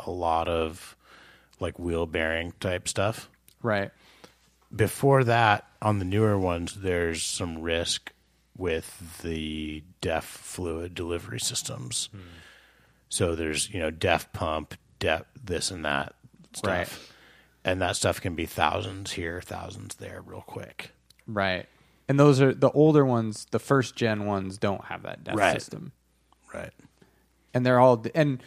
a 0.00 0.10
lot 0.10 0.48
of 0.48 0.96
like 1.60 1.78
wheel 1.78 2.06
bearing 2.06 2.52
type 2.60 2.86
stuff. 2.88 3.30
Right. 3.62 3.90
Before 4.74 5.24
that, 5.24 5.64
on 5.80 5.98
the 6.00 6.04
newer 6.04 6.38
ones, 6.38 6.74
there's 6.74 7.22
some 7.22 7.62
risk 7.62 8.12
with 8.56 9.20
the 9.22 9.82
DEF 10.00 10.24
fluid 10.24 10.94
delivery 10.94 11.40
systems. 11.40 12.08
Hmm. 12.12 12.18
So 13.08 13.34
there's, 13.34 13.70
you 13.70 13.80
know, 13.80 13.90
DEF 13.90 14.32
pump, 14.32 14.74
DEF 14.98 15.22
this 15.42 15.70
and 15.70 15.84
that 15.84 16.14
stuff. 16.54 16.66
Right. 16.70 16.88
And 17.64 17.80
that 17.82 17.96
stuff 17.96 18.20
can 18.20 18.34
be 18.34 18.46
thousands 18.46 19.12
here, 19.12 19.40
thousands 19.40 19.96
there 19.96 20.22
real 20.24 20.42
quick. 20.46 20.92
Right. 21.26 21.66
And 22.08 22.18
those 22.18 22.40
are 22.40 22.54
the 22.54 22.70
older 22.70 23.04
ones, 23.04 23.46
the 23.50 23.58
first 23.58 23.94
gen 23.96 24.24
ones 24.24 24.56
don't 24.58 24.84
have 24.86 25.02
that 25.02 25.24
DEF 25.24 25.36
Right. 25.36 25.54
system. 25.54 25.92
Right. 26.54 26.72
and 27.52 27.64
they're 27.66 27.78
all 27.78 28.02
and 28.14 28.42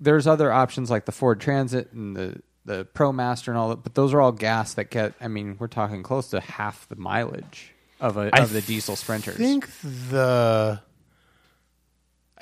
there's 0.00 0.26
other 0.26 0.52
options 0.52 0.90
like 0.90 1.06
the 1.06 1.12
Ford 1.12 1.40
Transit 1.40 1.92
and 1.92 2.14
the 2.16 2.42
the 2.64 2.84
ProMaster 2.94 3.48
and 3.48 3.56
all 3.56 3.70
that, 3.70 3.82
but 3.82 3.94
those 3.94 4.12
are 4.14 4.20
all 4.20 4.32
gas 4.32 4.74
that 4.74 4.90
get. 4.90 5.14
I 5.20 5.28
mean, 5.28 5.56
we're 5.58 5.66
talking 5.68 6.02
close 6.02 6.28
to 6.30 6.40
half 6.40 6.88
the 6.88 6.96
mileage 6.96 7.72
of 8.00 8.16
a 8.16 8.30
I 8.32 8.40
of 8.40 8.52
the 8.52 8.60
diesel 8.60 8.96
sprinters. 8.96 9.34
I 9.36 9.38
think 9.38 9.68
the 10.10 10.80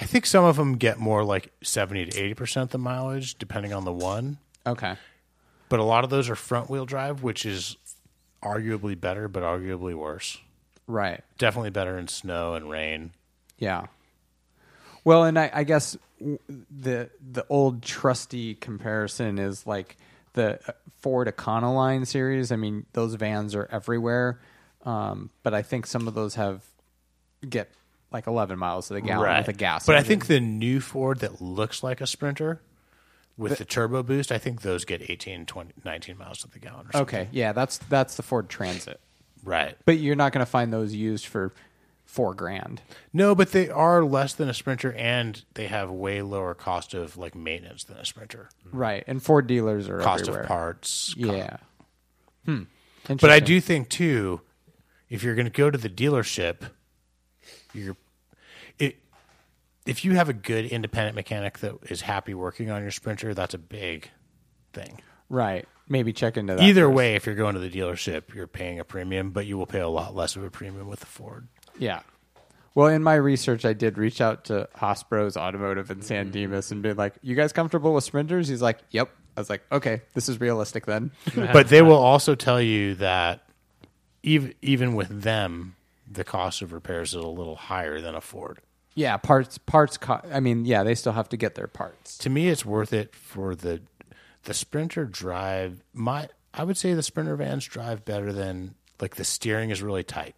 I 0.00 0.04
think 0.04 0.24
some 0.26 0.44
of 0.44 0.56
them 0.56 0.76
get 0.76 0.98
more 0.98 1.22
like 1.24 1.52
70 1.62 2.06
to 2.06 2.34
80% 2.34 2.70
the 2.70 2.78
mileage 2.78 3.36
depending 3.38 3.72
on 3.72 3.84
the 3.84 3.92
one, 3.92 4.38
okay, 4.66 4.96
but 5.68 5.78
a 5.80 5.84
lot 5.84 6.04
of 6.04 6.10
those 6.10 6.28
are 6.30 6.34
front 6.34 6.70
wheel 6.70 6.86
drive 6.86 7.22
which 7.22 7.44
is 7.44 7.76
arguably 8.42 8.98
better 8.98 9.28
but 9.28 9.42
arguably 9.42 9.94
worse. 9.94 10.38
right, 10.86 11.22
Definitely 11.38 11.70
better 11.70 11.98
in 11.98 12.08
snow 12.08 12.54
and 12.54 12.70
rain. 12.70 13.12
yeah. 13.58 13.86
Well, 15.04 15.24
and 15.24 15.38
I, 15.38 15.50
I 15.52 15.64
guess 15.64 15.96
the 16.20 17.08
the 17.20 17.46
old 17.48 17.82
trusty 17.82 18.54
comparison 18.54 19.38
is 19.38 19.66
like 19.66 19.96
the 20.34 20.60
uh, 20.68 20.72
Ford 21.00 21.26
Econoline 21.26 22.06
series. 22.06 22.52
I 22.52 22.56
mean, 22.56 22.84
those 22.92 23.14
vans 23.14 23.54
are 23.54 23.66
everywhere, 23.72 24.40
um, 24.84 25.30
but 25.42 25.54
I 25.54 25.62
think 25.62 25.86
some 25.86 26.06
of 26.06 26.12
those 26.12 26.34
have 26.34 26.62
get 27.48 27.70
like 28.12 28.26
11 28.26 28.58
miles 28.58 28.88
to 28.88 28.94
the 28.94 29.00
gallon 29.00 29.38
with 29.38 29.48
a 29.48 29.52
gas. 29.52 29.86
But 29.86 29.94
I 29.94 29.98
engine. 29.98 30.08
think 30.08 30.26
the 30.26 30.40
new 30.40 30.80
Ford 30.80 31.20
that 31.20 31.40
looks 31.40 31.82
like 31.82 32.00
a 32.00 32.06
Sprinter 32.06 32.60
with 33.36 33.58
the, 33.58 33.64
turbo 33.64 34.02
boost, 34.02 34.30
I 34.32 34.38
think 34.38 34.62
those 34.62 34.84
get 34.84 35.08
18 35.08 35.46
20 35.46 35.72
19 35.84 36.18
miles 36.18 36.38
to 36.40 36.48
the 36.50 36.58
gallon 36.58 36.86
or 36.88 36.92
something. 36.92 37.20
Okay, 37.20 37.28
yeah, 37.32 37.52
that's 37.52 37.78
that's 37.78 38.16
the 38.16 38.22
Ford 38.22 38.48
Transit. 38.48 39.00
Right. 39.42 39.76
But 39.86 39.98
you're 39.98 40.16
not 40.16 40.32
going 40.32 40.44
to 40.44 40.50
find 40.50 40.70
those 40.72 40.94
used 40.94 41.24
for 41.26 41.52
four 42.04 42.34
grand. 42.34 42.82
No, 43.12 43.34
but 43.34 43.52
they 43.52 43.70
are 43.70 44.04
less 44.04 44.34
than 44.34 44.48
a 44.50 44.54
Sprinter 44.54 44.92
and 44.92 45.42
they 45.54 45.68
have 45.68 45.90
way 45.90 46.20
lower 46.20 46.52
cost 46.54 46.92
of 46.92 47.16
like 47.16 47.34
maintenance 47.34 47.84
than 47.84 47.96
a 47.96 48.04
Sprinter. 48.04 48.50
Right. 48.72 49.02
And 49.06 49.22
Ford 49.22 49.46
dealers 49.46 49.88
are 49.88 50.00
Cost 50.00 50.22
everywhere. 50.22 50.42
of 50.42 50.48
parts. 50.48 51.14
co- 51.14 51.34
Yeah. 51.34 51.56
Hmm. 52.44 52.62
But 53.06 53.30
I 53.30 53.40
do 53.40 53.60
think 53.60 53.88
too, 53.88 54.42
if 55.08 55.22
you're 55.22 55.34
going 55.36 55.46
to 55.46 55.52
go 55.52 55.70
to 55.70 55.78
the 55.78 55.88
dealership, 55.88 56.68
you're 57.74 57.96
it. 58.78 58.96
If 59.86 60.04
you 60.04 60.12
have 60.12 60.28
a 60.28 60.32
good 60.32 60.66
independent 60.66 61.16
mechanic 61.16 61.58
that 61.60 61.74
is 61.88 62.02
happy 62.02 62.34
working 62.34 62.70
on 62.70 62.82
your 62.82 62.90
Sprinter, 62.90 63.34
that's 63.34 63.54
a 63.54 63.58
big 63.58 64.10
thing. 64.72 65.00
Right. 65.28 65.66
Maybe 65.88 66.12
check 66.12 66.36
into 66.36 66.54
that. 66.54 66.62
Either 66.62 66.86
first. 66.86 66.96
way, 66.96 67.14
if 67.16 67.26
you're 67.26 67.34
going 67.34 67.54
to 67.54 67.60
the 67.60 67.70
dealership, 67.70 68.34
you're 68.34 68.46
paying 68.46 68.78
a 68.78 68.84
premium, 68.84 69.30
but 69.30 69.46
you 69.46 69.56
will 69.56 69.66
pay 69.66 69.80
a 69.80 69.88
lot 69.88 70.14
less 70.14 70.36
of 70.36 70.44
a 70.44 70.50
premium 70.50 70.86
with 70.86 71.00
the 71.00 71.06
Ford. 71.06 71.48
Yeah. 71.78 72.00
Well, 72.74 72.88
in 72.88 73.02
my 73.02 73.14
research, 73.14 73.64
I 73.64 73.72
did 73.72 73.98
reach 73.98 74.20
out 74.20 74.44
to 74.46 74.68
Hospros 74.76 75.36
Automotive 75.36 75.90
in 75.90 76.02
San 76.02 76.26
mm-hmm. 76.26 76.32
Dimas 76.32 76.70
and 76.70 76.82
be 76.82 76.92
like, 76.92 77.14
"You 77.22 77.34
guys 77.34 77.52
comfortable 77.52 77.94
with 77.94 78.04
sprinters?" 78.04 78.46
He's 78.46 78.62
like, 78.62 78.78
"Yep." 78.90 79.10
I 79.36 79.40
was 79.40 79.50
like, 79.50 79.62
"Okay, 79.72 80.02
this 80.14 80.28
is 80.28 80.40
realistic 80.40 80.86
then." 80.86 81.10
but 81.34 81.68
they 81.68 81.82
will 81.82 81.94
also 81.94 82.36
tell 82.36 82.60
you 82.62 82.94
that 82.96 83.42
even 84.22 84.54
even 84.62 84.94
with 84.94 85.22
them, 85.22 85.74
the 86.10 86.24
cost 86.24 86.60
of 86.62 86.72
repairs 86.72 87.10
is 87.14 87.22
a 87.22 87.28
little 87.28 87.56
higher 87.56 88.00
than 88.00 88.14
a 88.16 88.20
Ford. 88.20 88.58
yeah, 88.94 89.16
parts 89.16 89.56
parts. 89.58 89.96
Co- 89.96 90.20
I 90.32 90.40
mean, 90.40 90.64
yeah, 90.64 90.82
they 90.82 90.94
still 90.96 91.12
have 91.12 91.28
to 91.30 91.36
get 91.36 91.54
their 91.54 91.68
parts. 91.68 92.18
to 92.18 92.28
me 92.30 92.48
it's 92.48 92.64
worth 92.64 92.92
it 92.92 93.14
for 93.14 93.54
the 93.54 93.80
the 94.44 94.54
sprinter 94.54 95.04
drive 95.04 95.82
my 95.92 96.26
i 96.54 96.64
would 96.64 96.76
say 96.76 96.94
the 96.94 97.02
sprinter 97.02 97.36
vans 97.36 97.64
drive 97.66 98.04
better 98.06 98.32
than 98.32 98.74
like 99.00 99.14
the 99.16 99.24
steering 99.24 99.68
is 99.70 99.82
really 99.82 100.02
tight 100.02 100.34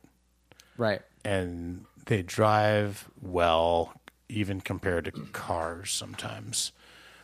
Right. 0.76 1.00
and 1.24 1.84
they 2.06 2.22
drive 2.22 3.08
well 3.20 3.94
even 4.28 4.60
compared 4.60 5.04
to 5.04 5.12
cars 5.12 5.92
sometimes 5.92 6.72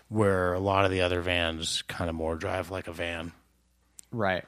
where 0.09 0.53
a 0.55 0.61
lot 0.61 0.85
of 0.85 0.91
the 0.93 1.01
other 1.01 1.21
vans 1.21 1.83
kind 1.83 2.09
of 2.09 2.15
more 2.15 2.37
drive 2.37 2.71
like 2.71 2.87
a 2.89 2.93
van 2.93 3.33
Right. 4.13 4.45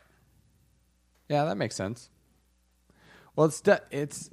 Yeah, 1.28 1.44
that 1.47 1.56
makes 1.56 1.74
sense. 1.77 2.09
Well, 3.36 3.47
it's 3.47 3.61
de- 3.61 3.82
it's 3.90 4.31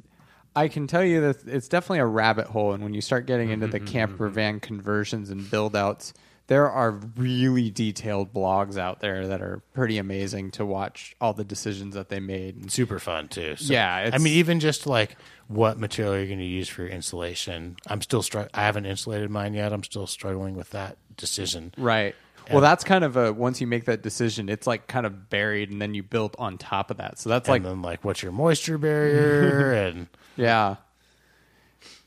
I 0.55 0.67
can 0.67 0.87
tell 0.87 1.03
you 1.03 1.21
that 1.21 1.47
it's 1.47 1.67
definitely 1.67 1.99
a 1.99 2.05
rabbit 2.05 2.47
hole 2.47 2.73
and 2.73 2.83
when 2.83 2.93
you 2.93 3.01
start 3.01 3.27
getting 3.27 3.51
into 3.51 3.67
mm-hmm, 3.67 3.71
the 3.73 3.79
mm-hmm, 3.79 3.87
camper 3.93 4.25
mm-hmm. 4.25 4.35
van 4.35 4.59
conversions 4.59 5.29
and 5.29 5.49
build 5.49 5.75
outs, 5.75 6.13
there 6.47 6.69
are 6.69 6.91
really 7.15 7.69
detailed 7.69 8.33
blogs 8.33 8.77
out 8.77 8.99
there 8.99 9.27
that 9.27 9.41
are 9.41 9.61
pretty 9.73 9.97
amazing 9.97 10.49
to 10.51 10.65
watch 10.65 11.15
all 11.21 11.33
the 11.33 11.43
decisions 11.43 11.93
that 11.93 12.09
they 12.09 12.19
made. 12.19 12.55
And 12.55 12.71
super 12.71 12.99
fun 12.99 13.27
too 13.27 13.55
so, 13.57 13.71
Yeah, 13.71 14.09
i 14.13 14.17
mean 14.17 14.33
even 14.33 14.59
just 14.59 14.87
like 14.87 15.15
what 15.47 15.77
material 15.77 16.17
you're 16.17 16.25
going 16.25 16.39
to 16.39 16.45
use 16.45 16.67
for 16.67 16.81
your 16.81 16.91
insulation 16.91 17.77
i'm 17.87 18.01
still 18.01 18.23
str- 18.23 18.49
i 18.53 18.61
haven't 18.63 18.85
insulated 18.85 19.29
mine 19.29 19.53
yet 19.53 19.71
i'm 19.71 19.83
still 19.83 20.07
struggling 20.07 20.55
with 20.55 20.71
that 20.71 20.97
decision 21.15 21.73
Right. 21.77 22.15
Well, 22.53 22.61
that's 22.61 22.83
kind 22.83 23.03
of 23.03 23.17
a 23.17 23.33
once 23.33 23.61
you 23.61 23.67
make 23.67 23.85
that 23.85 24.01
decision, 24.01 24.49
it's 24.49 24.67
like 24.67 24.87
kind 24.87 25.05
of 25.05 25.29
buried, 25.29 25.71
and 25.71 25.81
then 25.81 25.93
you 25.93 26.03
build 26.03 26.35
on 26.39 26.57
top 26.57 26.91
of 26.91 26.97
that. 26.97 27.19
So 27.19 27.29
that's 27.29 27.47
like 27.49 27.59
and 27.59 27.65
then 27.65 27.81
like 27.81 28.03
what's 28.03 28.21
your 28.23 28.31
moisture 28.31 28.77
barrier 28.77 29.73
and 29.87 30.07
Yeah. 30.35 30.77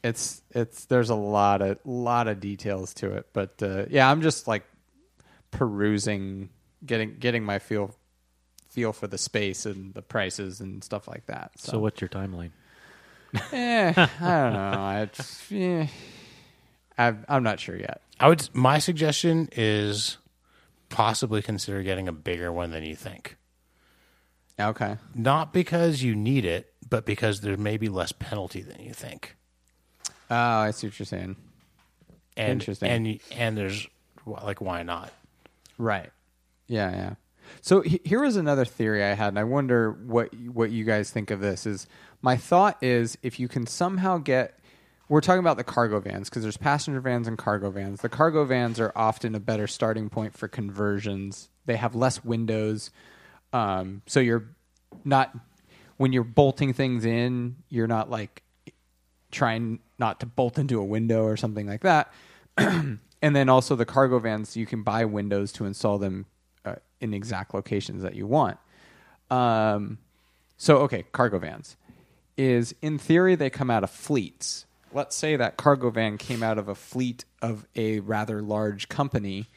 It's 0.03 0.41
it's 0.53 0.87
there's 0.87 1.11
a 1.11 1.15
lot 1.15 1.61
of 1.61 1.79
lot 1.85 2.27
of 2.27 2.41
details 2.41 2.95
to 2.95 3.13
it, 3.13 3.27
but 3.33 3.63
uh, 3.63 3.85
yeah, 3.91 4.11
I'm 4.11 4.23
just 4.23 4.49
like 4.49 4.65
perusing, 5.51 6.49
getting 6.85 7.17
getting 7.19 7.45
my 7.45 7.59
feel 7.59 7.95
feel 8.71 8.93
for 8.93 9.07
the 9.07 9.19
space 9.19 9.67
and 9.67 9.93
the 9.95 10.01
prices 10.03 10.61
and 10.61 10.83
stuff 10.83 11.07
like 11.07 11.27
that. 11.27 11.53
So, 11.57 11.73
So 11.73 11.79
what's 11.81 12.01
your 12.01 12.09
timeline? 12.09 12.53
eh, 13.53 13.93
I 13.97 14.43
don't 14.43 14.53
know. 14.55 14.81
I 14.81 15.09
just, 15.13 15.53
eh, 15.53 15.87
I'm 16.97 17.25
I'm 17.29 17.43
not 17.43 17.61
sure 17.61 17.77
yet. 17.77 18.01
I 18.19 18.29
would 18.29 18.49
my 18.55 18.79
suggestion 18.79 19.49
is 19.53 20.17
possibly 20.91 21.41
consider 21.41 21.83
getting 21.83 22.07
a 22.09 22.13
bigger 22.13 22.53
one 22.53 22.71
than 22.71 22.85
you 22.85 22.95
think. 22.95 23.37
Okay. 24.61 24.99
Not 25.15 25.55
because 25.55 26.03
you 26.03 26.15
need 26.15 26.45
it, 26.45 26.73
but 26.89 27.07
because 27.07 27.41
there 27.41 27.57
may 27.57 27.79
be 27.79 27.89
less 27.89 28.13
penalty 28.13 28.61
than 28.61 28.81
you 28.81 28.93
think. 28.93 29.37
Oh, 30.31 30.35
I 30.37 30.71
see 30.73 30.87
what 30.89 30.99
you're 30.99 31.07
saying. 31.07 31.37
And, 32.37 32.53
Interesting. 32.53 32.91
And 32.91 33.21
and 33.33 33.57
there's 33.57 33.87
like 34.27 34.61
why 34.61 34.83
not? 34.83 35.13
Right. 35.79 36.11
Yeah, 36.67 36.91
yeah. 36.93 37.15
So 37.63 37.81
he- 37.81 38.01
here 38.05 38.23
was 38.23 38.37
another 38.37 38.65
theory 38.65 39.03
I 39.03 39.15
had, 39.15 39.29
and 39.29 39.39
I 39.39 39.45
wonder 39.45 39.91
what 39.91 40.33
what 40.35 40.71
you 40.71 40.85
guys 40.85 41.11
think 41.11 41.31
of 41.31 41.41
this. 41.41 41.67
Is 41.67 41.87
my 42.23 42.37
thought 42.37 42.79
is 42.83 43.19
if 43.23 43.41
you 43.41 43.49
can 43.49 43.67
somehow 43.67 44.19
get, 44.19 44.60
we're 45.11 45.21
talking 45.21 45.41
about 45.41 45.57
the 45.57 45.65
cargo 45.65 45.99
vans 45.99 46.31
because 46.31 46.45
there's 46.45 46.57
passenger 46.57 47.01
vans 47.01 47.27
and 47.27 47.37
cargo 47.37 47.69
vans. 47.69 48.01
The 48.01 48.09
cargo 48.09 48.45
vans 48.45 48.79
are 48.79 48.93
often 48.95 49.35
a 49.35 49.41
better 49.41 49.67
starting 49.67 50.09
point 50.09 50.39
for 50.39 50.47
conversions. 50.47 51.49
They 51.67 51.75
have 51.75 51.97
less 51.97 52.25
windows, 52.25 52.93
um, 53.53 54.03
so 54.07 54.21
you're 54.21 54.45
not 55.05 55.37
when 55.97 56.13
you're 56.13 56.23
bolting 56.23 56.73
things 56.73 57.05
in, 57.05 57.57
you're 57.69 57.89
not 57.89 58.09
like 58.09 58.45
trying 59.33 59.81
not 59.99 60.21
to 60.21 60.27
bolt 60.27 60.59
into 60.59 60.79
a 60.79 60.85
window 60.85 61.25
or 61.25 61.37
something 61.37 61.67
like 61.67 61.81
that. 61.81 62.13
and 62.57 63.01
then 63.21 63.49
also 63.49 63.75
the 63.75 63.85
cargo 63.85 64.21
vans, 64.21 64.57
you 64.57 64.65
can 64.65 64.85
buy 64.85 65.05
windows 65.05 65.51
to 65.53 65.67
install 65.67 65.99
them 65.99 66.27
uh, 66.65 66.77
in 67.01 67.15
exact 67.15 67.53
locations 67.53 68.03
that 68.03 68.15
you 68.15 68.29
want. 68.29 68.59
Um, 69.29 69.99
so 70.57 70.79
okay, 70.79 71.05
cargo 71.11 71.41
vans 71.41 71.77
is 72.37 72.77
in 72.81 72.97
theory 72.97 73.35
they 73.35 73.51
come 73.51 73.71
out 73.73 73.83
of 73.83 73.91
fleets. 73.91 74.67
Let's 74.93 75.17
say 75.17 75.37
that 75.37 75.57
cargo 75.57 75.91
van 75.91 76.19
came 76.19 76.43
out 76.43 76.59
of 76.59 76.69
a 76.69 76.75
fleet 76.75 77.25
of 77.41 77.67
a 77.77 78.01
rather 78.01 78.43
large 78.43 78.89
company. 78.89 79.49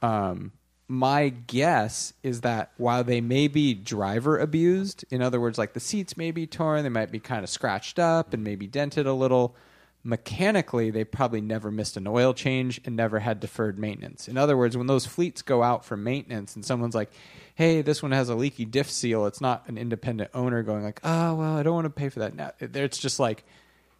Um, 0.00 0.52
my 0.88 1.30
guess 1.30 2.12
is 2.22 2.42
that 2.42 2.72
while 2.76 3.02
they 3.02 3.20
may 3.20 3.48
be 3.48 3.72
driver 3.72 4.38
abused, 4.38 5.04
in 5.10 5.22
other 5.22 5.40
words, 5.40 5.56
like 5.56 5.72
the 5.72 5.80
seats 5.80 6.16
may 6.16 6.30
be 6.30 6.46
torn, 6.46 6.82
they 6.82 6.90
might 6.90 7.10
be 7.10 7.18
kind 7.18 7.42
of 7.42 7.50
scratched 7.50 7.98
up 7.98 8.34
and 8.34 8.44
maybe 8.44 8.66
dented 8.66 9.06
a 9.06 9.14
little. 9.14 9.56
Mechanically, 10.04 10.90
they 10.90 11.04
probably 11.04 11.40
never 11.40 11.70
missed 11.70 11.96
an 11.96 12.06
oil 12.06 12.34
change 12.34 12.80
and 12.84 12.96
never 12.96 13.20
had 13.20 13.40
deferred 13.40 13.78
maintenance. 13.78 14.28
In 14.28 14.36
other 14.36 14.56
words, 14.56 14.76
when 14.76 14.88
those 14.88 15.06
fleets 15.06 15.42
go 15.42 15.62
out 15.62 15.84
for 15.84 15.96
maintenance 15.96 16.56
and 16.56 16.64
someone's 16.64 16.94
like, 16.94 17.10
hey, 17.54 17.82
this 17.82 18.02
one 18.02 18.12
has 18.12 18.28
a 18.28 18.34
leaky 18.34 18.64
diff 18.64 18.90
seal, 18.90 19.26
it's 19.26 19.40
not 19.40 19.66
an 19.68 19.78
independent 19.78 20.30
owner 20.34 20.62
going 20.62 20.82
like, 20.82 21.00
oh, 21.04 21.34
well, 21.36 21.56
I 21.56 21.62
don't 21.62 21.74
want 21.74 21.84
to 21.84 21.90
pay 21.90 22.08
for 22.08 22.18
that 22.18 22.34
now. 22.34 22.50
It's 22.58 22.98
just 22.98 23.20
like, 23.20 23.44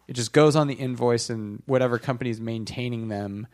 it 0.07 0.13
just 0.13 0.33
goes 0.33 0.55
on 0.55 0.67
the 0.67 0.73
invoice 0.73 1.29
and 1.29 1.63
whatever 1.65 1.97
company's 1.99 2.39
maintaining 2.39 3.07
them 3.07 3.47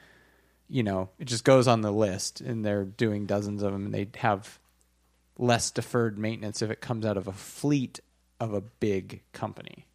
you 0.70 0.84
know, 0.84 1.10
it 1.18 1.26
just 1.26 1.44
goes 1.44 1.68
on 1.68 1.82
the 1.82 1.92
list 1.92 2.42
and 2.42 2.64
they're 2.64 2.86
doing 2.86 3.26
dozens 3.26 3.64
of 3.64 3.74
them 3.74 3.86
and 3.86 3.94
they 3.94 4.08
have 4.20 4.60
less 5.38 5.72
deferred 5.72 6.18
maintenance 6.18 6.62
if 6.62 6.70
it 6.70 6.80
comes 6.80 7.06
out 7.06 7.18
of 7.18 7.28
a 7.28 7.34
fleet 7.34 8.00
of 8.40 8.54
a 8.54 8.62
big 8.62 9.22
company. 9.34 9.86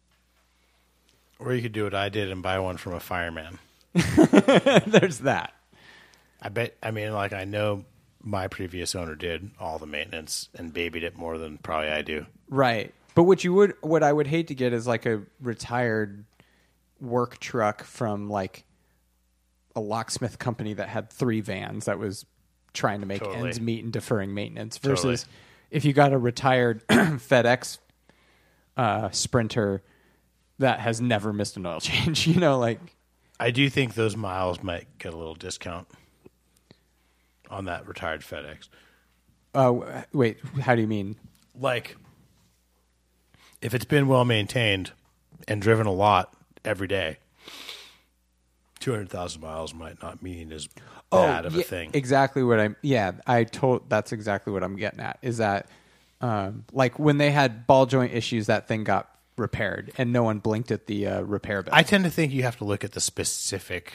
Or 1.39 1.53
you 1.53 1.61
could 1.61 1.71
do 1.71 1.85
what 1.85 1.95
I 1.95 2.09
did 2.09 2.29
and 2.29 2.43
buy 2.43 2.59
one 2.59 2.77
from 2.77 2.93
a 2.93 2.99
fireman. 2.99 3.59
There's 3.93 5.19
that. 5.19 5.53
I 6.41 6.49
bet. 6.49 6.75
I 6.83 6.91
mean, 6.91 7.13
like 7.13 7.33
I 7.33 7.45
know 7.45 7.85
my 8.21 8.47
previous 8.47 8.95
owner 8.95 9.15
did 9.15 9.51
all 9.59 9.79
the 9.79 9.85
maintenance 9.85 10.49
and 10.55 10.73
babied 10.73 11.03
it 11.03 11.17
more 11.17 11.37
than 11.37 11.57
probably 11.57 11.89
I 11.89 12.01
do. 12.01 12.25
Right. 12.49 12.93
But 13.15 13.23
what 13.23 13.43
you 13.43 13.53
would 13.53 13.75
what 13.81 14.03
I 14.03 14.11
would 14.11 14.27
hate 14.27 14.47
to 14.47 14.55
get 14.55 14.73
is 14.73 14.85
like 14.85 15.05
a 15.05 15.21
retired 15.41 16.25
work 17.05 17.39
truck 17.39 17.83
from 17.83 18.29
like 18.29 18.65
a 19.75 19.79
locksmith 19.79 20.39
company 20.39 20.73
that 20.73 20.89
had 20.89 21.09
three 21.09 21.41
vans 21.41 21.85
that 21.85 21.99
was 21.99 22.25
trying 22.73 23.01
to 23.01 23.05
make 23.05 23.21
Totally. 23.21 23.47
ends 23.47 23.61
meet 23.61 23.83
and 23.83 23.91
deferring 23.93 24.33
maintenance 24.33 24.77
versus 24.77 25.21
Totally. 25.23 25.37
if 25.71 25.85
you 25.85 25.93
got 25.93 26.13
a 26.13 26.17
retired 26.17 26.85
FedEx 26.89 27.77
uh, 28.77 29.09
sprinter 29.11 29.81
that 30.59 30.79
has 30.79 31.01
never 31.01 31.33
missed 31.33 31.57
an 31.57 31.65
oil 31.65 31.79
change, 31.81 32.27
you 32.27 32.39
know, 32.39 32.57
like 32.59 32.79
I 33.39 33.51
do 33.51 33.69
think 33.69 33.95
those 33.95 34.15
miles 34.15 34.63
might 34.63 34.87
get 34.97 35.13
a 35.13 35.17
little 35.17 35.35
discount 35.35 35.87
on 37.49 37.65
that 37.65 37.87
retired 37.87 38.21
FedEx. 38.21 38.69
uh, 39.53 40.03
wait, 40.13 40.39
how 40.61 40.75
do 40.75 40.81
you 40.81 40.87
mean? 40.87 41.15
Like, 41.57 41.95
if 43.61 43.73
it's 43.73 43.85
been 43.85 44.07
well 44.07 44.25
maintained 44.25 44.91
and 45.47 45.61
driven 45.61 45.85
a 45.85 45.91
lot 45.91 46.33
every 46.65 46.87
day, 46.87 47.17
two 48.79 48.91
hundred 48.91 49.09
thousand 49.09 49.41
miles 49.41 49.73
might 49.73 50.01
not 50.01 50.21
mean 50.21 50.51
as 50.51 50.67
bad 51.11 51.45
of 51.45 51.53
Oh, 51.53 51.57
yeah, 51.57 51.61
a 51.63 51.67
thing. 51.67 51.91
Exactly 51.93 52.43
what 52.43 52.59
I'm. 52.59 52.75
Yeah, 52.81 53.13
I 53.27 53.43
told. 53.43 53.89
That's 53.89 54.11
exactly 54.11 54.51
what 54.53 54.63
I'm 54.63 54.75
getting 54.75 54.99
at. 54.99 55.19
Is 55.21 55.37
that 55.37 55.67
um, 56.21 56.65
like 56.73 56.97
when 56.99 57.17
they 57.17 57.31
had 57.31 57.67
ball 57.67 57.85
joint 57.85 58.13
issues, 58.13 58.47
that 58.47 58.67
thing 58.67 58.83
got 58.83 59.09
repaired, 59.37 59.91
and 59.97 60.11
no 60.13 60.23
one 60.23 60.39
blinked 60.39 60.71
at 60.71 60.87
the 60.87 61.07
uh, 61.07 61.21
repair 61.21 61.61
bill. 61.61 61.73
I 61.73 61.83
tend 61.83 62.03
to 62.05 62.09
think 62.09 62.31
you 62.33 62.43
have 62.43 62.57
to 62.57 62.65
look 62.65 62.83
at 62.83 62.93
the 62.93 63.01
specific 63.01 63.93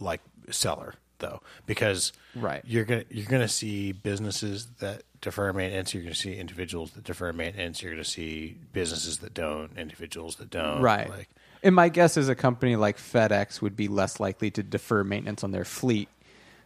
like 0.00 0.20
seller 0.50 0.94
though 1.18 1.40
because 1.66 2.12
Right. 2.34 2.62
you're 2.66 2.84
gonna 2.84 3.04
you're 3.10 3.26
gonna 3.28 3.46
see 3.48 3.92
businesses 3.92 4.66
that 4.80 5.04
defer 5.24 5.54
maintenance 5.54 5.94
you're 5.94 6.02
gonna 6.02 6.14
see 6.14 6.36
individuals 6.36 6.90
that 6.92 7.02
defer 7.02 7.32
maintenance 7.32 7.82
you're 7.82 7.92
gonna 7.92 8.04
see 8.04 8.58
businesses 8.74 9.18
that 9.18 9.32
don't 9.32 9.70
individuals 9.78 10.36
that 10.36 10.50
don't 10.50 10.82
right. 10.82 11.08
like 11.08 11.30
and 11.62 11.74
my 11.74 11.88
guess 11.88 12.18
is 12.18 12.28
a 12.28 12.34
company 12.34 12.76
like 12.76 12.98
FedEx 12.98 13.62
would 13.62 13.74
be 13.74 13.88
less 13.88 14.20
likely 14.20 14.50
to 14.50 14.62
defer 14.62 15.02
maintenance 15.02 15.42
on 15.42 15.50
their 15.50 15.64
fleet 15.64 16.10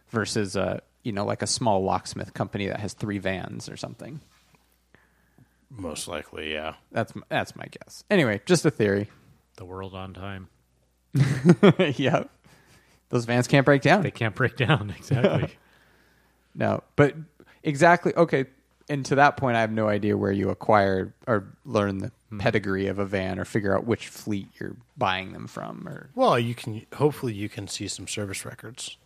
versus 0.09 0.57
a 0.57 0.81
you 1.03 1.13
know 1.13 1.25
like 1.25 1.41
a 1.41 1.47
small 1.47 1.81
locksmith 1.83 2.33
company 2.33 2.67
that 2.67 2.81
has 2.81 2.93
three 2.93 3.17
vans 3.17 3.69
or 3.69 3.77
something. 3.77 4.19
most 5.69 6.09
likely 6.09 6.51
yeah 6.51 6.73
That's 6.91 7.13
that's 7.29 7.55
my 7.55 7.65
guess. 7.65 8.03
Anyway, 8.09 8.41
just 8.45 8.65
a 8.65 8.71
theory. 8.71 9.09
The 9.55 9.63
world 9.65 9.95
on 9.95 10.13
time. 10.13 10.49
yep. 11.95 12.29
Those 13.07 13.23
vans 13.23 13.47
can't 13.47 13.65
break 13.65 13.81
down. 13.81 14.03
They 14.03 14.11
can't 14.11 14.35
break 14.35 14.57
down 14.57 14.93
exactly. 14.97 15.55
No, 16.55 16.83
but 16.95 17.15
exactly. 17.63 18.13
Okay, 18.15 18.45
and 18.89 19.05
to 19.05 19.15
that 19.15 19.37
point, 19.37 19.57
I 19.57 19.61
have 19.61 19.71
no 19.71 19.87
idea 19.87 20.17
where 20.17 20.31
you 20.31 20.49
acquire 20.49 21.13
or 21.27 21.47
learn 21.65 21.99
the 21.99 22.11
hmm. 22.29 22.39
pedigree 22.39 22.87
of 22.87 22.99
a 22.99 23.05
van 23.05 23.39
or 23.39 23.45
figure 23.45 23.75
out 23.75 23.85
which 23.85 24.07
fleet 24.07 24.47
you're 24.59 24.75
buying 24.97 25.33
them 25.33 25.47
from. 25.47 25.87
Or 25.87 26.09
well 26.15 26.39
you 26.39 26.55
can 26.55 26.85
hopefully 26.93 27.33
you 27.33 27.49
can 27.49 27.67
see 27.67 27.87
some 27.87 28.07
service 28.07 28.45
records 28.45 28.97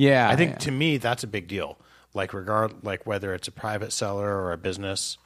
yeah, 0.00 0.30
I 0.30 0.36
think 0.36 0.52
yeah. 0.52 0.58
to 0.58 0.70
me 0.70 0.96
that's 0.96 1.24
a 1.24 1.26
big 1.26 1.46
deal. 1.46 1.76
Like 2.14 2.32
regard 2.32 2.72
like 2.82 3.06
whether 3.06 3.34
it's 3.34 3.48
a 3.48 3.52
private 3.52 3.92
seller 3.92 4.28
or 4.28 4.52
a 4.52 4.56
business, 4.56 5.18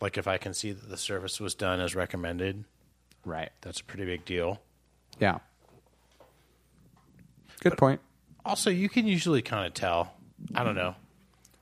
like 0.00 0.16
if 0.16 0.26
I 0.26 0.38
can 0.38 0.54
see 0.54 0.72
that 0.72 0.88
the 0.88 0.96
service 0.96 1.40
was 1.40 1.54
done 1.54 1.78
as 1.78 1.94
recommended, 1.94 2.64
right. 3.26 3.50
that's 3.60 3.80
a 3.80 3.84
pretty 3.84 4.06
big 4.06 4.24
deal. 4.24 4.62
Yeah. 5.20 5.40
Good 7.60 7.76
point. 7.76 8.00
Also, 8.46 8.70
you 8.70 8.88
can 8.88 9.06
usually 9.06 9.42
kind 9.42 9.66
of 9.66 9.74
tell. 9.74 10.14
I 10.54 10.64
don't 10.64 10.74
know. 10.74 10.94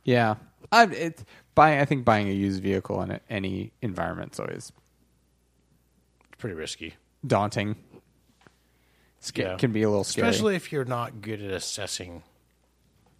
Yeah, 0.05 0.35
I 0.71 0.85
it's 0.87 1.25
buying. 1.55 1.81
I 1.81 1.85
think 1.85 2.05
buying 2.05 2.29
a 2.29 2.33
used 2.33 2.63
vehicle 2.63 3.01
in 3.03 3.21
any 3.31 3.73
environment 3.83 4.33
is 4.35 4.41
always 4.41 4.73
It's 6.31 6.37
pretty 6.39 6.55
risky. 6.57 6.95
daunting. 7.27 7.77
Sca- 9.21 9.43
Yeah. 9.43 9.57
Can 9.57 9.71
be 9.73 9.83
a 9.83 9.89
little 9.89 10.03
scary. 10.05 10.29
Especially 10.29 10.57
if 10.57 10.73
you're 10.73 10.85
not 10.85 11.21
good 11.23 11.41
at 11.41 11.53
assessing 11.53 12.23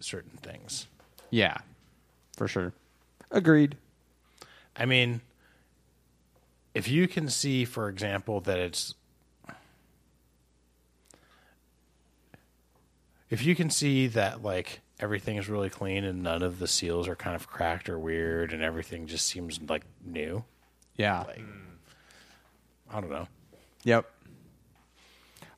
certain 0.01 0.37
things. 0.41 0.87
yeah, 1.29 1.57
for 2.35 2.47
sure. 2.47 2.73
Agreed. 3.31 3.77
I 4.75 4.85
mean, 4.85 5.21
if 6.73 6.87
you 6.89 7.07
can 7.07 7.29
see, 7.29 7.63
for 7.65 7.87
example, 7.87 8.41
that 8.41 8.59
it's. 8.59 8.95
If 13.29 13.43
you 13.43 13.55
can 13.55 13.69
see 13.69 14.05
that, 14.07 14.43
like, 14.43 14.81
everything 15.03 15.35
is 15.35 15.49
really 15.49 15.69
clean 15.69 16.05
and 16.05 16.23
none 16.23 16.41
of 16.41 16.59
the 16.59 16.67
seals 16.67 17.09
are 17.09 17.15
kind 17.15 17.35
of 17.35 17.45
cracked 17.45 17.89
or 17.89 17.99
weird 17.99 18.53
and 18.53 18.63
everything 18.63 19.05
just 19.05 19.27
seems 19.27 19.59
like 19.67 19.83
new, 20.05 20.45
Yeah. 20.95 21.25
I 22.89 23.01
don't 23.01 23.09
know. 23.09 23.27
Yep. 23.83 24.09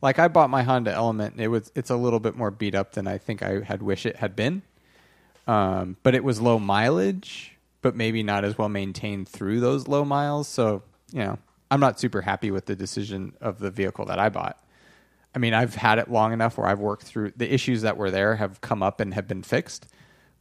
Like 0.02 0.18
I 0.18 0.30
bought 0.30 0.50
my 0.50 0.64
Honda 0.64 0.92
Element. 0.92 1.36
It 1.40 1.50
was 1.50 1.72
it's 1.76 1.92
a 1.92 1.96
little 1.96 2.20
bit 2.20 2.36
more 2.36 2.50
beat 2.50 2.74
up 2.74 2.94
than 2.94 3.08
I 3.08 3.20
think 3.20 3.44
I 3.44 3.60
had 3.62 3.84
wish 3.84 4.08
it 4.08 4.16
had 4.16 4.36
been. 4.36 4.64
Um, 5.46 5.98
but 6.02 6.16
it 6.16 6.24
was 6.24 6.42
low 6.42 6.58
mileage, 6.58 7.56
but 7.84 7.96
maybe 7.96 8.24
not 8.24 8.44
as 8.46 8.58
well 8.58 8.70
maintained 8.70 9.30
through 9.30 9.60
those 9.60 9.88
low 9.88 10.04
miles. 10.04 10.48
So 10.48 10.82
you 11.12 11.20
know, 11.20 11.38
I'm 11.70 11.80
not 11.80 12.00
super 12.00 12.22
happy 12.22 12.50
with 12.50 12.66
the 12.66 12.76
decision 12.76 13.34
of 13.42 13.60
the 13.60 13.70
vehicle 13.70 14.06
that 14.06 14.18
I 14.18 14.30
bought. 14.30 14.58
I 15.36 15.40
mean, 15.40 15.54
I've 15.54 15.76
had 15.76 16.00
it 16.00 16.10
long 16.10 16.32
enough 16.32 16.58
where 16.58 16.66
I've 16.66 16.80
worked 16.80 17.04
through 17.04 17.34
the 17.36 17.54
issues 17.54 17.82
that 17.82 17.98
were 17.98 18.10
there 18.10 18.38
have 18.38 18.62
come 18.62 18.82
up 18.82 19.02
and 19.02 19.14
have 19.14 19.28
been 19.28 19.44
fixed, 19.44 19.86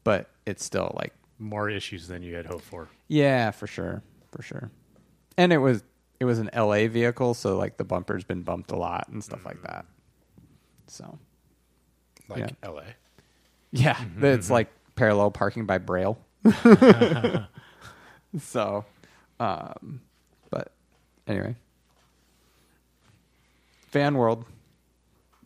but 0.05 0.31
it's 0.47 0.65
still 0.65 0.93
like 0.97 1.13
More 1.41 1.69
issues 1.69 2.07
than 2.07 2.23
you 2.23 2.37
had 2.37 2.47
hoped 2.47 2.65
for. 2.65 2.89
yeah, 3.09 3.51
for 3.51 3.67
sure, 3.67 4.05
for 4.31 4.43
sure. 4.43 4.71
And 5.37 5.53
it 5.53 5.59
was 5.59 5.83
it 6.21 6.27
was 6.27 6.39
an 6.39 6.49
LA 6.55 6.87
vehicle, 6.87 7.35
so 7.35 7.57
like 7.57 7.77
the 7.77 7.85
bumper's 7.85 8.23
been 8.23 8.43
bumped 8.43 8.71
a 8.71 8.77
lot 8.77 9.09
and 9.09 9.23
stuff 9.23 9.45
like 9.45 9.57
mm-hmm. 9.57 9.73
that. 9.73 9.87
So 10.87 11.19
Like 12.29 12.39
Yeah. 12.39 12.51
L.A. 12.63 12.85
yeah, 13.73 13.95
mm-hmm. 13.95 14.25
it's 14.25 14.47
mm-hmm. 14.47 14.55
like 14.55 14.69
parallel 14.95 15.33
parking 15.33 15.67
by 15.67 15.79
Braille. 15.79 16.19
so, 18.41 18.85
um, 19.41 20.03
but 20.51 20.71
anyway, 21.27 21.57
fan 23.89 24.15
World. 24.15 24.45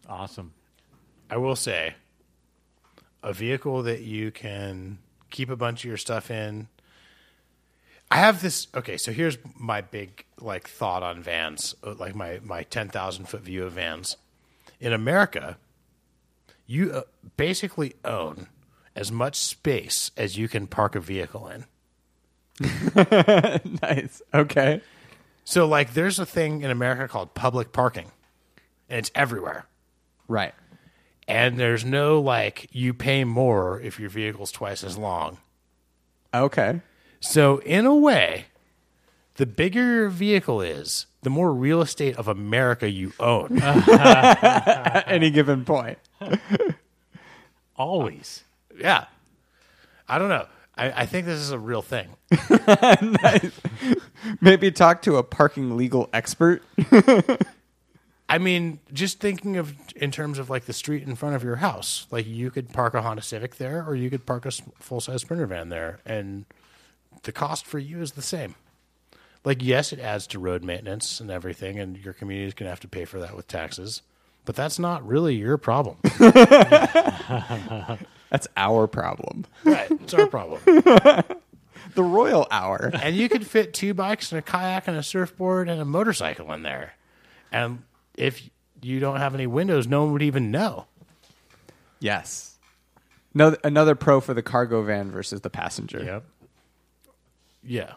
Awesome. 0.09 0.55
I 1.30 1.36
will 1.36 1.56
say, 1.56 1.94
a 3.22 3.32
vehicle 3.32 3.82
that 3.82 4.01
you 4.01 4.30
can 4.30 4.98
keep 5.30 5.51
a 5.51 5.56
bunch 5.56 5.80
of 5.80 5.89
your 5.89 5.97
stuff 5.97 6.30
in. 6.30 6.68
I 8.10 8.16
have 8.16 8.40
this. 8.40 8.68
Okay, 8.74 8.97
so 8.97 9.12
here's 9.12 9.36
my 9.55 9.82
big 9.82 10.24
like 10.40 10.66
thought 10.68 11.02
on 11.02 11.22
vans, 11.22 11.74
uh, 11.85 11.94
like 11.98 12.14
my 12.14 12.40
my 12.43 12.62
ten 12.62 12.89
thousand 12.89 13.26
foot 13.26 13.43
view 13.43 13.64
of 13.64 13.72
vans. 13.72 14.16
In 14.80 14.93
America, 14.93 15.59
you 16.66 16.93
uh, 16.93 17.02
basically 17.36 17.94
own 18.05 18.47
as 18.94 19.12
much 19.12 19.36
space 19.36 20.10
as 20.16 20.39
you 20.39 20.48
can 20.48 20.66
park 20.66 20.94
a 20.94 21.01
vehicle 21.01 21.48
in. 21.48 21.64
nice. 23.82 24.22
Okay. 24.32 24.80
So, 25.44 25.66
like, 25.66 25.94
there's 25.94 26.18
a 26.18 26.26
thing 26.26 26.62
in 26.62 26.70
America 26.70 27.09
called 27.09 27.35
public 27.35 27.72
parking, 27.72 28.10
and 28.89 28.98
it's 28.98 29.10
everywhere. 29.14 29.66
Right. 30.29 30.55
And 31.27 31.59
there's 31.59 31.85
no 31.85 32.21
like 32.21 32.69
you 32.73 32.95
pay 32.95 33.25
more 33.25 33.81
if 33.81 33.99
your 33.99 34.11
vehicle's 34.11 34.53
twice 34.53 34.85
as 34.85 34.97
long. 34.97 35.39
Okay. 36.33 36.81
So, 37.21 37.59
in 37.59 37.85
a 37.85 37.95
way, 37.95 38.47
the 39.35 39.47
bigger 39.47 39.83
your 39.83 40.09
vehicle 40.09 40.61
is, 40.61 41.07
the 41.23 41.31
more 41.31 41.53
real 41.53 41.81
estate 41.83 42.17
of 42.17 42.29
America 42.29 42.89
you 42.89 43.13
own. 43.19 43.59
At 43.61 45.05
any 45.09 45.31
given 45.31 45.65
point. 45.65 45.99
Always. 47.77 48.45
yeah. 48.79 49.07
I 50.09 50.19
don't 50.19 50.29
know. 50.29 50.47
I, 50.77 51.03
I 51.03 51.07
think 51.07 51.27
this 51.27 51.41
is 51.41 51.51
a 51.51 51.59
real 51.59 51.83
thing. 51.83 52.09
Maybe 54.41 54.71
talk 54.71 55.03
to 55.03 55.17
a 55.17 55.23
parking 55.23 55.77
legal 55.77 56.09
expert. 56.13 56.63
I 58.29 58.37
mean, 58.39 58.79
just 58.93 59.21
thinking 59.21 59.57
of 59.57 59.75
in 59.97 60.11
terms 60.11 60.39
of 60.39 60.51
like 60.51 60.67
the 60.67 60.73
street 60.75 61.03
in 61.07 61.15
front 61.17 61.35
of 61.35 61.43
your 61.43 61.57
house, 61.57 62.07
like 62.11 62.27
you 62.27 62.51
could 62.51 62.73
park 62.73 62.93
a 62.95 63.01
Honda 63.03 63.23
Civic 63.23 63.57
there, 63.57 63.83
or 63.87 63.95
you 63.97 64.11
could 64.11 64.27
park 64.27 64.45
a 64.45 64.51
full 64.79 65.01
size 65.01 65.23
Sprinter 65.23 65.47
van 65.47 65.71
there, 65.71 66.01
and 66.05 66.45
the 67.23 67.33
cost 67.33 67.65
for 67.67 67.79
you 67.79 68.01
is 68.03 68.13
the 68.13 68.23
same. 68.23 68.55
Like, 69.45 69.63
yes, 69.63 69.93
it 69.93 70.01
adds 70.01 70.27
to 70.29 70.39
road 70.39 70.63
maintenance 70.63 71.21
and 71.21 71.31
everything, 71.31 71.79
and 71.79 71.97
your 71.97 72.13
community 72.13 72.49
is 72.49 72.55
going 72.55 72.67
to 72.67 72.71
have 72.71 72.81
to 72.81 72.89
pay 72.89 73.05
for 73.07 73.19
that 73.21 73.35
with 73.35 73.49
taxes, 73.49 74.03
but 74.45 74.55
that's 74.55 74.79
not 74.79 75.07
really 75.07 75.35
your 75.37 75.57
problem. 75.57 75.97
That's 78.31 78.47
our 78.59 78.87
problem. 78.87 79.47
right? 79.65 79.91
It's 79.91 80.13
our 80.15 80.27
problem. 80.27 80.61
The 81.95 82.03
Royal 82.03 82.47
Hour. 82.51 82.91
and 82.93 83.17
you 83.17 83.29
could 83.31 83.47
fit 83.47 83.73
two 83.73 83.95
bikes 83.95 84.31
and 84.31 84.39
a 84.39 84.43
kayak 84.43 84.87
and 84.89 84.97
a 84.97 85.03
surfboard 85.03 85.69
and 85.69 85.81
a 85.81 85.85
motorcycle 85.85 86.53
in 86.53 86.63
there, 86.63 86.93
and 87.51 87.83
if 88.19 88.51
you 88.82 89.01
don't 89.01 89.19
have 89.19 89.35
any 89.35 89.47
windows, 89.47 89.86
no 89.86 90.05
one 90.05 90.12
would 90.12 90.23
even 90.23 90.51
know. 90.51 90.86
Yes. 92.01 92.57
No, 93.32 93.57
another 93.65 93.95
pro 93.95 94.20
for 94.20 94.35
the 94.35 94.43
cargo 94.43 94.82
van 94.82 95.11
versus 95.11 95.40
the 95.40 95.51
passenger. 95.51 96.03
Yep. 96.05 96.24
Yeah. 97.62 97.93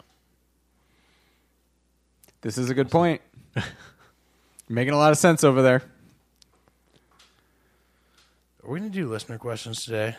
This 2.42 2.58
is 2.58 2.70
a 2.70 2.74
good 2.74 2.90
point. 2.90 3.20
Making 4.68 4.94
a 4.94 4.98
lot 4.98 5.12
of 5.12 5.18
sense 5.18 5.44
over 5.44 5.62
there. 5.62 5.82
Are 8.64 8.70
we 8.70 8.78
going 8.78 8.90
to 8.90 8.96
do 8.96 9.08
listener 9.08 9.38
questions 9.38 9.84
today? 9.84 10.16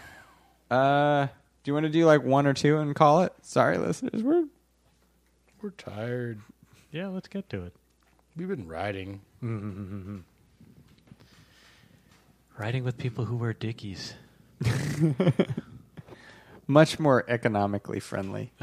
Uh, 0.69 1.27
do 1.63 1.69
you 1.69 1.73
want 1.73 1.85
to 1.85 1.89
do 1.91 2.05
like 2.05 2.23
one 2.23 2.45
or 2.45 2.53
two 2.53 2.77
and 2.77 2.93
call 2.93 3.21
it? 3.23 3.33
Sorry, 3.41 3.77
listeners. 3.77 4.21
We're 4.21 4.45
We're 5.61 5.69
tired. 5.71 6.41
Yeah, 6.91 7.07
let's 7.07 7.27
get 7.27 7.49
to 7.49 7.63
it. 7.63 7.73
We've 8.35 8.49
been 8.49 8.67
riding. 8.67 9.21
Mm-hmm. 9.43 10.19
Riding 12.57 12.83
with 12.83 12.97
people 12.97 13.25
who 13.25 13.35
wear 13.35 13.53
dickies. 13.53 14.13
much 16.67 16.99
more 16.99 17.25
economically 17.27 17.99
friendly. 17.99 18.53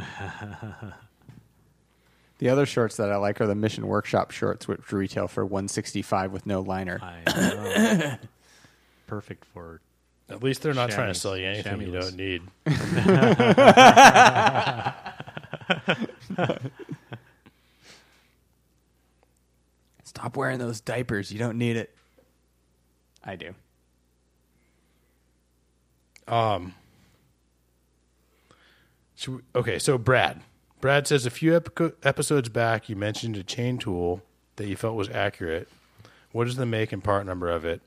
the 2.38 2.48
other 2.48 2.64
shorts 2.66 2.96
that 2.96 3.10
I 3.10 3.16
like 3.16 3.40
are 3.40 3.46
the 3.46 3.54
Mission 3.54 3.86
Workshop 3.86 4.30
shorts, 4.30 4.66
which 4.66 4.90
retail 4.92 5.28
for 5.28 5.44
one 5.44 5.68
sixty 5.68 6.02
five 6.02 6.32
with 6.32 6.46
no 6.46 6.60
liner. 6.60 7.00
I 7.02 7.22
know. 7.26 8.16
Perfect 9.06 9.44
for 9.44 9.80
At 10.28 10.42
least 10.42 10.62
they're 10.62 10.72
not 10.72 10.90
trying 10.90 11.12
to 11.12 11.18
sell 11.18 11.36
you 11.36 11.46
anything 11.46 11.80
you 11.82 11.92
don't 11.92 12.16
need. 12.16 12.42
Stop 20.20 20.36
wearing 20.36 20.58
those 20.58 20.82
diapers. 20.82 21.32
You 21.32 21.38
don't 21.38 21.56
need 21.56 21.76
it. 21.78 21.94
I 23.24 23.36
do. 23.36 23.54
Um. 26.28 26.74
should 29.16 29.36
we- 29.36 29.42
okay, 29.54 29.78
so 29.78 29.96
Brad. 29.96 30.42
Brad 30.82 31.06
says 31.06 31.24
a 31.24 31.30
few 31.30 31.52
epico- 31.58 31.94
episodes 32.02 32.50
back 32.50 32.88
you 32.90 32.96
mentioned 32.96 33.36
a 33.38 33.42
chain 33.42 33.78
tool 33.78 34.22
that 34.56 34.66
you 34.66 34.76
felt 34.76 34.94
was 34.94 35.08
accurate. 35.08 35.68
What 36.32 36.46
is 36.46 36.56
the 36.56 36.66
make 36.66 36.92
and 36.92 37.02
part 37.02 37.24
number 37.24 37.48
of 37.48 37.64
it? 37.64 37.80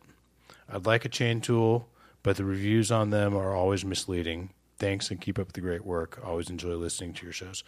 I'd 0.67 0.87
like 0.87 1.05
a 1.05 1.09
chain 1.09 1.39
tool, 1.39 1.87
but 2.23 2.35
the 2.37 2.45
reviews 2.45 2.91
on 2.91 3.11
them 3.11 3.35
are 3.35 3.53
always 3.55 3.85
misleading. 3.85 4.49
Thanks 4.79 5.11
and 5.11 5.21
keep 5.21 5.37
up 5.37 5.53
the 5.53 5.61
great 5.61 5.85
work. 5.85 6.19
Always 6.25 6.49
enjoy 6.49 6.73
listening 6.75 7.13
to 7.13 7.25
your 7.27 7.33
shows. 7.33 7.63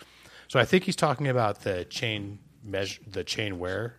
So 0.48 0.60
I 0.60 0.66
think 0.66 0.86
he's 0.86 0.96
talking 0.96 1.28
about 1.28 1.62
the 1.62 1.86
chain 1.86 2.40
measure, 2.66 3.02
the 3.08 3.24
chain 3.24 3.60
wear. 3.60 3.96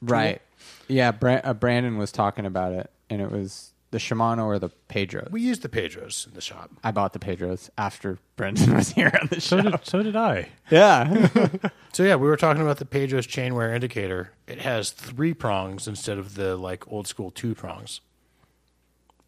Right. 0.00 0.40
Yeah, 0.88 1.10
Bra- 1.12 1.40
uh, 1.44 1.52
Brandon 1.54 1.98
was 1.98 2.12
talking 2.12 2.46
about 2.46 2.72
it, 2.72 2.90
and 3.10 3.20
it 3.20 3.30
was 3.30 3.72
the 3.90 3.98
Shimano 3.98 4.44
or 4.44 4.58
the 4.58 4.68
Pedro's. 4.88 5.28
We 5.30 5.40
use 5.40 5.60
the 5.60 5.68
Pedro's 5.68 6.26
in 6.28 6.34
the 6.34 6.40
shop. 6.40 6.70
I 6.82 6.90
bought 6.90 7.12
the 7.12 7.18
Pedro's 7.18 7.70
after 7.78 8.18
Brandon 8.36 8.74
was 8.76 8.90
here 8.90 9.12
on 9.20 9.28
the 9.28 9.36
show. 9.40 9.60
so 9.60 9.62
did 9.62 9.86
so 9.86 10.02
did 10.02 10.16
I. 10.16 10.48
yeah. 10.70 11.28
So 11.92 12.02
yeah, 12.02 12.16
we 12.16 12.26
were 12.26 12.36
talking 12.36 12.60
about 12.60 12.78
the 12.78 12.86
Pedro's 12.86 13.24
chain 13.24 13.54
wear 13.54 13.72
indicator. 13.72 14.32
It 14.48 14.60
has 14.62 14.90
three 14.90 15.32
prongs 15.32 15.86
instead 15.86 16.18
of 16.18 16.34
the 16.34 16.56
like 16.56 16.90
old 16.90 17.06
school 17.06 17.30
two 17.30 17.54
prongs, 17.54 18.00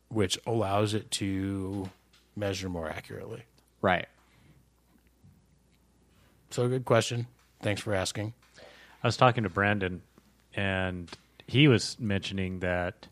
which 0.08 0.36
allows 0.48 0.92
it 0.92 1.10
to 1.12 1.88
measure 2.34 2.68
more 2.68 2.88
accurately. 2.88 3.44
right. 3.80 4.06
So 6.50 6.68
good 6.68 6.84
question. 6.84 7.26
Thanks 7.62 7.80
for 7.80 7.94
asking. 7.94 8.34
I 9.02 9.06
was 9.06 9.16
talking 9.16 9.44
to 9.44 9.48
Brandon, 9.50 10.02
and 10.54 11.10
he 11.46 11.68
was 11.68 11.96
mentioning 11.98 12.60
that 12.60 13.08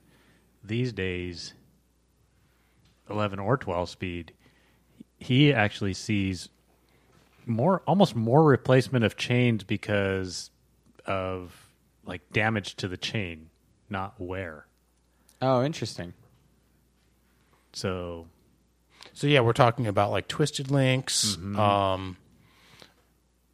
these 0.62 0.92
days, 0.92 1.54
11 3.08 3.38
or 3.38 3.56
12 3.56 3.88
speed, 3.88 4.32
he 5.18 5.52
actually 5.52 5.94
sees 5.94 6.48
more, 7.46 7.82
almost 7.86 8.14
more 8.16 8.42
replacement 8.42 9.04
of 9.04 9.16
chains 9.16 9.62
because 9.64 10.50
of 11.06 11.68
like 12.06 12.22
damage 12.32 12.74
to 12.76 12.88
the 12.88 12.96
chain, 12.96 13.50
not 13.88 14.14
wear. 14.18 14.66
Oh, 15.42 15.62
interesting. 15.62 16.14
So 17.72 18.26
So 19.12 19.26
yeah, 19.26 19.40
we're 19.40 19.52
talking 19.52 19.86
about 19.86 20.10
like 20.10 20.28
twisted 20.28 20.70
links, 20.70 21.36
um, 21.36 22.16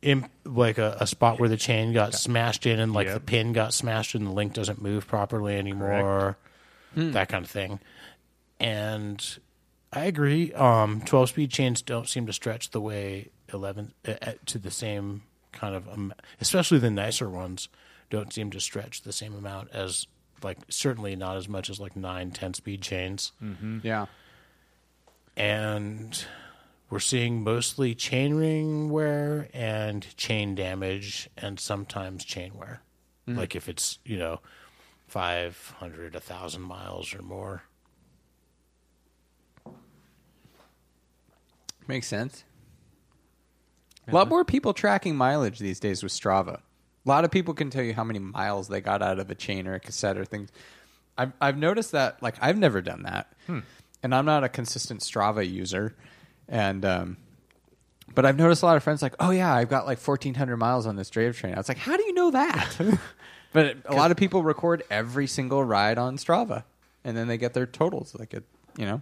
imp, 0.03 0.31
like 0.45 0.79
a, 0.79 0.97
a 1.01 1.07
spot 1.07 1.39
where 1.39 1.49
the 1.49 1.57
chain 1.57 1.93
got 1.93 2.15
smashed 2.15 2.67
in 2.67 2.81
and 2.81 2.93
like 2.93 3.07
Yep. 3.07 3.15
the 3.15 3.21
pin 3.21 3.53
got 3.53 3.75
smashed 3.75 4.15
and 4.15 4.27
the 4.27 4.31
link 4.31 4.53
doesn't 4.55 4.81
move 4.81 5.07
properly 5.07 5.57
anymore, 5.57 6.37
that 6.95 7.29
kind 7.29 7.45
of 7.45 7.51
thing. 7.51 7.81
And 8.59 9.39
I 9.93 10.05
agree. 10.05 10.53
Um, 10.53 11.01
Twelve 11.03 11.29
speed 11.31 11.51
chains 11.51 11.83
don't 11.83 12.09
seem 12.09 12.27
to 12.27 12.33
stretch 12.33 12.71
the 12.71 12.81
way 12.81 13.29
eleven 13.53 13.93
uh, 14.07 14.15
uh, 14.23 14.33
to 14.47 14.59
the 14.59 14.71
same 14.71 15.23
kind 15.53 15.75
of, 15.75 15.89
um, 15.89 16.15
especially 16.41 16.79
the 16.79 16.91
nicer 16.91 17.29
ones 17.29 17.69
don't 18.09 18.33
seem 18.33 18.51
to 18.51 18.61
stretch 18.61 19.03
the 19.03 19.13
same 19.13 19.35
amount 19.35 19.69
as 19.73 20.07
like 20.43 20.59
certainly 20.69 21.17
not 21.17 21.37
as 21.37 21.49
much 21.49 21.69
as 21.69 21.79
like 21.81 21.95
nine, 21.97 22.31
10 22.31 22.55
speed 22.55 22.81
chains. 22.83 23.33
Yeah. 23.83 24.07
And 25.37 26.25
we're 26.91 26.99
seeing 26.99 27.43
mostly 27.45 27.95
chain 27.95 28.35
ring 28.35 28.91
wear 28.91 29.49
and 29.55 30.07
chain 30.17 30.57
damage 30.57 31.31
and 31.37 31.59
sometimes 31.59 32.25
chain 32.25 32.53
wear. 32.57 32.83
Mm-hmm. 33.29 33.39
Like 33.39 33.55
if 33.55 33.69
it's, 33.69 33.99
you 34.05 34.19
know, 34.19 34.41
500, 35.07 36.15
1,000 36.15 36.63
miles 36.63 37.15
or 37.15 37.23
more. 37.23 37.63
Makes 41.87 42.09
sense. 42.09 42.45
A 44.09 44.15
lot 44.15 44.29
more 44.29 44.45
people 44.45 44.73
tracking 44.73 45.17
mileage 45.17 45.61
these 45.61 45.79
days 45.79 46.03
with 46.03 46.13
Strava. 46.13 46.55
A 46.55 47.09
lot 47.09 47.25
of 47.25 47.31
people 47.31 47.55
can 47.55 47.71
tell 47.71 47.83
you 47.83 47.95
how 47.95 48.05
many 48.05 48.19
miles 48.19 48.69
they 48.69 48.81
got 48.81 49.03
out 49.03 49.19
of 49.21 49.31
a 49.31 49.35
chain 49.35 49.67
or 49.67 49.75
a 49.75 49.81
cassette 49.81 50.19
or 50.19 50.25
things. 50.25 50.51
I've 51.17 51.33
I've 51.41 51.57
noticed 51.57 51.93
that 51.93 52.23
like 52.23 52.37
I've 52.41 52.59
never 52.59 52.81
done 52.81 53.05
that, 53.05 53.33
hmm. 53.47 53.61
and 54.03 54.15
I'm 54.15 54.25
not 54.25 54.45
a 54.45 54.49
consistent 54.49 55.01
Strava 55.01 55.49
user, 55.49 55.95
and 56.51 56.85
um, 56.85 57.17
but 58.15 58.27
I've 58.27 58.37
noticed 58.37 58.63
a 58.63 58.67
lot 58.67 58.77
of 58.77 58.83
friends 58.83 59.01
like, 59.01 59.15
oh 59.21 59.31
yeah, 59.31 59.55
I've 59.55 59.71
got 59.71 59.87
like 59.87 59.99
1,400 59.99 60.57
miles 60.57 60.87
on 60.87 60.97
this 60.97 61.09
drivetrain. 61.09 61.55
I 61.55 61.57
was 61.57 61.69
like, 61.69 61.79
how 61.79 61.97
do 61.97 62.03
you 62.03 62.13
know 62.13 62.33
that? 62.33 62.99
but 63.53 63.77
a 63.87 63.95
lot 63.95 64.11
of 64.11 64.17
people 64.17 64.43
record 64.43 64.83
every 64.91 65.27
single 65.27 65.65
ride 65.65 65.97
on 65.97 66.19
Strava, 66.19 66.65
and 67.05 67.17
then 67.17 67.29
they 67.29 67.39
get 67.39 67.55
their 67.55 67.67
totals. 67.67 68.15
Like 68.19 68.35
it, 68.35 68.45
you 68.77 68.85
know, 68.85 69.01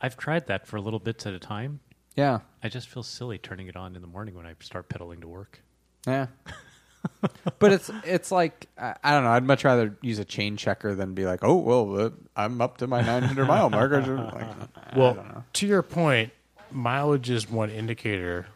I've 0.00 0.16
tried 0.16 0.48
that 0.48 0.66
for 0.66 0.80
little 0.80 0.98
bits 0.98 1.24
at 1.24 1.34
a 1.34 1.38
time. 1.38 1.80
yeah. 2.16 2.40
I 2.64 2.68
just 2.68 2.88
feel 2.88 3.02
silly 3.02 3.38
turning 3.38 3.68
it 3.68 3.76
on 3.76 3.96
in 3.96 4.02
the 4.02 4.08
morning 4.08 4.34
when 4.34 4.46
I 4.46 4.54
start 4.60 4.88
pedaling 4.88 5.20
to 5.20 5.28
work. 5.28 5.62
Yeah. 6.06 6.26
but 7.58 7.72
it's 7.72 7.90
it's 8.04 8.30
like 8.32 8.66
I, 8.78 8.94
I 9.02 9.10
don't 9.12 9.24
know. 9.24 9.30
I'd 9.30 9.44
much 9.44 9.64
rather 9.64 9.96
use 10.02 10.18
a 10.18 10.24
chain 10.24 10.56
checker 10.56 10.94
than 10.94 11.14
be 11.14 11.24
like, 11.24 11.40
oh 11.42 11.56
well, 11.56 12.00
uh, 12.00 12.10
I'm 12.36 12.60
up 12.60 12.78
to 12.78 12.86
my 12.86 13.00
900 13.02 13.46
mile 13.46 13.70
mark. 13.70 13.92
Or 13.92 14.04
something. 14.04 14.24
like, 14.26 14.96
Well, 14.96 15.44
to 15.54 15.66
your 15.66 15.82
point, 15.82 16.32
mileage 16.70 17.30
is 17.30 17.50
one 17.50 17.70
indicator, 17.70 18.46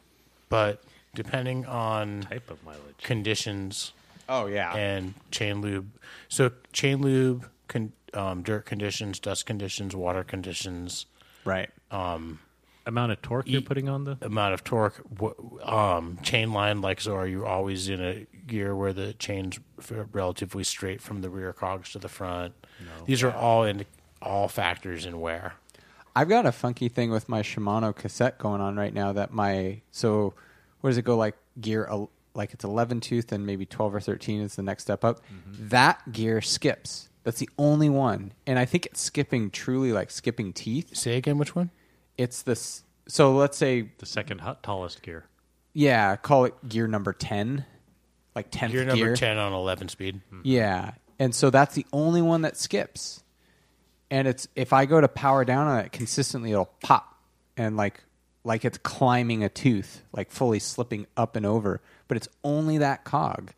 but 0.48 0.82
depending 1.14 1.64
on 1.66 2.22
Type 2.22 2.50
of 2.50 2.62
mileage. 2.64 2.96
conditions 3.02 3.92
oh 4.28 4.46
yeah, 4.46 4.74
and 4.74 5.14
chain 5.30 5.60
lube. 5.60 5.88
So 6.28 6.50
chain 6.72 7.00
lube, 7.00 7.48
con, 7.68 7.92
um, 8.14 8.42
dirt 8.42 8.66
conditions, 8.66 9.18
dust 9.20 9.46
conditions, 9.46 9.94
water 9.96 10.24
conditions, 10.24 11.06
right. 11.44 11.70
Amount 12.88 13.10
of 13.10 13.20
torque 13.20 13.48
you're 13.48 13.62
putting 13.62 13.88
on 13.88 14.04
the. 14.04 14.16
amount 14.22 14.54
of 14.54 14.62
torque, 14.62 15.02
um, 15.64 16.18
chain 16.22 16.52
line. 16.52 16.80
Like 16.82 17.00
so, 17.00 17.16
are 17.16 17.26
you 17.26 17.44
always 17.44 17.88
in 17.88 18.00
a 18.00 18.26
gear 18.46 18.74
where 18.74 18.92
the 18.92 19.12
chain's 19.14 19.58
relatively 20.12 20.64
straight 20.64 21.00
from 21.00 21.20
the 21.22 21.30
rear 21.30 21.52
cogs 21.52 21.90
to 21.92 21.98
the 21.98 22.08
front? 22.08 22.54
These 23.04 23.22
are 23.22 23.32
all 23.32 23.64
in 23.64 23.84
all 24.22 24.48
factors 24.48 25.06
in 25.06 25.20
wear. 25.20 25.54
I've 26.14 26.28
got 26.28 26.46
a 26.46 26.52
funky 26.52 26.88
thing 26.88 27.10
with 27.10 27.28
my 27.28 27.42
Shimano 27.42 27.94
cassette 27.94 28.38
going 28.38 28.60
on 28.60 28.76
right 28.76 28.94
now. 28.94 29.12
That 29.12 29.32
my 29.32 29.82
so 29.90 30.34
where 30.80 30.90
does 30.90 30.98
it 30.98 31.04
go? 31.04 31.16
Like 31.16 31.36
gear 31.60 31.88
like 32.34 32.52
it's 32.52 32.64
11 32.64 33.00
tooth 33.00 33.32
and 33.32 33.46
maybe 33.46 33.66
12 33.66 33.94
or 33.94 34.00
13 34.00 34.40
is 34.40 34.56
the 34.56 34.62
next 34.62 34.84
step 34.84 35.04
up. 35.04 35.20
Mm-hmm. 35.20 35.68
That 35.68 36.12
gear 36.12 36.40
skips. 36.40 37.08
That's 37.24 37.40
the 37.40 37.50
only 37.58 37.88
one, 37.88 38.32
and 38.46 38.56
I 38.56 38.66
think 38.66 38.86
it's 38.86 39.00
skipping 39.00 39.50
truly 39.50 39.92
like 39.92 40.12
skipping 40.12 40.52
teeth. 40.52 40.96
Say 40.96 41.16
again, 41.16 41.38
which 41.38 41.56
one? 41.56 41.70
It's 42.16 42.42
this. 42.42 42.84
So 43.08 43.34
let's 43.34 43.58
say 43.58 43.90
The 43.98 44.06
second 44.06 44.40
tallest 44.62 45.02
gear. 45.02 45.24
Yeah, 45.72 46.14
call 46.16 46.44
it 46.44 46.54
gear 46.68 46.86
number 46.86 47.12
10. 47.12 47.64
Like 48.36 48.50
10th 48.52 48.70
Gear 48.70 48.84
gear. 48.84 48.94
number 48.94 49.16
ten 49.16 49.38
on 49.38 49.52
eleven 49.52 49.88
speed. 49.88 50.20
Yeah. 50.44 50.92
And 51.18 51.34
so 51.34 51.50
that's 51.50 51.74
the 51.74 51.86
only 51.92 52.20
one 52.22 52.42
that 52.42 52.56
skips. 52.56 53.24
And 54.10 54.28
it's 54.28 54.46
if 54.54 54.72
I 54.72 54.84
go 54.84 55.00
to 55.00 55.08
power 55.08 55.44
down 55.44 55.66
on 55.66 55.80
it 55.80 55.90
consistently 55.90 56.52
it'll 56.52 56.70
pop 56.82 57.18
and 57.56 57.76
like 57.76 58.04
like 58.44 58.64
it's 58.64 58.78
climbing 58.78 59.42
a 59.42 59.48
tooth, 59.48 60.02
like 60.12 60.30
fully 60.30 60.58
slipping 60.60 61.06
up 61.16 61.34
and 61.34 61.44
over, 61.44 61.80
but 62.06 62.16
it's 62.16 62.28
only 62.44 62.78
that 62.78 63.04
cog. 63.04 63.52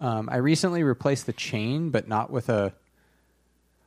Um, 0.00 0.28
I 0.30 0.36
recently 0.36 0.82
replaced 0.82 1.26
the 1.26 1.32
chain, 1.32 1.90
but 1.90 2.08
not 2.08 2.30
with 2.30 2.48
a 2.48 2.74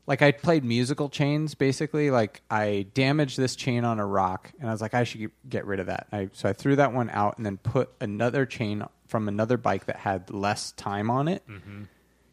like 0.07 0.21
I 0.21 0.31
played 0.31 0.63
musical 0.63 1.09
chains 1.09 1.55
basically. 1.55 2.09
Like 2.09 2.41
I 2.49 2.87
damaged 2.93 3.37
this 3.37 3.55
chain 3.55 3.85
on 3.85 3.99
a 3.99 4.05
rock, 4.05 4.51
and 4.59 4.67
I 4.67 4.71
was 4.71 4.81
like, 4.81 4.93
I 4.93 5.03
should 5.03 5.29
get 5.47 5.65
rid 5.65 5.79
of 5.79 5.87
that. 5.87 6.07
I, 6.11 6.29
so 6.33 6.49
I 6.49 6.53
threw 6.53 6.75
that 6.77 6.93
one 6.93 7.09
out, 7.11 7.37
and 7.37 7.45
then 7.45 7.57
put 7.57 7.89
another 8.01 8.45
chain 8.45 8.83
from 9.11 9.27
another 9.27 9.57
bike 9.57 9.85
that 9.85 9.97
had 9.97 10.31
less 10.31 10.71
time 10.71 11.11
on 11.11 11.27
it. 11.27 11.43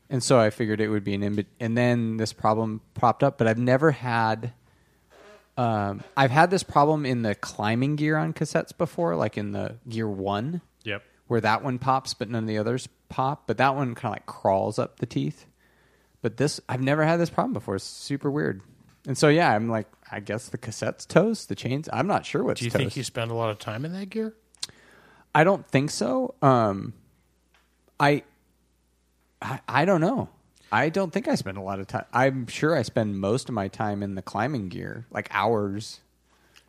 And 0.08 0.22
so 0.22 0.40
I 0.40 0.48
figured 0.48 0.80
it 0.80 0.88
would 0.88 1.04
be 1.04 1.12
an 1.14 1.22
in. 1.22 1.44
And 1.60 1.76
then 1.76 2.16
this 2.16 2.32
problem 2.32 2.80
popped 2.94 3.22
up, 3.22 3.36
but 3.36 3.46
I've 3.46 3.58
never 3.58 3.90
had. 3.90 4.54
Um, 5.58 6.02
I've 6.16 6.30
had 6.30 6.50
this 6.50 6.62
problem 6.62 7.04
in 7.04 7.22
the 7.22 7.34
climbing 7.34 7.96
gear 7.96 8.16
on 8.16 8.32
cassettes 8.32 8.76
before, 8.76 9.16
like 9.16 9.36
in 9.36 9.50
the 9.52 9.76
gear 9.88 10.08
one 10.08 10.60
Yep. 10.84 11.02
where 11.26 11.40
that 11.40 11.64
one 11.64 11.78
pops, 11.80 12.14
but 12.14 12.30
none 12.30 12.44
of 12.44 12.48
the 12.48 12.58
others 12.58 12.88
pop. 13.08 13.46
But 13.48 13.58
that 13.58 13.74
one 13.74 13.94
kind 13.96 14.12
of 14.14 14.16
like 14.16 14.26
crawls 14.26 14.78
up 14.78 15.00
the 15.00 15.06
teeth. 15.06 15.46
But 16.22 16.36
this, 16.36 16.60
I've 16.68 16.80
never 16.80 17.04
had 17.04 17.16
this 17.18 17.28
problem 17.30 17.52
before. 17.52 17.74
It's 17.74 17.84
super 17.84 18.30
weird. 18.30 18.62
And 19.06 19.18
so 19.18 19.28
yeah, 19.28 19.52
I'm 19.52 19.68
like, 19.68 19.88
I 20.12 20.20
guess 20.20 20.48
the 20.48 20.58
cassette's 20.58 21.04
toast, 21.06 21.48
the 21.48 21.54
chains. 21.56 21.88
I'm 21.92 22.06
not 22.06 22.24
sure 22.24 22.44
what's 22.44 22.60
Do 22.60 22.64
you 22.66 22.70
toast. 22.70 22.78
think 22.78 22.96
you 22.96 23.02
spend 23.04 23.30
a 23.30 23.34
lot 23.34 23.50
of 23.50 23.58
time 23.58 23.84
in 23.84 23.92
that 23.94 24.10
gear? 24.10 24.34
I 25.34 25.44
don't 25.44 25.66
think 25.68 25.90
so. 25.90 26.34
Um, 26.42 26.94
I, 28.00 28.22
I, 29.40 29.60
I 29.68 29.84
don't 29.84 30.00
know. 30.00 30.28
I 30.70 30.88
don't 30.90 31.12
think 31.12 31.28
I 31.28 31.34
spend 31.34 31.56
a 31.56 31.62
lot 31.62 31.80
of 31.80 31.86
time. 31.86 32.04
I'm 32.12 32.46
sure 32.46 32.76
I 32.76 32.82
spend 32.82 33.18
most 33.20 33.48
of 33.48 33.54
my 33.54 33.68
time 33.68 34.02
in 34.02 34.14
the 34.16 34.22
climbing 34.22 34.68
gear, 34.68 35.06
like 35.10 35.28
hours. 35.30 36.00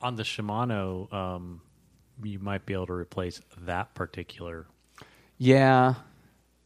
On 0.01 0.15
the 0.15 0.23
Shimano, 0.23 1.11
um, 1.13 1.61
you 2.23 2.39
might 2.39 2.65
be 2.65 2.73
able 2.73 2.87
to 2.87 2.93
replace 2.93 3.41
that 3.61 3.93
particular 3.95 4.65
Yeah, 5.37 5.95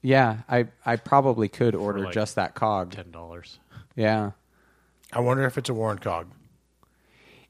yeah. 0.02 0.40
I 0.48 0.68
I 0.86 0.96
probably 0.98 1.48
could 1.50 1.74
order 1.74 2.00
like 2.06 2.14
just 2.14 2.36
that 2.36 2.54
cog. 2.54 2.92
ten 2.92 3.10
dollars. 3.12 3.58
Yeah. 3.96 4.32
I 5.12 5.20
wonder 5.20 5.46
if 5.46 5.58
it's 5.58 5.70
a 5.70 5.74
Warren 5.74 5.98
cog. 6.00 6.28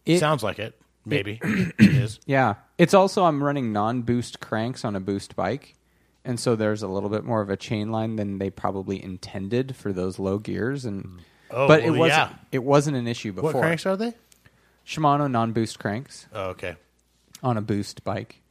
It- 0.06 0.20
Sounds 0.20 0.44
like 0.44 0.60
it. 0.60 0.80
Maybe 1.06 1.40
it 1.44 1.76
is. 1.80 2.20
Yeah. 2.26 2.56
It's 2.78 2.94
also 2.94 3.26
I'm 3.26 3.44
running 3.44 3.74
non-boost 3.74 4.40
cranks 4.40 4.86
on 4.86 4.96
a 4.96 5.00
boost 5.00 5.36
bike. 5.36 5.76
And 6.26 6.40
so 6.40 6.56
there's 6.56 6.82
a 6.82 6.88
little 6.88 7.10
bit 7.10 7.26
more 7.26 7.42
of 7.42 7.50
a 7.50 7.58
chain 7.58 7.92
line 7.92 8.16
than 8.16 8.38
they 8.40 8.50
probably 8.50 9.04
intended 9.04 9.76
for 9.76 9.92
those 9.92 10.20
low 10.20 10.38
gears 10.38 10.86
and 10.86 11.04
mm. 11.04 11.20
Oh, 11.56 11.68
but 11.68 11.84
it 11.84 11.92
wasn't 11.92 12.32
yeah. 12.32 12.36
it 12.52 12.64
wasn't 12.64 12.98
an 12.98 13.08
issue 13.08 13.32
before. 13.32 13.54
What 13.54 13.62
cranks 13.62 13.86
are 13.86 13.96
they? 13.96 14.14
Shimano 14.88 15.30
non-boost 15.30 15.80
cranks 15.80 16.26
Oh, 16.34 16.50
okay. 16.50 16.76
on 17.44 17.58
a 17.58 17.62
boost 17.62 18.04
bike. 18.04 18.42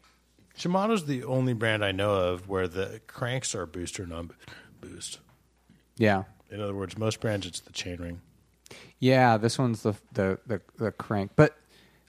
Shimano's 0.56 1.06
the 1.06 1.24
only 1.24 1.52
brand 1.52 1.84
I 1.84 1.92
know 1.92 2.14
of 2.14 2.48
where 2.48 2.68
the 2.68 3.00
cranks 3.06 3.54
are 3.54 3.66
boost 3.66 3.98
or 3.98 4.06
non-boost. 4.06 5.18
Yeah. 5.96 6.24
In 6.50 6.60
other 6.60 6.74
words, 6.74 6.96
most 6.96 7.20
brands 7.20 7.46
it's 7.46 7.60
the 7.60 7.72
chainring. 7.72 8.18
Yeah, 9.00 9.36
this 9.36 9.58
one's 9.58 9.82
the 9.82 9.94
the 10.12 10.38
the, 10.46 10.60
the 10.78 10.92
crank. 10.92 11.32
But 11.34 11.56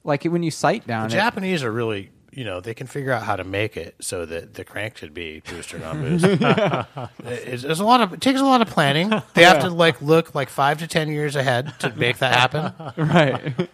like 0.03 0.23
when 0.25 0.43
you 0.43 0.51
sight 0.51 0.85
down 0.88 1.09
The 1.09 1.15
it, 1.15 1.19
Japanese 1.19 1.63
are 1.63 1.71
really, 1.71 2.11
you 2.31 2.43
know, 2.43 2.59
they 2.61 2.73
can 2.73 2.88
figure 2.88 3.11
out 3.11 3.23
how 3.23 3.35
to 3.35 3.43
make 3.43 3.77
it 3.77 3.95
so 4.01 4.25
that 4.25 4.53
the 4.55 4.63
crank 4.63 4.97
should 4.97 5.13
be 5.13 5.41
boost 5.49 5.73
or 5.73 5.80
non-boost. 5.80 6.25
it's, 7.25 7.63
there's 7.63 7.80
a 7.80 7.85
lot 7.85 8.01
of 8.01 8.13
it 8.13 8.21
takes 8.21 8.39
a 8.39 8.43
lot 8.45 8.61
of 8.61 8.69
planning. 8.69 9.11
They 9.34 9.43
have 9.43 9.61
to 9.61 9.69
like 9.69 10.01
look 10.01 10.34
like 10.35 10.49
five 10.49 10.80
to 10.80 10.88
ten 10.88 11.09
years 11.09 11.35
ahead 11.35 11.73
to 11.80 11.93
make 11.95 12.17
that 12.19 12.34
happen, 12.34 12.93
right. 13.07 13.69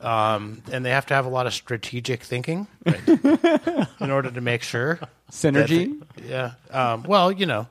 um, 0.00 0.62
and 0.70 0.84
they 0.84 0.90
have 0.90 1.06
to 1.06 1.14
have 1.14 1.26
a 1.26 1.30
lot 1.30 1.46
of 1.46 1.54
strategic 1.54 2.22
thinking 2.22 2.66
in 2.86 4.10
order 4.10 4.30
to 4.30 4.40
make 4.40 4.62
sure 4.62 4.96
that 4.96 5.08
Synergy. 5.32 6.00
the- 6.16 6.22
yeah. 6.24 6.52
Um, 6.70 7.02
well, 7.04 7.32
you 7.32 7.46
know, 7.46 7.66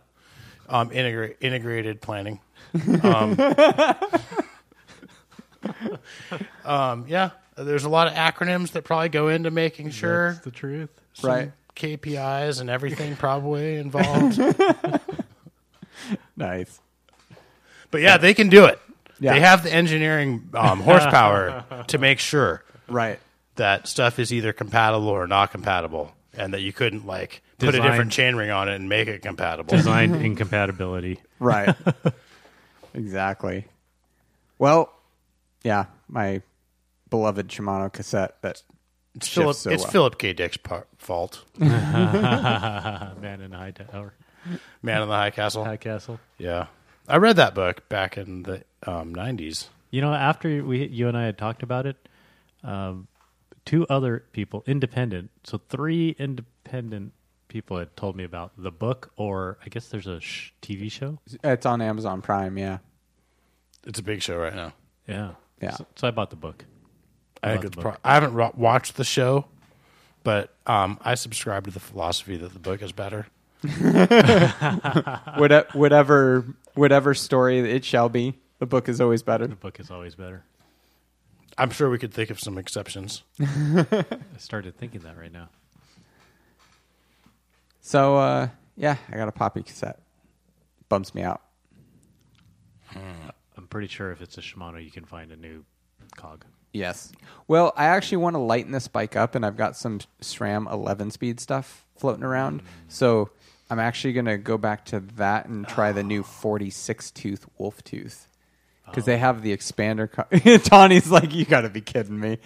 um, 0.70 0.90
integra- 0.90 1.36
integrated 1.40 2.02
planning. 2.02 2.40
Um, 3.04 3.38
um, 6.66 7.06
yeah, 7.08 7.32
there's 7.58 7.84
a 7.84 7.90
lot 7.90 8.08
of 8.08 8.14
acronyms 8.14 8.72
that 8.72 8.84
probably 8.84 9.10
go 9.10 9.28
into 9.30 9.52
making 9.52 9.90
sure 9.92 10.34
That's 10.34 10.46
the 10.46 10.52
truth. 10.52 10.90
some 11.14 11.30
Right. 11.30 11.52
KPIs 11.76 12.60
and 12.62 12.70
everything 12.70 13.16
probably 13.16 13.76
involved. 13.80 14.40
nice. 16.36 16.80
but 17.92 18.02
yeah, 18.02 18.18
they 18.18 18.34
can 18.34 18.50
do 18.50 18.66
it. 18.66 18.80
Yeah. 19.20 19.34
They 19.34 19.40
have 19.40 19.64
the 19.64 19.74
engineering 19.74 20.50
um, 20.54 20.80
horsepower 20.82 21.66
to 21.88 21.98
make 21.98 22.20
sure 22.20 22.64
Right. 22.88 23.20
that 23.56 23.88
stuff 23.88 24.20
is 24.20 24.32
either 24.32 24.54
compatible 24.54 25.08
or 25.10 25.26
not 25.28 25.52
compatible, 25.52 26.14
and 26.38 26.54
that 26.54 26.62
you 26.62 26.72
couldn't 26.72 27.06
like 27.06 27.42
put 27.58 27.70
a 27.70 27.72
Design- 27.74 27.90
different 27.92 28.12
chainring 28.12 28.56
on 28.56 28.70
it 28.70 28.76
and 28.76 28.88
make 28.88 29.08
it 29.08 29.22
compatible. 29.24 29.76
Design 29.76 30.14
incompatibility. 30.16 31.20
Right. 31.40 31.76
exactly. 32.94 33.66
Well, 34.60 34.94
yeah, 35.64 35.86
my 36.08 36.42
beloved 37.10 37.48
Shimano 37.50 37.92
cassette 37.92 38.42
that 38.42 38.64
It's 39.16 39.28
Philip. 39.28 39.56
so 39.56 39.70
it's 39.70 39.84
well. 39.84 39.92
Philip 39.92 40.18
K. 40.18 40.34
Dick's 40.34 40.58
par- 40.58 40.88
fault. 40.98 41.44
Man 41.60 43.42
in 43.42 43.54
a 43.54 43.58
high 43.58 43.72
tower, 43.72 44.14
Man 44.82 45.02
in 45.02 45.10
the 45.10 45.16
High 45.16 45.32
Castle. 45.32 45.64
high 45.66 45.78
castle. 45.78 46.20
Yeah, 46.38 46.68
I 47.08 47.18
read 47.18 47.36
that 47.38 47.54
book 47.56 47.88
back 47.90 48.18
in 48.18 48.44
the 48.44 48.64
um, 48.86 49.14
90s. 49.14 49.68
You 49.92 50.02
know, 50.02 50.14
after 50.14 50.64
we 50.64 50.88
you 50.88 51.08
and 51.08 51.18
I 51.18 51.26
had 51.26 51.38
talked 51.38 51.64
about 51.64 51.86
it, 51.86 52.10
um, 52.64 53.08
two 53.66 53.86
other 53.88 54.26
people, 54.34 54.64
independent, 54.68 55.32
so 55.44 55.60
three 55.70 56.16
independent 56.20 57.14
people 57.48 57.78
had 57.78 57.96
told 57.96 58.16
me 58.18 58.24
about 58.26 58.52
the 58.58 58.72
book, 58.72 59.12
or 59.16 59.58
I 59.66 59.70
guess 59.70 59.88
there's 59.88 60.08
a 60.08 60.20
sh- 60.20 60.52
TV 60.62 60.92
show. 60.92 61.20
It's 61.44 61.66
on 61.66 61.82
Amazon 61.82 62.22
Prime. 62.22 62.58
Yeah. 62.58 62.80
It's 63.86 64.00
a 64.00 64.04
big 64.04 64.22
show 64.22 64.38
right 64.38 64.54
now. 64.54 64.74
Yeah, 65.08 65.32
Yeah. 65.62 65.72
So, 65.72 65.86
so 65.96 66.08
I 66.10 66.12
bought 66.12 66.30
the 66.30 66.36
book. 66.36 66.66
I, 67.44 67.52
think 67.54 67.66
it's 67.66 67.76
pro- 67.76 67.96
I 68.04 68.14
haven't 68.16 68.34
ro- 68.34 68.54
watched 68.56 68.98
the 68.98 69.04
show, 69.04 69.46
but 70.24 70.54
um, 70.66 71.00
I 71.04 71.16
subscribe 71.16 71.66
to 71.66 71.72
the 71.72 71.80
philosophy 71.80 72.38
that 72.38 72.54
the 72.54 72.60
book 72.60 72.82
is 72.82 72.92
better. 72.92 73.28
Whate- 75.38 75.74
whatever 75.76 76.46
whatever 76.76 77.14
story 77.14 77.60
it 77.60 77.84
shall 77.86 78.10
be, 78.10 78.36
the 78.60 78.66
book 78.66 78.88
is 78.90 79.02
always 79.02 79.24
better. 79.24 79.48
The 79.48 79.56
book 79.56 79.80
is 79.80 79.90
always 79.92 80.16
better. 80.16 80.44
I'm 81.58 81.72
sure 81.72 81.90
we 81.90 81.98
could 81.98 82.14
think 82.14 82.30
of 82.30 82.40
some 82.40 82.58
exceptions. 82.58 83.24
I 83.42 84.06
started 84.38 84.78
thinking 84.78 85.02
that 85.02 85.18
right 85.18 85.32
now. 85.32 85.50
So 87.82 88.18
uh, 88.18 88.50
yeah, 88.76 88.98
I 89.12 89.16
got 89.18 89.28
a 89.28 89.32
Poppy 89.32 89.64
cassette. 89.64 90.00
Bumps 90.90 91.16
me 91.16 91.24
out. 91.24 91.42
I'm 92.96 93.68
pretty 93.70 93.88
sure 93.88 94.12
if 94.12 94.22
it's 94.22 94.38
a 94.38 94.42
Shimano, 94.42 94.84
you 94.84 94.92
can 94.92 95.04
find 95.06 95.32
a 95.32 95.36
new 95.36 95.66
cog. 96.16 96.46
Yes. 96.78 97.12
Well, 97.48 97.74
I 97.76 97.86
actually 97.86 98.18
want 98.18 98.36
to 98.36 98.40
lighten 98.40 98.72
this 98.72 98.88
bike 98.88 99.16
up, 99.16 99.34
and 99.36 99.46
I've 99.46 99.58
got 99.58 99.76
some 99.76 100.00
SRAM 100.22 100.72
11 100.72 101.12
speed 101.12 101.40
stuff 101.40 101.86
floating 101.96 102.24
around. 102.24 102.62
So 102.88 103.30
I'm 103.70 103.80
actually 103.80 104.14
going 104.14 104.26
to 104.26 104.38
go 104.38 104.58
back 104.58 104.86
to 104.86 105.00
that 105.16 105.48
and 105.48 105.68
try 105.68 105.92
the 105.92 106.04
new 106.04 106.24
46 106.24 107.12
tooth 107.12 107.46
Wolf 107.58 107.84
Tooth. 107.84 108.28
Because 108.86 109.06
they 109.06 109.18
have 109.18 109.42
the 109.42 109.56
expander. 109.56 110.10
Co- 110.10 110.58
Tawny's 110.70 111.10
like, 111.10 111.34
you 111.34 111.44
got 111.44 111.62
to 111.62 111.70
be 111.70 111.82
kidding 111.82 112.20
me. 112.20 112.38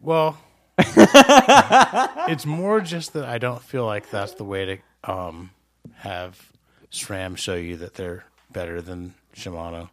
Well, 0.00 0.36
it's 0.78 2.44
more 2.46 2.80
just 2.80 3.12
that 3.12 3.24
I 3.24 3.38
don't 3.38 3.62
feel 3.62 3.86
like 3.86 4.10
that's 4.10 4.34
the 4.34 4.44
way 4.44 4.64
to 5.04 5.10
um, 5.12 5.50
have 5.94 6.50
SRAM 6.90 7.36
show 7.36 7.54
you 7.54 7.76
that 7.76 7.94
they're 7.94 8.24
better 8.50 8.82
than 8.82 9.14
Shimano. 9.36 9.90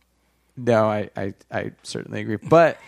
No, 0.58 0.86
I, 0.86 1.10
I, 1.16 1.34
I 1.52 1.72
certainly 1.84 2.22
agree. 2.22 2.38
But 2.38 2.80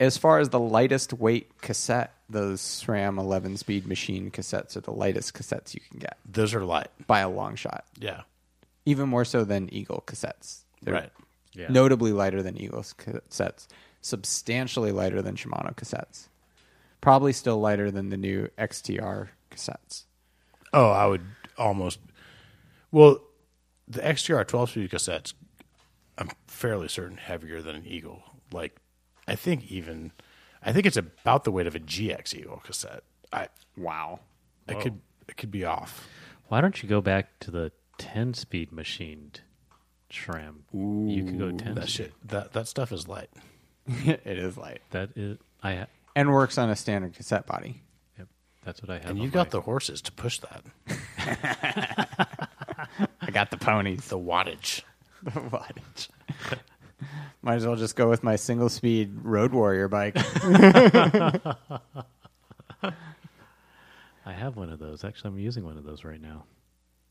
as 0.00 0.16
far 0.16 0.38
as 0.40 0.48
the 0.48 0.58
lightest 0.58 1.12
weight 1.12 1.60
cassette, 1.60 2.14
those 2.28 2.60
SRAM 2.60 3.18
11 3.18 3.56
speed 3.58 3.86
machine 3.86 4.30
cassettes 4.30 4.76
are 4.76 4.80
the 4.80 4.90
lightest 4.92 5.34
cassettes 5.34 5.74
you 5.74 5.80
can 5.88 5.98
get 6.00 6.16
Those 6.24 6.54
are 6.54 6.64
light. 6.64 6.88
by 7.06 7.20
a 7.20 7.28
long 7.28 7.54
shot. 7.54 7.84
Yeah. 7.98 8.22
Even 8.86 9.08
more 9.08 9.24
so 9.24 9.44
than 9.44 9.72
Eagle 9.72 10.02
cassettes. 10.06 10.60
They're 10.82 10.94
Right. 10.94 11.12
Yeah. 11.52 11.66
notably 11.68 12.12
lighter 12.12 12.42
than 12.42 12.56
Eagle 12.56 12.82
cassettes, 12.82 13.66
substantially 14.00 14.92
lighter 14.92 15.20
than 15.20 15.34
Shimano 15.36 15.74
cassettes. 15.74 16.28
Probably 17.00 17.32
still 17.32 17.58
lighter 17.60 17.90
than 17.90 18.08
the 18.10 18.16
new 18.16 18.48
XTR 18.58 19.28
cassettes. 19.50 20.04
Oh, 20.72 20.90
I 20.90 21.06
would 21.06 21.24
almost. 21.58 21.98
Well, 22.92 23.20
the 23.88 24.00
XTR 24.00 24.46
12 24.46 24.70
speed 24.70 24.90
cassettes, 24.90 25.34
I'm 26.16 26.30
fairly 26.46 26.88
certain 26.88 27.16
heavier 27.16 27.60
than 27.62 27.74
an 27.76 27.86
Eagle. 27.86 28.22
Like, 28.52 28.76
I 29.28 29.34
think 29.36 29.70
even, 29.70 30.12
I 30.62 30.72
think 30.72 30.86
it's 30.86 30.96
about 30.96 31.44
the 31.44 31.50
weight 31.52 31.66
of 31.66 31.74
a 31.74 31.80
GX 31.80 32.34
Eagle 32.34 32.60
cassette. 32.64 33.02
I, 33.32 33.48
Wow. 33.76 34.20
I 34.68 34.74
could, 34.74 35.00
it 35.28 35.36
could 35.36 35.50
be 35.50 35.64
off. 35.64 36.06
Why 36.48 36.60
don't 36.60 36.82
you 36.82 36.88
go 36.88 37.00
back 37.00 37.38
to 37.40 37.50
the 37.50 37.72
10 37.98 38.34
speed 38.34 38.70
machined 38.72 39.40
SRAM? 40.10 40.62
you 40.72 41.24
could 41.24 41.38
go 41.38 41.50
10 41.52 41.74
That 41.74 41.82
speed. 41.84 41.90
shit, 41.90 42.12
that 42.28 42.52
that 42.52 42.66
stuff 42.68 42.92
is 42.92 43.06
light. 43.08 43.30
it 43.86 44.20
is 44.26 44.56
light. 44.56 44.80
That 44.90 45.10
is, 45.16 45.38
I 45.62 45.74
ha- 45.76 45.86
And 46.16 46.32
works 46.32 46.58
on 46.58 46.68
a 46.70 46.76
standard 46.76 47.14
cassette 47.14 47.46
body. 47.46 47.82
yep, 48.18 48.28
that's 48.64 48.82
what 48.82 48.90
I 48.90 48.94
have. 48.98 49.10
And 49.10 49.18
you've 49.18 49.32
got 49.32 49.46
my- 49.48 49.50
the 49.50 49.60
horses 49.62 50.00
to 50.02 50.12
push 50.12 50.40
that. 50.40 50.64
I 53.20 53.30
got 53.32 53.50
the 53.50 53.56
ponies. 53.56 54.06
The 54.08 54.18
wattage. 54.18 54.82
The 55.22 55.30
wattage. 55.32 56.08
Might 57.42 57.56
as 57.56 57.66
well 57.66 57.76
just 57.76 57.96
go 57.96 58.08
with 58.08 58.22
my 58.22 58.36
single 58.36 58.68
speed 58.68 59.12
Road 59.22 59.52
Warrior 59.52 59.88
bike. 59.88 60.14
I 64.26 64.32
have 64.32 64.56
one 64.56 64.70
of 64.70 64.78
those. 64.78 65.04
Actually, 65.04 65.28
I'm 65.30 65.38
using 65.38 65.64
one 65.64 65.76
of 65.76 65.84
those 65.84 66.04
right 66.04 66.20
now. 66.20 66.44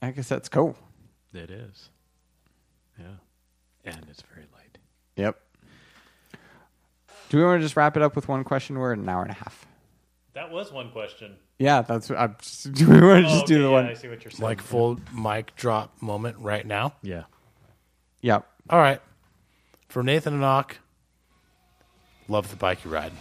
I 0.02 0.12
guess 0.12 0.30
that's 0.30 0.50
cool. 0.50 0.78
It 1.34 1.50
is. 1.50 1.90
Yeah. 2.98 3.06
And 3.86 4.06
it's 4.10 4.24
very 4.34 4.46
light. 4.54 4.78
Yep. 5.16 5.40
Do 7.30 7.38
we 7.38 7.44
want 7.44 7.60
to 7.60 7.66
just 7.66 7.76
wrap 7.76 7.96
it 7.98 8.04
up 8.04 8.16
with 8.16 8.28
one 8.28 8.44
question? 8.44 8.78
We're 8.78 8.94
at 8.94 9.00
an 9.00 9.08
hour 9.10 9.22
and 9.22 9.32
a 9.32 9.36
half. 9.36 9.68
That 10.34 10.52
was 10.52 10.72
one 10.72 10.92
question. 10.92 11.36
Yeah, 11.58 11.82
that's. 11.82 12.10
I'm 12.10 12.36
just, 12.42 12.72
do 12.74 12.90
we 12.90 13.02
want 13.02 13.26
to 13.26 13.32
just 13.32 13.46
do 13.46 13.62
the 13.62 13.70
one? 13.70 13.86
I 13.86 13.94
see 13.94 14.08
what 14.08 14.24
you're 14.24 14.32
saying. 14.32 14.44
Like 14.44 14.62
full 14.62 15.00
mic 15.14 15.56
drop 15.56 16.02
moment 16.02 16.38
right 16.40 16.66
now. 16.66 16.94
Yeah. 17.02 17.24
Yep. 18.22 18.48
All 18.70 18.80
right. 18.80 19.02
For 19.90 20.04
Nathan 20.04 20.36
and 20.36 20.44
Ock, 20.44 20.78
love 22.28 22.52
the 22.52 22.56
bike 22.56 22.86
you 22.86 22.92
ride. 22.92 23.12